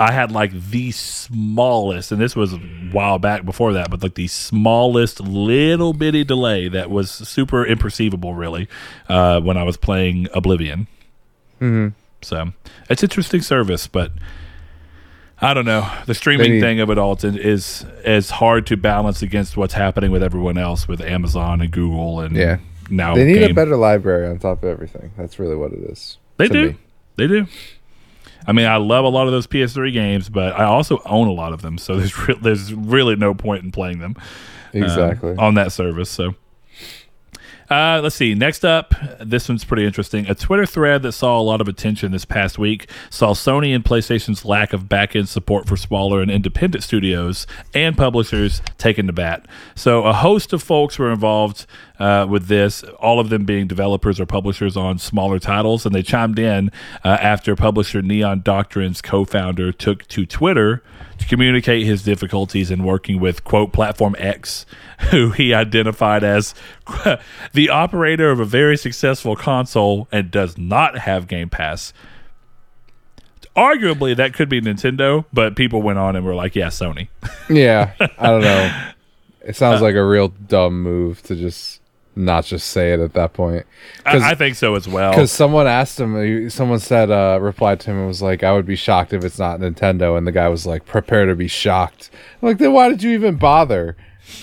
I 0.00 0.12
had 0.12 0.30
like 0.30 0.52
the 0.52 0.92
smallest, 0.92 2.12
and 2.12 2.20
this 2.20 2.36
was 2.36 2.52
a 2.52 2.58
while 2.92 3.18
back 3.18 3.44
before 3.44 3.72
that, 3.72 3.90
but 3.90 4.00
like 4.02 4.14
the 4.14 4.28
smallest 4.28 5.20
little 5.20 5.92
bitty 5.92 6.22
delay 6.22 6.68
that 6.68 6.88
was 6.88 7.10
super 7.10 7.64
imperceivable, 7.64 8.36
really, 8.38 8.68
uh, 9.08 9.40
when 9.40 9.56
I 9.56 9.64
was 9.64 9.76
playing 9.76 10.28
Oblivion. 10.32 10.86
Mm-hmm. 11.60 11.88
So 12.22 12.52
it's 12.88 13.02
interesting 13.02 13.42
service, 13.42 13.88
but 13.88 14.12
I 15.40 15.52
don't 15.54 15.64
know. 15.64 15.90
The 16.06 16.14
streaming 16.14 16.52
need- 16.52 16.60
thing 16.60 16.80
of 16.80 16.90
it 16.90 16.98
all 16.98 17.16
is, 17.16 17.24
is 17.24 17.86
is 18.04 18.30
hard 18.30 18.66
to 18.68 18.76
balance 18.76 19.22
against 19.22 19.56
what's 19.56 19.74
happening 19.74 20.12
with 20.12 20.22
everyone 20.22 20.58
else 20.58 20.86
with 20.86 21.00
Amazon 21.00 21.60
and 21.60 21.70
Google 21.72 22.20
and 22.20 22.36
Yeah. 22.36 22.58
Now 22.90 23.14
They 23.14 23.24
need 23.24 23.42
a 23.42 23.54
better 23.54 23.76
library 23.76 24.26
on 24.26 24.38
top 24.38 24.62
of 24.62 24.68
everything. 24.68 25.12
That's 25.16 25.38
really 25.38 25.56
what 25.56 25.72
it 25.72 25.80
is. 25.80 26.18
They 26.36 26.48
do. 26.48 26.68
me. 26.70 26.76
They 27.16 27.26
do. 27.26 27.46
I 28.46 28.52
mean, 28.52 28.66
I 28.66 28.76
love 28.76 29.04
a 29.04 29.08
lot 29.08 29.26
of 29.26 29.32
those 29.32 29.46
PS3 29.46 29.92
games, 29.92 30.28
but 30.28 30.54
I 30.58 30.64
also 30.64 31.02
own 31.04 31.26
a 31.28 31.32
lot 31.32 31.52
of 31.52 31.60
them, 31.62 31.76
so 31.76 31.96
there's 31.98 32.28
re- 32.28 32.38
there's 32.40 32.72
really 32.72 33.16
no 33.16 33.34
point 33.34 33.64
in 33.64 33.72
playing 33.72 33.98
them 33.98 34.14
uh, 34.18 34.78
Exactly. 34.78 35.34
on 35.36 35.54
that 35.54 35.72
service. 35.72 36.08
So, 36.08 36.34
uh, 37.70 38.00
let's 38.02 38.16
see. 38.16 38.34
Next 38.34 38.64
up, 38.64 38.94
this 39.20 39.46
one's 39.46 39.64
pretty 39.64 39.84
interesting. 39.84 40.26
A 40.30 40.34
Twitter 40.34 40.64
thread 40.64 41.02
that 41.02 41.12
saw 41.12 41.38
a 41.38 41.42
lot 41.42 41.60
of 41.60 41.68
attention 41.68 42.12
this 42.12 42.24
past 42.24 42.58
week 42.58 42.88
saw 43.10 43.34
Sony 43.34 43.74
and 43.74 43.84
PlayStation's 43.84 44.46
lack 44.46 44.72
of 44.72 44.88
back 44.88 45.14
end 45.14 45.28
support 45.28 45.68
for 45.68 45.76
smaller 45.76 46.22
and 46.22 46.30
independent 46.30 46.82
studios 46.82 47.46
and 47.74 47.94
publishers 47.98 48.62
taken 48.78 49.06
to 49.06 49.12
bat. 49.12 49.44
So, 49.74 50.04
a 50.04 50.14
host 50.14 50.54
of 50.54 50.62
folks 50.62 50.98
were 50.98 51.12
involved 51.12 51.66
uh, 51.98 52.26
with 52.28 52.46
this, 52.46 52.82
all 53.00 53.18
of 53.20 53.28
them 53.28 53.44
being 53.44 53.66
developers 53.66 54.20
or 54.20 54.26
publishers 54.26 54.76
on 54.76 54.98
smaller 54.98 55.38
titles, 55.38 55.84
and 55.84 55.94
they 55.94 56.02
chimed 56.02 56.38
in 56.38 56.70
uh, 57.04 57.08
after 57.20 57.56
publisher 57.56 58.02
Neon 58.02 58.40
Doctrine's 58.42 59.02
co 59.02 59.24
founder 59.24 59.72
took 59.72 60.06
to 60.08 60.24
Twitter 60.26 60.82
to 61.18 61.26
communicate 61.26 61.84
his 61.86 62.02
difficulties 62.04 62.70
in 62.70 62.84
working 62.84 63.18
with 63.20 63.42
quote 63.44 63.72
platform 63.72 64.14
X, 64.18 64.64
who 65.10 65.30
he 65.30 65.52
identified 65.52 66.22
as 66.22 66.54
the 67.52 67.68
operator 67.68 68.30
of 68.30 68.38
a 68.40 68.44
very 68.44 68.76
successful 68.76 69.34
console 69.36 70.06
and 70.12 70.30
does 70.30 70.56
not 70.56 70.98
have 70.98 71.26
Game 71.26 71.48
Pass. 71.50 71.92
Arguably, 73.56 74.14
that 74.16 74.34
could 74.34 74.48
be 74.48 74.60
Nintendo, 74.60 75.24
but 75.32 75.56
people 75.56 75.82
went 75.82 75.98
on 75.98 76.14
and 76.14 76.24
were 76.24 76.34
like, 76.34 76.54
"Yeah, 76.54 76.68
Sony." 76.68 77.08
yeah. 77.50 77.92
I 78.00 78.26
don't 78.30 78.42
know. 78.42 78.84
It 79.40 79.50
Uh, 79.50 79.52
sounds 79.52 79.80
like 79.80 79.94
a 79.94 80.04
real 80.04 80.28
dumb 80.28 80.82
move 80.82 81.22
to 81.22 81.34
just 81.34 81.77
not 82.18 82.44
just 82.44 82.68
say 82.68 82.92
it 82.92 83.00
at 83.00 83.14
that 83.14 83.32
point. 83.32 83.64
I, 84.04 84.30
I 84.30 84.34
think 84.34 84.56
so 84.56 84.74
as 84.74 84.88
well. 84.88 85.12
Because 85.12 85.32
someone 85.32 85.66
asked 85.66 85.98
him, 85.98 86.50
someone 86.50 86.80
said, 86.80 87.10
uh, 87.10 87.38
replied 87.40 87.80
to 87.80 87.90
him 87.90 87.98
and 87.98 88.08
was 88.08 88.20
like, 88.20 88.42
I 88.42 88.52
would 88.52 88.66
be 88.66 88.76
shocked 88.76 89.12
if 89.12 89.24
it's 89.24 89.38
not 89.38 89.60
Nintendo. 89.60 90.18
And 90.18 90.26
the 90.26 90.32
guy 90.32 90.48
was 90.48 90.66
like, 90.66 90.84
prepare 90.84 91.26
to 91.26 91.36
be 91.36 91.48
shocked. 91.48 92.10
I'm 92.42 92.48
like, 92.48 92.58
then 92.58 92.72
why 92.72 92.88
did 92.88 93.02
you 93.02 93.12
even 93.12 93.36
bother? 93.36 93.96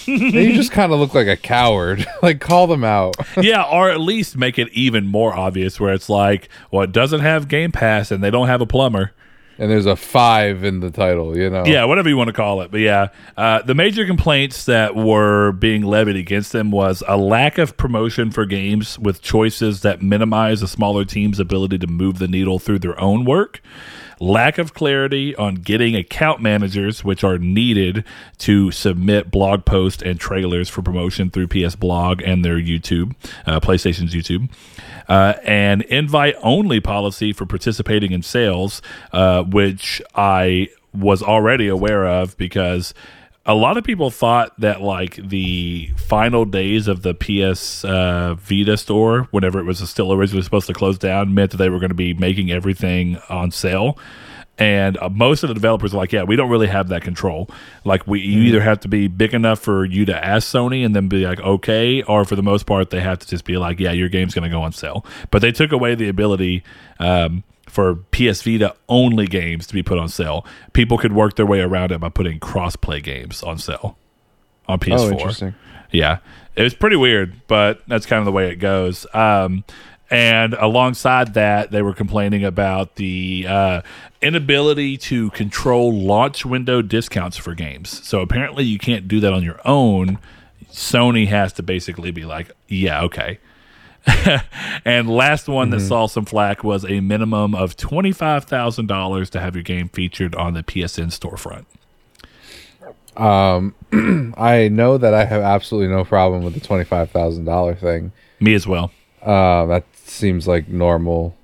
You 0.06 0.53
just 0.53 0.72
kind 0.72 0.91
of 0.91 0.99
look 0.99 1.14
like 1.14 1.27
a 1.27 1.38
coward. 1.38 2.07
like, 2.22 2.39
call 2.39 2.68
them 2.68 2.84
out. 2.84 3.15
yeah, 3.38 3.64
or 3.64 3.89
at 3.89 3.99
least 3.99 4.38
make 4.38 4.57
it 4.57 4.69
even 4.72 5.06
more 5.06 5.35
obvious, 5.35 5.80
where 5.80 5.93
it's 5.93 6.10
like, 6.10 6.49
well, 6.72 6.84
it 6.84 6.91
doesn't 6.91 7.19
have 7.19 7.47
Game 7.47 7.72
Pass 7.72 8.10
and 8.10 8.23
they 8.23 8.31
don't 8.31 8.47
have 8.47 8.61
a 8.61 8.65
plumber. 8.65 9.11
And 9.57 9.72
there's 9.72 9.86
a 9.86 9.95
five 9.95 10.64
in 10.64 10.80
the 10.80 10.91
title, 10.91 11.38
you 11.38 11.49
know? 11.49 11.65
Yeah, 11.65 11.86
whatever 11.86 12.10
you 12.10 12.18
want 12.18 12.27
to 12.27 12.34
call 12.34 12.61
it. 12.61 12.72
But 12.72 12.82
yeah, 12.82 13.07
uh, 13.38 13.61
the 13.61 13.76
major 13.76 14.06
complaints 14.06 14.65
that 14.65 14.95
were 14.95 15.52
being 15.53 15.84
levied 15.84 16.15
against 16.15 16.52
them 16.52 16.72
was 16.72 17.03
a 17.07 17.18
lack 17.18 17.57
of 17.57 17.77
promotion 17.77 18.32
for 18.32 18.45
games 18.45 18.99
with 18.99 19.22
choices 19.22 19.82
that 19.82 20.02
minimize 20.02 20.61
a 20.61 20.68
smaller 20.68 21.06
team's 21.06 21.40
ability 21.40 21.77
to 21.80 21.88
move 21.88 22.19
the 22.19 22.27
needle 22.27 22.60
through 22.60 22.80
their 22.80 22.99
own 22.99 23.26
work. 23.26 23.61
Lack 24.20 24.58
of 24.58 24.74
clarity 24.74 25.36
on 25.36 25.56
getting 25.56 25.96
account 25.96 26.42
managers, 26.42 27.04
which 27.04 27.24
are 27.24 27.38
needed 27.38 28.04
to 28.40 28.72
submit 28.72 29.32
blog 29.32 29.66
posts 29.66 30.02
and 30.04 30.20
trailers 30.20 30.70
for 30.70 30.82
promotion 30.82 31.30
through 31.30 31.48
PS 31.48 31.76
Blog 31.76 32.22
and 32.24 32.44
their 32.44 32.58
YouTube, 32.58 33.16
uh, 33.46 33.60
PlayStation's 33.60 34.14
YouTube 34.14 34.50
uh, 35.08 35.34
an 35.44 35.82
invite 35.84 36.36
only 36.42 36.80
policy 36.80 37.34
for 37.34 37.46
participating 37.46 38.12
in 38.12 38.22
sales, 38.22 38.82
uh, 39.14 39.44
which 39.44 40.02
I 40.16 40.70
was 40.94 41.22
already 41.22 41.68
aware 41.68 42.08
of 42.08 42.38
because 42.38 42.94
a 43.45 43.53
lot 43.53 43.77
of 43.77 43.84
people 43.84 44.09
thought 44.09 44.59
that 44.59 44.81
like 44.81 45.15
the 45.15 45.91
final 45.97 46.45
days 46.45 46.88
of 46.88 47.03
the 47.03 47.13
PS 47.13 47.85
uh, 47.85 48.35
Vita 48.39 48.76
store, 48.76 49.27
whenever 49.31 49.59
it 49.59 49.63
was 49.63 49.88
still 49.88 50.11
originally 50.11 50.41
supposed 50.41 50.67
to 50.67 50.73
close 50.73 50.97
down, 50.97 51.34
meant 51.34 51.51
that 51.51 51.57
they 51.57 51.69
were 51.69 51.80
going 51.80 51.89
to 51.89 51.95
be 51.95 52.13
making 52.15 52.51
everything 52.51 53.17
on 53.30 53.51
sale. 53.51 53.97
And 54.57 54.97
uh, 54.97 55.09
most 55.09 55.43
of 55.43 55.49
the 55.49 55.53
developers 55.53 55.93
are 55.93 55.97
like, 55.97 56.13
yeah, 56.13 56.23
we 56.23 56.38
don't 56.38 56.49
really 56.49 56.67
have 56.67 56.88
that 56.88 57.01
control. 57.01 57.49
Like, 57.84 58.07
we 58.07 58.22
you 58.22 58.41
either 58.43 58.61
have 58.61 58.80
to 58.81 58.88
be 58.88 59.07
big 59.07 59.34
enough 59.34 59.59
for 59.59 59.84
you 59.84 60.05
to 60.05 60.26
ask 60.26 60.47
Sony 60.47 60.85
and 60.85 60.95
then 60.95 61.09
be 61.09 61.27
like, 61.27 61.41
okay, 61.41 62.01
or 62.03 62.23
for 62.23 62.35
the 62.35 62.43
most 62.43 62.65
part, 62.65 62.89
they 62.89 63.01
have 63.01 63.19
to 63.19 63.27
just 63.27 63.43
be 63.43 63.57
like, 63.57 63.80
yeah, 63.80 63.91
your 63.91 64.07
game's 64.07 64.34
going 64.34 64.49
to 64.49 64.49
go 64.49 64.61
on 64.61 64.72
sale. 64.72 65.05
But 65.30 65.41
they 65.41 65.51
took 65.51 65.73
away 65.73 65.93
the 65.95 66.07
ability 66.07 66.63
um, 66.99 67.43
for 67.76 67.95
PS 68.11 68.41
Vita 68.41 68.73
only 68.88 69.27
games 69.27 69.68
to 69.68 69.73
be 69.73 69.84
put 69.84 69.99
on 69.99 70.07
sale. 70.07 70.45
People 70.72 70.97
could 70.97 71.11
work 71.11 71.35
their 71.35 71.45
way 71.45 71.60
around 71.60 71.91
it 71.91 71.99
by 71.99 72.07
putting 72.07 72.39
cross-play 72.39 73.02
games 73.02 73.43
on 73.43 73.57
sale 73.57 73.97
on 74.65 74.80
PS4. 74.80 74.97
Oh, 74.97 75.10
interesting. 75.11 75.56
Yeah, 75.91 76.19
it 76.56 76.64
was 76.64 76.73
pretty 76.73 76.95
weird, 76.95 77.35
but 77.47 77.81
that's 77.88 78.06
kind 78.06 78.19
of 78.19 78.26
the 78.26 78.31
way 78.31 78.49
it 78.49 78.56
goes. 78.56 79.06
Um, 79.14 79.65
and 80.10 80.53
alongside 80.53 81.34
that, 81.34 81.72
they 81.72 81.81
were 81.81 81.93
complaining 81.93 82.45
about 82.45 82.95
the 82.95 83.45
uh, 83.47 83.81
inability 84.22 84.95
to 84.97 85.30
control 85.31 85.93
launch 85.93 86.45
window 86.45 86.81
discounts 86.81 87.35
for 87.35 87.53
games. 87.53 88.07
So 88.07 88.22
apparently, 88.22 88.64
you 88.64 88.80
can't 88.80 89.07
do 89.10 89.19
that 89.19 89.34
on 89.34 89.43
your 89.43 89.60
own. 89.65 90.18
Sony 90.72 91.27
has 91.27 91.52
to 91.53 91.64
basically 91.64 92.11
be 92.11 92.23
like, 92.23 92.52
yeah, 92.69 93.02
okay. 93.03 93.39
and 94.86 95.10
last 95.10 95.48
one 95.48 95.69
that 95.72 95.80
saw 95.80 96.06
some 96.06 96.26
flack 96.26 96.64
was 96.64 96.86
a 96.86 96.99
minimum 96.99 97.56
of 97.56 97.76
$25,000 97.76 99.30
to 99.30 99.40
have 99.40 99.56
your 99.56 99.64
game 99.64 99.90
featured 99.90 100.36
on 100.36 100.53
the 100.53 100.64
PSN 100.64 101.07
storefront. 101.07 101.65
Um, 103.18 103.73
I 104.38 104.68
know 104.68 104.98
that 104.98 105.14
I 105.14 105.26
have 105.26 105.41
absolutely 105.41 105.94
no 105.95 106.03
problem 106.03 106.44
with 106.44 106.53
the 106.53 106.60
$25,000 106.60 107.80
thing. 107.80 108.11
Me 108.40 108.53
as 108.53 108.68
well. 108.68 108.91
Uh, 109.22 109.65
that 109.68 109.86
seems 109.95 110.48
like 110.48 110.68
normal 110.68 111.36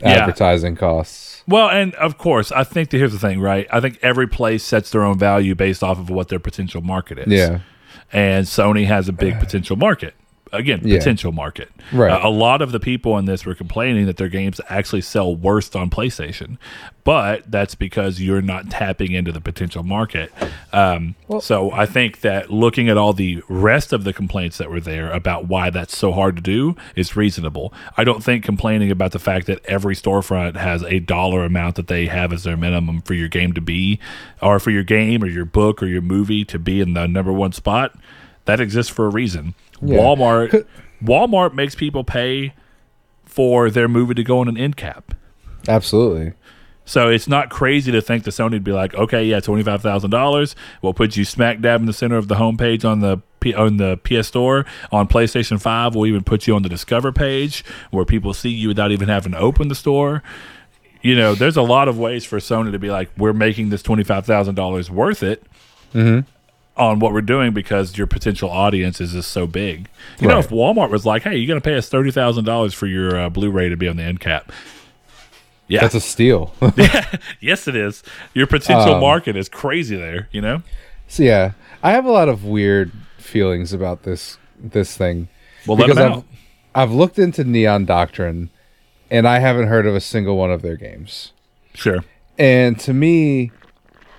Yeah. 0.00 0.10
advertising 0.10 0.76
costs. 0.76 1.42
Well, 1.48 1.68
and 1.68 1.94
of 1.96 2.16
course, 2.16 2.52
I 2.52 2.62
think 2.64 2.90
that 2.90 2.98
here's 2.98 3.12
the 3.12 3.18
thing, 3.18 3.40
right? 3.40 3.66
I 3.72 3.80
think 3.80 3.98
every 4.02 4.28
place 4.28 4.62
sets 4.62 4.90
their 4.90 5.02
own 5.02 5.18
value 5.18 5.54
based 5.54 5.82
off 5.82 5.98
of 5.98 6.08
what 6.08 6.28
their 6.28 6.38
potential 6.38 6.80
market 6.80 7.18
is. 7.18 7.26
Yeah. 7.26 7.58
And 8.12 8.46
Sony 8.46 8.86
has 8.86 9.08
a 9.08 9.12
big 9.12 9.38
potential 9.40 9.76
market. 9.76 10.14
Again, 10.52 10.80
Yeah. 10.82 10.98
potential 10.98 11.30
market. 11.32 11.70
Right. 11.92 12.10
Uh, 12.10 12.26
a 12.26 12.30
lot 12.30 12.60
of 12.60 12.72
the 12.72 12.80
people 12.80 13.16
in 13.18 13.24
this 13.24 13.46
were 13.46 13.54
complaining 13.54 14.06
that 14.06 14.16
their 14.16 14.28
games 14.28 14.60
actually 14.68 15.02
sell 15.02 15.34
worse 15.36 15.74
on 15.76 15.90
PlayStation, 15.90 16.56
but 17.04 17.48
that's 17.50 17.74
because 17.76 18.20
you're 18.20 18.42
not 18.42 18.68
tapping 18.68 19.12
into 19.12 19.30
the 19.32 19.40
potential 19.40 19.82
market. 19.82 20.32
Um, 20.72 21.14
so 21.40 21.70
I 21.72 21.86
think 21.86 22.20
that 22.22 22.50
looking 22.50 22.88
at 22.88 22.96
all 22.96 23.12
the 23.12 23.42
rest 23.48 23.92
of 23.92 24.04
the 24.04 24.12
complaints 24.12 24.58
that 24.58 24.70
were 24.70 24.80
there 24.80 25.10
about 25.10 25.46
why 25.46 25.70
that's 25.70 25.96
so 25.96 26.12
hard 26.12 26.36
to 26.36 26.42
do 26.42 26.74
is 26.96 27.14
reasonable. 27.16 27.72
I 27.96 28.04
don't 28.04 28.22
think 28.22 28.44
complaining 28.44 28.90
about 28.90 29.12
the 29.12 29.18
fact 29.18 29.46
that 29.46 29.64
every 29.66 29.94
storefront 29.94 30.56
has 30.56 30.82
a 30.82 30.98
dollar 30.98 31.44
amount 31.44 31.76
that 31.76 31.86
they 31.86 32.06
have 32.06 32.32
as 32.32 32.42
their 32.44 32.56
minimum 32.56 33.02
for 33.02 33.14
your 33.14 33.28
game 33.28 33.52
to 33.52 33.60
be, 33.60 33.98
or 34.42 34.58
for 34.58 34.70
your 34.70 34.82
game 34.84 35.22
or 35.22 35.26
your 35.26 35.44
book 35.44 35.82
or 35.82 35.86
your 35.86 36.02
movie 36.02 36.44
to 36.46 36.58
be 36.58 36.80
in 36.80 36.94
the 36.94 37.06
number 37.06 37.32
one 37.32 37.52
spot. 37.52 37.96
That 38.46 38.58
exists 38.60 38.90
for 38.92 39.06
a 39.06 39.10
reason. 39.10 39.54
Yeah. 39.82 39.98
Walmart 39.98 40.66
Walmart 41.02 41.54
makes 41.54 41.74
people 41.74 42.04
pay 42.04 42.54
for 43.24 43.70
their 43.70 43.88
movie 43.88 44.14
to 44.14 44.22
go 44.24 44.40
on 44.40 44.48
an 44.48 44.56
end 44.56 44.76
cap. 44.76 45.14
Absolutely. 45.68 46.34
So 46.84 47.08
it's 47.08 47.28
not 47.28 47.50
crazy 47.50 47.92
to 47.92 48.02
think 48.02 48.24
that 48.24 48.32
Sony 48.32 48.52
would 48.52 48.64
be 48.64 48.72
like, 48.72 48.94
okay, 48.94 49.24
yeah, 49.24 49.38
twenty 49.40 49.62
five 49.62 49.80
thousand 49.80 50.10
dollars. 50.10 50.56
We'll 50.82 50.94
put 50.94 51.16
you 51.16 51.24
smack 51.24 51.60
dab 51.60 51.80
in 51.80 51.86
the 51.86 51.92
center 51.92 52.16
of 52.16 52.26
the 52.28 52.34
homepage 52.34 52.84
on 52.84 53.00
the 53.00 53.18
P- 53.38 53.54
on 53.54 53.76
the 53.76 53.96
PS 53.98 54.26
Store 54.28 54.66
on 54.90 55.06
PlayStation 55.06 55.60
Five. 55.60 55.94
We'll 55.94 56.06
even 56.06 56.24
put 56.24 56.46
you 56.46 56.54
on 56.56 56.62
the 56.62 56.68
Discover 56.68 57.12
page 57.12 57.64
where 57.90 58.04
people 58.04 58.34
see 58.34 58.48
you 58.50 58.68
without 58.68 58.90
even 58.90 59.08
having 59.08 59.32
to 59.32 59.38
open 59.38 59.68
the 59.68 59.74
store. 59.74 60.22
You 61.00 61.14
know, 61.14 61.34
there's 61.34 61.56
a 61.56 61.62
lot 61.62 61.86
of 61.88 61.96
ways 61.98 62.24
for 62.24 62.38
Sony 62.38 62.72
to 62.72 62.78
be 62.78 62.90
like, 62.90 63.08
we're 63.16 63.32
making 63.32 63.70
this 63.70 63.82
twenty 63.82 64.02
five 64.02 64.26
thousand 64.26 64.56
dollars 64.56 64.90
worth 64.90 65.22
it. 65.22 65.44
Mm-hmm. 65.94 66.28
On 66.76 66.98
what 66.98 67.12
we're 67.12 67.20
doing 67.20 67.52
because 67.52 67.98
your 67.98 68.06
potential 68.06 68.48
audience 68.48 69.00
is 69.02 69.12
just 69.12 69.30
so 69.32 69.46
big. 69.46 69.88
You 70.18 70.28
know, 70.28 70.38
if 70.38 70.48
Walmart 70.48 70.88
was 70.90 71.04
like, 71.04 71.24
"Hey, 71.24 71.36
you're 71.36 71.46
going 71.46 71.60
to 71.60 71.64
pay 71.64 71.76
us 71.76 71.88
thirty 71.90 72.10
thousand 72.10 72.44
dollars 72.44 72.72
for 72.72 72.86
your 72.86 73.18
uh, 73.18 73.28
Blu-ray 73.28 73.68
to 73.68 73.76
be 73.76 73.86
on 73.86 73.96
the 73.96 74.02
end 74.02 74.20
cap," 74.20 74.50
yeah, 75.68 75.80
That's 75.82 75.94
a 75.94 76.00
steal. 76.00 76.54
yes, 77.40 77.68
it 77.68 77.76
is. 77.76 78.02
Your 78.34 78.46
potential 78.46 78.94
Um, 78.94 79.00
market 79.00 79.36
is 79.36 79.48
crazy 79.48 79.94
there. 79.96 80.28
You 80.32 80.40
know. 80.40 80.62
so 81.06 81.22
yeah, 81.22 81.52
I 81.82 81.92
have 81.92 82.06
a 82.06 82.10
lot 82.10 82.28
of 82.30 82.44
weird 82.44 82.92
feelings 83.18 83.72
about 83.74 84.04
this 84.04 84.38
this 84.58 84.96
thing. 84.96 85.28
Well, 85.66 85.76
let 85.76 85.90
'em 85.90 85.98
I've 85.98 86.04
out. 86.12 86.24
I've 86.74 86.92
looked 86.92 87.18
into 87.18 87.44
Neon 87.44 87.84
Doctrine, 87.84 88.48
and 89.10 89.28
I 89.28 89.40
haven't 89.40 89.66
heard 89.68 89.86
of 89.86 89.94
a 89.94 90.00
single 90.00 90.36
one 90.38 90.50
of 90.50 90.62
their 90.62 90.76
games. 90.76 91.32
Sure. 91.74 91.98
And 92.38 92.78
to 92.80 92.94
me, 92.94 93.50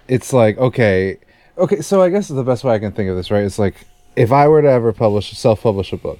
it's 0.07 0.31
like 0.31 0.57
okay, 0.59 1.17
okay. 1.57 1.81
So 1.81 2.01
I 2.01 2.09
guess 2.09 2.27
the 2.27 2.43
best 2.43 2.63
way 2.63 2.73
I 2.73 2.79
can 2.79 2.91
think 2.91 3.09
of 3.09 3.15
this, 3.15 3.31
right? 3.31 3.43
It's 3.43 3.59
like 3.59 3.75
if 4.15 4.31
I 4.31 4.47
were 4.47 4.61
to 4.61 4.69
ever 4.69 4.91
publish 4.93 5.31
self-publish 5.37 5.93
a 5.93 5.97
book, 5.97 6.19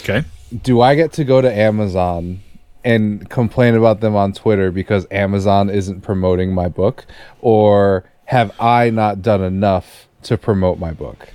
Okay. 0.00 0.24
do 0.62 0.80
I 0.80 0.94
get 0.94 1.12
to 1.14 1.24
go 1.24 1.40
to 1.40 1.52
Amazon 1.52 2.40
and 2.84 3.28
complain 3.28 3.74
about 3.74 4.00
them 4.00 4.16
on 4.16 4.32
Twitter 4.32 4.70
because 4.70 5.06
Amazon 5.10 5.70
isn't 5.70 6.00
promoting 6.00 6.52
my 6.54 6.68
book, 6.68 7.04
or 7.40 8.04
have 8.24 8.52
I 8.60 8.90
not 8.90 9.22
done 9.22 9.42
enough 9.42 10.08
to 10.24 10.36
promote 10.38 10.78
my 10.78 10.92
book? 10.92 11.28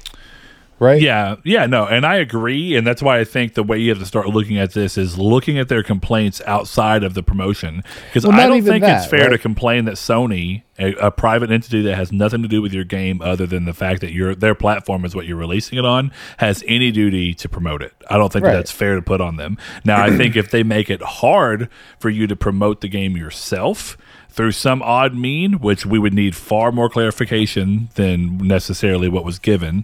Right? 0.80 1.02
Yeah, 1.02 1.38
yeah, 1.44 1.66
no, 1.66 1.86
and 1.88 2.06
I 2.06 2.18
agree, 2.18 2.76
and 2.76 2.86
that's 2.86 3.02
why 3.02 3.20
I 3.20 3.24
think 3.24 3.56
the 3.56 3.64
way 3.64 3.80
you 3.80 3.90
have 3.90 3.98
to 3.98 4.06
start 4.06 4.28
looking 4.28 4.60
at 4.60 4.74
this 4.74 4.96
is 4.96 5.18
looking 5.18 5.58
at 5.58 5.70
their 5.70 5.82
complaints 5.82 6.40
outside 6.46 7.04
of 7.04 7.16
the 7.16 7.24
promotion, 7.24 7.84
because 8.06 8.26
Well, 8.28 8.40
I 8.40 8.46
don't 8.46 8.64
think 8.64 8.84
it's 8.84 9.08
that, 9.08 9.10
fair 9.10 9.30
to 9.30 9.40
complain 9.40 9.86
that 9.86 9.96
Sony, 9.96 10.62
a, 10.78 10.94
a 10.96 11.10
private 11.10 11.50
entity 11.50 11.82
that 11.82 11.96
has 11.96 12.12
nothing 12.12 12.44
to 12.44 12.48
do 12.48 12.62
with 12.62 12.74
your 12.74 12.84
game 12.84 13.24
other 13.24 13.48
than 13.48 13.66
the 13.66 13.74
fact 13.74 14.02
that 14.02 14.12
your 14.12 14.36
their 14.36 14.54
platform 14.54 15.04
is 15.04 15.16
what 15.16 15.26
you're 15.26 15.38
releasing 15.38 15.80
it 15.80 15.86
on, 15.86 16.12
has 16.38 16.64
any 16.68 16.92
duty 16.92 17.34
to 17.34 17.50
promote 17.50 17.82
it. 17.82 17.94
I 18.08 18.18
don't 18.18 18.32
think 18.32 18.46
that 18.46 18.54
that's 18.54 18.72
fair 18.72 18.96
to 18.96 19.02
put 19.02 19.20
on 19.20 19.38
them. 19.38 19.58
Now, 19.84 20.04
I 20.04 20.16
think 20.16 20.36
if 20.36 20.52
they 20.52 20.62
make 20.62 20.92
it 20.92 21.02
hard 21.02 21.70
for 22.00 22.12
you 22.12 22.28
to 22.28 22.36
promote 22.36 22.82
the 22.82 22.88
game 22.88 23.18
yourself. 23.18 23.98
Through 24.30 24.52
some 24.52 24.84
odd 24.84 25.16
mean, 25.16 25.54
which 25.54 25.84
we 25.84 25.98
would 25.98 26.14
need 26.14 26.36
far 26.36 26.72
more 26.72 26.92
clarification 26.92 27.90
than 27.96 28.38
necessarily 28.38 29.10
what 29.10 29.26
was 29.26 29.40
given, 29.40 29.84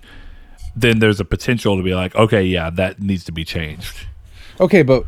then 0.76 1.00
there's 1.00 1.20
a 1.20 1.26
potential 1.26 1.78
to 1.78 1.84
be 1.84 1.94
like, 1.96 2.16
okay, 2.16 2.44
yeah, 2.44 2.70
that 2.72 3.00
needs 3.02 3.24
to 3.26 3.32
be 3.32 3.44
changed. 3.46 4.08
Okay, 4.60 4.82
but 4.84 5.06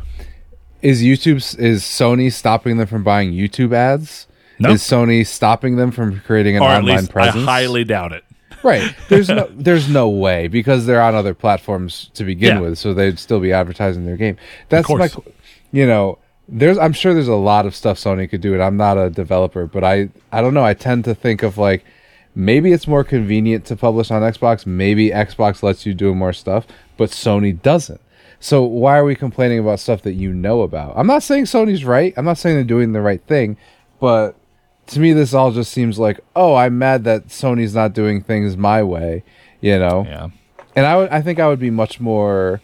is 0.82 1.02
YouTube 1.02 1.36
is 1.58 1.82
Sony 1.82 2.32
stopping 2.32 2.76
them 2.76 2.86
from 2.86 3.02
buying 3.02 3.32
YouTube 3.32 3.72
ads? 3.72 4.26
No. 4.58 4.70
Is 4.70 4.82
Sony 4.82 5.26
stopping 5.26 5.76
them 5.76 5.90
from 5.90 6.20
creating 6.20 6.56
an 6.56 6.62
Or 6.62 6.68
online 6.70 7.06
presence? 7.06 7.36
I 7.46 7.60
highly 7.60 7.84
doubt 7.84 8.12
it. 8.12 8.24
right. 8.62 8.94
There's 9.08 9.28
no 9.28 9.48
there's 9.54 9.88
no 9.88 10.08
way 10.08 10.48
because 10.48 10.86
they're 10.86 11.02
on 11.02 11.14
other 11.14 11.34
platforms 11.34 12.10
to 12.14 12.24
begin 12.24 12.56
Yeah. 12.56 12.60
with, 12.60 12.78
so 12.78 12.94
they'd 12.94 13.18
still 13.18 13.40
be 13.40 13.52
advertising 13.52 14.06
their 14.06 14.16
game. 14.16 14.36
That's 14.68 14.88
my 14.88 15.10
you 15.72 15.86
know, 15.86 16.18
there's 16.48 16.78
I'm 16.78 16.92
sure 16.92 17.12
there's 17.12 17.28
a 17.28 17.34
lot 17.34 17.66
of 17.66 17.74
stuff 17.74 17.98
Sony 17.98 18.30
could 18.30 18.40
do 18.40 18.54
and 18.54 18.62
I'm 18.62 18.76
not 18.76 18.96
a 18.96 19.10
developer, 19.10 19.66
but 19.66 19.84
I 19.84 20.08
I 20.32 20.40
don't 20.40 20.54
know, 20.54 20.64
I 20.64 20.74
tend 20.74 21.04
to 21.04 21.14
think 21.14 21.42
of 21.42 21.58
like 21.58 21.84
maybe 22.36 22.72
it's 22.72 22.86
more 22.86 23.02
convenient 23.02 23.64
to 23.64 23.74
publish 23.74 24.10
on 24.10 24.20
Xbox, 24.20 24.66
maybe 24.66 25.10
Xbox 25.10 25.62
lets 25.62 25.86
you 25.86 25.94
do 25.94 26.14
more 26.14 26.34
stuff, 26.34 26.66
but 26.98 27.10
Sony 27.10 27.60
doesn't. 27.60 28.00
So 28.38 28.62
why 28.62 28.98
are 28.98 29.04
we 29.04 29.16
complaining 29.16 29.58
about 29.58 29.80
stuff 29.80 30.02
that 30.02 30.12
you 30.12 30.32
know 30.32 30.60
about? 30.60 30.92
I'm 30.96 31.06
not 31.06 31.22
saying 31.22 31.44
Sony's 31.44 31.84
right. 31.84 32.12
I'm 32.16 32.26
not 32.26 32.36
saying 32.36 32.54
they're 32.54 32.64
doing 32.64 32.92
the 32.92 33.00
right 33.00 33.22
thing, 33.26 33.56
but 33.98 34.36
to 34.88 35.00
me 35.00 35.14
this 35.14 35.32
all 35.32 35.50
just 35.50 35.72
seems 35.72 35.98
like, 35.98 36.20
"Oh, 36.36 36.54
I'm 36.54 36.78
mad 36.78 37.04
that 37.04 37.28
Sony's 37.28 37.74
not 37.74 37.94
doing 37.94 38.22
things 38.22 38.56
my 38.56 38.82
way." 38.82 39.24
You 39.62 39.78
know? 39.78 40.04
Yeah. 40.06 40.28
And 40.76 40.84
I 40.84 41.16
I 41.16 41.22
think 41.22 41.40
I 41.40 41.48
would 41.48 41.58
be 41.58 41.70
much 41.70 41.98
more 41.98 42.60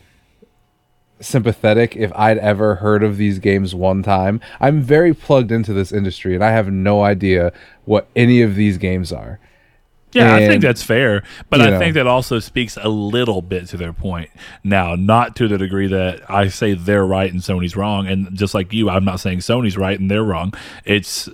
sympathetic 1.19 1.97
if 1.97 2.13
I'd 2.15 2.39
ever 2.39 2.77
heard 2.77 3.03
of 3.03 3.17
these 3.17 3.39
games 3.39 3.75
one 3.75 4.03
time. 4.03 4.41
I'm 4.61 4.83
very 4.83 5.15
plugged 5.15 5.51
into 5.51 5.73
this 5.73 5.93
industry 5.93 6.35
and 6.35 6.45
I 6.45 6.51
have 6.51 6.71
no 6.71 7.03
idea 7.03 7.53
what 7.87 8.09
any 8.15 8.43
of 8.43 8.55
these 8.57 8.77
games 8.77 9.13
are. 9.13 9.39
Yeah, 10.13 10.35
I 10.35 10.47
think 10.47 10.63
that's 10.63 10.83
fair, 10.83 11.23
but 11.49 11.61
I 11.61 11.71
know. 11.71 11.79
think 11.79 11.95
that 11.95 12.07
also 12.07 12.39
speaks 12.39 12.77
a 12.77 12.89
little 12.89 13.41
bit 13.41 13.67
to 13.69 13.77
their 13.77 13.93
point. 13.93 14.31
Now, 14.63 14.95
not 14.95 15.37
to 15.37 15.49
the 15.49 15.57
degree 15.57 15.87
that 15.89 16.31
I 16.31 16.49
say 16.49 16.75
they're 16.75 17.07
right 17.07 17.33
and 17.33 17.41
Sony's 17.41 17.77
wrong, 17.77 18.07
and 18.07 18.35
just 18.37 18.55
like 18.55 18.73
you, 18.73 18.91
I'm 18.91 19.05
not 19.05 19.21
saying 19.21 19.39
Sony's 19.39 19.77
right 19.77 19.99
and 19.99 20.11
they're 20.11 20.23
wrong. 20.23 20.53
It's 20.85 21.29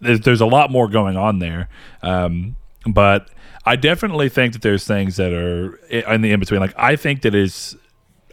there's, 0.00 0.20
there's 0.20 0.40
a 0.40 0.46
lot 0.46 0.70
more 0.70 0.88
going 0.88 1.16
on 1.16 1.38
there, 1.38 1.68
um, 2.02 2.56
but 2.86 3.28
I 3.64 3.76
definitely 3.76 4.28
think 4.28 4.52
that 4.52 4.62
there's 4.62 4.86
things 4.86 5.16
that 5.16 5.32
are 5.32 5.76
in 5.90 6.20
the 6.20 6.32
in 6.32 6.40
between. 6.40 6.60
Like 6.60 6.74
I 6.76 6.96
think 6.96 7.22
that 7.22 7.34
is 7.34 7.76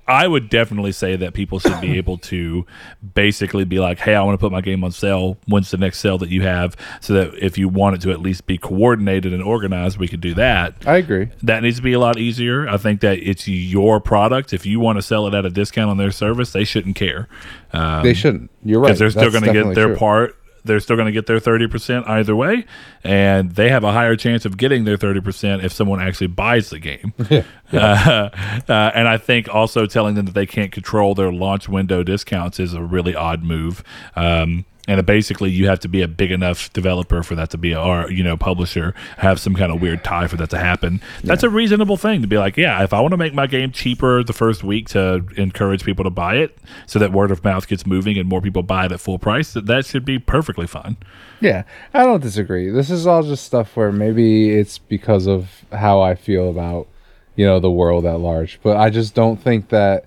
I 0.08 0.28
would 0.28 0.50
definitely 0.50 0.92
say 0.92 1.16
that 1.16 1.34
people 1.34 1.60
should 1.60 1.82
be 1.82 1.98
able 1.98 2.18
to 2.20 2.66
basically 3.14 3.66
be 3.66 3.80
like, 3.80 4.00
"Hey, 4.00 4.16
I 4.16 4.22
want 4.24 4.36
to 4.40 4.44
put 4.44 4.52
my 4.52 4.62
game 4.62 4.84
on 4.84 4.92
sale. 4.92 5.38
When's 5.48 5.72
the 5.72 5.78
next 5.78 6.00
sale 6.00 6.18
that 6.20 6.30
you 6.30 6.44
have?" 6.44 6.76
So 7.02 7.14
that 7.14 7.34
if 7.44 7.58
you 7.58 7.68
want 7.68 7.96
it 7.96 8.02
to 8.02 8.12
at 8.12 8.22
least 8.22 8.46
be 8.46 8.58
coordinated 8.58 9.34
and 9.34 9.42
organized, 9.42 9.98
we 9.98 10.08
could 10.08 10.22
do 10.22 10.34
that. 10.36 10.76
I 10.86 10.98
agree. 10.98 11.30
That 11.44 11.64
needs 11.64 11.78
to 11.78 11.82
be 11.82 11.94
a 11.94 12.00
lot 12.00 12.18
easier. 12.20 12.68
I 12.68 12.78
think 12.78 13.02
that 13.02 13.18
it's 13.20 13.48
your 13.48 14.00
product. 14.00 14.54
If 14.54 14.66
you 14.66 14.80
want 14.80 14.98
to 14.98 15.02
sell 15.02 15.26
it 15.28 15.34
at 15.34 15.46
a 15.46 15.50
discount 15.50 15.90
on 15.90 15.98
their 15.98 16.12
service, 16.12 16.52
they 16.52 16.64
shouldn't 16.64 16.96
care 16.96 17.28
Um, 17.74 18.04
They 18.04 18.14
shouldn't. 18.14 18.52
You're 18.64 18.80
right. 18.80 18.88
because 18.88 19.00
they're 19.00 19.10
still 19.10 19.32
going 19.32 19.44
to 19.44 19.54
get 19.54 19.76
their 19.76 19.88
true. 19.88 19.96
part. 19.96 20.36
They're 20.66 20.80
still 20.80 20.96
going 20.96 21.08
to 21.08 21.12
get 21.12 21.26
their 21.26 21.40
thirty 21.40 21.68
percent 21.68 22.08
either 22.08 22.36
way, 22.36 22.66
and 23.04 23.52
they 23.52 23.70
have 23.70 23.84
a 23.84 23.92
higher 23.92 24.16
chance 24.16 24.46
of 24.46 24.58
getting 24.58 24.84
their 24.84 24.98
thirty 24.98 25.22
percent 25.22 25.64
if 25.64 25.72
someone 25.72 26.02
actually 26.02 26.28
buys 26.28 26.70
the 26.70 26.80
game. 26.80 27.14
uh, 27.74 28.30
uh, 28.68 28.92
and 28.94 29.08
I 29.08 29.18
think 29.18 29.54
also 29.54 29.86
telling 29.86 30.16
them 30.16 30.26
that 30.26 30.36
they 30.36 30.46
can't 30.46 30.72
control 30.72 31.16
their 31.16 31.32
launch 31.32 31.68
window 31.68 32.04
discounts 32.04 32.60
is 32.60 32.74
a 32.74 32.82
really 32.82 33.16
odd 33.16 33.44
move. 33.44 33.84
Um, 34.16 34.66
and 34.88 35.04
basically, 35.06 35.50
you 35.50 35.68
have 35.68 35.80
to 35.82 35.88
be 35.88 36.02
a 36.02 36.08
big 36.08 36.32
enough 36.32 36.72
developer 36.74 37.24
for 37.24 37.36
that 37.36 37.50
to 37.52 37.58
be, 37.58 37.72
a, 37.72 37.82
or 37.82 38.12
you 38.12 38.24
know, 38.24 38.38
publisher 38.38 38.94
have 39.18 39.40
some 39.40 39.56
kind 39.56 39.72
of 39.72 39.82
weird 39.82 40.04
tie 40.04 40.28
for 40.28 40.38
that 40.38 40.50
to 40.52 40.58
happen. 40.58 41.02
That's 41.24 41.44
a 41.44 41.50
reasonable 41.50 41.98
thing 41.98 42.22
to 42.22 42.28
be 42.28 42.38
like, 42.38 42.58
yeah, 42.58 42.84
if 42.84 42.94
I 42.94 43.02
want 43.02 43.12
to 43.12 43.18
make 43.18 43.34
my 43.34 43.48
game 43.48 43.72
cheaper 43.72 44.24
the 44.24 44.34
first 44.34 44.64
week 44.64 44.90
to 44.90 45.26
encourage 45.38 45.84
people 45.84 46.04
to 46.04 46.10
buy 46.10 46.36
it, 46.36 46.58
so 46.86 47.00
that 47.00 47.12
word 47.12 47.32
of 47.32 47.44
mouth 47.44 47.68
gets 47.68 47.86
moving 47.86 48.18
and 48.18 48.30
more 48.30 48.42
people 48.42 48.64
buy 48.64 48.86
it 48.86 48.92
at 48.92 49.00
full 49.00 49.20
price, 49.20 49.54
that 49.54 49.66
that 49.66 49.86
should 49.86 50.06
be 50.06 50.20
perfectly 50.20 50.68
fine. 50.68 50.98
Yeah, 51.42 51.64
I 51.94 52.04
don't 52.04 52.22
disagree. 52.22 52.70
This 52.70 52.90
is 52.90 53.08
all 53.08 53.24
just 53.24 53.44
stuff 53.44 53.76
where 53.76 53.92
maybe 53.92 54.52
it's 54.52 54.78
because 54.78 55.28
of 55.28 55.66
how 55.72 56.02
I 56.02 56.16
feel 56.16 56.50
about, 56.50 56.88
you 57.36 57.46
know, 57.46 57.60
the 57.60 57.72
world 57.72 58.06
at 58.06 58.20
large. 58.20 58.60
But 58.64 58.78
I 58.78 58.90
just 58.90 59.16
don't 59.16 59.42
think 59.42 59.70
that 59.70 60.06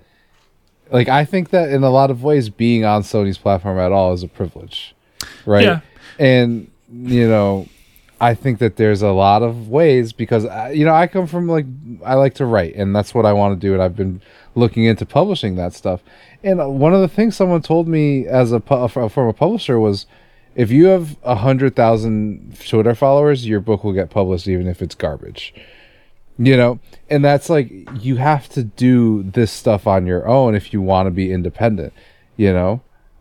like 0.90 1.08
I 1.08 1.24
think 1.24 1.50
that 1.50 1.70
in 1.70 1.82
a 1.82 1.90
lot 1.90 2.10
of 2.10 2.22
ways 2.22 2.48
being 2.48 2.84
on 2.84 3.02
Sony's 3.02 3.38
platform 3.38 3.78
at 3.78 3.92
all 3.92 4.12
is 4.12 4.22
a 4.22 4.28
privilege. 4.28 4.94
Right? 5.46 5.64
Yeah. 5.64 5.80
And 6.18 6.70
you 6.90 7.28
know, 7.28 7.68
I 8.20 8.34
think 8.34 8.58
that 8.58 8.76
there's 8.76 9.02
a 9.02 9.10
lot 9.10 9.42
of 9.42 9.68
ways 9.68 10.12
because 10.12 10.44
I, 10.44 10.70
you 10.70 10.84
know, 10.84 10.94
I 10.94 11.06
come 11.06 11.26
from 11.26 11.48
like 11.48 11.66
I 12.04 12.14
like 12.14 12.34
to 12.34 12.46
write 12.46 12.74
and 12.74 12.94
that's 12.94 13.14
what 13.14 13.26
I 13.26 13.32
want 13.32 13.60
to 13.60 13.66
do 13.66 13.74
and 13.74 13.82
I've 13.82 13.96
been 13.96 14.20
looking 14.54 14.84
into 14.84 15.06
publishing 15.06 15.54
that 15.56 15.72
stuff. 15.74 16.02
And 16.42 16.60
uh, 16.60 16.68
one 16.68 16.94
of 16.94 17.00
the 17.00 17.08
things 17.08 17.36
someone 17.36 17.62
told 17.62 17.86
me 17.86 18.26
as 18.26 18.52
a 18.52 18.60
from 18.60 19.28
a 19.28 19.32
publisher 19.32 19.78
was 19.78 20.06
if 20.54 20.70
you 20.70 20.86
have 20.86 21.16
a 21.22 21.36
hundred 21.36 21.76
thousand 21.76 22.58
Twitter 22.66 22.94
followers, 22.94 23.46
your 23.46 23.60
book 23.60 23.84
will 23.84 23.92
get 23.92 24.10
published 24.10 24.48
even 24.48 24.66
if 24.66 24.82
it's 24.82 24.94
garbage. 24.94 25.54
You 26.40 26.56
know, 26.56 26.78
and 27.10 27.24
that's 27.24 27.50
like 27.50 27.72
you 28.00 28.16
have 28.16 28.48
to 28.50 28.62
do 28.62 29.24
this 29.24 29.50
stuff 29.50 29.86
on 29.88 30.06
your 30.06 30.28
own 30.28 30.54
if 30.54 30.72
you 30.72 30.80
want 30.80 31.08
to 31.08 31.10
be 31.10 31.32
independent. 31.32 31.92
You 32.36 32.52
know, 32.52 32.80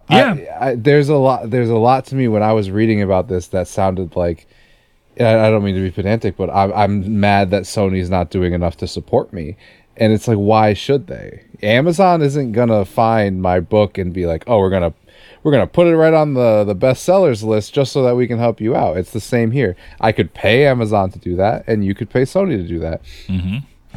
Yeah. 0.10 0.36
I, 0.62 0.70
I, 0.70 0.76
there's 0.76 1.10
a 1.10 1.16
lot. 1.16 1.50
There's 1.50 1.70
a 1.70 1.78
lot 1.78 2.06
to 2.08 2.16
me 2.16 2.28
when 2.28 2.44
I 2.44 2.54
was 2.54 2.70
reading 2.70 3.02
about 3.02 3.28
this 3.28 3.48
that 3.48 3.68
sounded 3.68 4.16
like. 4.16 4.48
I 5.20 5.48
I 5.48 5.50
don't 5.50 5.64
mean 5.64 5.74
to 5.74 5.82
be 5.82 5.90
pedantic, 5.90 6.38
but 6.38 6.52
I'm, 6.52 6.72
I'm 6.74 7.20
mad 7.20 7.50
that 7.50 7.64
Sony's 7.64 8.10
not 8.10 8.30
doing 8.30 8.54
enough 8.54 8.78
to 8.78 8.88
support 8.88 9.34
me. 9.34 9.58
And 10.00 10.14
it's 10.14 10.28
like, 10.28 10.38
why 10.38 10.74
should 10.74 11.08
they? 11.08 11.44
Amazon 11.64 12.22
isn't 12.22 12.52
gonna 12.52 12.86
find 12.86 13.42
my 13.42 13.60
book 13.60 13.98
and 13.98 14.14
be 14.14 14.28
like, 14.28 14.44
oh, 14.46 14.60
we're 14.60 14.70
gonna 14.70 14.94
we're 15.48 15.54
gonna 15.54 15.66
put 15.66 15.88
it 15.88 15.96
right 15.96 16.14
on 16.14 16.34
the 16.34 16.66
the 16.66 16.76
bestsellers 16.76 17.42
list 17.42 17.74
just 17.74 17.94
so 17.94 18.04
that 18.04 18.18
we 18.18 18.28
can 18.28 18.38
help 18.38 18.60
you 18.60 18.76
out. 18.76 18.98
It's 18.98 19.12
the 19.12 19.22
same 19.22 19.52
here. 19.52 19.78
I 20.02 20.12
could 20.12 20.34
pay 20.34 20.66
Amazon 20.68 21.10
to 21.12 21.20
do 21.20 21.38
that, 21.38 21.64
and 21.68 21.86
you 21.86 21.96
could 21.96 22.10
pay 22.10 22.24
Sony 22.24 22.58
to 22.58 22.68
do 22.68 22.80
that. 22.80 23.00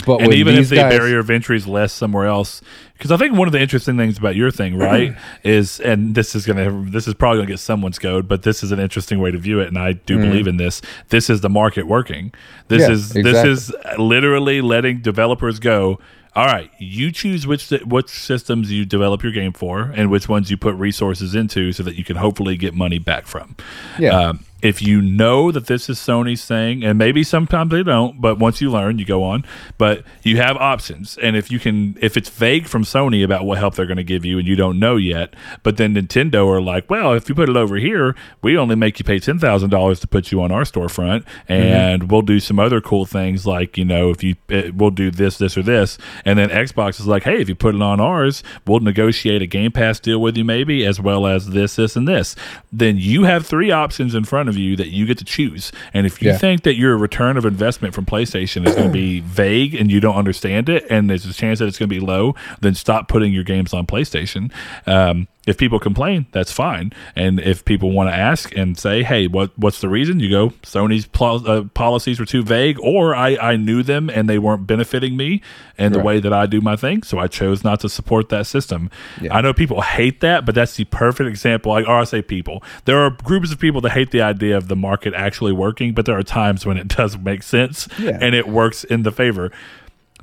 But 0.07 0.23
and 0.23 0.33
even 0.33 0.55
if 0.55 0.69
the 0.69 0.77
guys- 0.77 0.97
barrier 0.97 1.19
of 1.19 1.29
entry 1.29 1.57
is 1.57 1.67
less 1.67 1.93
somewhere 1.93 2.27
else, 2.27 2.63
because 2.95 3.11
I 3.11 3.17
think 3.17 3.37
one 3.37 3.49
of 3.49 3.53
the 3.53 3.61
interesting 3.61 3.97
things 3.97 4.17
about 4.17 4.37
your 4.37 4.53
thing, 4.53 4.79
right, 4.91 5.13
is 5.43 5.81
and 5.81 6.15
this 6.15 6.37
is 6.37 6.47
gonna 6.47 6.85
this 6.89 7.09
is 7.09 7.15
probably 7.15 7.39
gonna 7.41 7.49
get 7.51 7.59
someone's 7.59 7.99
code, 7.99 8.29
but 8.29 8.45
this 8.45 8.63
is 8.63 8.71
an 8.71 8.79
interesting 8.79 9.19
way 9.19 9.33
to 9.33 9.37
view 9.39 9.59
it, 9.59 9.67
and 9.67 9.77
I 9.77 9.95
do 9.95 10.19
believe 10.19 10.47
in 10.47 10.57
this. 10.57 10.81
This 11.09 11.29
is 11.29 11.41
the 11.41 11.51
market 11.51 11.89
working. 11.89 12.33
This 12.69 12.83
Mm-hmm. 12.83 12.91
Yeah, 12.91 12.95
is 12.95 13.17
exactly. 13.17 13.23
this 13.33 13.45
is 13.45 13.75
literally 13.99 14.61
letting 14.61 15.01
developers 15.01 15.59
go. 15.59 15.99
All 16.37 16.47
right, 16.47 16.71
you 16.79 17.11
choose 17.11 17.47
which 17.47 17.71
which 17.71 18.09
systems 18.09 18.71
you 18.71 18.85
develop 18.85 19.23
your 19.23 19.33
game 19.33 19.53
for, 19.53 19.93
and 19.95 20.11
which 20.11 20.29
ones 20.29 20.51
you 20.51 20.57
put 20.57 20.77
resources 20.77 21.35
into, 21.35 21.73
so 21.73 21.83
that 21.83 21.97
you 21.97 22.05
can 22.05 22.17
hopefully 22.17 22.57
get 22.57 22.73
money 22.73 22.99
back 22.99 23.27
from. 23.27 23.57
Yeah. 23.99 24.17
Um, 24.17 24.45
if 24.63 24.83
you 24.83 25.01
know 25.01 25.51
that 25.51 25.67
this 25.67 25.89
is 25.89 25.99
Sony's 25.99 26.45
thing, 26.45 26.85
and 26.85 26.99
maybe 26.99 27.23
sometimes 27.23 27.71
they 27.71 27.83
don't, 27.83 28.21
but 28.21 28.39
once 28.39 28.61
you 28.61 28.71
learn, 28.71 28.99
you 28.99 29.05
go 29.05 29.23
on. 29.23 29.45
But 29.79 30.05
you 30.23 30.37
have 30.37 30.57
options, 30.57 31.17
and 31.19 31.37
if 31.37 31.51
you 31.51 31.59
can, 31.59 31.97
if 32.01 32.17
it's 32.17 32.29
vague 32.29 32.67
from 32.67 32.85
Sony 32.85 33.25
about 33.25 33.45
what 33.45 33.59
help 33.59 33.75
they're 33.75 33.87
going 33.87 33.97
to 33.97 34.05
give 34.05 34.25
you, 34.25 34.39
and 34.39 34.47
you 34.47 34.57
don't 34.57 34.79
know 34.79 34.97
yet, 34.97 35.35
but 35.63 35.77
then 35.77 35.95
Nintendo 35.95 36.47
are 36.47 36.61
like, 36.61 36.91
well, 36.91 37.15
if 37.15 37.29
you 37.29 37.35
put 37.35 37.49
it 37.49 37.57
over 37.57 37.77
here, 37.77 38.15
we 38.43 38.57
only 38.57 38.77
make 38.77 38.99
you 38.99 39.05
pay 39.05 39.19
ten 39.19 39.39
thousand 39.39 39.71
dollars 39.71 40.01
to 40.01 40.07
put 40.07 40.33
you 40.33 40.43
on 40.43 40.53
our 40.53 40.63
storefront, 40.63 41.25
mm-hmm. 41.25 41.53
and 41.53 42.11
we'll 42.11 42.23
do 42.23 42.41
some 42.41 42.59
other 42.59 42.81
cool 42.81 43.07
things 43.07 43.47
like 43.47 43.79
you 43.79 43.85
know 43.85 44.11
if 44.11 44.23
you 44.23 44.37
it, 44.49 44.75
we'll 44.75 44.91
do 44.91 45.11
this, 45.11 45.39
this, 45.39 45.57
or 45.57 45.63
this, 45.63 45.99
and 46.25 46.39
then 46.39 46.49
Xbox 46.51 47.01
is 47.01 47.07
like, 47.07 47.25
hey, 47.25 47.41
if 47.41 47.49
you 47.49 47.55
put 47.55 47.75
it 47.75 47.83
on 47.83 48.01
ours, 48.01 48.43
we'll 48.67 48.81
negotiate 48.81 49.43
a 49.43 49.47
Game 49.47 49.73
Pass 49.73 50.01
deal 50.01 50.21
with 50.21 50.37
you, 50.37 50.45
maybe 50.45 50.85
as 50.85 51.01
well 51.01 51.27
as 51.27 51.51
this, 51.51 51.77
this, 51.77 51.97
and 51.97 52.07
this. 52.07 52.37
Then 52.73 52.97
you 52.99 53.25
have 53.25 53.47
three 53.47 53.71
options 53.71 54.15
in 54.15 54.25
front 54.25 54.49
of 54.49 54.50
you 54.57 54.77
that 54.77 54.89
you 54.89 55.07
get 55.07 55.19
to 55.19 55.25
choose. 55.25 55.73
And 55.95 56.07
if 56.07 56.21
you 56.23 56.31
Yeah. 56.31 56.39
think 56.39 56.63
that 56.63 56.77
your 56.77 56.97
return 56.97 57.37
of 57.37 57.45
investment 57.45 57.95
from 57.95 58.07
PlayStation 58.07 58.65
is 58.67 58.75
going 58.75 58.89
to 58.89 58.93
be 58.93 59.21
vague 59.25 59.75
and 59.75 59.91
you 59.91 60.01
don't 60.01 60.17
understand 60.17 60.69
it, 60.69 60.85
and 60.91 61.09
there's 61.11 61.27
a 61.27 61.33
chance 61.33 61.59
that 61.59 61.67
it's 61.67 61.79
going 61.79 61.89
to 61.89 61.95
be 61.95 62.01
low, 62.01 62.35
then 62.61 62.75
stop 62.75 63.09
putting 63.09 63.33
your 63.33 63.45
games 63.45 63.73
on 63.75 63.87
PlayStation. 63.87 64.51
Um, 64.87 65.29
if 65.51 65.59
people 65.59 65.79
complain, 65.79 66.27
that's 66.33 66.53
fine. 66.53 66.93
And 67.15 67.41
if 67.41 67.65
people 67.65 67.91
want 67.91 68.09
to 68.11 68.15
ask 68.17 68.57
and 68.57 68.79
say, 68.79 69.03
"Hey, 69.03 69.27
what 69.27 69.51
what's 69.57 69.81
the 69.81 69.89
reason?" 69.89 70.21
You 70.21 70.31
go, 70.31 70.49
"Sony's 70.63 71.07
pol- 71.07 71.47
uh, 71.49 71.65
policies 71.75 72.19
were 72.21 72.27
too 72.27 72.43
vague, 72.43 72.79
or 72.81 73.15
I, 73.15 73.37
I 73.37 73.57
knew 73.57 73.83
them 73.83 74.09
and 74.09 74.29
they 74.29 74.39
weren't 74.39 74.67
benefiting 74.67 75.17
me 75.17 75.43
in 75.79 75.93
the 75.93 75.99
way 76.01 76.21
that 76.21 76.33
I 76.33 76.47
do 76.47 76.61
my 76.61 76.77
thing, 76.77 77.03
so 77.03 77.19
I 77.19 77.27
chose 77.27 77.65
not 77.65 77.81
to 77.81 77.89
support 77.89 78.29
that 78.31 78.47
system." 78.47 78.91
Yeah. 79.21 79.37
I 79.37 79.41
know 79.41 79.53
people 79.53 79.81
hate 79.83 80.21
that, 80.21 80.47
but 80.47 80.55
that's 80.55 80.77
the 80.77 80.85
perfect 80.85 81.29
example. 81.29 81.73
Like, 81.73 81.87
or 81.89 81.99
I 81.99 82.05
say 82.05 82.23
people. 82.23 82.63
There 82.87 82.99
are 82.99 83.11
groups 83.11 83.53
of 83.53 83.59
people 83.59 83.81
that 83.83 83.91
hate 83.93 84.11
the 84.13 84.23
idea 84.23 84.57
of 84.57 84.69
the 84.69 84.77
market 84.77 85.13
actually 85.15 85.53
working, 85.53 85.93
but 85.93 86.07
there 86.07 86.17
are 86.17 86.23
times 86.23 86.65
when 86.65 86.77
it 86.77 86.89
does 86.97 87.19
make 87.19 87.43
sense 87.43 87.89
Yeah. 87.99 88.19
and 88.21 88.35
it 88.35 88.47
works 88.49 88.85
in 88.85 89.03
the 89.03 89.11
favor. 89.13 89.51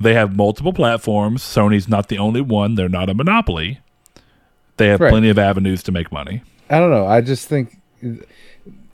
They 0.00 0.14
have 0.14 0.36
multiple 0.36 0.72
platforms. 0.72 1.42
Sony's 1.42 1.88
not 1.88 2.08
the 2.08 2.18
only 2.18 2.40
one. 2.40 2.76
They're 2.76 2.88
not 2.88 3.08
a 3.10 3.14
monopoly. 3.14 3.80
They 4.78 4.88
have 4.88 5.00
Right. 5.00 5.10
plenty 5.10 5.28
of 5.28 5.38
avenues 5.38 5.82
to 5.84 5.92
make 5.92 6.10
money. 6.10 6.42
I 6.70 6.78
don't 6.78 6.90
know. 6.90 7.06
I 7.06 7.20
just 7.20 7.48
think 7.48 7.78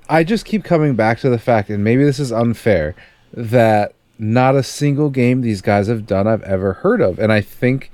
I 0.08 0.22
just 0.24 0.44
keep 0.44 0.64
coming 0.64 0.94
back 0.94 1.18
to 1.20 1.30
the 1.30 1.38
fact, 1.38 1.70
and 1.70 1.82
maybe 1.82 2.04
this 2.04 2.18
is 2.18 2.30
unfair, 2.32 2.94
that 3.32 3.94
not 4.18 4.54
a 4.54 4.62
single 4.62 5.10
game 5.10 5.40
these 5.40 5.60
guys 5.60 5.86
have 5.88 6.06
done 6.06 6.26
I've 6.26 6.42
ever 6.42 6.74
heard 6.74 7.00
of, 7.00 7.18
and 7.18 7.32
I 7.32 7.40
think 7.40 7.90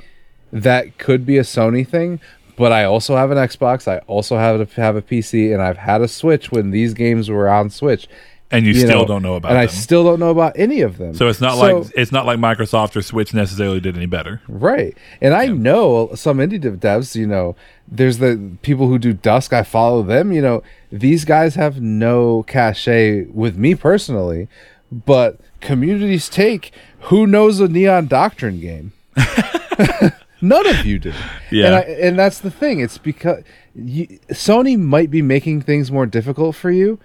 that 0.52 0.98
could 0.98 1.24
be 1.24 1.38
a 1.38 1.42
Sony 1.42 1.86
thing. 1.86 2.20
But 2.56 2.72
I 2.72 2.84
also 2.84 3.16
have 3.16 3.30
an 3.30 3.38
Xbox. 3.38 3.88
I 3.88 3.98
also 4.06 4.36
have 4.36 4.60
a, 4.60 4.68
have 4.80 4.94
a 4.94 5.00
PC, 5.00 5.50
and 5.52 5.62
I've 5.62 5.78
had 5.78 6.02
a 6.02 6.08
Switch 6.08 6.50
when 6.52 6.72
these 6.72 6.92
games 6.92 7.30
were 7.30 7.48
on 7.48 7.70
Switch. 7.70 8.06
And 8.50 8.66
you, 8.66 8.72
you 8.72 8.80
still 8.80 9.02
know, 9.02 9.06
don't 9.06 9.22
know 9.22 9.36
about 9.36 9.52
and 9.52 9.56
them. 9.58 9.62
I 9.62 9.66
still 9.66 10.02
don't 10.04 10.18
know 10.20 10.28
about 10.30 10.52
any 10.56 10.80
of 10.80 10.98
them. 10.98 11.14
so 11.14 11.28
it's 11.28 11.40
not 11.40 11.56
like 11.56 11.86
it's 11.94 12.10
not 12.12 12.26
like 12.26 12.38
Microsoft 12.40 12.96
or 12.96 13.02
Switch 13.02 13.32
necessarily 13.32 13.78
did 13.80 13.96
any 13.96 14.06
better. 14.06 14.42
Right. 14.48 14.94
And 15.22 15.32
I 15.34 15.46
know 15.46 16.10
some 16.16 16.38
indie 16.38 16.60
dev- 16.60 16.80
devs, 16.80 17.14
you 17.14 17.28
know, 17.28 17.54
there's 17.90 18.18
the 18.18 18.56
people 18.62 18.86
who 18.86 18.98
do 18.98 19.12
Dusk, 19.12 19.52
I 19.52 19.62
follow 19.62 20.02
them, 20.02 20.32
you 20.32 20.40
know, 20.40 20.62
these 20.92 21.24
guys 21.24 21.56
have 21.56 21.80
no 21.80 22.44
cachet 22.44 23.24
with 23.26 23.56
me 23.56 23.74
personally, 23.74 24.48
but 24.90 25.40
communities 25.60 26.28
take 26.28 26.72
who 27.04 27.26
knows 27.26 27.60
a 27.60 27.68
Neon 27.68 28.06
Doctrine 28.06 28.60
game? 28.60 28.92
None 30.42 30.66
of 30.66 30.86
you 30.86 30.98
do. 30.98 31.12
Yeah. 31.50 31.66
And, 31.66 31.74
I, 31.74 31.80
and 31.80 32.18
that's 32.18 32.40
the 32.40 32.50
thing. 32.50 32.80
It's 32.80 32.98
because 32.98 33.42
you, 33.74 34.06
Sony 34.30 34.78
might 34.78 35.10
be 35.10 35.22
making 35.22 35.62
things 35.62 35.90
more 35.90 36.06
difficult 36.06 36.56
for 36.56 36.70
you, 36.70 36.98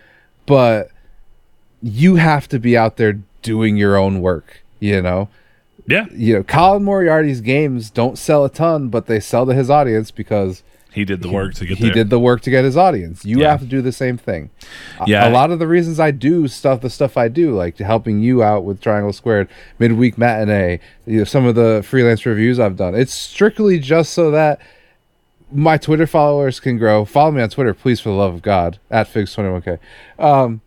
but 0.45 0.89
you 1.81 2.15
have 2.15 2.47
to 2.49 2.59
be 2.59 2.77
out 2.77 2.97
there 2.97 3.19
doing 3.41 3.77
your 3.77 3.97
own 3.97 4.21
work, 4.21 4.63
you 4.79 5.01
know? 5.01 5.29
Yeah, 5.87 6.05
you 6.11 6.33
know, 6.33 6.43
Colin 6.43 6.83
Moriarty's 6.83 7.41
games 7.41 7.91
don't 7.91 8.17
sell 8.17 8.43
a 8.43 8.49
ton, 8.49 8.89
but 8.89 9.05
they 9.05 9.19
sell 9.19 9.45
to 9.45 9.53
his 9.53 9.69
audience 9.69 10.09
because 10.09 10.63
he 10.95 11.05
did 11.05 11.21
the 11.21 11.29
work 11.29 11.53
to 11.55 11.65
get 11.65 11.77
he 11.77 11.85
there. 11.85 11.93
did 11.93 12.09
the 12.09 12.19
work 12.19 12.41
to 12.41 12.49
get 12.49 12.63
his 12.65 12.75
audience. 12.75 13.23
You 13.23 13.39
Yeah. 13.41 13.51
have 13.51 13.59
to 13.59 13.65
do 13.67 13.81
the 13.81 13.91
same 13.91 14.17
thing. 14.17 14.49
A- 14.99 15.03
Yeah. 15.07 15.27
A, 15.27 15.29
lot 15.29 15.51
of 15.51 15.59
the 15.59 15.67
reasons 15.67 15.99
I 15.99 16.09
do 16.11 16.47
stuff, 16.47 16.81
the 16.81 16.89
stuff 16.89 17.17
I 17.17 17.27
do, 17.27 17.51
like 17.53 17.77
helping 17.77 18.19
you 18.21 18.41
out 18.41 18.63
with 18.63 18.81
Triangle 18.81 19.13
Squared, 19.13 19.47
midweek 19.77 20.17
matinee, 20.17 20.79
you 21.05 21.19
know, 21.19 21.23
some 21.25 21.45
of 21.45 21.53
the 21.55 21.83
freelance 21.85 22.25
reviews 22.25 22.59
I've 22.59 22.77
done, 22.77 22.95
it's 22.95 23.13
strictly 23.13 23.77
just 23.77 24.13
so 24.13 24.31
that 24.31 24.59
my 25.51 25.77
Twitter 25.77 26.07
followers 26.07 26.59
can 26.59 26.77
grow. 26.77 27.05
Follow 27.05 27.31
me 27.31 27.41
on 27.41 27.49
Twitter, 27.49 27.73
please, 27.73 27.99
for 27.99 28.09
the 28.09 28.15
love 28.15 28.33
of 28.33 28.41
God, 28.41 28.79
at 28.89 29.07
Figs21K. 29.07 29.77
Um, 30.17 30.61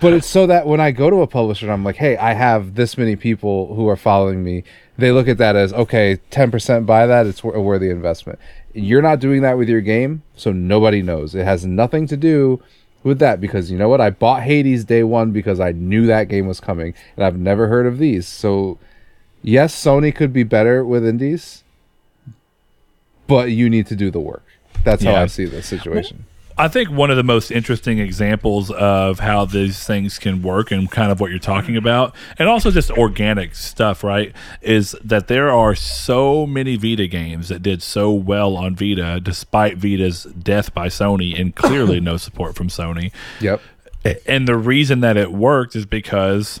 but 0.00 0.14
it's 0.14 0.26
so 0.26 0.46
that 0.46 0.66
when 0.66 0.80
I 0.80 0.90
go 0.90 1.10
to 1.10 1.16
a 1.20 1.26
publisher 1.26 1.66
and 1.66 1.72
I'm 1.72 1.84
like, 1.84 1.96
hey, 1.96 2.16
I 2.16 2.32
have 2.32 2.76
this 2.76 2.96
many 2.96 3.14
people 3.14 3.74
who 3.74 3.88
are 3.88 3.96
following 3.96 4.42
me, 4.42 4.64
they 4.96 5.12
look 5.12 5.28
at 5.28 5.36
that 5.38 5.54
as, 5.54 5.72
okay, 5.74 6.18
10% 6.30 6.86
buy 6.86 7.06
that, 7.06 7.26
it's 7.26 7.42
a 7.44 7.60
worthy 7.60 7.90
investment. 7.90 8.38
You're 8.74 9.02
not 9.02 9.20
doing 9.20 9.42
that 9.42 9.58
with 9.58 9.68
your 9.68 9.80
game, 9.80 10.22
so 10.34 10.50
nobody 10.52 11.02
knows. 11.02 11.34
It 11.34 11.44
has 11.44 11.66
nothing 11.66 12.06
to 12.06 12.16
do 12.16 12.62
with 13.02 13.18
that 13.18 13.40
because 13.40 13.70
you 13.70 13.76
know 13.76 13.88
what? 13.88 14.00
I 14.00 14.10
bought 14.10 14.42
Hades 14.42 14.84
day 14.84 15.02
one 15.02 15.30
because 15.32 15.60
I 15.60 15.72
knew 15.72 16.06
that 16.06 16.28
game 16.28 16.46
was 16.46 16.60
coming, 16.60 16.94
and 17.16 17.24
I've 17.24 17.38
never 17.38 17.68
heard 17.68 17.86
of 17.86 17.98
these. 17.98 18.26
So, 18.26 18.78
yes, 19.42 19.74
Sony 19.74 20.14
could 20.14 20.32
be 20.32 20.42
better 20.42 20.84
with 20.84 21.04
indies, 21.06 21.64
but 23.26 23.50
you 23.50 23.68
need 23.68 23.86
to 23.88 23.96
do 23.96 24.10
the 24.10 24.20
work. 24.20 24.44
That's 24.84 25.04
how 25.04 25.12
Yeah. 25.12 25.22
I 25.22 25.26
see 25.26 25.44
the 25.44 25.62
situation. 25.62 26.24
I 26.58 26.68
think 26.68 26.90
one 26.90 27.10
of 27.10 27.16
the 27.16 27.22
most 27.22 27.50
interesting 27.50 27.98
examples 27.98 28.70
of 28.70 29.20
how 29.20 29.44
these 29.44 29.84
things 29.84 30.18
can 30.18 30.42
work 30.42 30.70
and 30.70 30.90
kind 30.90 31.10
of 31.10 31.20
what 31.20 31.30
you're 31.30 31.38
talking 31.38 31.74
mm-hmm. 31.74 31.84
about, 31.84 32.14
and 32.38 32.48
also 32.48 32.70
just 32.70 32.90
organic 32.90 33.54
stuff, 33.54 34.04
right? 34.04 34.34
Is 34.60 34.96
that 35.04 35.28
there 35.28 35.50
are 35.50 35.74
so 35.74 36.46
many 36.46 36.76
Vita 36.76 37.06
games 37.06 37.48
that 37.48 37.62
did 37.62 37.82
so 37.82 38.12
well 38.12 38.56
on 38.56 38.74
Vita 38.74 39.20
despite 39.20 39.76
Vita's 39.76 40.24
death 40.24 40.74
by 40.74 40.88
Sony 40.88 41.38
and 41.38 41.54
clearly 41.54 42.00
no 42.02 42.16
support 42.16 42.54
from 42.54 42.68
Sony. 42.68 43.12
Yep. 43.40 43.60
And 44.26 44.48
the 44.48 44.56
reason 44.56 45.00
that 45.00 45.16
it 45.16 45.32
worked 45.32 45.76
is 45.76 45.86
because 45.86 46.60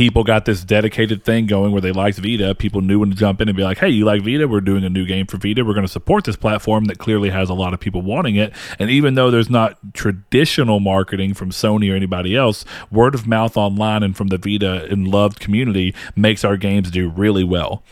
people 0.00 0.24
got 0.24 0.46
this 0.46 0.64
dedicated 0.64 1.22
thing 1.22 1.44
going 1.44 1.72
where 1.72 1.82
they 1.82 1.92
liked 1.92 2.16
Vita. 2.16 2.54
People 2.54 2.80
knew 2.80 3.00
when 3.00 3.10
to 3.10 3.14
jump 3.14 3.38
in 3.42 3.50
and 3.50 3.56
be 3.56 3.62
like, 3.62 3.76
hey, 3.76 3.90
you 3.90 4.06
like 4.06 4.22
Vita? 4.22 4.48
We're 4.48 4.62
doing 4.62 4.82
a 4.82 4.88
new 4.88 5.04
game 5.04 5.26
for 5.26 5.36
Vita. 5.36 5.62
We're 5.62 5.74
going 5.74 5.84
to 5.84 5.92
support 5.92 6.24
this 6.24 6.36
platform 6.36 6.86
that 6.86 6.96
clearly 6.96 7.28
has 7.28 7.50
a 7.50 7.54
lot 7.54 7.74
of 7.74 7.80
people 7.80 8.00
wanting 8.00 8.36
it. 8.36 8.54
And 8.78 8.88
even 8.88 9.14
though 9.14 9.30
there's 9.30 9.50
not 9.50 9.76
traditional 9.92 10.80
marketing 10.80 11.34
from 11.34 11.50
Sony 11.50 11.92
or 11.92 11.96
anybody 11.96 12.34
else, 12.34 12.64
word 12.90 13.14
of 13.14 13.26
mouth 13.26 13.58
online 13.58 14.02
and 14.02 14.16
from 14.16 14.28
the 14.28 14.38
Vita 14.38 14.86
and 14.90 15.06
loved 15.06 15.38
community 15.38 15.94
makes 16.16 16.46
our 16.46 16.56
games 16.56 16.90
do 16.90 17.10
really 17.10 17.44
well. 17.44 17.82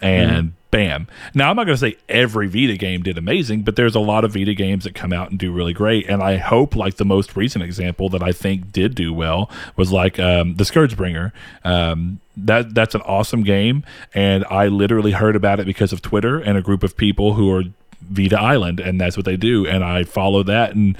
And 0.00 0.54
bam. 0.72 1.06
Now, 1.34 1.50
I'm 1.50 1.56
not 1.56 1.66
going 1.66 1.76
to 1.76 1.80
say 1.80 1.96
every 2.08 2.48
Vita 2.48 2.76
game 2.76 3.04
did 3.04 3.16
amazing, 3.16 3.62
but 3.62 3.76
there's 3.76 3.94
a 3.94 4.00
lot 4.00 4.24
of 4.24 4.32
Vita 4.32 4.54
games 4.54 4.82
that 4.82 4.94
come 4.96 5.12
out 5.12 5.30
and 5.30 5.38
do 5.38 5.52
really 5.52 5.72
great. 5.72 6.08
And 6.08 6.20
I 6.20 6.38
hope, 6.38 6.74
like 6.74 6.96
the 6.96 7.04
most 7.04 7.36
recent 7.36 7.62
example 7.62 8.08
that 8.08 8.22
I 8.22 8.32
think 8.32 8.72
did 8.72 8.96
do 8.96 9.12
well 9.12 9.48
was 9.76 9.92
like 9.92 10.18
um, 10.18 10.56
the 10.56 10.64
Scourgebringer. 10.64 11.30
Um, 11.62 12.18
that 12.36 12.74
that's 12.74 12.94
an 12.94 13.02
awesome 13.02 13.44
game, 13.44 13.84
and 14.14 14.44
I 14.50 14.66
literally 14.68 15.12
heard 15.12 15.36
about 15.36 15.60
it 15.60 15.66
because 15.66 15.92
of 15.92 16.00
Twitter 16.00 16.40
and 16.40 16.56
a 16.56 16.62
group 16.62 16.82
of 16.82 16.96
people 16.96 17.34
who 17.34 17.54
are 17.54 17.64
Vita 18.00 18.40
Island, 18.40 18.80
and 18.80 18.98
that's 18.98 19.18
what 19.18 19.26
they 19.26 19.36
do. 19.36 19.66
And 19.66 19.84
I 19.84 20.04
follow 20.04 20.42
that, 20.44 20.74
and 20.74 20.96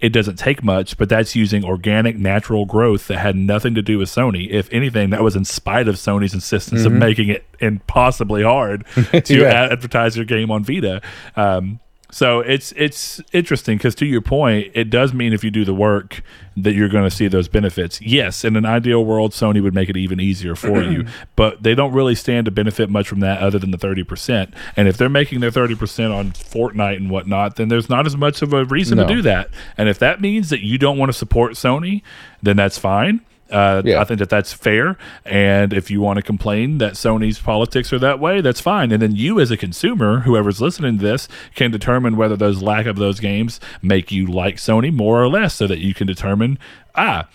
it 0.00 0.10
doesn't 0.10 0.36
take 0.36 0.62
much, 0.62 0.96
but 0.96 1.08
that's 1.08 1.34
using 1.34 1.64
organic, 1.64 2.16
natural 2.16 2.66
growth 2.66 3.08
that 3.08 3.18
had 3.18 3.34
nothing 3.34 3.74
to 3.74 3.82
do 3.82 3.98
with 3.98 4.08
Sony. 4.08 4.48
If 4.50 4.72
anything, 4.72 5.10
that 5.10 5.22
was 5.22 5.34
in 5.34 5.44
spite 5.44 5.88
of 5.88 5.96
Sony's 5.96 6.34
insistence 6.34 6.84
of 6.84 6.92
making 6.92 7.28
it 7.30 7.44
impossibly 7.60 8.42
hard 8.42 8.84
to 9.24 9.38
Yeah. 9.40 9.68
advertise 9.72 10.16
your 10.16 10.24
game 10.24 10.50
on 10.50 10.62
Vita. 10.64 11.02
Um, 11.34 11.80
so 12.10 12.40
it's 12.40 12.72
it's 12.72 13.20
interesting 13.32 13.76
because 13.76 13.94
to 13.96 14.06
your 14.06 14.20
point, 14.22 14.70
it 14.74 14.88
does 14.90 15.12
mean 15.12 15.32
if 15.32 15.44
you 15.44 15.50
do 15.50 15.64
the 15.64 15.74
work 15.74 16.22
that 16.56 16.72
you're 16.74 16.88
going 16.88 17.04
to 17.04 17.10
see 17.14 17.28
those 17.28 17.48
benefits. 17.48 18.00
Yes, 18.00 18.44
in 18.44 18.56
an 18.56 18.64
ideal 18.64 19.04
world, 19.04 19.32
Sony 19.32 19.62
would 19.62 19.74
make 19.74 19.88
it 19.88 19.96
even 19.96 20.18
easier 20.18 20.54
for 20.56 20.82
you, 20.82 21.06
but 21.36 21.62
they 21.62 21.74
don't 21.74 21.92
really 21.92 22.14
stand 22.14 22.46
to 22.46 22.50
benefit 22.50 22.88
much 22.88 23.06
from 23.08 23.20
that 23.20 23.40
other 23.40 23.58
than 23.58 23.70
the 23.70 23.78
thirty 23.78 24.04
percent. 24.04 24.54
And 24.76 24.88
if 24.88 24.96
they're 24.96 25.08
making 25.08 25.40
their 25.40 25.50
thirty 25.50 25.74
percent 25.74 26.12
on 26.12 26.32
Fortnite 26.32 26.96
and 26.96 27.10
whatnot, 27.10 27.56
then 27.56 27.68
there's 27.68 27.88
not 27.90 28.06
as 28.06 28.16
much 28.16 28.40
of 28.42 28.52
a 28.52 28.64
reason 28.64 28.96
No. 28.96 29.06
to 29.06 29.14
do 29.14 29.22
that. 29.22 29.50
And 29.76 29.88
if 29.88 29.98
that 29.98 30.20
means 30.20 30.48
that 30.50 30.64
you 30.64 30.78
don't 30.78 30.96
want 30.98 31.10
to 31.10 31.18
support 31.18 31.52
Sony, 31.52 32.02
then 32.42 32.56
that's 32.56 32.78
fine. 32.78 33.20
Uh, 33.50 33.82
Yeah. 33.84 34.00
I 34.00 34.04
think 34.04 34.18
that 34.20 34.28
that's 34.28 34.52
fair. 34.52 34.96
And 35.24 35.72
if 35.72 35.90
you 35.90 36.00
want 36.00 36.16
to 36.18 36.22
complain 36.22 36.78
that 36.78 36.92
Sony's 36.94 37.38
politics 37.38 37.92
are 37.92 37.98
that 37.98 38.20
way, 38.20 38.40
that's 38.40 38.60
fine. 38.60 38.92
And 38.92 39.00
then 39.00 39.16
you, 39.16 39.40
as 39.40 39.50
a 39.50 39.56
consumer, 39.56 40.20
whoever's 40.20 40.60
listening 40.60 40.98
to 40.98 41.04
this, 41.04 41.28
can 41.54 41.70
determine 41.70 42.16
whether 42.16 42.36
those 42.36 42.62
lack 42.62 42.86
of 42.86 42.96
those 42.96 43.20
games 43.20 43.58
make 43.82 44.12
you 44.12 44.26
like 44.26 44.56
Sony 44.56 44.92
more 44.92 45.22
or 45.22 45.28
less, 45.28 45.54
so 45.54 45.66
that 45.66 45.78
you 45.78 45.94
can 45.94 46.06
determine 46.06 46.58
ah. 46.94 47.26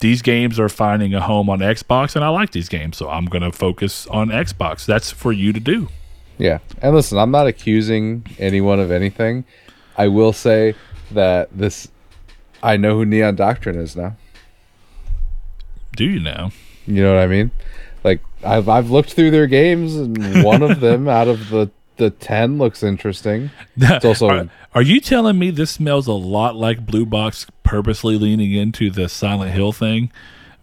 These 0.00 0.22
games 0.22 0.60
are 0.60 0.68
finding 0.68 1.12
a 1.12 1.20
home 1.20 1.50
on 1.50 1.58
Xbox, 1.58 2.14
and 2.14 2.24
I 2.24 2.28
like 2.28 2.52
these 2.52 2.68
games, 2.68 2.96
so 2.96 3.10
I'm 3.10 3.24
going 3.24 3.42
to 3.42 3.50
focus 3.50 4.06
on 4.06 4.28
Xbox. 4.28 4.86
That's 4.86 5.10
for 5.10 5.32
you 5.32 5.52
to 5.52 5.58
do. 5.58 5.88
Yeah. 6.38 6.58
And 6.80 6.94
listen, 6.94 7.18
I'm 7.18 7.32
not 7.32 7.48
accusing 7.48 8.24
anyone 8.38 8.78
of 8.78 8.92
anything. 8.92 9.44
I 9.96 10.06
will 10.06 10.32
say 10.32 10.74
that 11.10 11.48
this 11.52 11.88
I 12.62 12.76
know 12.76 12.94
who 12.96 13.04
Neon 13.04 13.34
Doctrine 13.34 13.76
is 13.76 13.96
now. 13.96 14.14
Do 15.96 16.04
you 16.04 16.20
now? 16.20 16.52
You 16.86 17.02
know 17.02 17.14
what 17.14 17.22
I 17.22 17.26
mean? 17.26 17.50
Like 18.04 18.20
I've 18.44 18.68
I've 18.68 18.90
looked 18.90 19.12
through 19.12 19.30
their 19.30 19.46
games 19.46 19.94
and 19.96 20.42
one 20.44 20.62
of 20.62 20.80
them 20.80 21.08
out 21.18 21.28
of 21.28 21.50
the 21.50 21.70
the 21.96 22.10
10 22.10 22.58
looks 22.58 22.82
interesting. 22.84 23.50
It's 23.76 24.04
also 24.04 24.28
are, 24.28 24.48
are 24.74 24.82
you 24.82 25.00
telling 25.00 25.36
me 25.38 25.50
this 25.50 25.72
smells 25.72 26.06
a 26.06 26.12
lot 26.12 26.54
like 26.54 26.86
Blue 26.86 27.04
Box 27.04 27.46
purposely 27.64 28.16
leaning 28.16 28.52
into 28.52 28.88
the 28.90 29.08
Silent 29.08 29.50
Hill 29.50 29.72
thing 29.72 30.12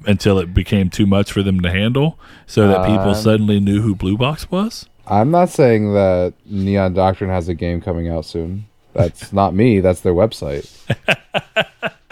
until 0.07 0.39
it 0.39 0.53
became 0.53 0.89
too 0.89 1.05
much 1.05 1.31
for 1.33 1.43
them 1.43 1.59
to 1.61 1.69
handle, 1.69 2.17
so 2.47 2.67
that 2.69 2.85
people 2.85 3.09
Um, 3.09 3.15
suddenly 3.15 3.59
knew 3.59 3.81
who 3.81 3.95
Blue 3.95 4.17
Box 4.17 4.49
was? 4.49 4.87
I'm 5.07 5.29
not 5.29 5.49
saying 5.49 5.93
that 5.93 6.33
Neon 6.45 6.93
Doctrine 6.93 7.29
has 7.29 7.49
a 7.49 7.53
game 7.53 7.81
coming 7.81 8.07
out 8.09 8.23
soon. 8.25 8.65
That's 8.93 9.33
not 9.33 9.53
me, 9.53 9.81
that's 9.81 10.01
their 10.01 10.13
website. 10.13 10.69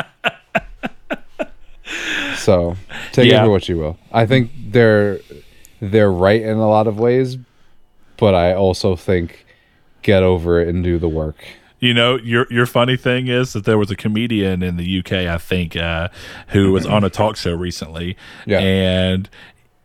so, 2.44 2.76
take 3.12 3.30
Yeah. 3.32 3.42
it 3.42 3.46
for 3.46 3.52
what 3.52 3.70
you 3.70 3.78
will. 3.78 3.98
I 4.12 4.26
think 4.26 4.52
they're 4.70 5.20
they're 5.82 6.12
right 6.12 6.42
in 6.42 6.58
a 6.58 6.68
lot 6.70 6.88
of 6.88 6.98
ways, 7.00 7.38
but 8.18 8.34
I 8.36 8.54
also 8.54 8.96
think 8.96 9.46
get 10.02 10.24
over 10.24 10.62
it 10.62 10.68
and 10.68 10.84
do 10.84 10.98
the 10.98 11.10
work. 11.10 11.38
You 11.80 11.94
know, 11.94 12.18
your 12.18 12.48
your 12.50 12.66
funny 12.66 12.96
thing 12.96 13.28
is 13.28 13.52
that 13.54 13.66
there 13.66 13.78
was 13.78 13.92
a 13.92 13.96
comedian 13.96 14.64
in 14.64 14.78
the 14.78 15.00
UK, 15.00 15.28
I 15.28 15.38
think, 15.38 15.76
uh, 15.76 16.08
who 16.50 16.72
was 16.72 16.86
on 16.86 17.04
a 17.04 17.10
talk 17.10 17.36
show 17.36 17.54
recently, 17.54 18.16
Yeah. 18.46 18.60
and 18.60 19.30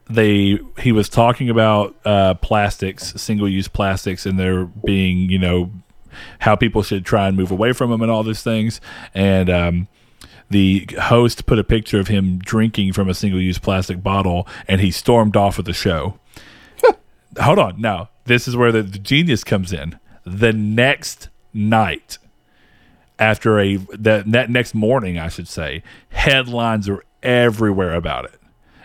they 0.08 0.58
he 0.78 0.92
was 0.92 1.08
talking 1.08 1.50
about 1.50 1.96
uh, 2.04 2.34
plastics, 2.34 3.12
single 3.20 3.48
use 3.48 3.66
plastics, 3.68 4.26
and 4.26 4.38
there 4.38 4.64
being 4.64 5.28
you 5.30 5.38
know 5.38 5.70
how 6.40 6.54
people 6.56 6.82
should 6.82 7.04
try 7.04 7.26
and 7.28 7.36
move 7.36 7.50
away 7.50 7.72
from 7.72 7.90
them 7.90 8.00
and 8.02 8.10
all 8.10 8.22
these 8.22 8.42
things, 8.42 8.80
and 9.14 9.50
um, 9.50 9.88
the 10.50 10.88
host 11.02 11.46
put 11.46 11.58
a 11.58 11.64
picture 11.64 12.00
of 12.00 12.08
him 12.08 12.38
drinking 12.38 12.92
from 12.94 13.08
a 13.08 13.14
single 13.14 13.40
use 13.40 13.58
plastic 13.58 14.02
bottle, 14.02 14.46
and 14.66 14.80
he 14.80 14.90
stormed 14.90 15.36
off 15.36 15.58
of 15.58 15.64
the 15.64 15.72
show. 15.72 16.18
Hold 17.40 17.58
on, 17.58 17.80
now 17.80 18.08
this 18.24 18.48
is 18.48 18.56
where 18.56 18.72
the, 18.72 18.82
the 18.82 18.98
genius 18.98 19.44
comes 19.44 19.72
in. 19.72 19.98
The 20.24 20.52
next 20.52 21.28
night, 21.54 22.18
after 23.18 23.58
a 23.58 23.76
that, 23.76 24.30
that 24.32 24.50
next 24.50 24.74
morning, 24.74 25.18
I 25.18 25.28
should 25.28 25.48
say, 25.48 25.82
headlines 26.10 26.88
are 26.88 27.02
everywhere 27.22 27.94
about 27.94 28.24
it. 28.26 28.34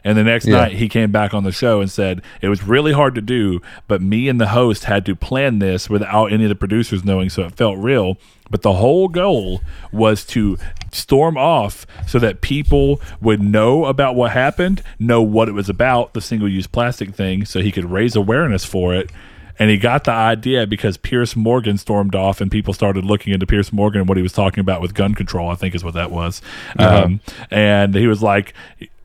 And 0.06 0.18
the 0.18 0.24
next 0.24 0.46
Yeah. 0.48 0.58
night, 0.58 0.74
he 0.74 0.90
came 0.90 1.12
back 1.12 1.34
on 1.34 1.44
the 1.46 1.52
show 1.54 1.80
and 1.80 1.90
said 1.90 2.22
it 2.42 2.50
was 2.50 2.64
really 2.64 2.92
hard 2.92 3.16
to 3.16 3.22
do, 3.22 3.62
but 3.88 4.02
me 4.02 4.28
and 4.28 4.40
the 4.40 4.50
host 4.50 4.84
had 4.86 5.06
to 5.06 5.16
plan 5.16 5.60
this 5.60 5.90
without 5.90 6.34
any 6.34 6.44
of 6.44 6.50
the 6.50 6.56
producers 6.56 7.06
knowing, 7.06 7.30
so 7.30 7.44
it 7.44 7.56
felt 7.56 7.78
real. 7.78 8.18
But 8.50 8.64
the 8.64 8.74
whole 8.74 9.08
goal 9.08 9.62
was 9.94 10.26
to 10.26 10.58
storm 10.94 11.38
off 11.38 11.86
so 12.08 12.20
that 12.20 12.42
people 12.42 13.02
would 13.22 13.42
know 13.42 13.86
about 13.86 14.16
what 14.16 14.32
happened, 14.32 14.82
know 15.00 15.22
what 15.22 15.50
it 15.50 15.54
was 15.54 15.70
about, 15.70 16.14
the 16.14 16.22
single 16.22 16.48
use 16.48 16.68
plastic 16.68 17.14
thing, 17.16 17.46
so 17.46 17.62
he 17.62 17.72
could 17.72 17.86
raise 17.86 18.16
awareness 18.16 18.66
for 18.66 18.94
it. 18.94 19.12
And 19.60 19.70
he 19.70 19.78
got 19.78 20.06
the 20.06 20.12
idea 20.12 20.66
because 20.66 20.98
Piers 20.98 21.36
Morgan 21.36 21.78
stormed 21.78 22.16
off, 22.16 22.42
and 22.42 22.50
people 22.50 22.74
started 22.74 23.06
looking 23.06 23.34
into 23.34 23.46
Piers 23.46 23.72
Morgan 23.72 24.02
and 24.02 24.10
what 24.10 24.18
he 24.18 24.24
was 24.24 24.34
talking 24.34 24.60
about 24.62 24.82
with 24.82 24.96
gun 24.96 25.14
control. 25.14 25.50
I 25.50 25.56
think 25.56 25.76
is 25.76 25.84
what 25.84 25.94
that 25.94 26.10
was. 26.10 26.42
Um, 26.80 27.22
and 27.52 27.94
he 27.94 28.08
was 28.08 28.24
like, 28.24 28.56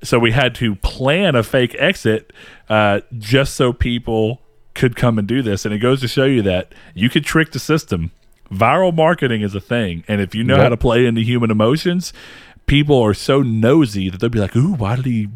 so 0.02 0.18
we 0.18 0.32
had 0.32 0.54
to 0.56 0.74
plan 0.76 1.34
a 1.34 1.42
fake 1.42 1.76
exit 1.78 2.32
uh, 2.70 3.00
just 3.18 3.54
so 3.56 3.74
people 3.74 4.40
could 4.74 4.96
come 4.96 5.18
and 5.18 5.28
do 5.28 5.42
this. 5.42 5.64
And 5.64 5.74
it 5.74 5.78
goes 5.80 6.00
to 6.00 6.08
show 6.08 6.24
you 6.24 6.40
that 6.42 6.72
you 6.94 7.10
could 7.10 7.24
trick 7.24 7.52
the 7.52 7.58
system. 7.58 8.10
Viral 8.52 8.94
marketing 8.94 9.42
is 9.42 9.54
a 9.54 9.60
thing, 9.60 10.04
and 10.08 10.20
if 10.20 10.34
you 10.34 10.42
know 10.44 10.54
Yep. 10.56 10.62
how 10.62 10.68
to 10.70 10.76
play 10.76 11.04
into 11.06 11.20
human 11.20 11.50
emotions, 11.50 12.12
people 12.66 13.00
are 13.02 13.12
so 13.14 13.42
nosy 13.42 14.08
that 14.08 14.20
they'll 14.20 14.30
be 14.30 14.38
like, 14.38 14.56
"Ooh, 14.56 14.72
why 14.74 14.96
did 14.96 15.04
he? 15.06 15.28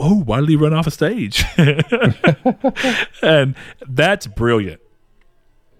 Oh, 0.00 0.20
why 0.22 0.40
did 0.40 0.48
he 0.48 0.56
run 0.56 0.72
off 0.72 0.86
a 0.86 0.90
stage?" 0.90 1.44
and 3.22 3.54
that's 3.88 4.26
brilliant. 4.26 4.80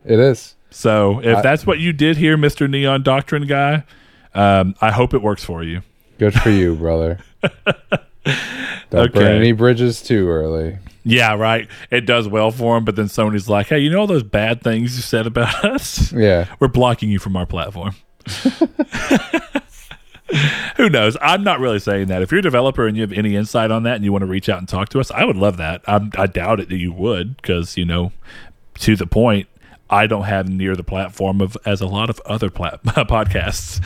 It 0.04 0.18
is. 0.18 0.54
So 0.70 1.20
if 1.20 1.38
I- 1.38 1.42
that's 1.42 1.66
what 1.66 1.78
you 1.78 1.92
did 1.92 2.16
here, 2.16 2.36
Mister 2.36 2.68
Neon 2.68 3.02
Doctrine 3.02 3.46
guy, 3.46 3.84
um, 4.34 4.74
I 4.80 4.90
hope 4.90 5.14
it 5.14 5.22
works 5.22 5.44
for 5.44 5.62
you. 5.62 5.82
Good 6.18 6.34
for 6.34 6.50
you, 6.50 6.74
brother. 6.74 7.18
Don't 8.90 9.12
burn 9.12 9.36
any 9.36 9.52
bridges 9.52 10.00
too 10.02 10.28
early. 10.28 10.78
Yeah, 11.04 11.34
right. 11.34 11.68
It 11.90 12.02
does 12.06 12.26
well 12.28 12.50
for 12.50 12.76
him, 12.78 12.84
but 12.84 12.96
then 12.96 13.06
Sony's 13.06 13.48
like, 13.48 13.66
"Hey, 13.68 13.78
you 13.80 13.90
know 13.90 14.00
all 14.00 14.06
those 14.06 14.22
bad 14.22 14.62
things 14.62 14.96
you 14.96 15.02
said 15.02 15.26
about 15.26 15.64
us? 15.64 16.10
Yeah. 16.12 16.46
We're 16.60 16.68
blocking 16.68 17.10
you 17.10 17.18
from 17.18 17.36
our 17.36 17.44
platform." 17.46 17.94
Who 20.76 20.88
knows? 20.88 21.16
I'm 21.20 21.44
not 21.44 21.60
really 21.60 21.78
saying 21.78 22.08
that. 22.08 22.22
If 22.22 22.32
you're 22.32 22.38
a 22.40 22.42
developer 22.42 22.86
and 22.86 22.96
you 22.96 23.02
have 23.02 23.12
any 23.12 23.36
insight 23.36 23.70
on 23.70 23.82
that 23.84 23.96
and 23.96 24.04
you 24.04 24.10
want 24.10 24.22
to 24.22 24.26
reach 24.26 24.48
out 24.48 24.58
and 24.58 24.68
talk 24.68 24.88
to 24.90 25.00
us, 25.00 25.10
I 25.10 25.24
would 25.24 25.36
love 25.36 25.58
that. 25.58 25.82
I'm, 25.86 26.10
I 26.16 26.26
doubt 26.26 26.58
it 26.60 26.70
that 26.70 26.78
you 26.78 26.92
would 26.92 27.36
because, 27.36 27.76
you 27.76 27.84
know, 27.84 28.10
to 28.80 28.96
the 28.96 29.06
point, 29.06 29.46
I 29.90 30.06
don't 30.06 30.24
have 30.24 30.48
near 30.48 30.74
the 30.74 30.82
platform 30.82 31.40
of 31.42 31.56
as 31.66 31.80
a 31.82 31.86
lot 31.86 32.08
of 32.10 32.18
other 32.24 32.48
plat- 32.50 32.82
podcasts. 32.84 33.78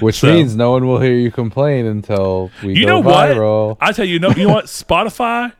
Which 0.00 0.16
So- 0.20 0.32
means 0.32 0.56
no 0.56 0.72
one 0.72 0.86
will 0.86 0.98
hear 0.98 1.14
you 1.14 1.30
complain 1.30 1.84
until 1.86 2.50
we 2.64 2.74
you 2.74 2.86
go 2.86 3.02
know 3.02 3.08
viral. 3.08 3.68
what? 3.68 3.78
I 3.80 3.92
tell 3.92 4.06
you, 4.06 4.14
you 4.14 4.18
know, 4.18 4.30
you 4.30 4.46
know 4.48 4.54
what? 4.54 4.64
Spotify, 4.64 5.52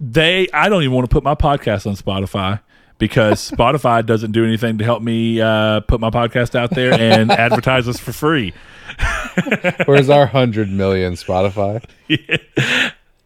they, 0.00 0.48
I 0.52 0.68
don't 0.68 0.82
even 0.82 0.94
want 0.94 1.08
to 1.08 1.12
put 1.14 1.22
my 1.24 1.34
podcast 1.34 1.86
on 1.86 1.94
Spotify 1.96 2.60
because 2.98 3.50
Spotify 3.52 4.04
doesn't 4.04 4.32
do 4.32 4.44
anything 4.44 4.78
to 4.78 4.84
help 4.84 5.02
me 5.02 5.40
uh, 5.40 5.80
put 5.80 6.00
my 6.00 6.10
podcast 6.10 6.54
out 6.54 6.70
there 6.70 6.92
and 6.92 7.30
advertise 7.32 7.88
us 7.88 7.98
for 7.98 8.12
free. 8.12 8.52
Where's 9.86 10.10
our 10.10 10.26
hundred 10.26 10.70
million 10.70 11.14
Spotify? 11.14 11.82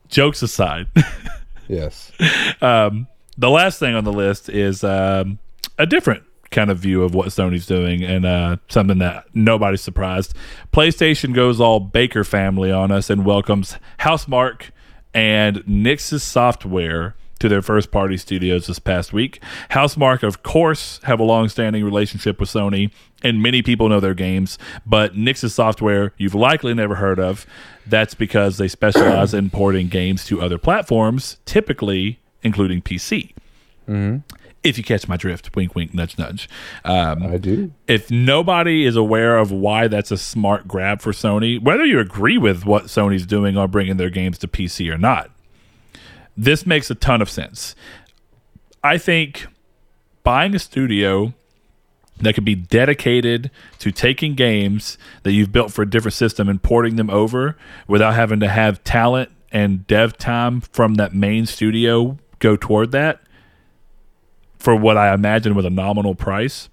Jokes 0.09 0.43
aside, 0.43 0.86
Yes. 1.69 2.11
the 2.61 3.07
last 3.51 3.78
thing 3.78 3.95
on 3.95 4.05
the 4.05 4.12
list 4.12 4.49
is 4.49 4.82
um, 4.82 5.39
a 5.78 5.85
different 5.86 6.23
kind 6.51 6.70
of 6.70 6.78
view 6.78 7.03
of 7.03 7.15
what 7.15 7.28
Sony's 7.28 7.66
doing 7.66 8.03
and 8.03 8.24
uh, 8.24 8.57
something 8.69 8.99
that 8.99 9.27
nobody's 9.35 9.82
surprised. 9.82 10.35
PlayStation 10.73 11.35
goes 11.35 11.61
all 11.61 11.78
Baker 11.78 12.24
family 12.24 12.73
on 12.73 12.90
us 12.90 13.11
and 13.11 13.24
welcomes 13.27 13.77
Housemarque 14.01 14.70
and 15.15 15.57
Nixxes 15.65 16.21
software 16.21 17.15
to 17.39 17.49
their 17.49 17.63
first 17.63 17.91
party 17.91 18.17
studios 18.17 18.67
this 18.67 18.79
past 18.79 19.13
week. 19.13 19.41
Housemarque, 19.71 20.23
of 20.23 20.43
course, 20.43 21.01
have 21.05 21.21
a 21.21 21.25
long-standing 21.25 21.85
relationship 21.85 22.41
with 22.41 22.49
Sony, 22.49 22.91
and 23.23 23.43
many 23.43 23.63
people 23.63 23.89
know 23.89 24.01
their 24.01 24.15
games. 24.15 24.59
But 24.85 25.15
Nixxes 25.15 25.53
software, 25.53 26.13
you've 26.17 26.35
likely 26.35 26.75
never 26.75 26.97
heard 26.97 27.21
of. 27.21 27.47
That's 27.87 28.15
because 28.15 28.59
they 28.59 28.69
specialize 28.69 29.35
in 29.35 29.51
porting 29.51 29.89
games 29.89 30.25
to 30.27 30.43
other 30.43 30.59
platforms, 30.59 31.39
typically 31.45 32.19
including 32.43 32.83
PC. 32.83 33.33
Mm-hmm. 33.89 34.37
If 34.65 34.77
you 34.77 34.85
catch 34.85 35.07
my 35.09 35.17
drift, 35.17 35.55
wink, 35.55 35.75
wink, 35.75 35.95
nudge, 35.95 36.19
nudge. 36.19 36.49
Um, 36.85 37.23
I 37.23 37.37
do. 37.37 37.73
if 37.87 38.11
nobody 38.11 38.85
is 38.85 38.97
aware 38.97 39.39
of 39.39 39.53
why 39.53 39.87
that's 39.89 40.11
a 40.11 40.19
smart 40.19 40.67
grab 40.67 41.01
for 41.01 41.13
Sony, 41.13 41.63
whether 41.63 41.85
you 41.85 42.01
agree 42.01 42.39
with 42.39 42.67
what 42.67 42.85
Sony's 42.85 43.25
doing 43.25 43.57
on 43.57 43.71
bringing 43.71 43.99
their 43.99 44.11
games 44.11 44.37
to 44.39 44.49
PC 44.49 44.93
or 44.93 44.99
not, 44.99 45.31
this 46.37 46.67
makes 46.67 46.91
a 46.91 46.95
ton 46.95 47.23
of 47.23 47.31
sense. 47.31 47.75
I 48.83 48.99
think 48.99 49.47
buying 50.23 50.55
a 50.55 50.59
studio 50.59 51.35
that 52.21 52.35
could 52.35 52.45
be 52.45 52.55
dedicated 52.55 53.51
to 53.79 53.91
taking 53.93 54.35
games 54.35 54.99
that 55.23 55.33
you've 55.33 55.53
built 55.53 55.73
for 55.73 55.83
a 55.83 55.91
different 55.91 56.15
system 56.15 56.49
and 56.49 56.63
porting 56.63 56.97
them 56.97 57.11
over 57.11 57.57
without 57.87 58.15
having 58.15 58.41
to 58.41 58.49
have 58.49 58.83
talent 58.85 59.31
and 59.51 59.87
dev 59.87 60.19
time 60.19 60.61
from 60.61 60.95
that 60.95 61.15
main 61.15 61.47
studio 61.47 62.19
go 62.39 62.57
toward 62.57 62.93
that 62.93 63.21
for 64.59 64.75
what 64.77 64.97
I 64.97 65.13
imagine 65.15 65.55
was 65.55 65.65
a 65.65 65.71
nominal 65.71 66.15
price. 66.15 66.69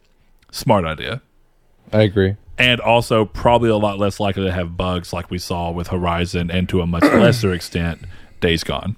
Smart 0.52 0.86
idea 0.86 1.22
I 1.92 2.02
agree. 2.04 2.36
and 2.58 2.80
also 2.80 3.26
probably 3.26 3.70
a 3.70 3.76
lot 3.76 4.00
less 4.00 4.20
likely 4.20 4.44
to 4.46 4.52
have 4.52 4.78
bugs 4.78 5.12
like 5.14 5.30
we 5.30 5.38
saw 5.38 5.70
with 5.72 5.88
Horizon 5.88 6.50
and 6.50 6.68
to 6.70 6.82
a 6.82 6.88
much 6.88 7.04
lesser 7.04 7.54
extent 7.54 8.02
Days 8.40 8.64
Gone. 8.64 8.96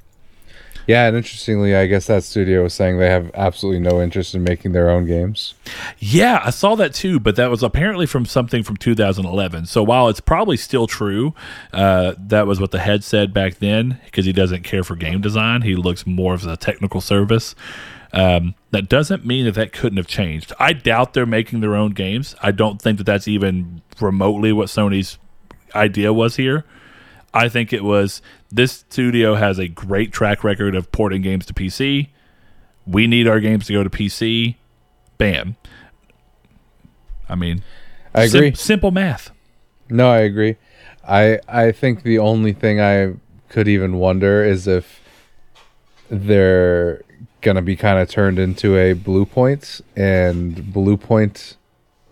Yeah, 0.86 1.08
and 1.08 1.18
interestingly, 1.18 1.76
I 1.76 1.86
guess 1.86 2.08
that 2.08 2.24
studio 2.24 2.64
was 2.64 2.74
saying 2.74 2.98
they 2.98 3.10
have 3.10 3.30
absolutely 3.34 3.82
no 3.82 4.02
interest 4.02 4.34
in 4.34 4.42
making 4.44 4.72
their 4.72 4.90
own 4.90 5.06
games. 5.06 5.54
Yeah, 6.00 6.40
I 6.46 6.50
saw 6.50 6.76
that 6.76 6.94
too, 6.94 7.20
but 7.20 7.36
that 7.36 7.50
was 7.50 7.62
apparently 7.62 8.06
from 8.06 8.26
something 8.26 8.64
from 8.64 8.78
2011. 8.78 9.66
So 9.66 9.84
while 9.84 10.08
it's 10.08 10.22
probably 10.22 10.56
still 10.56 10.88
true, 10.88 11.34
uh, 11.74 12.14
that 12.18 12.48
was 12.48 12.62
what 12.62 12.72
the 12.72 12.80
head 12.80 13.04
said 13.04 13.34
back 13.34 13.56
then 13.56 14.00
because 14.06 14.24
he 14.24 14.32
doesn't 14.32 14.64
care 14.64 14.82
for 14.82 14.96
game 14.96 15.20
design. 15.20 15.64
He 15.64 15.76
looks 15.76 16.08
more 16.08 16.34
of 16.34 16.46
a 16.48 16.56
technical 16.56 17.02
service. 17.02 17.54
Um, 18.14 18.56
that 18.72 18.88
doesn't 18.90 19.26
mean 19.26 19.46
that 19.46 19.56
that 19.56 19.74
couldn't 19.74 19.98
have 19.98 20.08
changed. 20.08 20.54
I 20.60 20.74
doubt 20.74 21.14
they're 21.14 21.26
making 21.26 21.60
their 21.60 21.76
own 21.76 21.92
games. 21.92 22.36
I 22.42 22.52
don't 22.52 22.82
think 22.82 22.98
that 23.00 23.04
that's 23.06 23.28
even 23.28 23.82
remotely 24.00 24.54
what 24.54 24.68
Sony's 24.68 25.18
idea 25.76 26.14
was 26.14 26.38
here. 26.38 26.64
I 27.34 27.50
think 27.50 27.74
it 27.74 27.84
was 27.84 28.22
this 28.52 28.72
studio 28.90 29.36
has 29.36 29.60
a 29.60 29.68
great 29.68 30.12
track 30.14 30.44
record 30.44 30.76
of 30.76 30.92
porting 30.92 31.22
games 31.22 31.46
to 31.48 31.54
PC. 31.54 32.08
We 32.86 33.06
need 33.08 33.28
our 33.28 33.40
games 33.40 33.68
to 33.68 33.74
go 33.74 33.84
to 33.84 33.90
PC. 33.90 34.56
Bam. 35.18 35.58
I 37.28 37.36
mean, 37.36 37.64
I 38.16 38.28
sim- 38.28 38.38
agree. 38.38 38.56
simple 38.56 38.92
math. 38.92 39.32
No, 39.90 40.10
I 40.10 40.20
agree. 40.20 40.56
I 41.08 41.40
I 41.48 41.72
think 41.74 42.04
the 42.04 42.20
only 42.20 42.54
thing 42.54 42.80
I 42.80 43.14
could 43.50 43.68
even 43.68 43.98
wonder 43.98 44.44
is 44.44 44.68
if 44.68 45.02
they're 46.10 47.02
gonna 47.42 47.62
be 47.62 47.76
kind 47.76 48.00
of 48.00 48.10
turned 48.10 48.40
into 48.40 48.78
a 48.78 48.94
Blue 48.94 49.26
Point, 49.26 49.82
and 49.96 50.72
Blue 50.74 50.98
Point, 50.98 51.56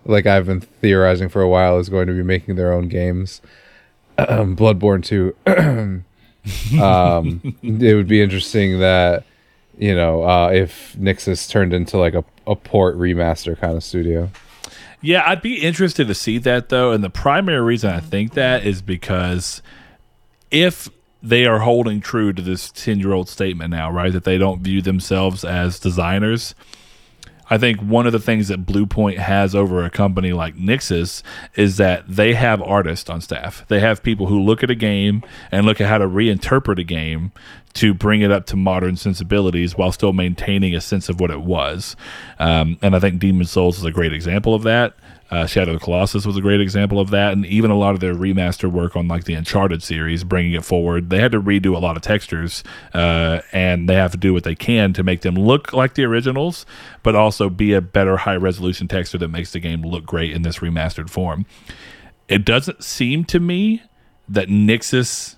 like 0.06 0.26
I've 0.26 0.46
been 0.46 0.62
theorizing 0.62 1.30
for 1.30 1.42
a 1.42 1.50
while, 1.50 1.78
is 1.80 1.90
going 1.90 2.08
to 2.08 2.14
be 2.14 2.24
making 2.24 2.56
their 2.56 2.72
own 2.72 2.88
games. 2.88 3.42
Bloodborne 4.18 5.04
two. 5.04 5.36
um, 6.82 7.42
it 7.62 7.96
would 7.96 8.08
be 8.08 8.22
interesting 8.22 8.80
that 8.80 9.26
you 9.78 9.96
know 9.96 10.24
uh, 10.24 10.50
if 10.50 10.96
Nixxes 10.98 11.50
turned 11.50 11.74
into 11.74 11.98
like 11.98 12.14
a, 12.14 12.24
a 12.48 12.56
port 12.56 12.98
remaster 12.98 13.60
kind 13.60 13.76
of 13.76 13.84
studio. 13.84 14.30
Yeah, 15.02 15.24
I'd 15.28 15.42
be 15.42 15.62
interested 15.62 16.08
to 16.08 16.16
see 16.16 16.38
that 16.40 16.70
though, 16.70 16.92
and 16.92 17.04
the 17.04 17.10
primary 17.10 17.62
reason 17.62 17.92
I 17.92 18.00
think 18.00 18.34
that 18.34 18.66
is 18.66 18.82
because 18.82 19.62
if 20.50 20.90
they 21.28 21.46
are 21.46 21.60
holding 21.60 22.02
true 22.02 22.34
to 22.34 22.42
this 22.42 22.70
10-year-old 22.70 23.30
statement 23.30 23.72
now, 23.72 23.92
right, 23.92 24.14
that 24.14 24.24
they 24.24 24.38
don't 24.38 24.62
view 24.62 24.82
themselves 24.82 25.44
as 25.44 25.80
designers, 25.80 26.56
I 27.50 27.58
think 27.58 27.80
one 27.80 28.08
of 28.08 28.12
the 28.12 28.20
things 28.20 28.48
that 28.48 28.66
Bluepoint 28.66 29.18
has 29.18 29.54
over 29.54 29.84
a 29.84 29.90
company 29.90 30.34
like 30.34 30.56
Nixxes 30.56 31.22
is 31.56 31.78
that 31.78 32.04
they 32.08 32.34
have 32.34 32.62
artists 32.62 33.10
on 33.10 33.22
staff. 33.22 33.66
They 33.68 33.80
have 33.80 34.02
people 34.02 34.28
who 34.28 34.42
look 34.42 34.64
at 34.64 34.72
a 34.72 34.76
game 34.76 35.24
and 35.52 35.66
look 35.66 35.80
at 35.80 35.88
how 35.88 36.00
to 36.00 36.08
reinterpret 36.08 36.80
a 36.80 36.84
game 36.84 37.32
to 37.76 37.94
bring 37.94 38.22
it 38.22 38.32
up 38.32 38.46
to 38.48 38.56
modern 38.56 38.96
sensibilities 38.96 39.78
while 39.78 39.92
still 39.92 40.14
maintaining 40.14 40.74
a 40.74 40.82
sense 40.82 41.08
of 41.08 41.20
what 41.20 41.30
it 41.30 41.42
was. 41.42 41.96
Um, 42.40 42.80
and 42.82 42.96
I 42.96 43.00
think 43.00 43.20
Demon's 43.20 43.52
Souls 43.52 43.78
is 43.78 43.84
a 43.84 43.92
great 43.92 44.14
example 44.14 44.56
of 44.56 44.64
that. 44.64 44.96
Uh, 45.32 45.48
Shadow 45.48 45.74
of 45.74 45.80
the 45.80 45.84
Colossus 45.84 46.26
was 46.26 46.38
a 46.38 46.42
great 46.42 46.62
example 46.62 47.00
of 47.00 47.10
that, 47.10 47.34
and 47.34 47.46
even 47.48 47.72
a 47.72 47.78
lot 47.78 47.96
of 47.96 48.00
their 48.00 48.14
remaster 48.14 48.72
work 48.72 48.96
on 48.96 49.08
like 49.08 49.24
the 49.24 49.34
Uncharted 49.34 49.82
series, 49.82 50.24
bringing 50.24 50.54
it 50.54 50.64
forward. 50.64 51.10
They 51.10 51.20
had 51.20 51.32
to 51.32 51.42
redo 51.42 51.76
a 51.76 51.80
lot 51.80 51.96
of 51.96 52.04
textures, 52.04 52.64
uh, 52.94 53.42
and 53.52 53.90
they 53.90 53.96
have 53.96 54.12
to 54.12 54.18
do 54.18 54.34
what 54.34 54.44
they 54.44 54.54
can 54.54 54.94
to 54.94 55.04
make 55.04 55.22
them 55.22 55.34
look 55.36 55.74
like 55.74 55.96
the 55.96 56.04
originals, 56.04 56.66
but 57.02 57.16
also 57.16 57.50
be 57.50 57.74
a 57.74 57.82
better 57.82 58.18
high 58.18 58.36
resolution 58.36 58.88
texture 58.88 59.18
that 59.18 59.30
makes 59.30 59.52
the 59.52 59.60
game 59.60 59.82
look 59.82 60.06
great 60.06 60.32
in 60.32 60.44
this 60.44 60.60
remastered 60.60 61.10
form. 61.10 61.48
It 62.28 62.46
doesn't 62.46 62.84
seem 62.84 63.24
to 63.26 63.40
me 63.40 63.82
that 64.30 64.48
Nixxes 64.48 65.36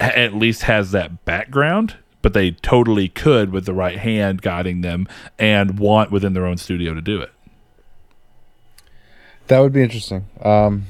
at 0.00 0.34
least 0.34 0.64
has 0.64 0.90
that 0.90 1.24
background, 1.24 1.96
but 2.20 2.34
they 2.34 2.50
totally 2.50 3.08
could 3.08 3.52
with 3.52 3.66
the 3.66 3.74
right 3.74 3.98
hand 3.98 4.42
guiding 4.42 4.80
them 4.80 5.06
and 5.38 5.78
want 5.78 6.10
within 6.10 6.34
their 6.34 6.46
own 6.46 6.56
studio 6.56 6.92
to 6.94 7.00
do 7.00 7.20
it. 7.20 7.30
That 9.52 9.60
would 9.60 9.74
be 9.74 9.82
interesting. 9.82 10.24
Um, 10.40 10.86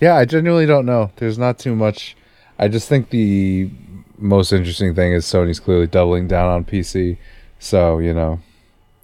yeah, 0.00 0.14
I 0.14 0.24
genuinely 0.24 0.64
don't 0.64 0.86
know. 0.86 1.10
There's 1.16 1.36
not 1.36 1.58
too 1.58 1.76
much. 1.76 2.16
I 2.58 2.66
just 2.66 2.88
think 2.88 3.10
the 3.10 3.70
most 4.16 4.54
interesting 4.54 4.94
thing 4.94 5.12
is 5.12 5.26
Sony's 5.26 5.60
clearly 5.60 5.86
doubling 5.86 6.26
down 6.26 6.48
on 6.48 6.64
PC. 6.64 7.18
So 7.58 7.98
you 7.98 8.14
know, 8.14 8.40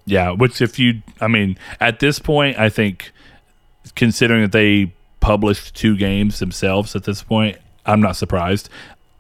Yeah, 0.06 0.30
which 0.30 0.62
if 0.62 0.78
you, 0.78 1.02
I 1.20 1.28
mean, 1.28 1.59
at 1.78 2.01
this 2.01 2.18
point, 2.18 2.59
I 2.59 2.70
think 2.70 3.12
considering 3.97 4.40
that 4.44 4.52
they 4.52 4.94
published 5.20 5.74
two 5.76 5.94
games 5.98 6.39
themselves 6.39 6.97
at 6.97 7.05
this 7.05 7.22
point, 7.22 7.59
I'm 7.84 8.01
not 8.01 8.16
surprised. 8.16 8.70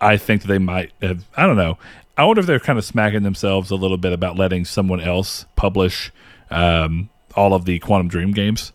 I 0.00 0.16
think 0.16 0.44
they 0.44 0.56
might 0.56 0.92
have, 1.02 1.26
I 1.36 1.44
don't 1.44 1.58
know. 1.58 1.76
I 2.16 2.24
wonder 2.24 2.40
if 2.40 2.46
they're 2.46 2.58
kind 2.58 2.78
of 2.78 2.86
smacking 2.86 3.24
themselves 3.24 3.70
a 3.70 3.76
little 3.76 3.98
bit 3.98 4.14
about 4.14 4.38
letting 4.38 4.64
someone 4.64 5.02
else 5.02 5.44
publish 5.54 6.10
um, 6.50 7.10
all 7.36 7.52
of 7.52 7.66
the 7.66 7.78
Quantic 7.78 8.08
Dream 8.08 8.30
games 8.32 8.72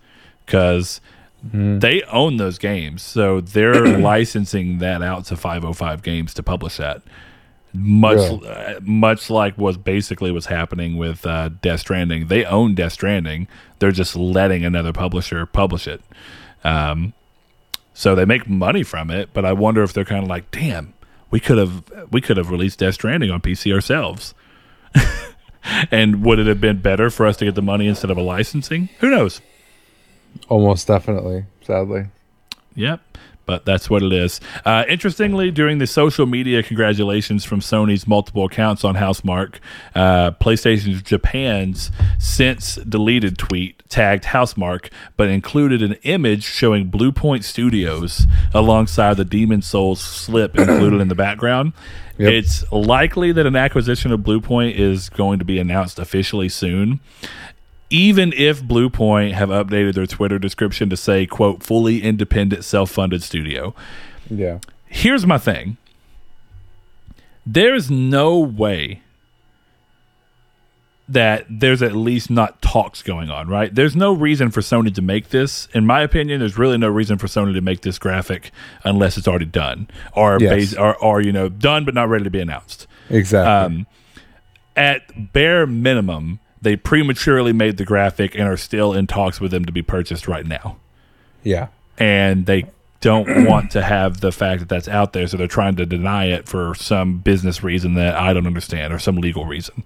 because 0.48 1.00
they 1.44 2.02
own 2.04 2.38
those 2.38 2.58
games. 2.58 3.04
So 3.04 3.42
they're 3.42 3.98
licensing 4.00 4.80
that 4.80 5.04
out 5.04 5.26
to 5.26 5.38
505 5.38 6.02
games 6.02 6.34
to 6.34 6.42
publish 6.44 6.78
that 6.78 7.04
much 7.74 8.18
Really? 8.18 8.48
uh, 8.50 8.80
much 8.82 9.30
like 9.30 9.56
was 9.58 9.78
basically 9.78 10.32
what's 10.32 10.48
happening 10.48 10.98
with 10.98 11.28
uh, 11.28 11.50
Death 11.62 11.82
Stranding. 11.82 12.28
They 12.28 12.44
own 12.44 12.74
Death 12.74 12.94
Stranding. 12.94 13.48
They're 13.78 13.92
just 13.92 14.16
letting 14.16 14.66
another 14.66 14.92
publisher 14.94 15.46
publish 15.46 15.88
it. 15.88 16.02
Um, 16.64 17.14
so 17.94 18.16
they 18.16 18.26
make 18.26 18.48
money 18.50 18.84
from 18.84 19.12
it, 19.12 19.30
but 19.34 19.46
I 19.46 19.54
wonder 19.54 19.84
if 19.84 19.94
they're 19.94 20.06
kind 20.06 20.24
of 20.24 20.30
like, 20.30 20.50
damn, 20.50 20.94
we 21.30 21.40
could 21.40 21.58
have 21.58 21.84
we 22.12 22.22
could 22.22 22.38
have 22.38 22.50
released 22.50 22.80
Death 22.80 22.96
Stranding 22.96 23.30
on 23.30 23.42
PC 23.42 23.72
ourselves. 23.74 24.34
and 25.92 26.24
would 26.24 26.40
it 26.40 26.48
have 26.48 26.62
been 26.62 26.82
better 26.82 27.10
for 27.10 27.26
us 27.26 27.38
to 27.38 27.46
get 27.46 27.56
the 27.56 27.62
money 27.62 27.88
instead 27.88 28.10
of 28.10 28.18
a 28.18 28.22
licensing? 28.22 28.90
Who 29.00 29.10
knows? 29.12 29.42
Almost 30.50 30.88
definitely. 30.88 31.46
Sadly, 31.62 32.08
Yep. 32.76 33.02
But 33.48 33.64
that's 33.64 33.90
what 33.90 34.04
it 34.04 34.12
is. 34.12 34.42
Uh, 34.66 34.84
interestingly, 34.90 35.52
during 35.52 35.78
the 35.78 35.88
social 35.88 36.26
media 36.26 36.62
congratulations 36.62 37.46
from 37.46 37.62
Sony's 37.62 38.06
multiple 38.06 38.44
accounts 38.44 38.84
on 38.84 38.96
Housemarque, 38.96 39.60
uh, 39.96 40.32
PlayStation 40.32 41.02
Japan's 41.02 41.92
since 42.20 42.76
deleted 42.76 43.38
tweet 43.38 43.82
tagged 43.88 44.26
Housemarque, 44.26 44.92
but 45.16 45.30
included 45.30 45.82
an 45.82 45.94
image 46.04 46.44
showing 46.44 46.92
Bluepoint 46.92 47.46
Studios 47.46 48.28
alongside 48.54 49.16
the 49.16 49.24
Demon's 49.24 49.66
Souls 49.66 50.02
slip 50.02 50.58
included 50.60 51.00
in 51.00 51.08
the 51.08 51.16
background. 51.16 51.72
Yep. 52.18 52.34
It's 52.34 52.70
likely 52.70 53.32
that 53.32 53.46
an 53.46 53.56
acquisition 53.56 54.12
of 54.12 54.20
Bluepoint 54.22 54.76
is 54.76 55.08
going 55.08 55.40
to 55.40 55.46
be 55.46 55.58
announced 55.58 56.00
officially 56.00 56.50
soon 56.50 57.00
even 57.90 58.34
if 58.36 58.62
Bluepoint 58.62 59.32
have 59.34 59.50
updated 59.50 59.94
their 59.96 60.06
Twitter 60.08 60.38
description 60.40 60.90
to 60.90 60.98
say, 60.98 61.26
quote, 61.26 61.64
fully 61.64 62.02
independent, 62.04 62.64
self 62.66 62.92
funded 62.92 63.24
studio. 63.24 63.74
yeah. 64.30 64.60
Here's 64.90 65.26
my 65.26 65.38
thing 65.38 65.78
there's 67.46 67.90
no 67.92 68.40
way 68.40 69.02
that 71.10 71.46
there's 71.50 71.82
at 71.82 71.96
least 71.96 72.30
not 72.30 72.62
talks 72.62 73.02
going 73.02 73.30
on, 73.30 73.48
right? 73.48 73.74
There's 73.74 73.96
no 73.96 74.12
reason 74.14 74.52
for 74.52 74.60
Sony 74.60 74.94
to 74.96 75.02
make 75.02 75.30
this. 75.30 75.70
In 75.74 75.86
my 75.86 76.02
opinion, 76.02 76.40
there's 76.42 76.58
really 76.58 76.78
no 76.78 76.90
reason 76.90 77.18
for 77.18 77.28
Sony 77.28 77.54
to 77.54 77.62
make 77.62 77.82
this 77.82 77.98
graphic 77.98 78.52
unless 78.84 79.18
it's 79.18 79.28
already 79.28 79.46
done 79.46 79.88
or, 80.14 80.38
Yes. 80.42 80.72
bas- 80.72 80.76
or, 80.78 80.96
or 80.98 81.22
you 81.22 81.32
know, 81.32 81.48
done 81.48 81.86
but 81.86 81.94
not 81.94 82.10
ready 82.10 82.26
to 82.26 82.30
be 82.30 82.42
announced 82.42 82.88
Exactly. 83.10 83.78
um, 83.78 83.88
at 84.76 85.32
bare 85.32 85.66
minimum, 85.66 86.40
they 86.62 86.76
prematurely 86.76 87.54
made 87.54 87.78
the 87.78 87.86
graphic 87.86 88.34
and 88.36 88.44
are 88.48 88.58
still 88.58 88.94
in 88.94 89.08
talks 89.08 89.40
with 89.40 89.52
them 89.52 89.66
to 89.66 89.72
be 89.72 89.82
purchased 89.82 90.28
right 90.28 90.46
now. 90.46 90.78
yeah. 91.44 91.68
And 92.00 92.46
they 92.46 92.66
don't 93.02 93.46
want 93.48 93.72
to 93.72 93.82
have 93.84 94.22
the 94.22 94.32
fact 94.32 94.60
that 94.60 94.70
that's 94.70 94.88
out 94.88 95.14
there, 95.14 95.28
so 95.28 95.38
they're 95.38 95.48
trying 95.48 95.76
to 95.78 95.86
deny 95.86 96.26
it 96.26 96.48
for 96.48 96.76
some 96.76 97.20
business 97.20 97.64
reason 97.64 97.94
that 97.96 98.16
I 98.16 98.34
don't 98.34 98.46
understand 98.48 98.94
or 98.94 99.00
some 99.00 99.16
legal 99.18 99.46
reason. 99.46 99.84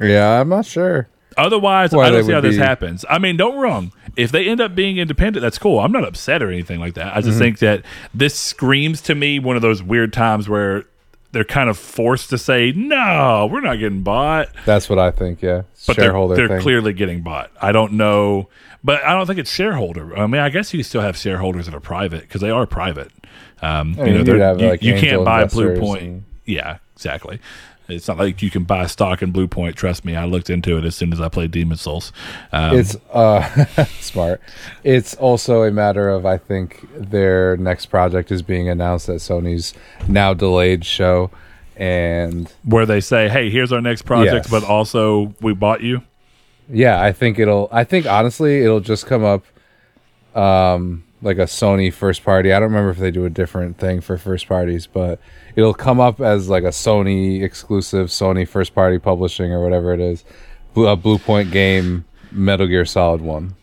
Yeah. 0.00 0.40
I'm 0.40 0.48
not 0.48 0.66
sure. 0.66 1.08
Otherwise, 1.36 1.92
Why 1.92 2.06
I 2.06 2.10
don't 2.10 2.24
see 2.24 2.32
how 2.32 2.40
this 2.40 2.56
be- 2.56 2.62
happens. 2.62 3.04
I 3.08 3.18
mean, 3.18 3.36
don't 3.36 3.56
wrong. 3.58 3.92
If 4.16 4.32
they 4.32 4.48
end 4.48 4.60
up 4.60 4.74
being 4.74 4.98
independent, 4.98 5.40
that's 5.42 5.58
cool. 5.58 5.78
I'm 5.78 5.92
not 5.92 6.04
upset 6.04 6.42
or 6.42 6.50
anything 6.50 6.80
like 6.80 6.94
that. 6.94 7.06
I 7.14 7.18
Mm-hmm. 7.18 7.28
just 7.28 7.38
think 7.38 7.58
that 7.60 7.84
this 8.12 8.34
screams 8.36 9.00
to 9.02 9.14
me 9.14 9.38
one 9.38 9.54
of 9.54 9.62
those 9.62 9.82
weird 9.82 10.12
times 10.12 10.48
where 10.48 10.84
they're 11.32 11.44
kind 11.44 11.68
of 11.68 11.76
forced 11.78 12.30
to 12.30 12.38
say, 12.38 12.72
"No, 12.72 13.48
we're 13.50 13.60
not 13.60 13.76
getting 13.78 14.02
bought." 14.02 14.48
That's 14.64 14.88
what 14.88 14.98
I 14.98 15.10
think. 15.10 15.42
Yeah. 15.42 15.62
but 15.86 15.96
Shareholder 15.96 16.36
they're, 16.36 16.48
they're 16.48 16.60
clearly 16.60 16.92
getting 16.92 17.22
bought. 17.22 17.50
I 17.60 17.72
don't 17.72 17.94
know, 17.94 18.48
but 18.82 19.02
I 19.04 19.12
don't 19.14 19.26
think 19.26 19.38
it's 19.38 19.50
shareholder. 19.52 20.16
I 20.18 20.26
mean, 20.26 20.40
I 20.40 20.48
guess 20.48 20.72
you 20.74 20.82
still 20.82 21.02
have 21.02 21.16
shareholders 21.16 21.66
that 21.66 21.74
are 21.74 21.80
private 21.80 22.22
because 22.22 22.40
they 22.40 22.50
are 22.50 22.66
private. 22.66 23.10
Um, 23.60 23.96
I 23.98 24.04
mean, 24.04 24.06
you 24.06 24.12
know, 24.12 24.18
you'd 24.18 24.26
they're- 24.26 24.38
have, 24.38 24.60
you, 24.60 24.68
like, 24.68 24.82
you 24.82 24.94
can't 24.94 25.24
buy 25.24 25.44
Blue 25.44 25.78
Point. 25.78 26.02
and- 26.02 26.24
Yeah, 26.46 26.78
exactly. 26.94 27.40
It's 27.88 28.06
not 28.06 28.18
like 28.18 28.42
you 28.42 28.50
can 28.50 28.64
buy 28.64 28.86
stock 28.86 29.22
in 29.22 29.30
Blue 29.32 29.48
Point. 29.48 29.74
Trust 29.76 30.04
me, 30.04 30.14
I 30.14 30.26
looked 30.26 30.50
into 30.50 30.76
it 30.76 30.84
as 30.84 30.94
soon 30.94 31.12
as 31.12 31.20
I 31.20 31.28
played 31.28 31.50
Demon's 31.50 31.80
Souls. 31.80 32.12
Um, 32.52 32.76
It's 32.78 32.96
uh 33.12 33.64
smart. 34.00 34.40
It's 34.84 35.14
also 35.14 35.62
a 35.62 35.70
matter 35.70 36.08
of 36.10 36.26
I 36.26 36.36
think 36.36 36.86
their 36.94 37.56
next 37.56 37.86
project 37.86 38.30
is 38.30 38.42
being 38.42 38.68
announced 38.68 39.08
at 39.08 39.16
Sony's 39.16 39.72
now 40.06 40.34
delayed 40.34 40.84
show, 40.84 41.30
and 41.76 42.52
Where 42.64 42.84
they 42.84 43.00
say, 43.00 43.28
"Hey, 43.30 43.48
here's 43.48 43.72
our 43.72 43.80
next 43.80 44.02
project, 44.02 44.46
Yes. 44.46 44.50
but 44.50 44.64
also 44.64 45.34
we 45.40 45.54
bought 45.54 45.82
you." 45.82 46.02
yeah, 46.70 47.00
I 47.00 47.12
think 47.12 47.38
it'll. 47.38 47.70
I 47.72 47.84
think 47.84 48.04
honestly, 48.04 48.62
it'll 48.62 48.80
just 48.80 49.06
come 49.06 49.24
up, 49.24 49.44
um, 50.36 51.04
like 51.22 51.38
a 51.38 51.42
Sony 51.44 51.92
first 51.92 52.22
party. 52.24 52.52
I 52.52 52.60
don't 52.60 52.68
remember 52.70 52.90
if 52.90 52.98
they 52.98 53.10
do 53.10 53.24
a 53.24 53.30
different 53.30 53.78
thing 53.78 54.00
for 54.00 54.16
first 54.18 54.48
parties, 54.48 54.86
but 54.86 55.18
it'll 55.56 55.74
come 55.74 55.98
up 56.00 56.20
as 56.20 56.48
like 56.48 56.64
a 56.64 56.68
Sony 56.68 57.42
exclusive, 57.42 58.08
Sony 58.08 58.46
first 58.46 58.74
party 58.74 58.98
publishing 58.98 59.52
or 59.52 59.62
whatever 59.62 59.92
it 59.92 60.00
is, 60.00 60.24
Blue, 60.74 60.86
a 60.86 60.96
Blue 60.96 61.18
Point 61.18 61.50
game, 61.50 62.04
Metal 62.30 62.66
Gear 62.66 62.84
Solid 62.84 63.20
One. 63.20 63.54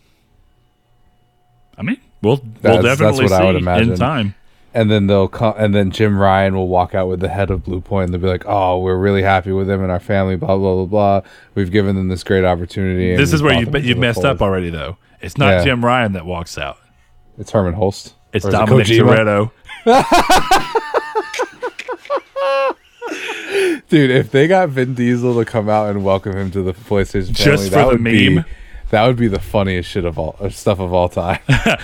I 1.78 1.82
mean, 1.82 1.98
we'll 2.22 2.36
That's- 2.36 2.62
we'll 2.62 2.82
that's 2.82 3.00
definitely 3.00 3.24
what 3.24 3.32
I 3.32 3.44
would 3.44 3.54
see 3.54 3.58
imagine. 3.58 3.92
in 3.92 3.98
time. 3.98 4.34
and 4.74 4.90
then 4.90 5.06
they'll 5.06 5.28
come 5.28 5.54
and 5.56 5.74
then 5.74 5.90
Jim 5.90 6.18
Ryan 6.18 6.54
will 6.54 6.68
walk 6.68 6.94
out 6.94 7.08
with 7.08 7.20
the 7.20 7.28
head 7.28 7.50
of 7.50 7.64
Blue 7.64 7.80
Point 7.80 8.06
and 8.06 8.14
they'll 8.14 8.20
be 8.20 8.28
like, 8.28 8.44
"Oh, 8.46 8.80
we're 8.80 8.96
really 8.96 9.22
happy 9.22 9.52
with 9.52 9.68
him 9.70 9.82
and 9.82 9.90
our 9.90 10.00
family, 10.00 10.36
blah 10.36 10.56
blah 10.56 10.74
blah 10.74 10.84
blah. 10.84 11.20
We've 11.54 11.70
given 11.70 11.96
them 11.96 12.08
this 12.08 12.22
great 12.24 12.44
opportunity." 12.44 13.10
and 13.12 13.18
This 13.18 13.32
is 13.32 13.42
where 13.42 13.58
you 13.58 13.66
them 13.66 13.82
you 13.84 13.96
messed 13.96 14.24
up 14.24 14.42
already, 14.42 14.68
though. 14.70 14.96
It's 15.22 15.38
not 15.38 15.48
Yeah. 15.50 15.64
Jim 15.64 15.84
Ryan 15.84 16.12
that 16.12 16.26
walks 16.26 16.58
out. 16.58 16.76
It's 17.38 17.50
Hermen 17.50 17.74
Hulst. 17.74 18.14
It's 18.32 18.44
Or 18.44 18.48
it 18.48 18.52
Dominic 18.52 18.86
Kojima? 18.86 19.50
Toretto. 19.84 19.86
Dude, 23.88 24.10
if 24.10 24.30
they 24.32 24.48
got 24.48 24.70
Vin 24.70 24.94
Diesel 24.94 25.38
to 25.38 25.44
come 25.44 25.68
out 25.68 25.90
and 25.90 26.04
welcome 26.04 26.36
him 26.36 26.50
to 26.50 26.62
the 26.62 26.72
PlayStation 26.72 27.32
Just 27.32 27.38
family, 27.38 27.68
for 27.68 27.74
that 27.76 27.82
the 27.82 27.86
would 27.88 28.04
be 28.04 28.40
that 28.90 29.06
would 29.06 29.16
be 29.16 29.28
the 29.28 29.38
funniest 29.40 29.88
shit 29.90 30.04
of 30.04 30.18
all 30.18 30.36
uh, 30.40 30.48
stuff 30.48 30.80
of 30.80 30.92
all 30.92 31.08
time. 31.08 31.38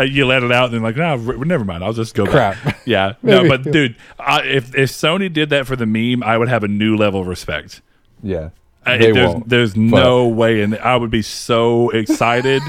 Uh, 0.00 0.04
you 0.04 0.24
let 0.26 0.44
it 0.44 0.52
out, 0.52 0.66
and 0.66 0.74
then 0.74 0.82
like, 0.82 0.96
no, 0.96 1.16
nah, 1.16 1.32
never 1.44 1.64
mind. 1.64 1.82
I'll 1.82 1.92
just 1.92 2.14
go 2.14 2.24
Crap. 2.24 2.62
back. 2.62 2.78
Yeah, 2.86 3.14
no, 3.22 3.48
but 3.48 3.64
dude, 3.64 3.96
I, 4.16 4.42
if 4.44 4.76
if 4.76 4.90
Sony 4.90 5.32
did 5.32 5.50
that 5.50 5.66
for 5.66 5.74
the 5.74 5.86
meme, 5.86 6.22
I 6.22 6.38
would 6.38 6.48
have 6.48 6.62
a 6.62 6.68
new 6.68 6.96
level 6.96 7.20
of 7.22 7.26
respect. 7.26 7.80
yeah, 8.22 8.50
I- 8.86 8.96
they 8.98 9.10
there's 9.10 9.26
won't. 9.28 9.48
there's 9.48 9.76
no 9.76 10.28
way, 10.28 10.62
and 10.62 10.76
I 10.78 10.94
would 10.96 11.10
be 11.10 11.22
so 11.22 11.90
excited 11.90 12.62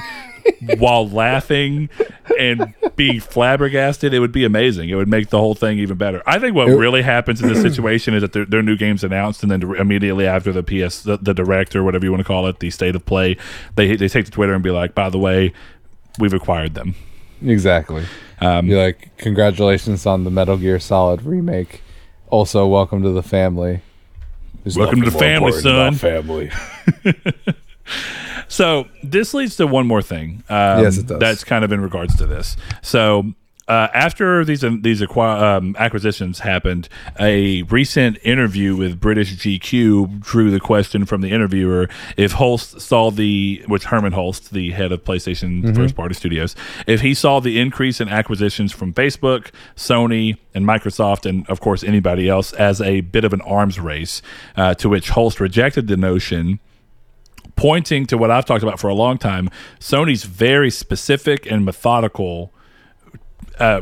while 0.78 1.08
laughing 1.08 1.90
and 2.40 2.74
being 2.96 3.20
flabbergasted. 3.20 4.14
It 4.14 4.20
would 4.20 4.32
be 4.32 4.46
amazing. 4.46 4.90
It 4.90 4.96
would 4.96 5.08
make 5.08 5.30
the 5.30 5.40
whole 5.40 5.56
thing 5.56 5.80
even 5.80 5.98
better. 5.98 6.22
I 6.26 6.40
think 6.40 6.56
what 6.56 6.68
really 6.68 7.02
happens 7.02 7.42
in 7.42 7.50
this 7.50 7.62
situation 7.74 8.14
is 8.14 8.22
that 8.22 8.34
their, 8.34 8.46
their 8.46 8.64
new 8.64 8.78
game's 8.78 9.04
announced, 9.04 9.44
and 9.44 9.52
then 9.52 9.62
immediately 9.76 10.26
after 10.28 10.52
the 10.52 10.64
PS, 10.64 11.04
the, 11.04 11.18
the 11.18 11.34
direct 11.34 11.76
or 11.76 11.84
whatever 11.84 12.06
you 12.06 12.12
want 12.12 12.22
to 12.22 12.28
call 12.28 12.48
it, 12.48 12.60
the 12.60 12.70
state 12.70 12.96
of 12.96 13.06
play, 13.06 13.38
they 13.76 13.96
they 13.96 14.08
take 14.08 14.26
to 14.26 14.32
Twitter 14.32 14.54
and 14.54 14.64
be 14.64 14.72
like, 14.72 14.96
by 14.96 15.10
the 15.10 15.20
way, 15.20 15.54
we've 16.20 16.34
acquired 16.34 16.74
them. 16.74 16.96
exactly. 17.46 18.06
Um, 18.42 18.68
Be 18.68 18.76
like, 18.76 19.10
congratulations 19.18 20.06
on 20.06 20.24
the 20.24 20.32
Metal 20.32 20.56
Gear 20.58 20.80
Solid 20.80 21.24
remake. 21.24 21.82
Also, 22.30 22.66
welcome 22.68 23.04
to 23.04 23.10
the 23.12 23.24
family. 23.24 23.82
There's 24.64 24.78
Welcome 24.78 25.02
to 25.02 25.10
the 25.10 25.18
family, 25.18 25.58
about 25.60 25.96
Family. 25.96 26.52
So 28.50 28.88
this 29.04 29.34
leads 29.34 29.56
to 29.58 29.68
one 29.68 29.88
more 29.88 30.02
thing. 30.02 30.44
Um, 30.50 30.84
Yes, 30.84 30.98
it 30.98 31.08
does. 31.08 31.20
That's 31.20 31.44
kind 31.46 31.64
of 31.64 31.72
in 31.72 31.80
regards 31.82 32.16
to 32.18 32.26
this. 32.26 32.58
So 32.82 33.34
uh, 33.68 33.88
after 33.94 34.44
these 34.44 34.62
these 34.82 35.00
acqui- 35.02 35.40
um, 35.42 35.76
acquisitions 35.78 36.40
happened, 36.40 36.90
a 37.20 37.62
recent 37.64 38.18
interview 38.24 38.76
with 38.76 39.00
British 39.00 39.36
GQ 39.36 40.20
drew 40.22 40.50
the 40.50 40.60
question 40.60 41.06
from 41.06 41.22
the 41.22 41.30
interviewer 41.30 41.88
if 42.18 42.32
Hulst 42.34 42.82
saw 42.82 43.12
the, 43.12 43.62
which 43.68 43.86
Hermen 43.86 44.14
Hulst, 44.14 44.50
the 44.50 44.72
head 44.72 44.92
of 44.92 45.04
PlayStation 45.04 45.62
Mm-hmm. 45.62 45.76
first 45.76 45.96
party 45.96 46.16
studios, 46.16 46.56
if 46.88 47.02
he 47.02 47.14
saw 47.14 47.40
the 47.40 47.60
increase 47.60 48.02
in 48.02 48.10
acquisitions 48.10 48.72
from 48.72 48.92
Facebook, 48.92 49.52
Sony, 49.76 50.38
and 50.56 50.66
Microsoft, 50.66 51.30
and 51.30 51.48
of 51.48 51.60
course 51.60 51.84
anybody 51.84 52.28
else 52.28 52.52
as 52.54 52.82
a 52.82 53.02
bit 53.02 53.24
of 53.24 53.34
an 53.34 53.42
arms 53.42 53.80
race. 53.80 54.24
Uh, 54.56 54.74
to 54.74 54.90
which 54.90 55.10
Hulst 55.12 55.40
rejected 55.40 55.86
the 55.88 55.96
notion 55.98 56.60
pointing 57.60 58.06
to 58.06 58.18
what 58.18 58.32
I've 58.32 58.46
talked 58.46 58.64
about 58.64 58.80
for 58.80 58.88
a 58.88 58.94
long 58.94 59.18
time. 59.18 59.50
Sony's 59.82 60.24
very 60.24 60.72
specific 60.72 61.46
and 61.52 61.66
methodical, 61.66 62.54
uh, 63.60 63.82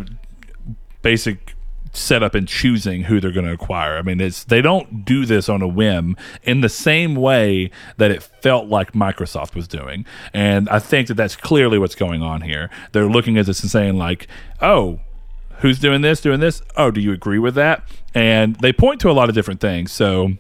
basic 1.04 1.54
setup 1.94 2.34
in 2.34 2.48
choosing 2.48 3.04
who 3.04 3.20
they're 3.20 3.32
going 3.32 3.46
to 3.46 3.54
acquire. 3.54 3.98
I 3.98 4.02
mean, 4.02 4.20
it's 4.20 4.44
they 4.44 4.64
don't 4.64 5.06
do 5.06 5.28
this 5.28 5.48
on 5.48 5.62
a 5.62 5.68
whim 5.68 6.18
in 6.42 6.62
the 6.62 6.70
same 6.70 7.14
way 7.14 7.70
that 7.98 8.10
it 8.10 8.24
felt 8.24 8.66
like 8.66 8.94
Microsoft 8.94 9.54
was 9.54 9.68
doing. 9.68 10.08
And 10.34 10.68
I 10.70 10.80
think 10.80 11.08
that 11.10 11.14
that's 11.14 11.36
clearly 11.36 11.78
what's 11.78 11.96
going 11.96 12.24
on 12.24 12.42
here. 12.42 12.72
They're 12.94 13.08
looking 13.08 13.38
at 13.38 13.46
this 13.46 13.62
and 13.62 13.70
saying 13.70 13.96
like, 13.96 14.28
"Oh, 14.60 15.02
who's 15.60 15.78
doing 15.78 16.02
this, 16.02 16.20
doing 16.20 16.40
this? 16.40 16.64
Oh, 16.76 16.90
do 16.90 17.00
you 17.00 17.14
agree 17.14 17.40
with 17.40 17.54
that?" 17.54 17.88
And 18.16 18.56
they 18.56 18.74
point 18.74 19.00
to 19.02 19.12
a 19.12 19.14
lot 19.14 19.30
of 19.30 19.36
different 19.36 19.60
things. 19.60 19.92
So 19.92 20.32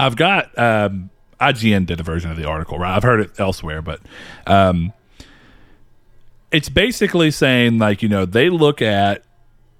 I've 0.00 0.16
got 0.16 0.56
um, 0.58 1.10
IGN 1.40 1.86
did 1.86 2.00
a 2.00 2.02
version 2.02 2.30
of 2.30 2.36
the 2.36 2.46
article, 2.46 2.78
right? 2.78 2.94
I've 2.94 3.02
heard 3.02 3.20
it 3.20 3.30
elsewhere, 3.38 3.82
but 3.82 4.00
um, 4.46 4.92
it's 6.50 6.68
basically 6.68 7.30
saying 7.30 7.78
like 7.78 8.02
you 8.02 8.08
know 8.08 8.26
they 8.26 8.50
look 8.50 8.82
at 8.82 9.22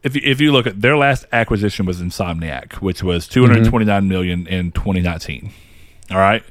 if 0.02 0.16
you, 0.16 0.22
if 0.24 0.40
you 0.40 0.52
look 0.52 0.66
at 0.66 0.80
their 0.80 0.96
last 0.96 1.26
acquisition 1.32 1.84
was 1.86 2.00
Insomniac, 2.00 2.74
which 2.74 3.02
was 3.02 3.28
two 3.28 3.46
million 3.46 4.46
in 4.46 4.72
2019. 4.72 5.52
All 6.10 6.18
right, 6.18 6.42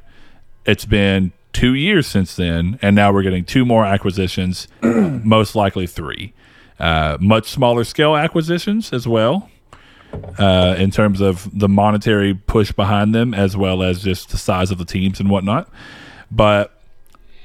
it's 0.66 0.86
been 0.86 1.32
two 1.54 1.74
years 1.74 2.06
since 2.06 2.36
then, 2.36 2.78
and 2.82 2.96
now 2.96 3.12
we're 3.12 3.24
getting 3.24 3.44
two 3.46 3.66
more 3.66 3.86
acquisitions, 3.86 4.68
most 4.82 5.56
likely 5.56 5.88
three. 5.88 6.34
Uh, 6.80 7.18
much 7.20 7.50
smaller 7.50 7.84
scale 7.84 8.16
acquisitions 8.16 8.94
as 8.94 9.06
well 9.06 9.50
uh, 10.38 10.76
in 10.78 10.92
terms 10.92 11.22
of 11.22 11.48
the 11.58 11.70
monetary 11.70 12.34
push 12.34 12.72
behind 12.72 13.14
them, 13.14 13.34
as 13.34 13.56
well 13.56 13.84
as 13.84 14.02
just 14.02 14.30
the 14.30 14.38
size 14.38 14.72
of 14.72 14.78
the 14.78 14.86
teams 14.86 15.20
and 15.20 15.30
whatnot. 15.30 15.70
But 16.32 16.72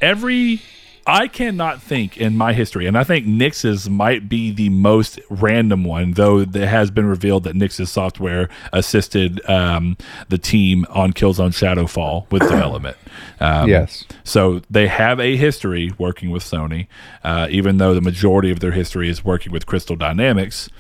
every 0.01 0.63
I 1.07 1.29
cannot 1.29 1.83
think 1.83 2.17
in 2.17 2.37
my 2.37 2.55
history, 2.55 2.87
and 2.87 2.97
I 2.97 3.05
think 3.05 3.27
Nixxes 3.27 3.91
might 3.91 4.27
be 4.27 4.51
the 4.51 4.71
most 4.71 5.21
random 5.29 5.85
one, 5.85 6.13
though 6.13 6.39
it 6.41 6.55
has 6.55 6.91
been 6.91 7.05
revealed 7.05 7.45
that 7.45 7.55
Nixxes 7.55 7.89
software 7.89 8.49
assisted 8.73 9.47
um, 9.49 9.99
the 10.31 10.39
team 10.39 10.87
on 10.89 11.13
Killzone 11.13 11.51
Shadowfall 11.51 12.31
with 12.31 12.43
development. 12.49 12.97
Um, 13.39 13.69
yes. 13.69 14.05
so 14.25 14.63
they 14.71 14.87
have 14.87 15.21
a 15.21 15.37
history 15.37 15.93
working 15.99 16.31
with 16.31 16.43
Sony, 16.43 16.87
uh, 17.23 17.49
even 17.51 17.77
though 17.77 17.95
the 17.95 18.01
majority 18.01 18.51
of 18.51 18.61
their 18.61 18.73
history 18.73 19.11
is 19.11 19.23
working 19.23 19.53
with 19.53 19.67
Crystal 19.67 19.97
Dynamics 19.97 20.71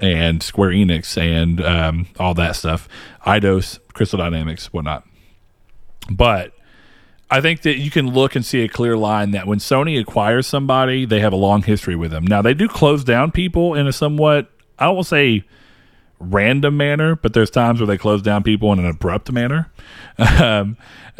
and 0.00 0.42
Square 0.42 0.70
Enix 0.70 1.16
and 1.16 1.60
um, 1.62 2.08
all 2.18 2.34
that 2.34 2.56
stuff, 2.56 2.88
Eidos, 3.26 3.78
Crystal 3.92 4.18
Dynamics, 4.18 4.72
whatnot. 4.72 5.06
But 6.10 6.52
I 7.30 7.40
think 7.40 7.62
that 7.62 7.78
you 7.78 7.90
can 7.90 8.12
look 8.12 8.34
and 8.34 8.44
see 8.44 8.62
a 8.62 8.68
clear 8.68 8.96
line 8.96 9.30
that 9.32 9.46
when 9.46 9.58
Sony 9.58 10.00
acquires 10.00 10.46
somebody, 10.46 11.04
they 11.04 11.20
have 11.20 11.32
a 11.32 11.36
long 11.36 11.62
history 11.62 11.94
with 11.94 12.10
them. 12.10 12.26
Now 12.26 12.42
they 12.42 12.54
do 12.54 12.66
close 12.66 13.04
down 13.04 13.30
people 13.30 13.74
in 13.74 13.86
a 13.86 13.92
somewhat, 13.92 14.50
I 14.78 14.92
to 14.92 15.04
say 15.04 15.44
random 16.18 16.76
manner, 16.76 17.16
but 17.16 17.32
there's 17.32 17.50
times 17.50 17.80
where 17.80 17.86
they 17.86 17.96
close 17.98 18.22
down 18.22 18.42
people 18.42 18.72
in 18.72 18.78
an 18.78 18.86
abrupt 18.86 19.30
manner. 19.32 19.70
Um, 20.18 20.76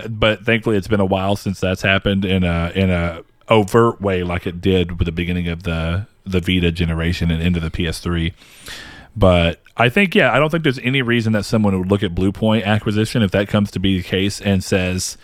but 0.08 0.44
thankfully, 0.44 0.76
it's 0.76 0.88
been 0.88 1.00
a 1.00 1.06
while 1.06 1.36
since 1.36 1.60
that's 1.60 1.82
happened 1.82 2.24
in 2.24 2.44
a 2.44 2.70
in 2.74 2.90
a 2.90 3.22
overt 3.48 4.00
way, 4.00 4.22
like 4.22 4.46
it 4.46 4.60
did 4.60 4.98
with 4.98 5.06
the 5.06 5.12
beginning 5.12 5.48
of 5.48 5.62
the 5.62 6.06
the 6.30 6.40
Vita 6.40 6.72
generation 6.72 7.30
and 7.30 7.42
into 7.42 7.60
the 7.60 7.70
PS3. 7.70 8.32
But 9.16 9.60
I 9.76 9.88
think, 9.88 10.14
yeah, 10.14 10.32
I 10.32 10.38
don't 10.38 10.50
think 10.50 10.62
there's 10.62 10.78
any 10.78 11.02
reason 11.02 11.32
that 11.32 11.44
someone 11.44 11.76
would 11.78 11.90
look 11.90 12.02
at 12.02 12.14
Blue 12.14 12.32
Point 12.32 12.66
acquisition 12.66 13.22
if 13.22 13.30
that 13.32 13.48
comes 13.48 13.70
to 13.72 13.78
be 13.80 13.98
the 13.98 14.04
case 14.04 14.40
and 14.40 14.62
says, 14.62 15.16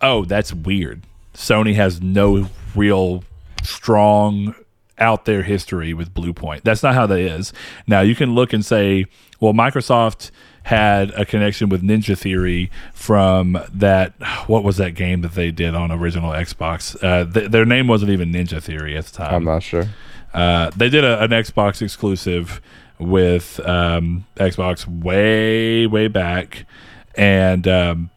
"Oh, 0.00 0.24
that's 0.24 0.52
weird." 0.52 1.02
Sony 1.34 1.74
has 1.74 2.00
no 2.00 2.48
real 2.74 3.24
strong 3.62 4.54
out 4.98 5.24
there 5.24 5.42
history 5.42 5.92
with 5.92 6.14
Blue 6.14 6.32
Point. 6.32 6.64
That's 6.64 6.82
not 6.82 6.94
how 6.94 7.06
that 7.06 7.18
is. 7.18 7.52
Now 7.86 8.00
you 8.00 8.14
can 8.14 8.34
look 8.34 8.52
and 8.52 8.64
say, 8.64 9.06
well, 9.40 9.52
Microsoft 9.52 10.30
had 10.64 11.10
a 11.10 11.24
connection 11.24 11.68
with 11.68 11.82
Ninja 11.82 12.16
Theory 12.16 12.70
from 12.94 13.58
that. 13.72 14.14
What 14.46 14.62
was 14.62 14.76
that 14.76 14.94
game 14.94 15.22
that 15.22 15.34
they 15.34 15.50
did 15.50 15.74
on 15.74 15.90
original 15.90 16.30
Xbox? 16.30 16.96
Uh, 17.02 17.30
th- 17.30 17.50
their 17.50 17.64
name 17.64 17.88
wasn't 17.88 18.12
even 18.12 18.32
Ninja 18.32 18.62
Theory 18.62 18.96
at 18.96 19.06
the 19.06 19.12
time. 19.18 19.34
I'm 19.34 19.44
not 19.44 19.62
sure. 19.62 19.88
Uh, 20.32 20.70
they 20.76 20.88
did 20.88 21.04
a, 21.04 21.22
an 21.22 21.30
Xbox 21.30 21.82
exclusive 21.82 22.60
with 22.98 23.60
um, 23.66 24.26
Xbox 24.36 24.86
way, 24.86 25.86
way 25.86 26.08
back, 26.08 26.66
and 27.14 27.66
um, 27.68 28.10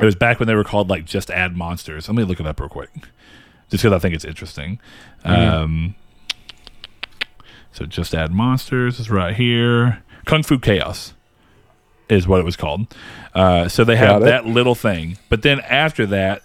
it 0.00 0.04
was 0.04 0.14
back 0.14 0.40
when 0.40 0.46
they 0.46 0.54
were 0.54 0.64
called 0.64 0.88
like 0.88 1.04
Just 1.04 1.30
Add 1.30 1.56
Monsters. 1.56 2.08
Let 2.08 2.16
me 2.16 2.24
look 2.24 2.40
it 2.40 2.46
up 2.46 2.58
real 2.58 2.68
quick, 2.68 2.90
just 3.70 3.82
because 3.82 3.92
I 3.92 3.98
think 3.98 4.14
it's 4.14 4.24
interesting. 4.24 4.80
Um, 5.24 5.94
so 7.72 7.86
Just 7.86 8.14
Add 8.14 8.32
Monsters 8.32 8.98
is 8.98 9.10
right 9.10 9.34
here. 9.34 10.02
Kung 10.24 10.42
Fu 10.42 10.58
Chaos 10.58 11.14
is 12.08 12.26
what 12.26 12.40
it 12.40 12.44
was 12.44 12.56
called. 12.56 12.94
Uh, 13.34 13.68
so 13.68 13.84
they 13.84 13.96
have 13.96 14.22
it. 14.22 14.26
that 14.26 14.46
little 14.46 14.74
thing, 14.74 15.18
but 15.28 15.42
then 15.42 15.60
after 15.60 16.06
that, 16.06 16.42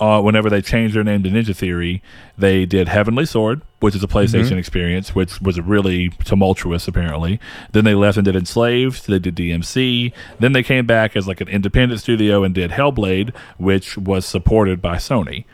uh, 0.00 0.20
whenever 0.20 0.50
they 0.50 0.60
changed 0.60 0.96
their 0.96 1.04
name 1.04 1.22
to 1.22 1.28
Ninja 1.30 1.54
Theory, 1.54 2.02
they 2.36 2.66
did 2.66 2.88
Heavenly 2.88 3.24
Sword, 3.26 3.62
which 3.80 3.94
is 3.94 4.02
a 4.02 4.08
PlayStation 4.08 4.44
Mm-hmm. 4.46 4.58
experience, 4.58 5.14
which 5.14 5.40
was 5.40 5.60
really 5.60 6.08
tumultuous 6.24 6.88
apparently. 6.88 7.38
Then 7.72 7.84
they 7.84 7.94
left 7.94 8.16
and 8.16 8.24
did 8.24 8.34
Enslaved. 8.34 9.06
They 9.06 9.18
did 9.20 9.36
DMC. 9.36 10.12
Then 10.40 10.52
they 10.52 10.62
came 10.64 10.84
back 10.86 11.14
as 11.16 11.28
like 11.28 11.40
an 11.40 11.48
independent 11.48 12.00
studio 12.00 12.42
and 12.42 12.54
did 12.54 12.72
Hellblade, 12.72 13.34
which 13.56 13.96
was 13.96 14.26
supported 14.26 14.82
by 14.82 14.96
Sony. 14.96 15.44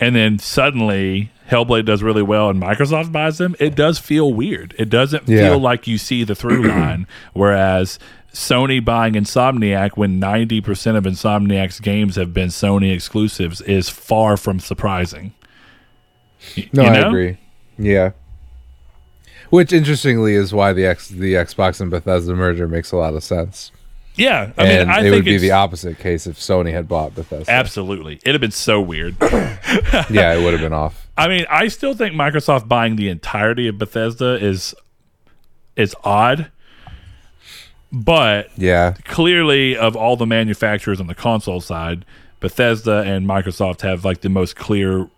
And 0.00 0.14
then 0.16 0.38
suddenly 0.38 1.30
Hellblade 1.50 1.86
does 1.86 2.02
really 2.02 2.22
well 2.22 2.50
and 2.50 2.60
Microsoft 2.60 3.10
buys 3.12 3.38
them. 3.38 3.56
It 3.58 3.74
does 3.74 3.98
feel 3.98 4.32
weird. 4.32 4.74
It 4.78 4.90
doesn't 4.90 5.28
Yeah. 5.28 5.48
feel 5.50 5.58
like 5.58 5.86
you 5.86 5.96
see 5.98 6.24
the 6.24 6.34
through 6.34 6.62
line. 6.68 7.06
Whereas 7.32 7.98
Sony 8.32 8.84
buying 8.84 9.14
Insomniac 9.14 9.92
when 9.96 10.20
90% 10.20 10.96
of 10.96 11.04
Insomniac's 11.04 11.80
games 11.80 12.16
have 12.16 12.34
been 12.34 12.48
Sony 12.48 12.92
exclusives 12.92 13.60
is 13.62 13.88
far 13.88 14.36
from 14.36 14.60
surprising. 14.60 15.32
Y- 16.56 16.68
No, 16.72 16.82
you 16.82 16.88
I 16.90 16.96
agree. 17.08 17.38
Yeah. 17.78 18.10
Which 19.50 19.72
interestingly 19.72 20.34
is 20.34 20.52
why 20.52 20.74
the 20.74 20.84
X 20.84 21.08
the 21.08 21.32
Xbox 21.34 21.80
and 21.80 21.90
Bethesda 21.90 22.34
merger 22.34 22.68
makes 22.68 22.92
a 22.92 22.96
lot 22.96 23.14
of 23.14 23.24
sense. 23.24 23.72
Yeah. 24.14 24.52
I 24.58 24.64
and 24.66 24.88
mean, 24.88 24.98
I 24.98 25.06
it 25.06 25.10
would 25.10 25.24
be 25.24 25.38
the 25.38 25.52
opposite 25.52 25.98
case 25.98 26.26
if 26.26 26.36
Sony 26.38 26.72
had 26.72 26.86
bought 26.86 27.14
Bethesda. 27.14 27.50
Absolutely. 27.50 28.16
It'd 28.24 28.34
have 28.34 28.40
been 28.42 28.50
so 28.50 28.80
weird. 28.80 29.16
yeah, 29.22 30.34
it 30.34 30.42
would 30.44 30.52
have 30.52 30.60
been 30.60 30.72
off. 30.74 31.07
I 31.18 31.28
mean, 31.28 31.44
I 31.50 31.68
still 31.68 31.94
think 31.94 32.14
Microsoft 32.14 32.68
buying 32.68 32.96
the 32.96 33.08
entirety 33.08 33.66
of 33.68 33.76
Bethesda 33.76 34.42
is 34.42 34.74
is 35.76 35.94
odd. 36.04 36.50
But 37.92 38.50
Yeah. 38.56 38.94
clearly 39.04 39.76
of 39.76 39.96
all 39.96 40.16
the 40.16 40.26
manufacturers 40.26 41.00
on 41.00 41.06
the 41.06 41.14
console 41.14 41.60
side, 41.60 42.04
Bethesda 42.40 42.98
and 43.02 43.26
Microsoft 43.26 43.80
have 43.82 44.04
like 44.04 44.20
the 44.20 44.28
most 44.28 44.56
clear 44.56 45.08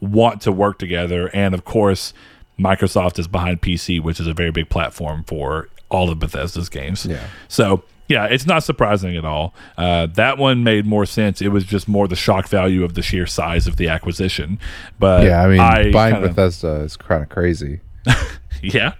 want 0.00 0.40
to 0.42 0.52
work 0.52 0.78
together 0.78 1.28
and 1.34 1.54
of 1.54 1.64
course 1.64 2.12
Microsoft 2.58 3.18
is 3.18 3.26
behind 3.28 3.62
PC, 3.62 4.00
which 4.00 4.18
is 4.20 4.26
a 4.26 4.34
very 4.34 4.50
big 4.50 4.68
platform 4.68 5.24
for 5.24 5.68
all 5.88 6.10
of 6.10 6.18
Bethesda's 6.18 6.68
games. 6.68 7.06
Yeah. 7.06 7.24
So 7.48 7.82
yeah, 8.08 8.24
it's 8.26 8.46
not 8.46 8.62
surprising 8.64 9.16
at 9.16 9.24
all. 9.24 9.54
Uh, 9.76 10.06
that 10.14 10.38
one 10.38 10.64
made 10.64 10.86
more 10.86 11.06
sense. 11.06 11.40
It 11.42 11.48
was 11.48 11.64
just 11.64 11.88
more 11.88 12.08
the 12.08 12.16
shock 12.16 12.48
value 12.48 12.84
of 12.84 12.94
the 12.94 13.02
sheer 13.02 13.26
size 13.26 13.66
of 13.66 13.76
the 13.76 13.88
acquisition. 13.88 14.58
But 14.98 15.24
Yeah, 15.24 15.42
I 15.42 15.48
mean, 15.48 15.92
buying 15.92 16.14
kinda- 16.14 16.28
Bethesda 16.28 16.80
is 16.80 16.96
kind 16.96 17.22
of 17.22 17.28
crazy. 17.28 17.80
yeah, 18.62 18.94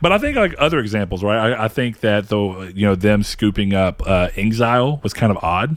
but 0.00 0.12
I 0.12 0.18
think 0.18 0.36
like 0.36 0.54
other 0.58 0.78
examples, 0.78 1.22
right? 1.22 1.52
I, 1.52 1.64
I 1.64 1.68
think 1.68 2.00
that 2.00 2.28
though 2.28 2.62
you 2.62 2.86
know 2.86 2.94
them 2.94 3.22
scooping 3.22 3.74
up 3.74 4.00
uh, 4.06 4.28
inXile 4.30 5.02
was 5.02 5.12
kind 5.12 5.30
of 5.30 5.38
odd. 5.42 5.76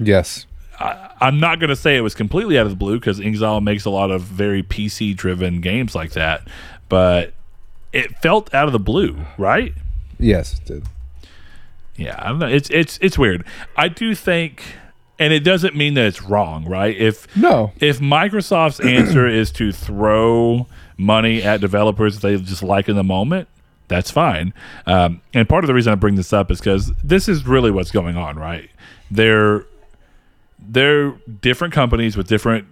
Yes. 0.00 0.46
I'm 0.80 1.40
not 1.40 1.58
going 1.58 1.70
to 1.70 1.76
say 1.76 1.96
it 1.96 2.02
was 2.02 2.14
completely 2.14 2.56
out 2.56 2.64
of 2.66 2.70
the 2.70 2.76
blue 2.76 3.00
because 3.00 3.18
inXile 3.18 3.60
makes 3.60 3.84
a 3.84 3.90
lot 3.90 4.12
of 4.12 4.22
very 4.22 4.62
PC 4.62 5.16
driven 5.16 5.60
games 5.60 5.96
like 5.96 6.12
that, 6.12 6.42
but 6.88 7.34
it 7.92 8.16
felt 8.18 8.54
out 8.54 8.66
of 8.68 8.72
the 8.72 8.78
blue, 8.78 9.18
right? 9.38 9.74
Yes, 10.20 10.54
it 10.54 10.64
did. 10.66 10.84
Yeah, 11.98 12.14
I 12.18 12.28
don't 12.28 12.38
know. 12.38 12.46
It's 12.48 12.70
it's 12.70 12.98
it's 13.02 13.18
weird. 13.18 13.44
I 13.76 13.88
do 13.88 14.14
think, 14.14 14.62
and 15.18 15.32
it 15.32 15.40
doesn't 15.40 15.74
mean 15.76 15.94
that 15.94 16.06
it's 16.06 16.22
wrong, 16.22 16.64
right? 16.66 16.96
If 16.96 17.36
No. 17.36 17.72
if 17.80 17.98
Microsoft's 18.00 18.80
answer 18.98 19.26
is 19.26 19.50
to 19.52 19.72
throw 19.72 20.66
money 20.96 21.42
at 21.42 21.60
developers 21.60 22.20
they 22.20 22.36
just 22.36 22.62
like 22.62 22.88
in 22.88 22.96
the 22.96 23.04
moment, 23.04 23.48
that's 23.88 24.10
fine. 24.10 24.54
Um, 24.86 25.20
and 25.34 25.48
part 25.48 25.64
of 25.64 25.68
the 25.68 25.74
reason 25.74 25.92
I 25.92 25.96
bring 25.96 26.14
this 26.14 26.32
up 26.32 26.50
is 26.50 26.60
because 26.60 26.92
this 27.04 27.28
is 27.28 27.46
really 27.46 27.70
what's 27.70 27.90
going 27.90 28.16
on, 28.16 28.36
right? 28.38 28.70
They're 29.10 29.64
they're 30.58 31.12
different 31.40 31.72
companies 31.74 32.16
with 32.16 32.28
different 32.28 32.66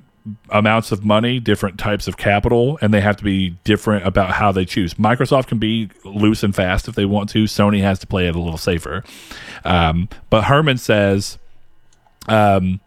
amounts 0.50 0.92
of 0.92 1.04
money, 1.04 1.38
different 1.40 1.78
types 1.78 2.08
of 2.08 2.16
capital, 2.16 2.78
and 2.80 2.92
they 2.92 3.00
have 3.00 3.16
to 3.16 3.24
be 3.24 3.50
different 3.64 4.06
about 4.06 4.30
how 4.32 4.52
they 4.52 4.64
choose. 4.64 4.94
Microsoft 4.94 5.46
can 5.46 5.58
be 5.58 5.88
loose 6.04 6.42
and 6.42 6.54
fast 6.54 6.88
if 6.88 6.94
they 6.94 7.04
want 7.04 7.30
to. 7.30 7.44
Sony 7.44 7.80
has 7.80 7.98
to 8.00 8.06
play 8.06 8.26
it 8.26 8.34
a 8.34 8.40
little 8.40 8.58
safer. 8.58 9.04
Um, 9.64 10.08
but 10.30 10.44
Hermen 10.44 10.78
says, 10.78 11.38
um, 12.28 12.80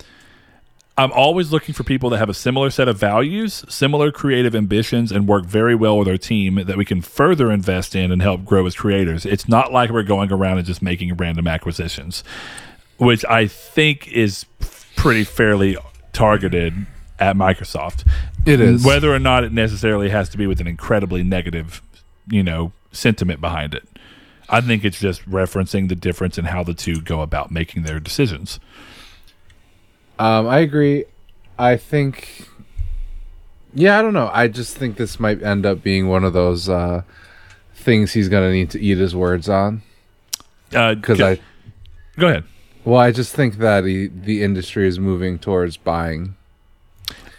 I'm 0.98 1.14
always 1.14 1.50
looking 1.50 1.74
for 1.74 1.86
people 1.86 2.10
that 2.10 2.18
have 2.18 2.28
a 2.28 2.34
similar 2.34 2.70
set 2.70 2.90
of 2.90 3.00
values, 3.00 3.64
similar 3.70 4.12
creative 4.12 4.54
ambitions, 4.54 5.14
and 5.14 5.30
work 5.30 5.46
very 5.46 5.74
well 5.74 5.98
with 5.98 6.10
our 6.10 6.18
team 6.18 6.56
that 6.56 6.76
we 6.76 6.84
can 6.84 7.02
further 7.02 7.52
invest 7.52 7.96
in 7.96 8.12
and 8.12 8.22
help 8.22 8.44
grow 8.44 8.66
as 8.66 8.76
creators. 8.76 9.26
It's 9.26 9.48
not 9.48 9.72
like 9.72 9.92
we're 9.92 10.04
going 10.04 10.30
around 10.30 10.58
and 10.58 10.68
just 10.68 10.82
making 10.82 11.16
random 11.16 11.48
acquisitions, 11.48 12.22
which 12.98 13.24
I 13.30 13.48
think 13.48 14.10
is 14.10 14.46
pretty 14.98 15.24
fairly 15.24 15.78
targeted 16.12 16.86
at 17.20 17.36
Microsoft. 17.36 18.08
It 18.46 18.60
is. 18.62 18.84
Whether 18.84 19.14
or 19.14 19.20
not 19.20 19.44
it 19.44 19.52
necessarily 19.52 20.10
has 20.10 20.30
to 20.30 20.38
be 20.38 20.48
with 20.48 20.60
an 20.62 20.68
incredibly 20.68 21.24
negative, 21.24 21.82
you 22.30 22.44
know, 22.44 22.72
sentiment 22.92 23.42
behind 23.42 23.74
it. 23.74 23.88
I 24.50 24.62
think 24.62 24.84
it's 24.84 25.00
just 25.00 25.28
referencing 25.30 25.90
the 25.90 25.96
difference 25.96 26.38
in 26.38 26.46
how 26.46 26.64
the 26.64 26.74
two 26.74 27.02
go 27.02 27.22
about 27.22 27.52
making 27.52 27.84
their 27.84 28.00
decisions. 28.00 28.60
Um, 30.18 30.48
I 30.48 30.60
agree. 30.60 31.06
I 31.58 31.78
think. 31.78 32.48
Yeah, 33.74 34.00
I 34.00 34.02
don't 34.02 34.14
know. 34.14 34.32
I 34.34 34.48
just 34.48 34.76
think 34.76 34.98
this 34.98 35.20
might 35.20 35.44
end 35.44 35.66
up 35.66 35.84
being 35.84 36.08
one 36.08 36.24
of 36.24 36.34
those 36.34 36.68
uh, 36.68 37.04
things 37.76 38.14
he's 38.14 38.28
going 38.28 38.50
to 38.50 38.52
need 38.52 38.72
to 38.72 38.80
eat 38.82 38.98
his 38.98 39.16
words 39.16 39.48
on. 39.48 39.84
Because 40.70 40.96
Because 40.96 41.22
I, 41.22 41.40
go 42.18 42.28
ahead. 42.30 42.44
well, 42.84 43.00
I 43.00 43.12
just 43.12 43.36
think 43.36 43.58
that 43.58 43.86
he, 43.86 44.08
the 44.08 44.42
industry 44.44 44.88
is 44.88 44.98
moving 45.00 45.38
towards 45.38 45.78
buying. 45.78 46.36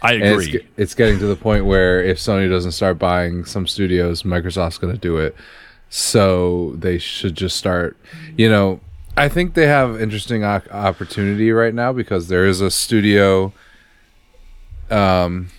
I 0.01 0.13
And 0.13 0.23
it's, 0.23 0.47
agree. 0.47 0.67
it's 0.77 0.95
getting 0.95 1.19
to 1.19 1.27
the 1.27 1.35
point 1.35 1.65
where 1.65 2.01
if 2.03 2.17
Sony 2.17 2.49
doesn't 2.49 2.71
start 2.71 2.97
buying 2.97 3.45
some 3.45 3.67
studios, 3.67 4.23
Microsoft's 4.23 4.77
going 4.79 4.93
to 4.93 4.99
do 4.99 5.17
it. 5.17 5.35
So 5.89 6.73
they 6.77 6.97
should 6.97 7.35
just 7.35 7.55
start. 7.57 7.97
You 8.37 8.49
know, 8.49 8.79
I 9.17 9.27
think 9.29 9.53
they 9.53 9.67
have 9.67 10.01
interesting 10.01 10.43
o- 10.43 10.61
opportunity 10.71 11.51
right 11.51 11.73
now 11.73 11.91
because 11.93 12.29
there 12.29 12.47
is 12.47 12.61
a 12.61 12.71
studio 12.71 13.53
um, 14.89 15.49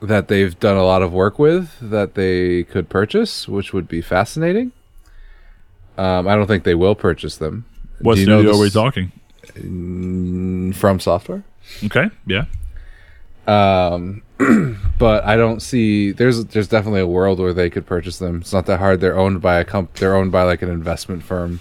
that 0.00 0.28
they've 0.28 0.58
done 0.58 0.76
a 0.76 0.84
lot 0.84 1.02
of 1.02 1.12
work 1.12 1.38
with 1.38 1.70
that 1.80 2.14
they 2.14 2.64
could 2.64 2.88
purchase, 2.88 3.48
which 3.48 3.72
would 3.72 3.88
be 3.88 4.00
fascinating. 4.00 4.72
Um, 5.98 6.28
I 6.28 6.34
don't 6.34 6.46
think 6.46 6.64
they 6.64 6.74
will 6.74 6.94
purchase 6.94 7.36
them. 7.36 7.64
What 8.00 8.14
Do 8.14 8.20
you 8.20 8.26
know 8.26 8.40
studio 8.40 8.56
are 8.56 8.60
we 8.62 8.70
talking? 8.70 9.12
From 10.74 11.00
software. 11.00 11.44
Okay, 11.84 12.10
yeah. 12.26 12.44
Um, 13.46 14.22
but 14.98 15.24
I 15.24 15.36
don't 15.36 15.60
see 15.60 16.12
there's 16.12 16.44
there's 16.46 16.68
definitely 16.68 17.00
a 17.00 17.06
world 17.06 17.38
where 17.38 17.52
they 17.52 17.70
could 17.70 17.86
purchase 17.86 18.18
them. 18.18 18.40
It's 18.40 18.52
not 18.52 18.66
that 18.66 18.78
hard. 18.78 19.00
They're 19.00 19.16
owned 19.18 19.40
by 19.40 19.58
a 19.58 19.64
comp. 19.64 19.94
They're 19.94 20.14
owned 20.16 20.32
by 20.32 20.42
like 20.42 20.62
an 20.62 20.68
investment 20.70 21.22
firm, 21.22 21.60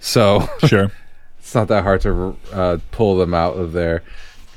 so 0.00 0.48
Sure. 0.66 0.90
it's 1.38 1.54
not 1.54 1.68
that 1.68 1.82
hard 1.84 2.00
to 2.02 2.36
uh, 2.52 2.78
pull 2.90 3.16
them 3.16 3.34
out 3.34 3.54
of 3.56 3.72
there. 3.72 4.02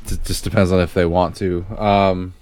It 0.06 0.24
just 0.24 0.44
depends 0.44 0.72
on 0.72 0.80
if 0.80 0.94
they 0.94 1.06
want 1.06 1.36
to. 1.38 1.66
Um, 1.78 2.34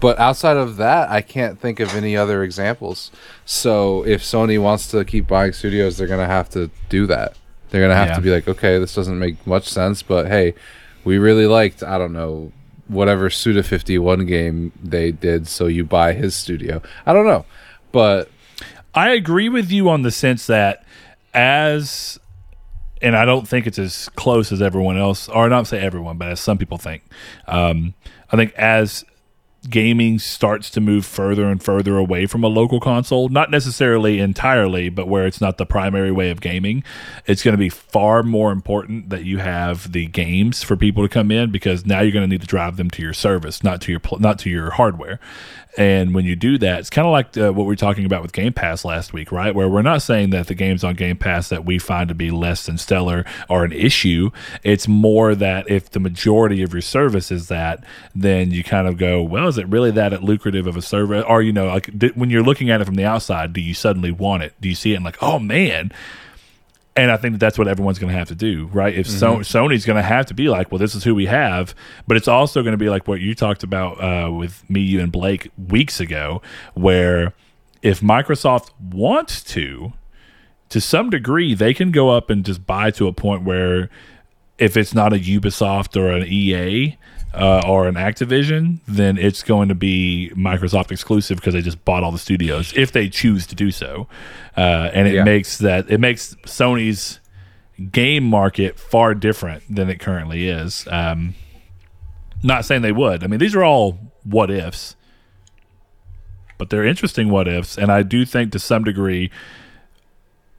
but 0.00 0.18
outside 0.18 0.56
of 0.56 0.76
that, 0.76 1.10
I 1.10 1.20
can't 1.22 1.58
think 1.58 1.78
of 1.80 1.94
any 1.94 2.16
other 2.16 2.42
examples. 2.42 3.10
So 3.44 4.04
if 4.06 4.22
Sony 4.22 4.60
wants 4.60 4.90
to 4.90 5.04
keep 5.04 5.26
buying 5.26 5.52
studios, 5.52 5.96
they're 5.96 6.06
gonna 6.08 6.26
have 6.26 6.50
to 6.50 6.70
do 6.88 7.06
that. 7.06 7.36
They're 7.70 7.80
gonna 7.82 7.94
have 7.94 8.08
Yeah. 8.08 8.16
to 8.16 8.20
be 8.20 8.30
like, 8.30 8.48
okay, 8.48 8.78
this 8.78 8.94
doesn't 8.94 9.18
make 9.18 9.46
much 9.46 9.68
sense, 9.68 10.02
but 10.02 10.26
hey, 10.26 10.54
we 11.04 11.18
really 11.18 11.46
liked 11.46 11.82
I 11.82 11.96
don't 11.98 12.12
know 12.12 12.52
whatever 12.88 13.30
Suda 13.30 13.62
fifty 13.62 13.98
one 13.98 14.26
game 14.26 14.72
they 14.82 15.12
did, 15.12 15.48
so 15.48 15.66
you 15.66 15.84
buy 15.84 16.12
his 16.12 16.34
studio. 16.34 16.82
I 17.06 17.12
don't 17.12 17.26
know, 17.26 17.44
but 17.92 18.30
I 18.94 19.10
agree 19.10 19.48
with 19.48 19.70
you 19.70 19.88
on 19.88 20.02
the 20.02 20.10
sense 20.10 20.46
that 20.46 20.84
as 21.32 22.18
and 23.02 23.16
I 23.16 23.24
don't 23.24 23.46
think 23.46 23.66
it's 23.66 23.78
as 23.78 24.08
close 24.10 24.50
as 24.52 24.62
everyone 24.62 24.96
else, 24.96 25.28
or 25.28 25.48
not 25.48 25.66
say 25.66 25.78
everyone, 25.78 26.16
but 26.16 26.28
as 26.28 26.40
some 26.40 26.56
people 26.56 26.78
think. 26.78 27.02
Um, 27.46 27.94
I 28.30 28.36
think 28.36 28.54
as 28.54 29.04
gaming 29.70 30.18
starts 30.18 30.70
to 30.70 30.80
move 30.80 31.04
further 31.04 31.46
and 31.46 31.62
further 31.62 31.96
away 31.96 32.26
from 32.26 32.44
a 32.44 32.48
local 32.48 32.80
console, 32.80 33.28
not 33.28 33.50
necessarily 33.50 34.20
entirely, 34.20 34.88
but 34.88 35.08
where 35.08 35.26
it's 35.26 35.40
not 35.40 35.58
the 35.58 35.66
primary 35.66 36.12
way 36.12 36.30
of 36.30 36.40
gaming, 36.40 36.84
it's 37.26 37.42
going 37.42 37.54
to 37.54 37.58
be 37.58 37.68
far 37.68 38.22
more 38.22 38.52
important 38.52 39.10
that 39.10 39.24
you 39.24 39.38
have 39.38 39.92
the 39.92 40.06
games 40.06 40.62
for 40.62 40.76
people 40.76 41.02
to 41.02 41.08
come 41.08 41.30
in 41.30 41.50
because 41.50 41.86
now 41.86 42.00
you're 42.00 42.12
going 42.12 42.28
to 42.28 42.32
need 42.32 42.40
to 42.40 42.46
drive 42.46 42.76
them 42.76 42.90
to 42.90 43.02
your 43.02 43.12
service, 43.12 43.62
not 43.62 43.80
to 43.82 43.92
your 43.92 44.00
not 44.18 44.38
to 44.40 44.50
your 44.50 44.70
hardware. 44.70 45.18
And 45.76 46.14
when 46.14 46.24
you 46.24 46.36
do 46.36 46.56
that, 46.58 46.80
it's 46.80 46.90
kind 46.90 47.06
of 47.06 47.12
like 47.12 47.36
uh, 47.36 47.52
what 47.52 47.64
we 47.64 47.72
were 47.72 47.76
talking 47.76 48.04
about 48.04 48.22
with 48.22 48.32
Game 48.32 48.52
Pass 48.52 48.84
last 48.84 49.12
week, 49.12 49.32
right? 49.32 49.54
Where 49.54 49.68
we're 49.68 49.82
not 49.82 50.02
saying 50.02 50.30
that 50.30 50.46
the 50.46 50.54
games 50.54 50.84
on 50.84 50.94
Game 50.94 51.16
Pass 51.16 51.48
that 51.48 51.64
we 51.64 51.78
find 51.78 52.08
to 52.08 52.14
be 52.14 52.30
less 52.30 52.66
than 52.66 52.78
stellar 52.78 53.24
are 53.48 53.64
an 53.64 53.72
issue. 53.72 54.30
It's 54.62 54.86
more 54.86 55.34
that 55.34 55.68
if 55.68 55.90
the 55.90 55.98
majority 55.98 56.62
of 56.62 56.72
your 56.72 56.82
service 56.82 57.32
is 57.32 57.48
that, 57.48 57.82
then 58.14 58.52
you 58.52 58.62
kind 58.62 58.86
of 58.86 58.98
go, 58.98 59.20
well, 59.20 59.48
is 59.48 59.58
it 59.58 59.66
really 59.68 59.90
that 59.92 60.22
lucrative 60.22 60.68
of 60.68 60.76
a 60.76 60.82
service? 60.82 61.24
Or, 61.26 61.42
you 61.42 61.52
know, 61.52 61.66
like 61.66 61.96
di- 61.98 62.12
when 62.14 62.30
you're 62.30 62.44
looking 62.44 62.70
at 62.70 62.80
it 62.80 62.84
from 62.84 62.94
the 62.94 63.04
outside, 63.04 63.52
do 63.52 63.60
you 63.60 63.74
suddenly 63.74 64.12
want 64.12 64.44
it? 64.44 64.54
Do 64.60 64.68
you 64.68 64.76
see 64.76 64.92
it 64.92 64.96
and 64.96 65.04
like, 65.04 65.20
oh 65.20 65.40
man, 65.40 65.90
And 66.96 67.10
I 67.10 67.16
think 67.16 67.32
that 67.32 67.38
that's 67.38 67.58
what 67.58 67.66
everyone's 67.66 67.98
going 67.98 68.12
to 68.12 68.18
have 68.18 68.28
to 68.28 68.36
do, 68.36 68.66
right? 68.72 68.94
If 68.94 69.08
so, 69.08 69.38
Sony's 69.38 69.84
going 69.84 69.96
to 69.96 70.02
have 70.02 70.26
to 70.26 70.34
be 70.34 70.48
like, 70.48 70.70
well, 70.70 70.78
this 70.78 70.94
is 70.94 71.02
who 71.02 71.12
we 71.12 71.26
have, 71.26 71.74
but 72.06 72.16
it's 72.16 72.28
also 72.28 72.62
going 72.62 72.72
to 72.72 72.78
be 72.78 72.88
like 72.88 73.08
what 73.08 73.20
you 73.20 73.34
talked 73.34 73.64
about 73.64 74.00
uh, 74.00 74.30
with 74.30 74.68
me, 74.70 74.80
you, 74.80 75.00
and 75.00 75.10
Blake 75.10 75.50
weeks 75.58 75.98
ago, 75.98 76.40
where 76.74 77.34
if 77.82 78.00
Microsoft 78.00 78.70
wants 78.80 79.42
to, 79.42 79.92
to 80.68 80.80
some 80.80 81.10
degree, 81.10 81.52
they 81.52 81.74
can 81.74 81.90
go 81.90 82.10
up 82.10 82.30
and 82.30 82.44
just 82.44 82.64
buy 82.64 82.92
to 82.92 83.08
a 83.08 83.12
point 83.12 83.42
where 83.42 83.90
if 84.58 84.76
it's 84.76 84.94
not 84.94 85.12
a 85.12 85.16
Ubisoft 85.16 85.96
or 85.96 86.10
an 86.12 86.24
EA 86.26 86.96
uh, 87.34 87.62
or 87.66 87.88
an 87.88 87.94
Activision, 87.96 88.78
then 88.86 89.18
it's 89.18 89.42
going 89.42 89.68
to 89.68 89.74
be 89.74 90.30
Microsoft 90.34 90.90
exclusive 90.92 91.36
because 91.38 91.54
they 91.54 91.60
just 91.62 91.84
bought 91.84 92.02
all 92.04 92.12
the 92.12 92.18
studios 92.18 92.72
if 92.76 92.92
they 92.92 93.08
choose 93.08 93.46
to 93.48 93.54
do 93.54 93.70
so, 93.70 94.06
uh, 94.56 94.90
and 94.94 95.08
it 95.08 95.14
Yeah. 95.14 95.24
makes 95.24 95.58
that 95.58 95.90
it 95.90 95.98
makes 96.00 96.34
Sony's 96.46 97.20
game 97.90 98.24
market 98.24 98.78
far 98.78 99.14
different 99.14 99.62
than 99.68 99.90
it 99.90 99.98
currently 99.98 100.48
is. 100.48 100.86
Um, 100.90 101.34
not 102.42 102.64
saying 102.64 102.82
they 102.82 102.92
would. 102.92 103.24
I 103.24 103.26
mean, 103.26 103.40
these 103.40 103.54
are 103.54 103.64
all 103.64 103.98
what 104.22 104.50
ifs, 104.50 104.94
but 106.56 106.70
they're 106.70 106.84
interesting 106.84 107.30
what 107.30 107.48
ifs, 107.48 107.76
and 107.76 107.90
I 107.90 108.02
do 108.02 108.24
think 108.24 108.52
to 108.52 108.58
some 108.58 108.84
degree 108.84 109.30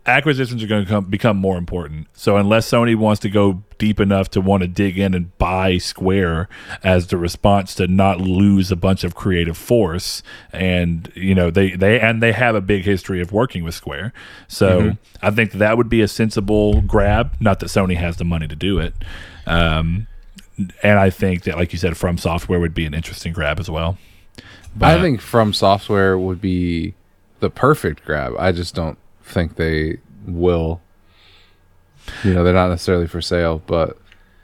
acquisitions 0.08 0.64
are 0.64 0.68
going 0.68 0.84
to 0.84 0.90
come, 0.90 1.06
become 1.06 1.38
more 1.38 1.58
important. 1.58 2.08
So 2.14 2.38
unless 2.38 2.70
Sony 2.70 2.96
wants 2.96 3.20
to 3.22 3.30
go 3.30 3.64
deep 3.78 4.00
enough 4.00 4.30
to 4.32 4.42
want 4.42 4.62
to 4.62 4.68
dig 4.68 4.98
in 4.98 5.14
and 5.14 5.36
buy 5.38 5.78
Square 5.78 6.48
as 6.84 7.08
the 7.08 7.18
response 7.18 7.76
to 7.76 7.88
not 7.88 8.22
lose 8.22 8.72
a 8.72 8.76
bunch 8.76 9.04
of 9.04 9.16
creative 9.16 9.58
force, 9.58 10.22
and 10.54 11.12
you 11.16 11.34
know 11.34 11.50
they 11.50 11.72
they 11.72 12.00
and 12.00 12.22
they 12.22 12.32
have 12.32 12.56
a 12.56 12.62
big 12.62 12.84
history 12.84 13.22
of 13.22 13.32
working 13.32 13.64
with 13.64 13.74
Square, 13.74 14.14
so 14.48 14.94
I 15.22 15.32
think 15.32 15.54
that 15.54 15.78
would 15.78 15.90
be 15.90 16.02
a 16.02 16.08
sensible 16.08 16.82
grab. 16.82 17.36
Not 17.40 17.60
that 17.60 17.68
Sony 17.68 17.96
has 17.98 18.18
the 18.18 18.26
money 18.26 18.48
to 18.48 18.56
do 18.56 18.80
it. 18.80 18.94
Um, 19.48 20.08
and 20.84 21.00
I 21.00 21.10
think 21.10 21.44
that, 21.44 21.58
like 21.58 21.74
you 21.74 21.80
said, 21.80 21.98
From 21.98 22.18
Software 22.18 22.60
would 22.60 22.74
be 22.74 22.86
an 22.86 22.94
interesting 22.94 23.34
grab 23.34 23.60
as 23.60 23.70
well. 23.70 23.98
But, 24.76 24.98
I 24.98 25.02
think 25.02 25.22
From 25.22 25.54
Software 25.54 26.18
would 26.18 26.42
be 26.42 26.94
the 27.40 27.50
perfect 27.50 28.06
grab. 28.06 28.34
I 28.40 28.52
just 28.52 28.74
don't 28.74 28.98
think 29.26 29.56
they 29.56 29.98
will. 30.28 30.82
You 32.24 32.34
know, 32.34 32.44
they're 32.44 32.54
not 32.54 32.70
necessarily 32.70 33.08
for 33.08 33.22
sale, 33.22 33.62
but 33.66 33.98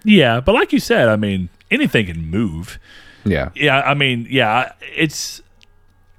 Yeah, 0.03 0.39
but 0.41 0.53
like 0.53 0.73
you 0.73 0.79
said, 0.79 1.07
I 1.09 1.15
mean, 1.15 1.49
anything 1.69 2.07
can 2.07 2.25
move. 2.25 2.79
yeah. 3.23 3.49
Yeah, 3.55 3.81
I 3.81 3.93
mean, 3.93 4.27
yeah, 4.29 4.71
it's 4.95 5.41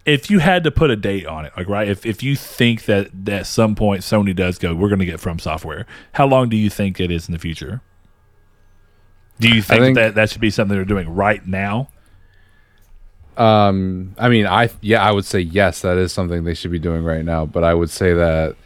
if 0.04 0.30
you 0.30 0.38
had 0.40 0.64
to 0.64 0.70
put 0.70 0.90
a 0.90 0.96
date 0.96 1.26
on 1.26 1.44
it, 1.44 1.52
like 1.56 1.68
right, 1.68 1.88
if 1.88 2.04
if 2.06 2.22
you 2.22 2.34
think 2.36 2.84
that, 2.86 3.10
that 3.24 3.40
at 3.40 3.46
some 3.46 3.74
point 3.74 4.02
Sony 4.02 4.34
does 4.34 4.58
go, 4.58 4.74
we're 4.74 4.88
going 4.88 4.98
to 5.00 5.04
get 5.06 5.20
from 5.20 5.38
software. 5.38 5.86
How 6.12 6.26
long 6.26 6.48
do 6.48 6.56
you 6.56 6.70
think 6.70 6.98
it 7.00 7.10
is 7.10 7.28
in 7.28 7.32
the 7.32 7.38
future? 7.38 7.80
Do 9.40 9.48
you 9.48 9.62
think, 9.62 9.80
think- 9.82 9.96
that 9.96 10.14
that 10.14 10.30
should 10.30 10.40
be 10.40 10.50
something 10.50 10.76
they're 10.76 10.84
doing 10.84 11.08
right 11.12 11.44
now? 11.46 11.88
Um, 13.36 14.14
I 14.18 14.28
mean, 14.28 14.46
I 14.46 14.70
yeah, 14.80 15.02
I 15.02 15.12
would 15.12 15.24
say 15.24 15.40
yes, 15.40 15.82
that 15.82 15.96
is 15.96 16.12
something 16.12 16.44
they 16.44 16.54
should 16.54 16.70
be 16.70 16.78
doing 16.78 17.02
right 17.02 17.24
now. 17.24 17.46
But 17.46 17.64
I 17.64 17.74
would 17.74 17.90
say 17.90 18.12
that 18.14 18.56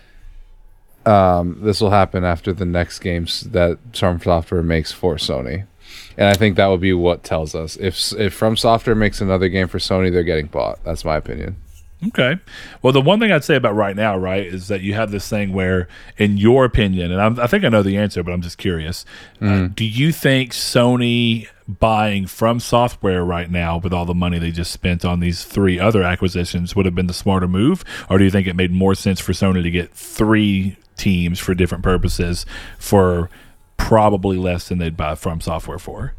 um, 1.04 1.58
this 1.60 1.80
will 1.80 1.90
happen 1.90 2.24
after 2.24 2.52
the 2.52 2.64
next 2.64 2.98
games 2.98 3.42
that 3.42 3.78
From 3.94 4.20
Software 4.20 4.62
makes 4.62 4.90
for 4.92 5.16
Sony, 5.16 5.66
and 6.18 6.28
I 6.28 6.34
think 6.34 6.56
that 6.56 6.66
would 6.66 6.80
be 6.80 6.92
what 6.92 7.22
tells 7.22 7.54
us 7.54 7.76
if 7.76 8.12
if 8.18 8.34
From 8.34 8.56
Software 8.56 8.96
makes 8.96 9.20
another 9.20 9.48
game 9.48 9.68
for 9.68 9.78
Sony, 9.78 10.12
they're 10.12 10.24
getting 10.24 10.46
bought. 10.46 10.82
That's 10.84 11.04
my 11.04 11.16
opinion. 11.16 11.56
Okay. 12.08 12.36
Well, 12.82 12.92
the 12.92 13.00
one 13.00 13.20
thing 13.20 13.32
I'd 13.32 13.44
say 13.44 13.56
about 13.56 13.74
right 13.74 13.96
now, 13.96 14.18
right, 14.18 14.44
is 14.44 14.68
that 14.68 14.82
you 14.82 14.92
have 14.94 15.10
this 15.10 15.28
thing 15.28 15.52
where, 15.52 15.88
in 16.18 16.36
your 16.36 16.66
opinion, 16.66 17.10
and 17.10 17.20
I'm, 17.20 17.40
I 17.40 17.46
think 17.46 17.64
I 17.64 17.70
know 17.70 17.82
the 17.82 17.96
answer, 17.96 18.22
but 18.22 18.32
I'm 18.32 18.42
just 18.42 18.58
curious. 18.58 19.06
Uh, 19.40 19.68
do 19.68 19.84
you 19.84 20.12
think 20.12 20.52
Sony 20.52 21.48
buying 21.66 22.26
From 22.26 22.60
Software 22.60 23.24
right 23.24 23.50
now 23.50 23.78
with 23.78 23.94
all 23.94 24.04
the 24.04 24.14
money 24.14 24.38
they 24.38 24.50
just 24.50 24.72
spent 24.72 25.04
on 25.04 25.20
these 25.20 25.44
three 25.44 25.80
other 25.80 26.02
acquisitions 26.02 26.76
would 26.76 26.84
have 26.84 26.94
been 26.94 27.06
the 27.06 27.14
smarter 27.14 27.48
move? 27.48 27.82
Or 28.10 28.18
do 28.18 28.24
you 28.24 28.30
think 28.30 28.46
it 28.46 28.56
made 28.56 28.72
more 28.72 28.94
sense 28.94 29.18
for 29.18 29.32
Sony 29.32 29.62
to 29.62 29.70
get 29.70 29.92
three 29.92 30.76
teams 30.96 31.38
for 31.38 31.54
different 31.54 31.82
purposes 31.82 32.44
for 32.78 33.30
probably 33.78 34.36
less 34.36 34.68
than 34.68 34.78
they'd 34.78 34.96
buy 34.98 35.14
From 35.14 35.40
Software 35.40 35.78
for? 35.78 36.14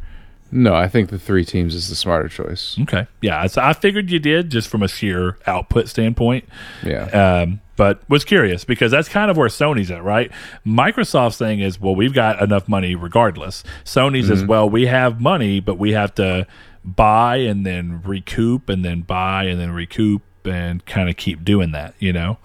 No, 0.52 0.74
I 0.74 0.88
think 0.88 1.10
the 1.10 1.20
three 1.20 1.44
teams 1.44 1.76
is 1.76 1.90
the 1.90 1.96
smarter 1.96 2.30
choice. 2.30 2.78
Okay. 2.82 3.08
Yeah. 3.22 3.48
So 3.48 3.62
I 3.62 3.74
figured 3.74 4.10
you 4.10 4.20
did 4.20 4.50
just 4.50 4.70
from 4.70 4.82
a 4.82 4.88
sheer 4.88 5.38
output 5.46 5.90
standpoint. 5.90 6.46
Yeah. 6.84 7.06
Um, 7.06 7.62
but 7.76 8.02
was 8.10 8.24
curious 8.24 8.64
because 8.66 8.92
that's 8.92 9.10
kind 9.10 9.30
of 9.30 9.38
where 9.38 9.50
Sony's 9.50 9.92
at, 9.92 10.04
right? 10.04 10.32
Microsoft's 10.66 11.38
thing 11.38 11.60
is, 11.60 11.80
well, 11.80 11.96
we've 11.96 12.14
got 12.14 12.42
enough 12.42 12.68
money 12.68 12.96
regardless. 12.96 13.64
Sony's 13.84 14.32
as 14.32 14.44
well, 14.44 14.70
we 14.70 14.88
have 14.88 15.22
money, 15.22 15.60
but 15.60 15.78
we 15.78 15.92
have 15.92 16.16
to 16.16 16.48
buy 16.84 17.36
and 17.38 17.66
then 17.66 18.02
recoup 18.04 18.70
and 18.70 18.84
then 18.84 19.02
buy 19.02 19.44
and 19.44 19.60
then 19.60 19.72
recoup 19.72 20.24
and 20.46 20.84
kind 20.86 21.10
of 21.10 21.18
keep 21.18 21.44
doing 21.44 21.72
that, 21.74 21.94
you 22.00 22.12
know? 22.12 22.38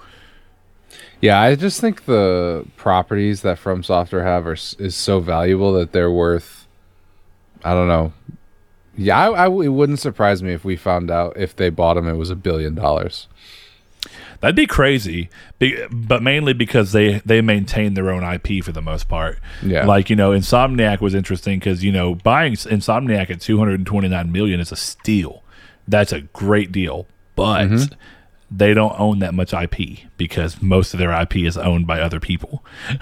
Yeah, 1.23 1.41
I 1.41 1.55
just 1.55 1.81
think 1.81 2.05
the 2.05 2.66
properties 2.77 3.43
that 3.43 3.59
From 3.59 3.85
Software 3.85 4.24
have 4.24 4.47
are 4.47 4.55
is 4.55 4.97
so 4.97 5.20
valuable 5.20 5.73
that 5.74 5.93
they're 5.93 6.11
worth. 6.11 6.62
I 7.65 7.75
don't 7.75 7.89
know. 7.89 8.13
Yeah, 8.97 9.31
I 9.31 9.47
it 9.47 9.69
wouldn't 9.69 10.01
surprise 10.01 10.43
me 10.43 10.53
if 10.53 10.65
we 10.65 10.77
found 10.77 11.11
out 11.11 11.37
if 11.37 11.57
they 11.57 11.71
bought 11.71 11.95
them, 11.95 12.07
it 12.09 12.17
was 12.17 12.31
a 12.31 12.37
billion 12.37 12.75
dollars. 12.75 13.27
That'd 14.41 14.57
be 14.57 14.67
crazy, 14.67 15.31
but 15.93 16.23
mainly 16.23 16.53
because 16.53 16.91
they 16.93 17.21
they 17.25 17.41
maintain 17.41 17.95
their 17.95 18.11
own 18.11 18.25
IP 18.25 18.63
for 18.65 18.73
the 18.73 18.83
most 18.83 19.09
part. 19.09 19.39
Yeah. 19.63 19.87
like 19.87 20.11
you 20.11 20.17
know, 20.17 20.33
Insomniac 20.33 21.01
was 21.01 21.15
interesting 21.15 21.61
because 21.61 21.85
you 21.85 21.93
know 21.93 22.17
buying 22.17 22.55
Insomniac 22.55 23.31
at 23.31 23.41
two 23.41 23.59
hundred 23.59 23.75
and 23.81 23.87
twenty 23.87 24.09
nine 24.09 24.33
million 24.33 24.59
is 24.61 24.73
a 24.73 24.77
steal. 24.77 25.43
That's 25.87 26.13
a 26.13 26.23
great 26.23 26.73
deal, 26.73 27.07
but 27.37 27.69
Mm-hmm. 27.69 27.95
They 28.55 28.74
don't 28.74 28.99
own 29.01 29.20
that 29.20 29.35
much 29.35 29.55
IP 29.55 29.99
because 30.16 30.61
most 30.61 30.93
of 30.93 30.99
their 30.99 31.11
IP 31.23 31.37
is 31.37 31.57
owned 31.57 31.87
by 31.87 32.01
other 32.01 32.20
people. 32.20 32.65
Which 32.91 33.01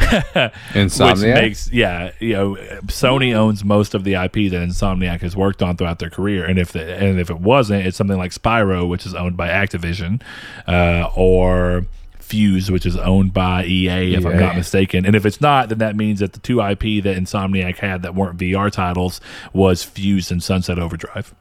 Insomniac. 0.75 1.35
makes 1.35 1.73
yeah, 1.73 2.13
you 2.21 2.35
know, 2.35 2.55
Sony 2.87 3.35
owns 3.35 3.65
most 3.65 3.95
of 3.95 4.05
the 4.05 4.15
IP 4.15 4.51
that 4.51 4.61
Insomniac 4.67 5.21
has 5.21 5.37
worked 5.37 5.63
on 5.63 5.77
throughout 5.77 5.99
their 5.99 6.11
career, 6.11 6.45
and 6.45 6.59
if 6.59 6.73
the, 6.73 6.97
and 6.97 7.19
if 7.19 7.31
it 7.31 7.41
wasn't, 7.41 7.85
it's 7.87 7.97
something 7.97 8.17
like 8.17 8.33
Spyro, 8.33 8.89
which 8.89 9.05
is 9.07 9.15
owned 9.15 9.37
by 9.37 9.49
Activision, 9.49 10.23
uh, 10.69 11.11
or 11.17 11.85
Fuse, 12.19 12.71
which 12.71 12.87
is 12.87 12.97
owned 12.97 13.35
by 13.35 13.65
EA, 13.65 14.15
if 14.15 14.25
I'm 14.25 14.39
not 14.39 14.55
mistaken. 14.57 15.05
And 15.05 15.17
if 15.17 15.27
it's 15.27 15.41
not, 15.41 15.69
then 15.69 15.79
that 15.79 15.97
means 15.97 16.21
that 16.21 16.33
the 16.33 16.39
two 16.39 16.61
IP 16.61 17.03
that 17.03 17.17
Insomniac 17.17 17.79
had 17.79 18.03
that 18.03 18.15
weren't 18.15 18.39
VR 18.39 18.71
titles 18.71 19.21
was 19.53 19.83
Fuse 19.83 20.31
and 20.31 20.41
Sunset 20.43 20.79
Overdrive. 20.79 21.35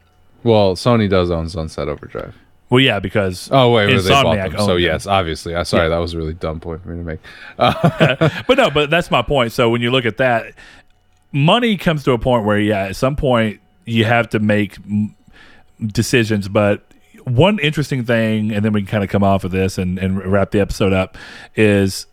well, 0.44 0.76
Sony 0.76 1.08
does 1.08 1.30
own 1.30 1.48
Sunset 1.48 1.88
Overdrive. 1.88 2.36
Well, 2.70 2.80
yeah, 2.80 3.00
because 3.00 3.50
Oh 3.52 3.72
wait, 3.72 3.88
wait 3.88 4.02
they 4.02 4.10
bought 4.10 4.36
them. 4.36 4.52
So 4.60 4.68
them. 4.68 4.80
yes, 4.80 5.08
obviously. 5.08 5.56
I 5.56 5.64
sorry, 5.64 5.90
that 5.90 5.98
was 5.98 6.14
a 6.14 6.18
really 6.18 6.36
dumb 6.36 6.60
point 6.60 6.84
for 6.84 6.90
me 6.90 6.98
to 6.98 7.04
make. 7.04 7.20
but 7.58 8.58
no, 8.58 8.70
but 8.70 8.90
that's 8.90 9.10
my 9.10 9.22
point. 9.22 9.52
So 9.52 9.70
when 9.70 9.82
you 9.82 9.90
look 9.90 10.06
at 10.06 10.18
that, 10.18 10.54
money 11.32 11.78
comes 11.78 12.04
to 12.04 12.12
a 12.12 12.20
point 12.20 12.46
where, 12.46 12.60
yeah, 12.60 12.86
at 12.86 12.96
some 12.96 13.16
point 13.16 13.60
you 13.86 14.06
have 14.06 14.30
to 14.30 14.40
make 14.40 14.78
decisions. 15.88 16.48
But 16.48 16.84
one 17.24 17.60
interesting 17.60 18.06
thing, 18.06 18.52
and 18.52 18.64
then 18.64 18.74
we 18.74 18.82
can 18.82 18.88
kind 18.88 19.04
of 19.04 19.10
come 19.10 19.24
off 19.24 19.44
of 19.44 19.52
this 19.52 19.78
and, 19.78 19.98
and 19.98 20.24
wrap 20.32 20.52
the 20.52 20.60
episode 20.60 20.94
up, 20.94 21.18
is 21.56 22.06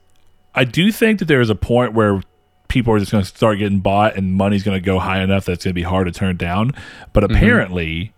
I 0.55 0.65
do 0.65 0.91
think 0.91 1.19
that 1.19 1.27
there 1.27 1.41
is 1.41 1.51
a 1.51 1.55
point 1.55 1.93
where 1.93 2.23
people 2.69 2.93
are 2.93 2.99
just 2.99 3.12
going 3.12 3.23
to 3.23 3.28
start 3.28 3.59
getting 3.59 3.81
bought 3.81 4.16
and 4.16 4.35
money's 4.35 4.62
going 4.62 4.77
to 4.77 4.85
go 4.85 4.99
high 4.99 5.23
enough 5.23 5.45
that 5.45 5.53
it's 5.53 5.65
going 5.65 5.73
to 5.73 5.78
be 5.78 5.83
hard 5.83 6.07
to 6.07 6.12
turn 6.12 6.37
down. 6.37 6.73
But 7.12 7.24
mm-hmm. 7.24 7.37
apparently, 7.37 8.12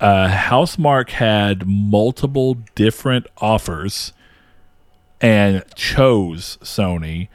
uh, 0.00 0.28
Housemarque 0.28 1.10
had 1.10 1.66
multiple 1.66 2.54
different 2.74 3.26
offers 3.38 4.12
and 5.20 5.64
chose 5.74 6.58
Sony. 6.62 7.28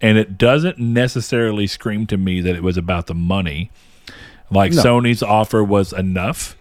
And 0.00 0.18
it 0.18 0.36
doesn't 0.36 0.78
necessarily 0.78 1.66
scream 1.66 2.06
to 2.08 2.16
me 2.16 2.40
that 2.40 2.54
it 2.54 2.62
was 2.62 2.76
about 2.76 3.06
the 3.06 3.14
money. 3.14 3.70
Like 4.50 4.72
No. 4.72 4.82
Sony's 4.82 5.22
offer 5.22 5.64
was 5.64 5.92
enough, 5.92 6.56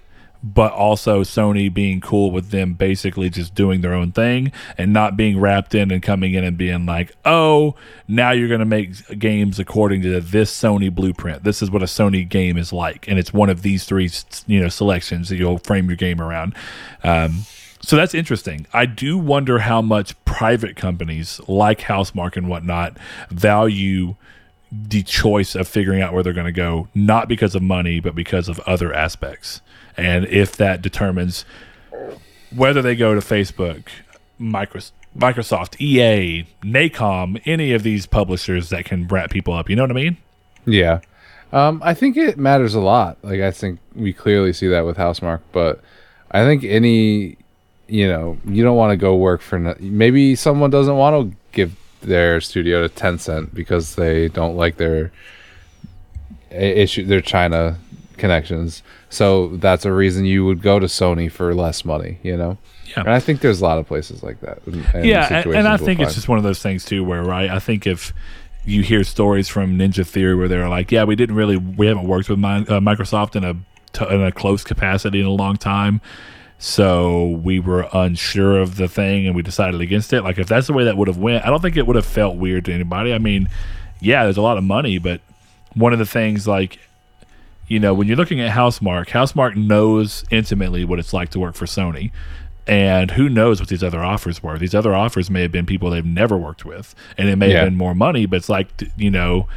but 0.46 0.72
also 0.74 1.24
Sony 1.24 1.74
being 1.74 2.00
cool 2.00 2.30
with 2.30 2.52
them 2.52 2.74
basically 2.74 3.32
just 3.32 3.56
doing 3.56 3.82
their 3.82 3.96
own 3.96 4.12
thing 4.12 4.52
and 4.78 4.94
not 4.94 5.18
being 5.18 5.40
wrapped 5.40 5.74
in 5.74 5.90
and 5.90 6.04
coming 6.04 6.36
in 6.36 6.44
and 6.44 6.56
being 6.56 6.86
like, 6.86 7.14
oh, 7.26 7.74
now 8.08 8.30
you're 8.30 8.48
going 8.48 8.60
to 8.60 8.66
make 8.66 9.18
games 9.18 9.58
according 9.58 10.04
to 10.04 10.22
this 10.22 10.56
Sony 10.56 10.94
blueprint. 10.94 11.44
This 11.44 11.64
is 11.64 11.72
what 11.72 11.82
a 11.82 11.88
Sony 11.88 12.30
game 12.30 12.58
is 12.58 12.72
like. 12.72 13.08
And 13.08 13.18
it's 13.18 13.34
one 13.34 13.50
of 13.50 13.64
these 13.64 13.86
three, 13.86 14.08
you 14.46 14.62
know, 14.62 14.70
selections 14.70 15.30
that 15.30 15.38
you'll 15.38 15.58
frame 15.58 15.88
your 15.88 15.98
game 15.98 16.22
around. 16.22 16.56
Um, 17.04 17.42
so 17.82 17.96
that's 17.96 18.14
interesting. 18.14 18.68
I 18.72 18.86
do 18.86 19.18
wonder 19.18 19.60
how 19.60 19.82
much 19.82 20.14
private 20.26 20.76
companies 20.76 21.42
like 21.48 21.82
Housemarque 21.82 22.38
and 22.38 22.48
whatnot 22.48 22.98
value 23.32 24.16
the 24.72 25.04
choice 25.04 25.56
of 25.56 25.68
figuring 25.68 26.02
out 26.02 26.14
where 26.14 26.22
they're 26.22 26.34
going 26.34 26.46
to 26.46 26.52
go, 26.52 26.88
not 26.94 27.28
because 27.28 27.56
of 27.56 27.62
money, 27.62 28.00
but 28.00 28.14
because 28.16 28.50
of 28.50 28.60
other 28.62 28.94
aspects. 28.94 29.62
And 29.98 30.26
if 30.26 30.56
that 30.58 30.82
determines 30.82 31.46
whether 32.56 32.82
they 32.82 32.96
go 32.96 33.14
to 33.14 33.22
Facebook, 33.22 33.84
Micros- 34.40 34.92
Microsoft, 35.18 35.80
EA, 35.80 36.46
Nacon, 36.62 37.42
any 37.46 37.72
of 37.74 37.84
these 37.84 38.06
publishers 38.06 38.70
that 38.70 38.86
can 38.86 39.08
wrap 39.08 39.30
people 39.30 39.54
up. 39.54 39.70
You 39.70 39.76
know 39.76 39.84
what 39.84 39.92
I 39.92 39.96
mean? 39.96 40.18
Yeah. 40.66 41.00
Um, 41.54 41.82
I 41.86 41.94
think 41.94 42.18
it 42.18 42.38
matters 42.38 42.76
a 42.76 42.82
lot. 42.82 43.18
Like 43.24 43.40
I 43.40 43.52
think 43.52 43.80
we 43.96 44.12
clearly 44.12 44.52
see 44.52 44.68
that 44.68 44.86
with 44.86 44.98
Housemarque, 44.98 45.42
but 45.54 45.80
I 46.32 46.44
think 46.44 46.64
any, 46.66 47.38
you 47.88 48.08
know, 48.08 48.38
you 48.46 48.64
don't 48.64 48.76
want 48.76 48.92
to 48.92 48.98
go 48.98 49.16
work 49.16 49.42
for. 49.42 49.60
no- 49.60 49.76
Maybe 49.80 50.36
someone 50.36 50.70
doesn't 50.70 50.98
want 50.98 51.32
to 51.32 51.38
give 51.54 51.78
their 52.02 52.42
studio 52.42 52.86
to 52.86 52.94
Tencent 52.94 53.54
because 53.54 53.96
they 53.96 54.28
don't 54.28 54.58
like 54.58 54.76
their 54.78 55.12
issue, 56.52 57.06
their 57.06 57.22
China 57.22 57.78
connections. 58.18 58.84
So 59.16 59.48
that's 59.58 59.86
a 59.86 59.92
reason 59.94 60.26
you 60.26 60.46
would 60.46 60.62
go 60.62 60.78
to 60.80 60.88
Sony 60.88 61.32
for 61.32 61.54
less 61.56 61.86
money. 61.86 62.20
You 62.24 62.38
know. 62.38 62.58
Yeah. 62.88 63.00
And 63.02 63.10
I 63.10 63.20
think 63.20 63.42
there's 63.42 63.62
a 63.62 63.64
lot 63.64 63.78
of 63.80 63.88
places 63.88 64.22
like 64.24 64.40
that. 64.42 64.60
and- 64.68 64.86
and 64.94 65.06
yeah, 65.06 65.28
and, 65.40 65.46
and 65.56 65.68
I 65.68 65.72
we'll 65.76 65.86
think 65.86 66.00
it's 66.02 66.16
just 66.16 66.28
one 66.30 66.38
of 66.38 66.44
those 66.44 66.62
things 66.62 66.86
too, 66.86 67.04
where 67.04 67.24
right, 67.24 67.50
I 67.50 67.60
think 67.60 67.88
if 67.88 68.14
you 68.66 68.82
hear 68.84 69.04
stories 69.04 69.48
from 69.48 69.78
Ninja 69.78 70.06
Theory 70.06 70.36
where 70.36 70.48
they're 70.48 70.70
like, 70.70 70.92
yeah, 70.92 71.04
we 71.04 71.16
didn't 71.16 71.36
really, 71.36 71.58
we 71.58 71.88
haven't 71.88 72.08
worked 72.08 72.30
with 72.30 72.40
mi- 72.40 72.48
uh, 72.68 72.80
Microsoft 72.80 73.36
in 73.36 73.44
a 73.44 73.54
t- 73.94 74.14
in 74.14 74.22
a 74.22 74.32
close 74.32 74.64
capacity 74.64 75.20
in 75.20 75.26
a 75.26 75.32
long 75.32 75.56
time, 75.58 76.02
so 76.58 77.40
we 77.44 77.60
were 77.60 77.88
unsure 77.94 78.60
of 78.62 78.78
the 78.78 78.88
thing 78.88 79.28
and 79.28 79.36
we 79.36 79.42
decided 79.42 79.82
against 79.82 80.14
it. 80.14 80.22
Like 80.24 80.38
if 80.38 80.48
that's 80.48 80.68
the 80.68 80.74
way 80.74 80.86
that 80.86 80.98
would 80.98 81.08
have 81.08 81.18
went, 81.18 81.46
I 81.46 81.50
don't 81.50 81.62
think 81.62 81.78
it 81.78 81.86
would 81.86 81.96
have 81.96 82.06
felt 82.06 82.38
weird 82.38 82.66
to 82.66 82.74
anybody. 82.74 83.14
I 83.14 83.18
mean, 83.18 83.50
yeah, 84.00 84.24
there's 84.24 84.38
a 84.38 84.42
lot 84.42 84.58
of 84.58 84.64
money, 84.64 84.98
but 84.98 85.22
one 85.74 85.94
of 85.94 86.00
the 86.00 86.06
things 86.06 86.48
like 86.48 86.80
you 87.68 87.80
know, 87.80 87.94
when 87.94 88.08
you're 88.08 88.18
looking 88.18 88.40
at 88.42 88.52
Housemarque, 88.56 89.08
Housemarque 89.08 89.56
knows 89.56 90.24
intimately 90.30 90.86
what 90.86 91.00
it's 91.00 91.14
like 91.14 91.30
to 91.30 91.40
work 91.40 91.56
for 91.56 91.66
Sony. 91.66 92.12
And 92.68 93.12
who 93.12 93.30
knows 93.30 93.60
what 93.60 93.70
these 93.70 93.84
other 93.84 94.04
offers 94.04 94.42
were? 94.42 94.58
These 94.58 94.74
other 94.74 94.96
offers 94.96 95.30
may 95.30 95.42
have 95.44 95.52
been 95.52 95.66
people 95.68 95.92
they've 95.92 96.04
never 96.06 96.36
worked 96.36 96.66
with, 96.66 96.96
and 97.18 97.30
it 97.30 97.36
may 97.36 97.52
Yeah. 97.52 97.60
have 97.60 97.68
been 97.68 97.78
more 97.78 97.94
money. 97.94 98.26
But 98.26 98.38
it's 98.38 98.50
like, 98.50 98.68
you 98.98 99.12
know, 99.12 99.48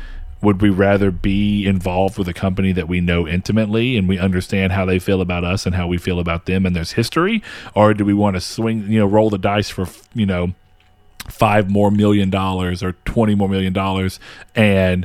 would 0.42 0.60
we 0.62 0.68
rather 0.68 1.10
be 1.10 1.66
involved 1.66 2.18
with 2.18 2.28
a 2.28 2.34
company 2.34 2.70
that 2.72 2.86
we 2.86 3.00
know 3.00 3.26
intimately 3.26 3.96
and 3.96 4.08
we 4.08 4.18
understand 4.18 4.72
how 4.72 4.84
they 4.84 4.98
feel 4.98 5.20
about 5.20 5.42
us 5.42 5.66
and 5.66 5.74
how 5.74 5.86
we 5.88 5.96
feel 5.98 6.20
about 6.20 6.46
them 6.46 6.64
and 6.66 6.76
there's 6.76 6.92
history, 6.92 7.42
or 7.74 7.92
do 7.94 8.04
we 8.04 8.14
want 8.14 8.36
to 8.36 8.40
swing, 8.40 8.84
you 8.90 8.98
know, 9.00 9.06
roll 9.06 9.30
the 9.30 9.38
dice 9.38 9.68
for, 9.70 9.86
you 10.14 10.26
know, 10.26 10.52
five 11.28 11.70
more 11.70 11.90
million 11.90 12.30
dollars 12.30 12.82
or 12.82 12.92
20 13.04 13.34
more 13.34 13.48
million 13.48 13.72
dollars 13.72 14.18
and 14.54 15.04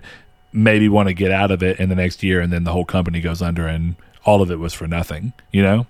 maybe 0.54 0.88
want 0.88 1.08
to 1.10 1.14
get 1.14 1.32
out 1.32 1.52
of 1.52 1.62
it 1.64 1.80
in 1.80 1.90
the 1.90 1.96
next 1.96 2.22
year 2.24 2.40
and 2.40 2.54
then 2.54 2.64
the 2.64 2.72
whole 2.72 2.86
company 2.86 3.20
goes 3.20 3.42
under 3.42 3.68
and 3.68 3.96
all 4.26 4.42
of 4.42 4.50
it 4.52 4.60
was 4.60 4.74
for 4.74 4.88
nothing 4.88 5.34
you 5.52 5.62
know 5.62 5.86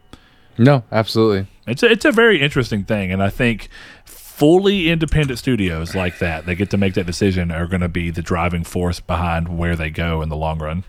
no, 0.58 0.84
absolutely. 0.92 1.48
it's 1.68 1.82
a, 1.82 1.92
it's 1.92 2.06
a 2.06 2.12
very 2.12 2.40
interesting 2.42 2.84
thing 2.84 3.12
and 3.12 3.22
i 3.24 3.30
think 3.30 3.70
fully 4.06 4.90
independent 4.90 5.38
studios 5.40 5.94
like 5.96 6.20
that 6.20 6.46
that 6.46 6.56
get 6.56 6.70
to 6.70 6.78
make 6.78 6.94
that 6.94 7.06
decision 7.06 7.52
are 7.52 7.68
going 7.68 7.82
to 7.82 7.90
be 7.90 8.10
the 8.10 8.22
driving 8.22 8.64
force 8.64 9.00
behind 9.00 9.58
where 9.58 9.76
they 9.76 9.90
go 9.90 10.22
in 10.22 10.30
the 10.30 10.36
long 10.36 10.60
run 10.60 10.84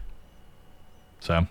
so 1.20 1.46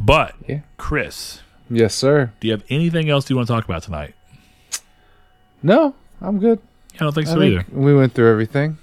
but 0.00 0.34
Yeah. 0.48 0.60
chris 0.76 1.40
Yes, 1.70 1.94
sir. 1.94 2.32
do 2.40 2.48
you 2.48 2.52
have 2.52 2.64
anything 2.68 3.08
else 3.08 3.30
you 3.30 3.36
want 3.36 3.48
to 3.48 3.54
talk 3.54 3.64
about 3.64 3.82
tonight 3.82 4.14
No, 5.62 5.94
I'm 6.20 6.38
good. 6.38 6.58
i 6.94 6.98
don't 6.98 7.14
think 7.14 7.28
I 7.28 7.32
so 7.32 7.38
think 7.38 7.54
either 7.54 7.64
we 7.72 7.94
went 7.94 8.12
through 8.14 8.30
everything. 8.30 8.78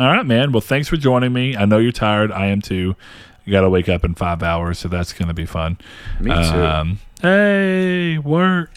All 0.00 0.06
right, 0.06 0.24
man. 0.24 0.52
Well, 0.52 0.60
thanks 0.60 0.88
for 0.88 0.96
joining 0.96 1.32
me. 1.32 1.56
I 1.56 1.64
know 1.64 1.78
you're 1.78 1.92
tired. 1.92 2.32
I 2.32 2.46
am 2.46 2.62
too. 2.62 2.96
You 3.44 3.52
got 3.52 3.62
to 3.62 3.70
wake 3.70 3.88
up 3.88 4.04
in 4.04 4.14
five 4.14 4.42
hours, 4.42 4.78
so 4.78 4.88
that's 4.88 5.12
going 5.12 5.28
to 5.28 5.34
be 5.34 5.46
fun. 5.46 5.78
Me 6.20 6.30
too. 6.30 6.36
Um, 6.36 6.98
hey, 7.20 8.18
work. 8.18 8.70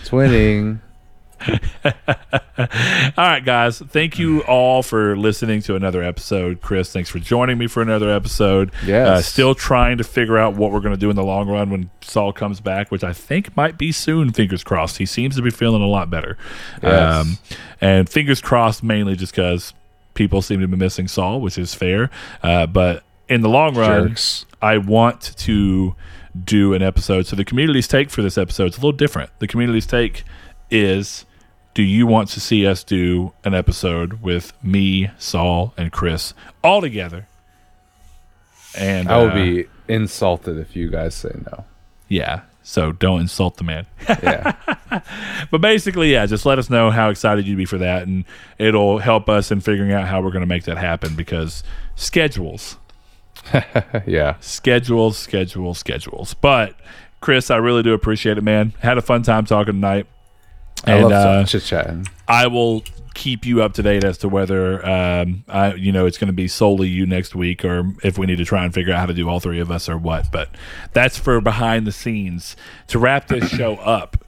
It's 0.00 0.12
winning. 0.12 0.80
All 1.48 2.66
right, 3.16 3.44
guys. 3.44 3.78
Thank 3.78 4.18
you 4.18 4.42
all 4.42 4.82
for 4.82 5.16
listening 5.16 5.62
to 5.62 5.76
another 5.76 6.02
episode. 6.02 6.60
Chris, 6.60 6.92
thanks 6.92 7.08
for 7.08 7.20
joining 7.20 7.58
me 7.58 7.68
for 7.68 7.80
another 7.80 8.10
episode. 8.10 8.72
Yes. 8.84 9.08
Uh, 9.08 9.22
still 9.22 9.54
trying 9.54 9.98
to 9.98 10.04
figure 10.04 10.36
out 10.36 10.54
what 10.54 10.72
we're 10.72 10.80
going 10.80 10.94
to 10.94 11.00
do 11.00 11.10
in 11.10 11.16
the 11.16 11.22
long 11.24 11.48
run 11.48 11.70
when 11.70 11.90
Saul 12.00 12.32
comes 12.32 12.60
back, 12.60 12.90
which 12.90 13.04
I 13.04 13.12
think 13.12 13.56
might 13.56 13.78
be 13.78 13.92
soon. 13.92 14.32
Fingers 14.32 14.64
crossed. 14.64 14.98
He 14.98 15.06
seems 15.06 15.36
to 15.36 15.42
be 15.42 15.50
feeling 15.50 15.82
a 15.82 15.86
lot 15.86 16.10
better. 16.10 16.36
Um, 16.82 17.38
and 17.80 18.08
fingers 18.08 18.40
crossed, 18.40 18.82
mainly 18.82 19.14
just 19.14 19.32
because 19.32 19.72
people 20.18 20.42
seem 20.42 20.60
to 20.60 20.68
be 20.68 20.76
missing 20.76 21.08
Saul, 21.08 21.40
which 21.40 21.56
is 21.56 21.74
fair. 21.74 22.10
Uh, 22.42 22.66
but 22.66 23.04
in 23.28 23.40
the 23.40 23.48
long 23.48 23.74
run, 23.74 24.08
Jerks. 24.08 24.44
I 24.60 24.76
want 24.78 25.34
to 25.38 25.94
do 26.44 26.74
an 26.74 26.82
episode. 26.82 27.26
So 27.26 27.36
the 27.36 27.44
community's 27.44 27.88
take 27.88 28.10
for 28.10 28.20
this 28.20 28.36
episode 28.36 28.70
is 28.72 28.74
a 28.76 28.80
little 28.80 28.92
different. 28.92 29.30
The 29.38 29.46
community's 29.46 29.86
take 29.86 30.24
is 30.70 31.24
do 31.74 31.82
you 31.82 32.06
want 32.06 32.28
to 32.30 32.40
see 32.40 32.66
us 32.66 32.82
do 32.82 33.32
an 33.44 33.54
episode 33.54 34.20
with 34.20 34.52
me, 34.62 35.10
Saul, 35.18 35.72
and 35.76 35.92
Chris 35.92 36.34
all 36.64 36.80
together? 36.80 37.28
And 38.76 39.08
I 39.08 39.16
will 39.18 39.30
uh, 39.30 39.34
be 39.34 39.66
insulted 39.86 40.58
if 40.58 40.74
you 40.76 40.90
guys 40.90 41.14
say 41.14 41.30
no. 41.50 41.64
yeah. 42.08 42.42
So 42.62 42.92
don't 42.92 43.20
insult 43.20 43.56
the 43.56 43.64
man. 43.64 43.86
Yeah. 44.22 44.54
But 45.50 45.60
basically, 45.60 46.12
yeah, 46.12 46.26
just 46.26 46.44
let 46.44 46.58
us 46.58 46.68
know 46.68 46.90
how 46.90 47.10
excited 47.10 47.46
you'd 47.46 47.56
be 47.56 47.64
for 47.64 47.78
that, 47.78 48.06
and 48.06 48.24
it'll 48.58 48.98
help 48.98 49.28
us 49.28 49.50
in 49.50 49.60
figuring 49.60 49.92
out 49.92 50.06
how 50.06 50.20
we're 50.20 50.30
going 50.30 50.42
to 50.42 50.46
make 50.46 50.64
that 50.64 50.76
happen 50.76 51.14
because 51.14 51.62
schedules. 51.96 52.76
yeah. 54.06 54.36
schedules, 54.40 55.16
schedules, 55.16 55.78
schedules. 55.78 56.34
But 56.34 56.74
Chris, 57.20 57.50
I 57.50 57.56
really 57.56 57.82
do 57.82 57.94
appreciate 57.94 58.38
it, 58.38 58.42
man. 58.42 58.74
Had 58.80 58.98
a 58.98 59.02
fun 59.02 59.22
time 59.22 59.46
talking 59.46 59.74
tonight, 59.74 60.06
I 60.84 60.94
and 60.94 61.08
love 61.08 61.54
uh, 61.54 61.58
chatting. 61.58 62.06
I 62.26 62.46
will 62.46 62.82
keep 63.14 63.44
you 63.44 63.62
up 63.62 63.72
to 63.74 63.82
date 63.82 64.04
as 64.04 64.16
to 64.18 64.28
whether 64.28 64.86
um, 64.88 65.44
I, 65.48 65.74
you 65.74 65.90
know, 65.90 66.06
it's 66.06 66.18
going 66.18 66.28
to 66.28 66.32
be 66.32 66.46
solely 66.46 66.88
you 66.88 67.04
next 67.04 67.34
week, 67.34 67.64
or 67.64 67.92
if 68.04 68.16
we 68.16 68.26
need 68.26 68.38
to 68.38 68.44
try 68.44 68.64
and 68.64 68.72
figure 68.72 68.92
out 68.92 69.00
how 69.00 69.06
to 69.06 69.14
do 69.14 69.28
all 69.28 69.40
three 69.40 69.60
of 69.60 69.70
us 69.70 69.88
or 69.88 69.98
what. 69.98 70.30
But 70.30 70.50
that's 70.92 71.18
for 71.18 71.40
behind 71.40 71.86
the 71.86 71.92
scenes. 71.92 72.54
To 72.88 72.98
wrap 72.98 73.26
this 73.28 73.48
show 73.50 73.74
up, 73.76 74.24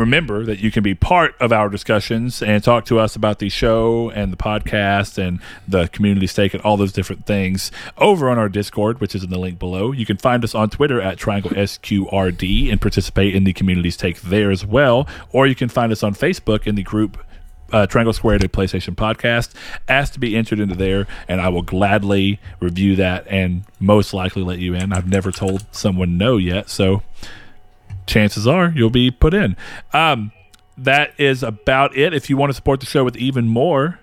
remember 0.00 0.44
that 0.46 0.58
you 0.58 0.70
can 0.70 0.82
be 0.82 0.94
part 0.94 1.34
of 1.38 1.52
our 1.52 1.68
discussions 1.68 2.42
and 2.42 2.64
talk 2.64 2.86
to 2.86 2.98
us 2.98 3.14
about 3.14 3.38
the 3.38 3.50
show 3.50 4.10
and 4.10 4.32
the 4.32 4.36
podcast 4.36 5.18
and 5.18 5.40
the 5.68 5.88
community 5.88 6.26
stake 6.26 6.54
and 6.54 6.62
all 6.62 6.76
those 6.76 6.92
different 6.92 7.26
things 7.26 7.70
over 7.98 8.30
on 8.30 8.38
our 8.38 8.48
Discord, 8.48 9.00
which 9.00 9.14
is 9.14 9.22
in 9.22 9.30
the 9.30 9.38
link 9.38 9.58
below. 9.58 9.92
You 9.92 10.06
can 10.06 10.16
find 10.16 10.42
us 10.42 10.54
on 10.54 10.70
Twitter 10.70 11.00
at 11.00 11.18
Triangle 11.18 11.50
SQRD 11.50 12.72
and 12.72 12.80
participate 12.80 13.34
in 13.34 13.44
the 13.44 13.52
community 13.52 13.90
stake 13.90 14.22
there 14.22 14.50
as 14.50 14.64
well. 14.64 15.06
Or 15.32 15.46
you 15.46 15.54
can 15.54 15.68
find 15.68 15.92
us 15.92 16.02
on 16.02 16.14
Facebook 16.14 16.66
in 16.66 16.74
the 16.74 16.82
group 16.82 17.18
uh, 17.72 17.86
Triangle 17.86 18.12
Squared, 18.12 18.42
a 18.42 18.48
PlayStation 18.48 18.96
podcast. 18.96 19.54
Ask 19.86 20.14
to 20.14 20.18
be 20.18 20.34
entered 20.34 20.58
into 20.58 20.74
there, 20.74 21.06
and 21.28 21.40
I 21.40 21.50
will 21.50 21.62
gladly 21.62 22.40
review 22.58 22.96
that 22.96 23.28
and 23.28 23.62
most 23.78 24.12
likely 24.12 24.42
let 24.42 24.58
you 24.58 24.74
in. 24.74 24.92
I've 24.92 25.08
never 25.08 25.30
told 25.30 25.64
someone 25.70 26.18
no 26.18 26.36
yet, 26.36 26.68
so 26.68 27.02
chances 28.10 28.46
are 28.46 28.72
you'll 28.74 28.90
be 28.90 29.10
put 29.10 29.32
in. 29.32 29.56
Um, 29.92 30.32
that 30.76 31.12
is 31.18 31.42
about 31.42 31.96
it. 31.96 32.12
If 32.12 32.28
you 32.28 32.36
want 32.36 32.50
to 32.50 32.54
support 32.54 32.80
the 32.80 32.86
show 32.86 33.04
with 33.04 33.16
even 33.16 33.48
more, 33.48 34.00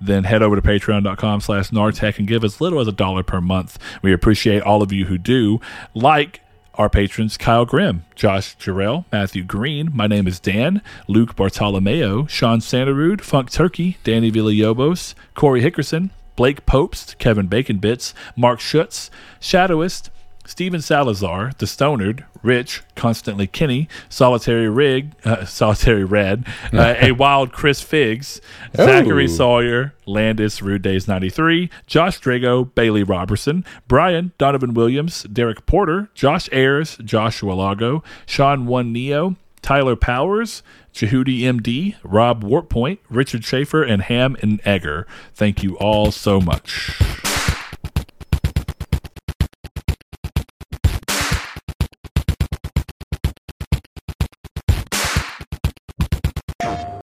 then 0.00 0.24
head 0.24 0.42
over 0.42 0.56
to 0.56 0.62
patreon.com 0.62 1.40
slash 1.40 1.70
nartech 1.70 2.18
and 2.18 2.26
give 2.26 2.44
as 2.44 2.60
little 2.60 2.80
as 2.80 2.88
a 2.88 2.92
dollar 2.92 3.22
per 3.22 3.40
month. 3.40 3.78
We 4.02 4.12
appreciate 4.12 4.62
all 4.62 4.82
of 4.82 4.92
you 4.92 5.06
who 5.06 5.18
do. 5.18 5.60
Like 5.94 6.40
our 6.74 6.88
patrons 6.88 7.36
Kyle 7.36 7.66
Grimm, 7.66 8.04
Josh 8.14 8.56
Jarrell, 8.56 9.04
Matthew 9.12 9.44
Green. 9.44 9.90
My 9.94 10.06
name 10.06 10.26
is 10.26 10.40
Dan, 10.40 10.80
Luke 11.08 11.36
Bartolomeo, 11.36 12.26
Sean 12.26 12.60
Sanderud, 12.60 13.20
Funk 13.20 13.50
Turkey, 13.50 13.98
Danny 14.04 14.30
Villalobos, 14.30 15.14
Corey 15.34 15.60
Hickerson, 15.60 16.10
Blake 16.36 16.64
Popst, 16.64 17.18
Kevin 17.18 17.48
Bacon 17.48 17.78
Bits, 17.78 18.14
Mark 18.34 18.60
Schutz, 18.60 19.10
Shadowist, 19.40 20.08
Steven 20.50 20.82
Salazar, 20.82 21.52
The 21.58 21.66
Stonard, 21.66 22.24
Rich, 22.42 22.82
Constantly 22.96 23.46
Kenny, 23.46 23.88
Solitary 24.08 24.68
Rig, 24.68 25.12
uh, 25.24 25.44
Solitary 25.46 26.04
Red, 26.04 26.44
uh, 26.72 26.96
A 27.00 27.12
Wild 27.12 27.52
Chris 27.52 27.80
Figs, 27.80 28.40
Zachary 28.76 29.28
Sawyer, 29.28 29.94
Landis, 30.06 30.60
Rude 30.60 30.82
Days 30.82 31.06
93, 31.06 31.70
Josh 31.86 32.20
Drago, 32.20 32.68
Bailey 32.74 33.04
Robertson, 33.04 33.64
Brian, 33.86 34.32
Donovan 34.38 34.74
Williams, 34.74 35.22
Derek 35.22 35.66
Porter, 35.66 36.10
Josh 36.14 36.48
Ayers, 36.50 36.96
Joshua 37.04 37.52
Lago, 37.52 38.02
Sean 38.26 38.66
One 38.66 38.92
Neo, 38.92 39.36
Tyler 39.62 39.94
Powers, 39.94 40.64
Jehudi 40.92 41.42
MD, 41.42 41.94
Rob 42.02 42.42
Wartpoint, 42.42 42.98
Richard 43.08 43.44
Schaefer, 43.44 43.84
and 43.84 44.02
Ham 44.02 44.36
and 44.42 44.60
Egger. 44.64 45.06
Thank 45.32 45.62
you 45.62 45.78
all 45.78 46.10
so 46.10 46.40
much. 46.40 47.29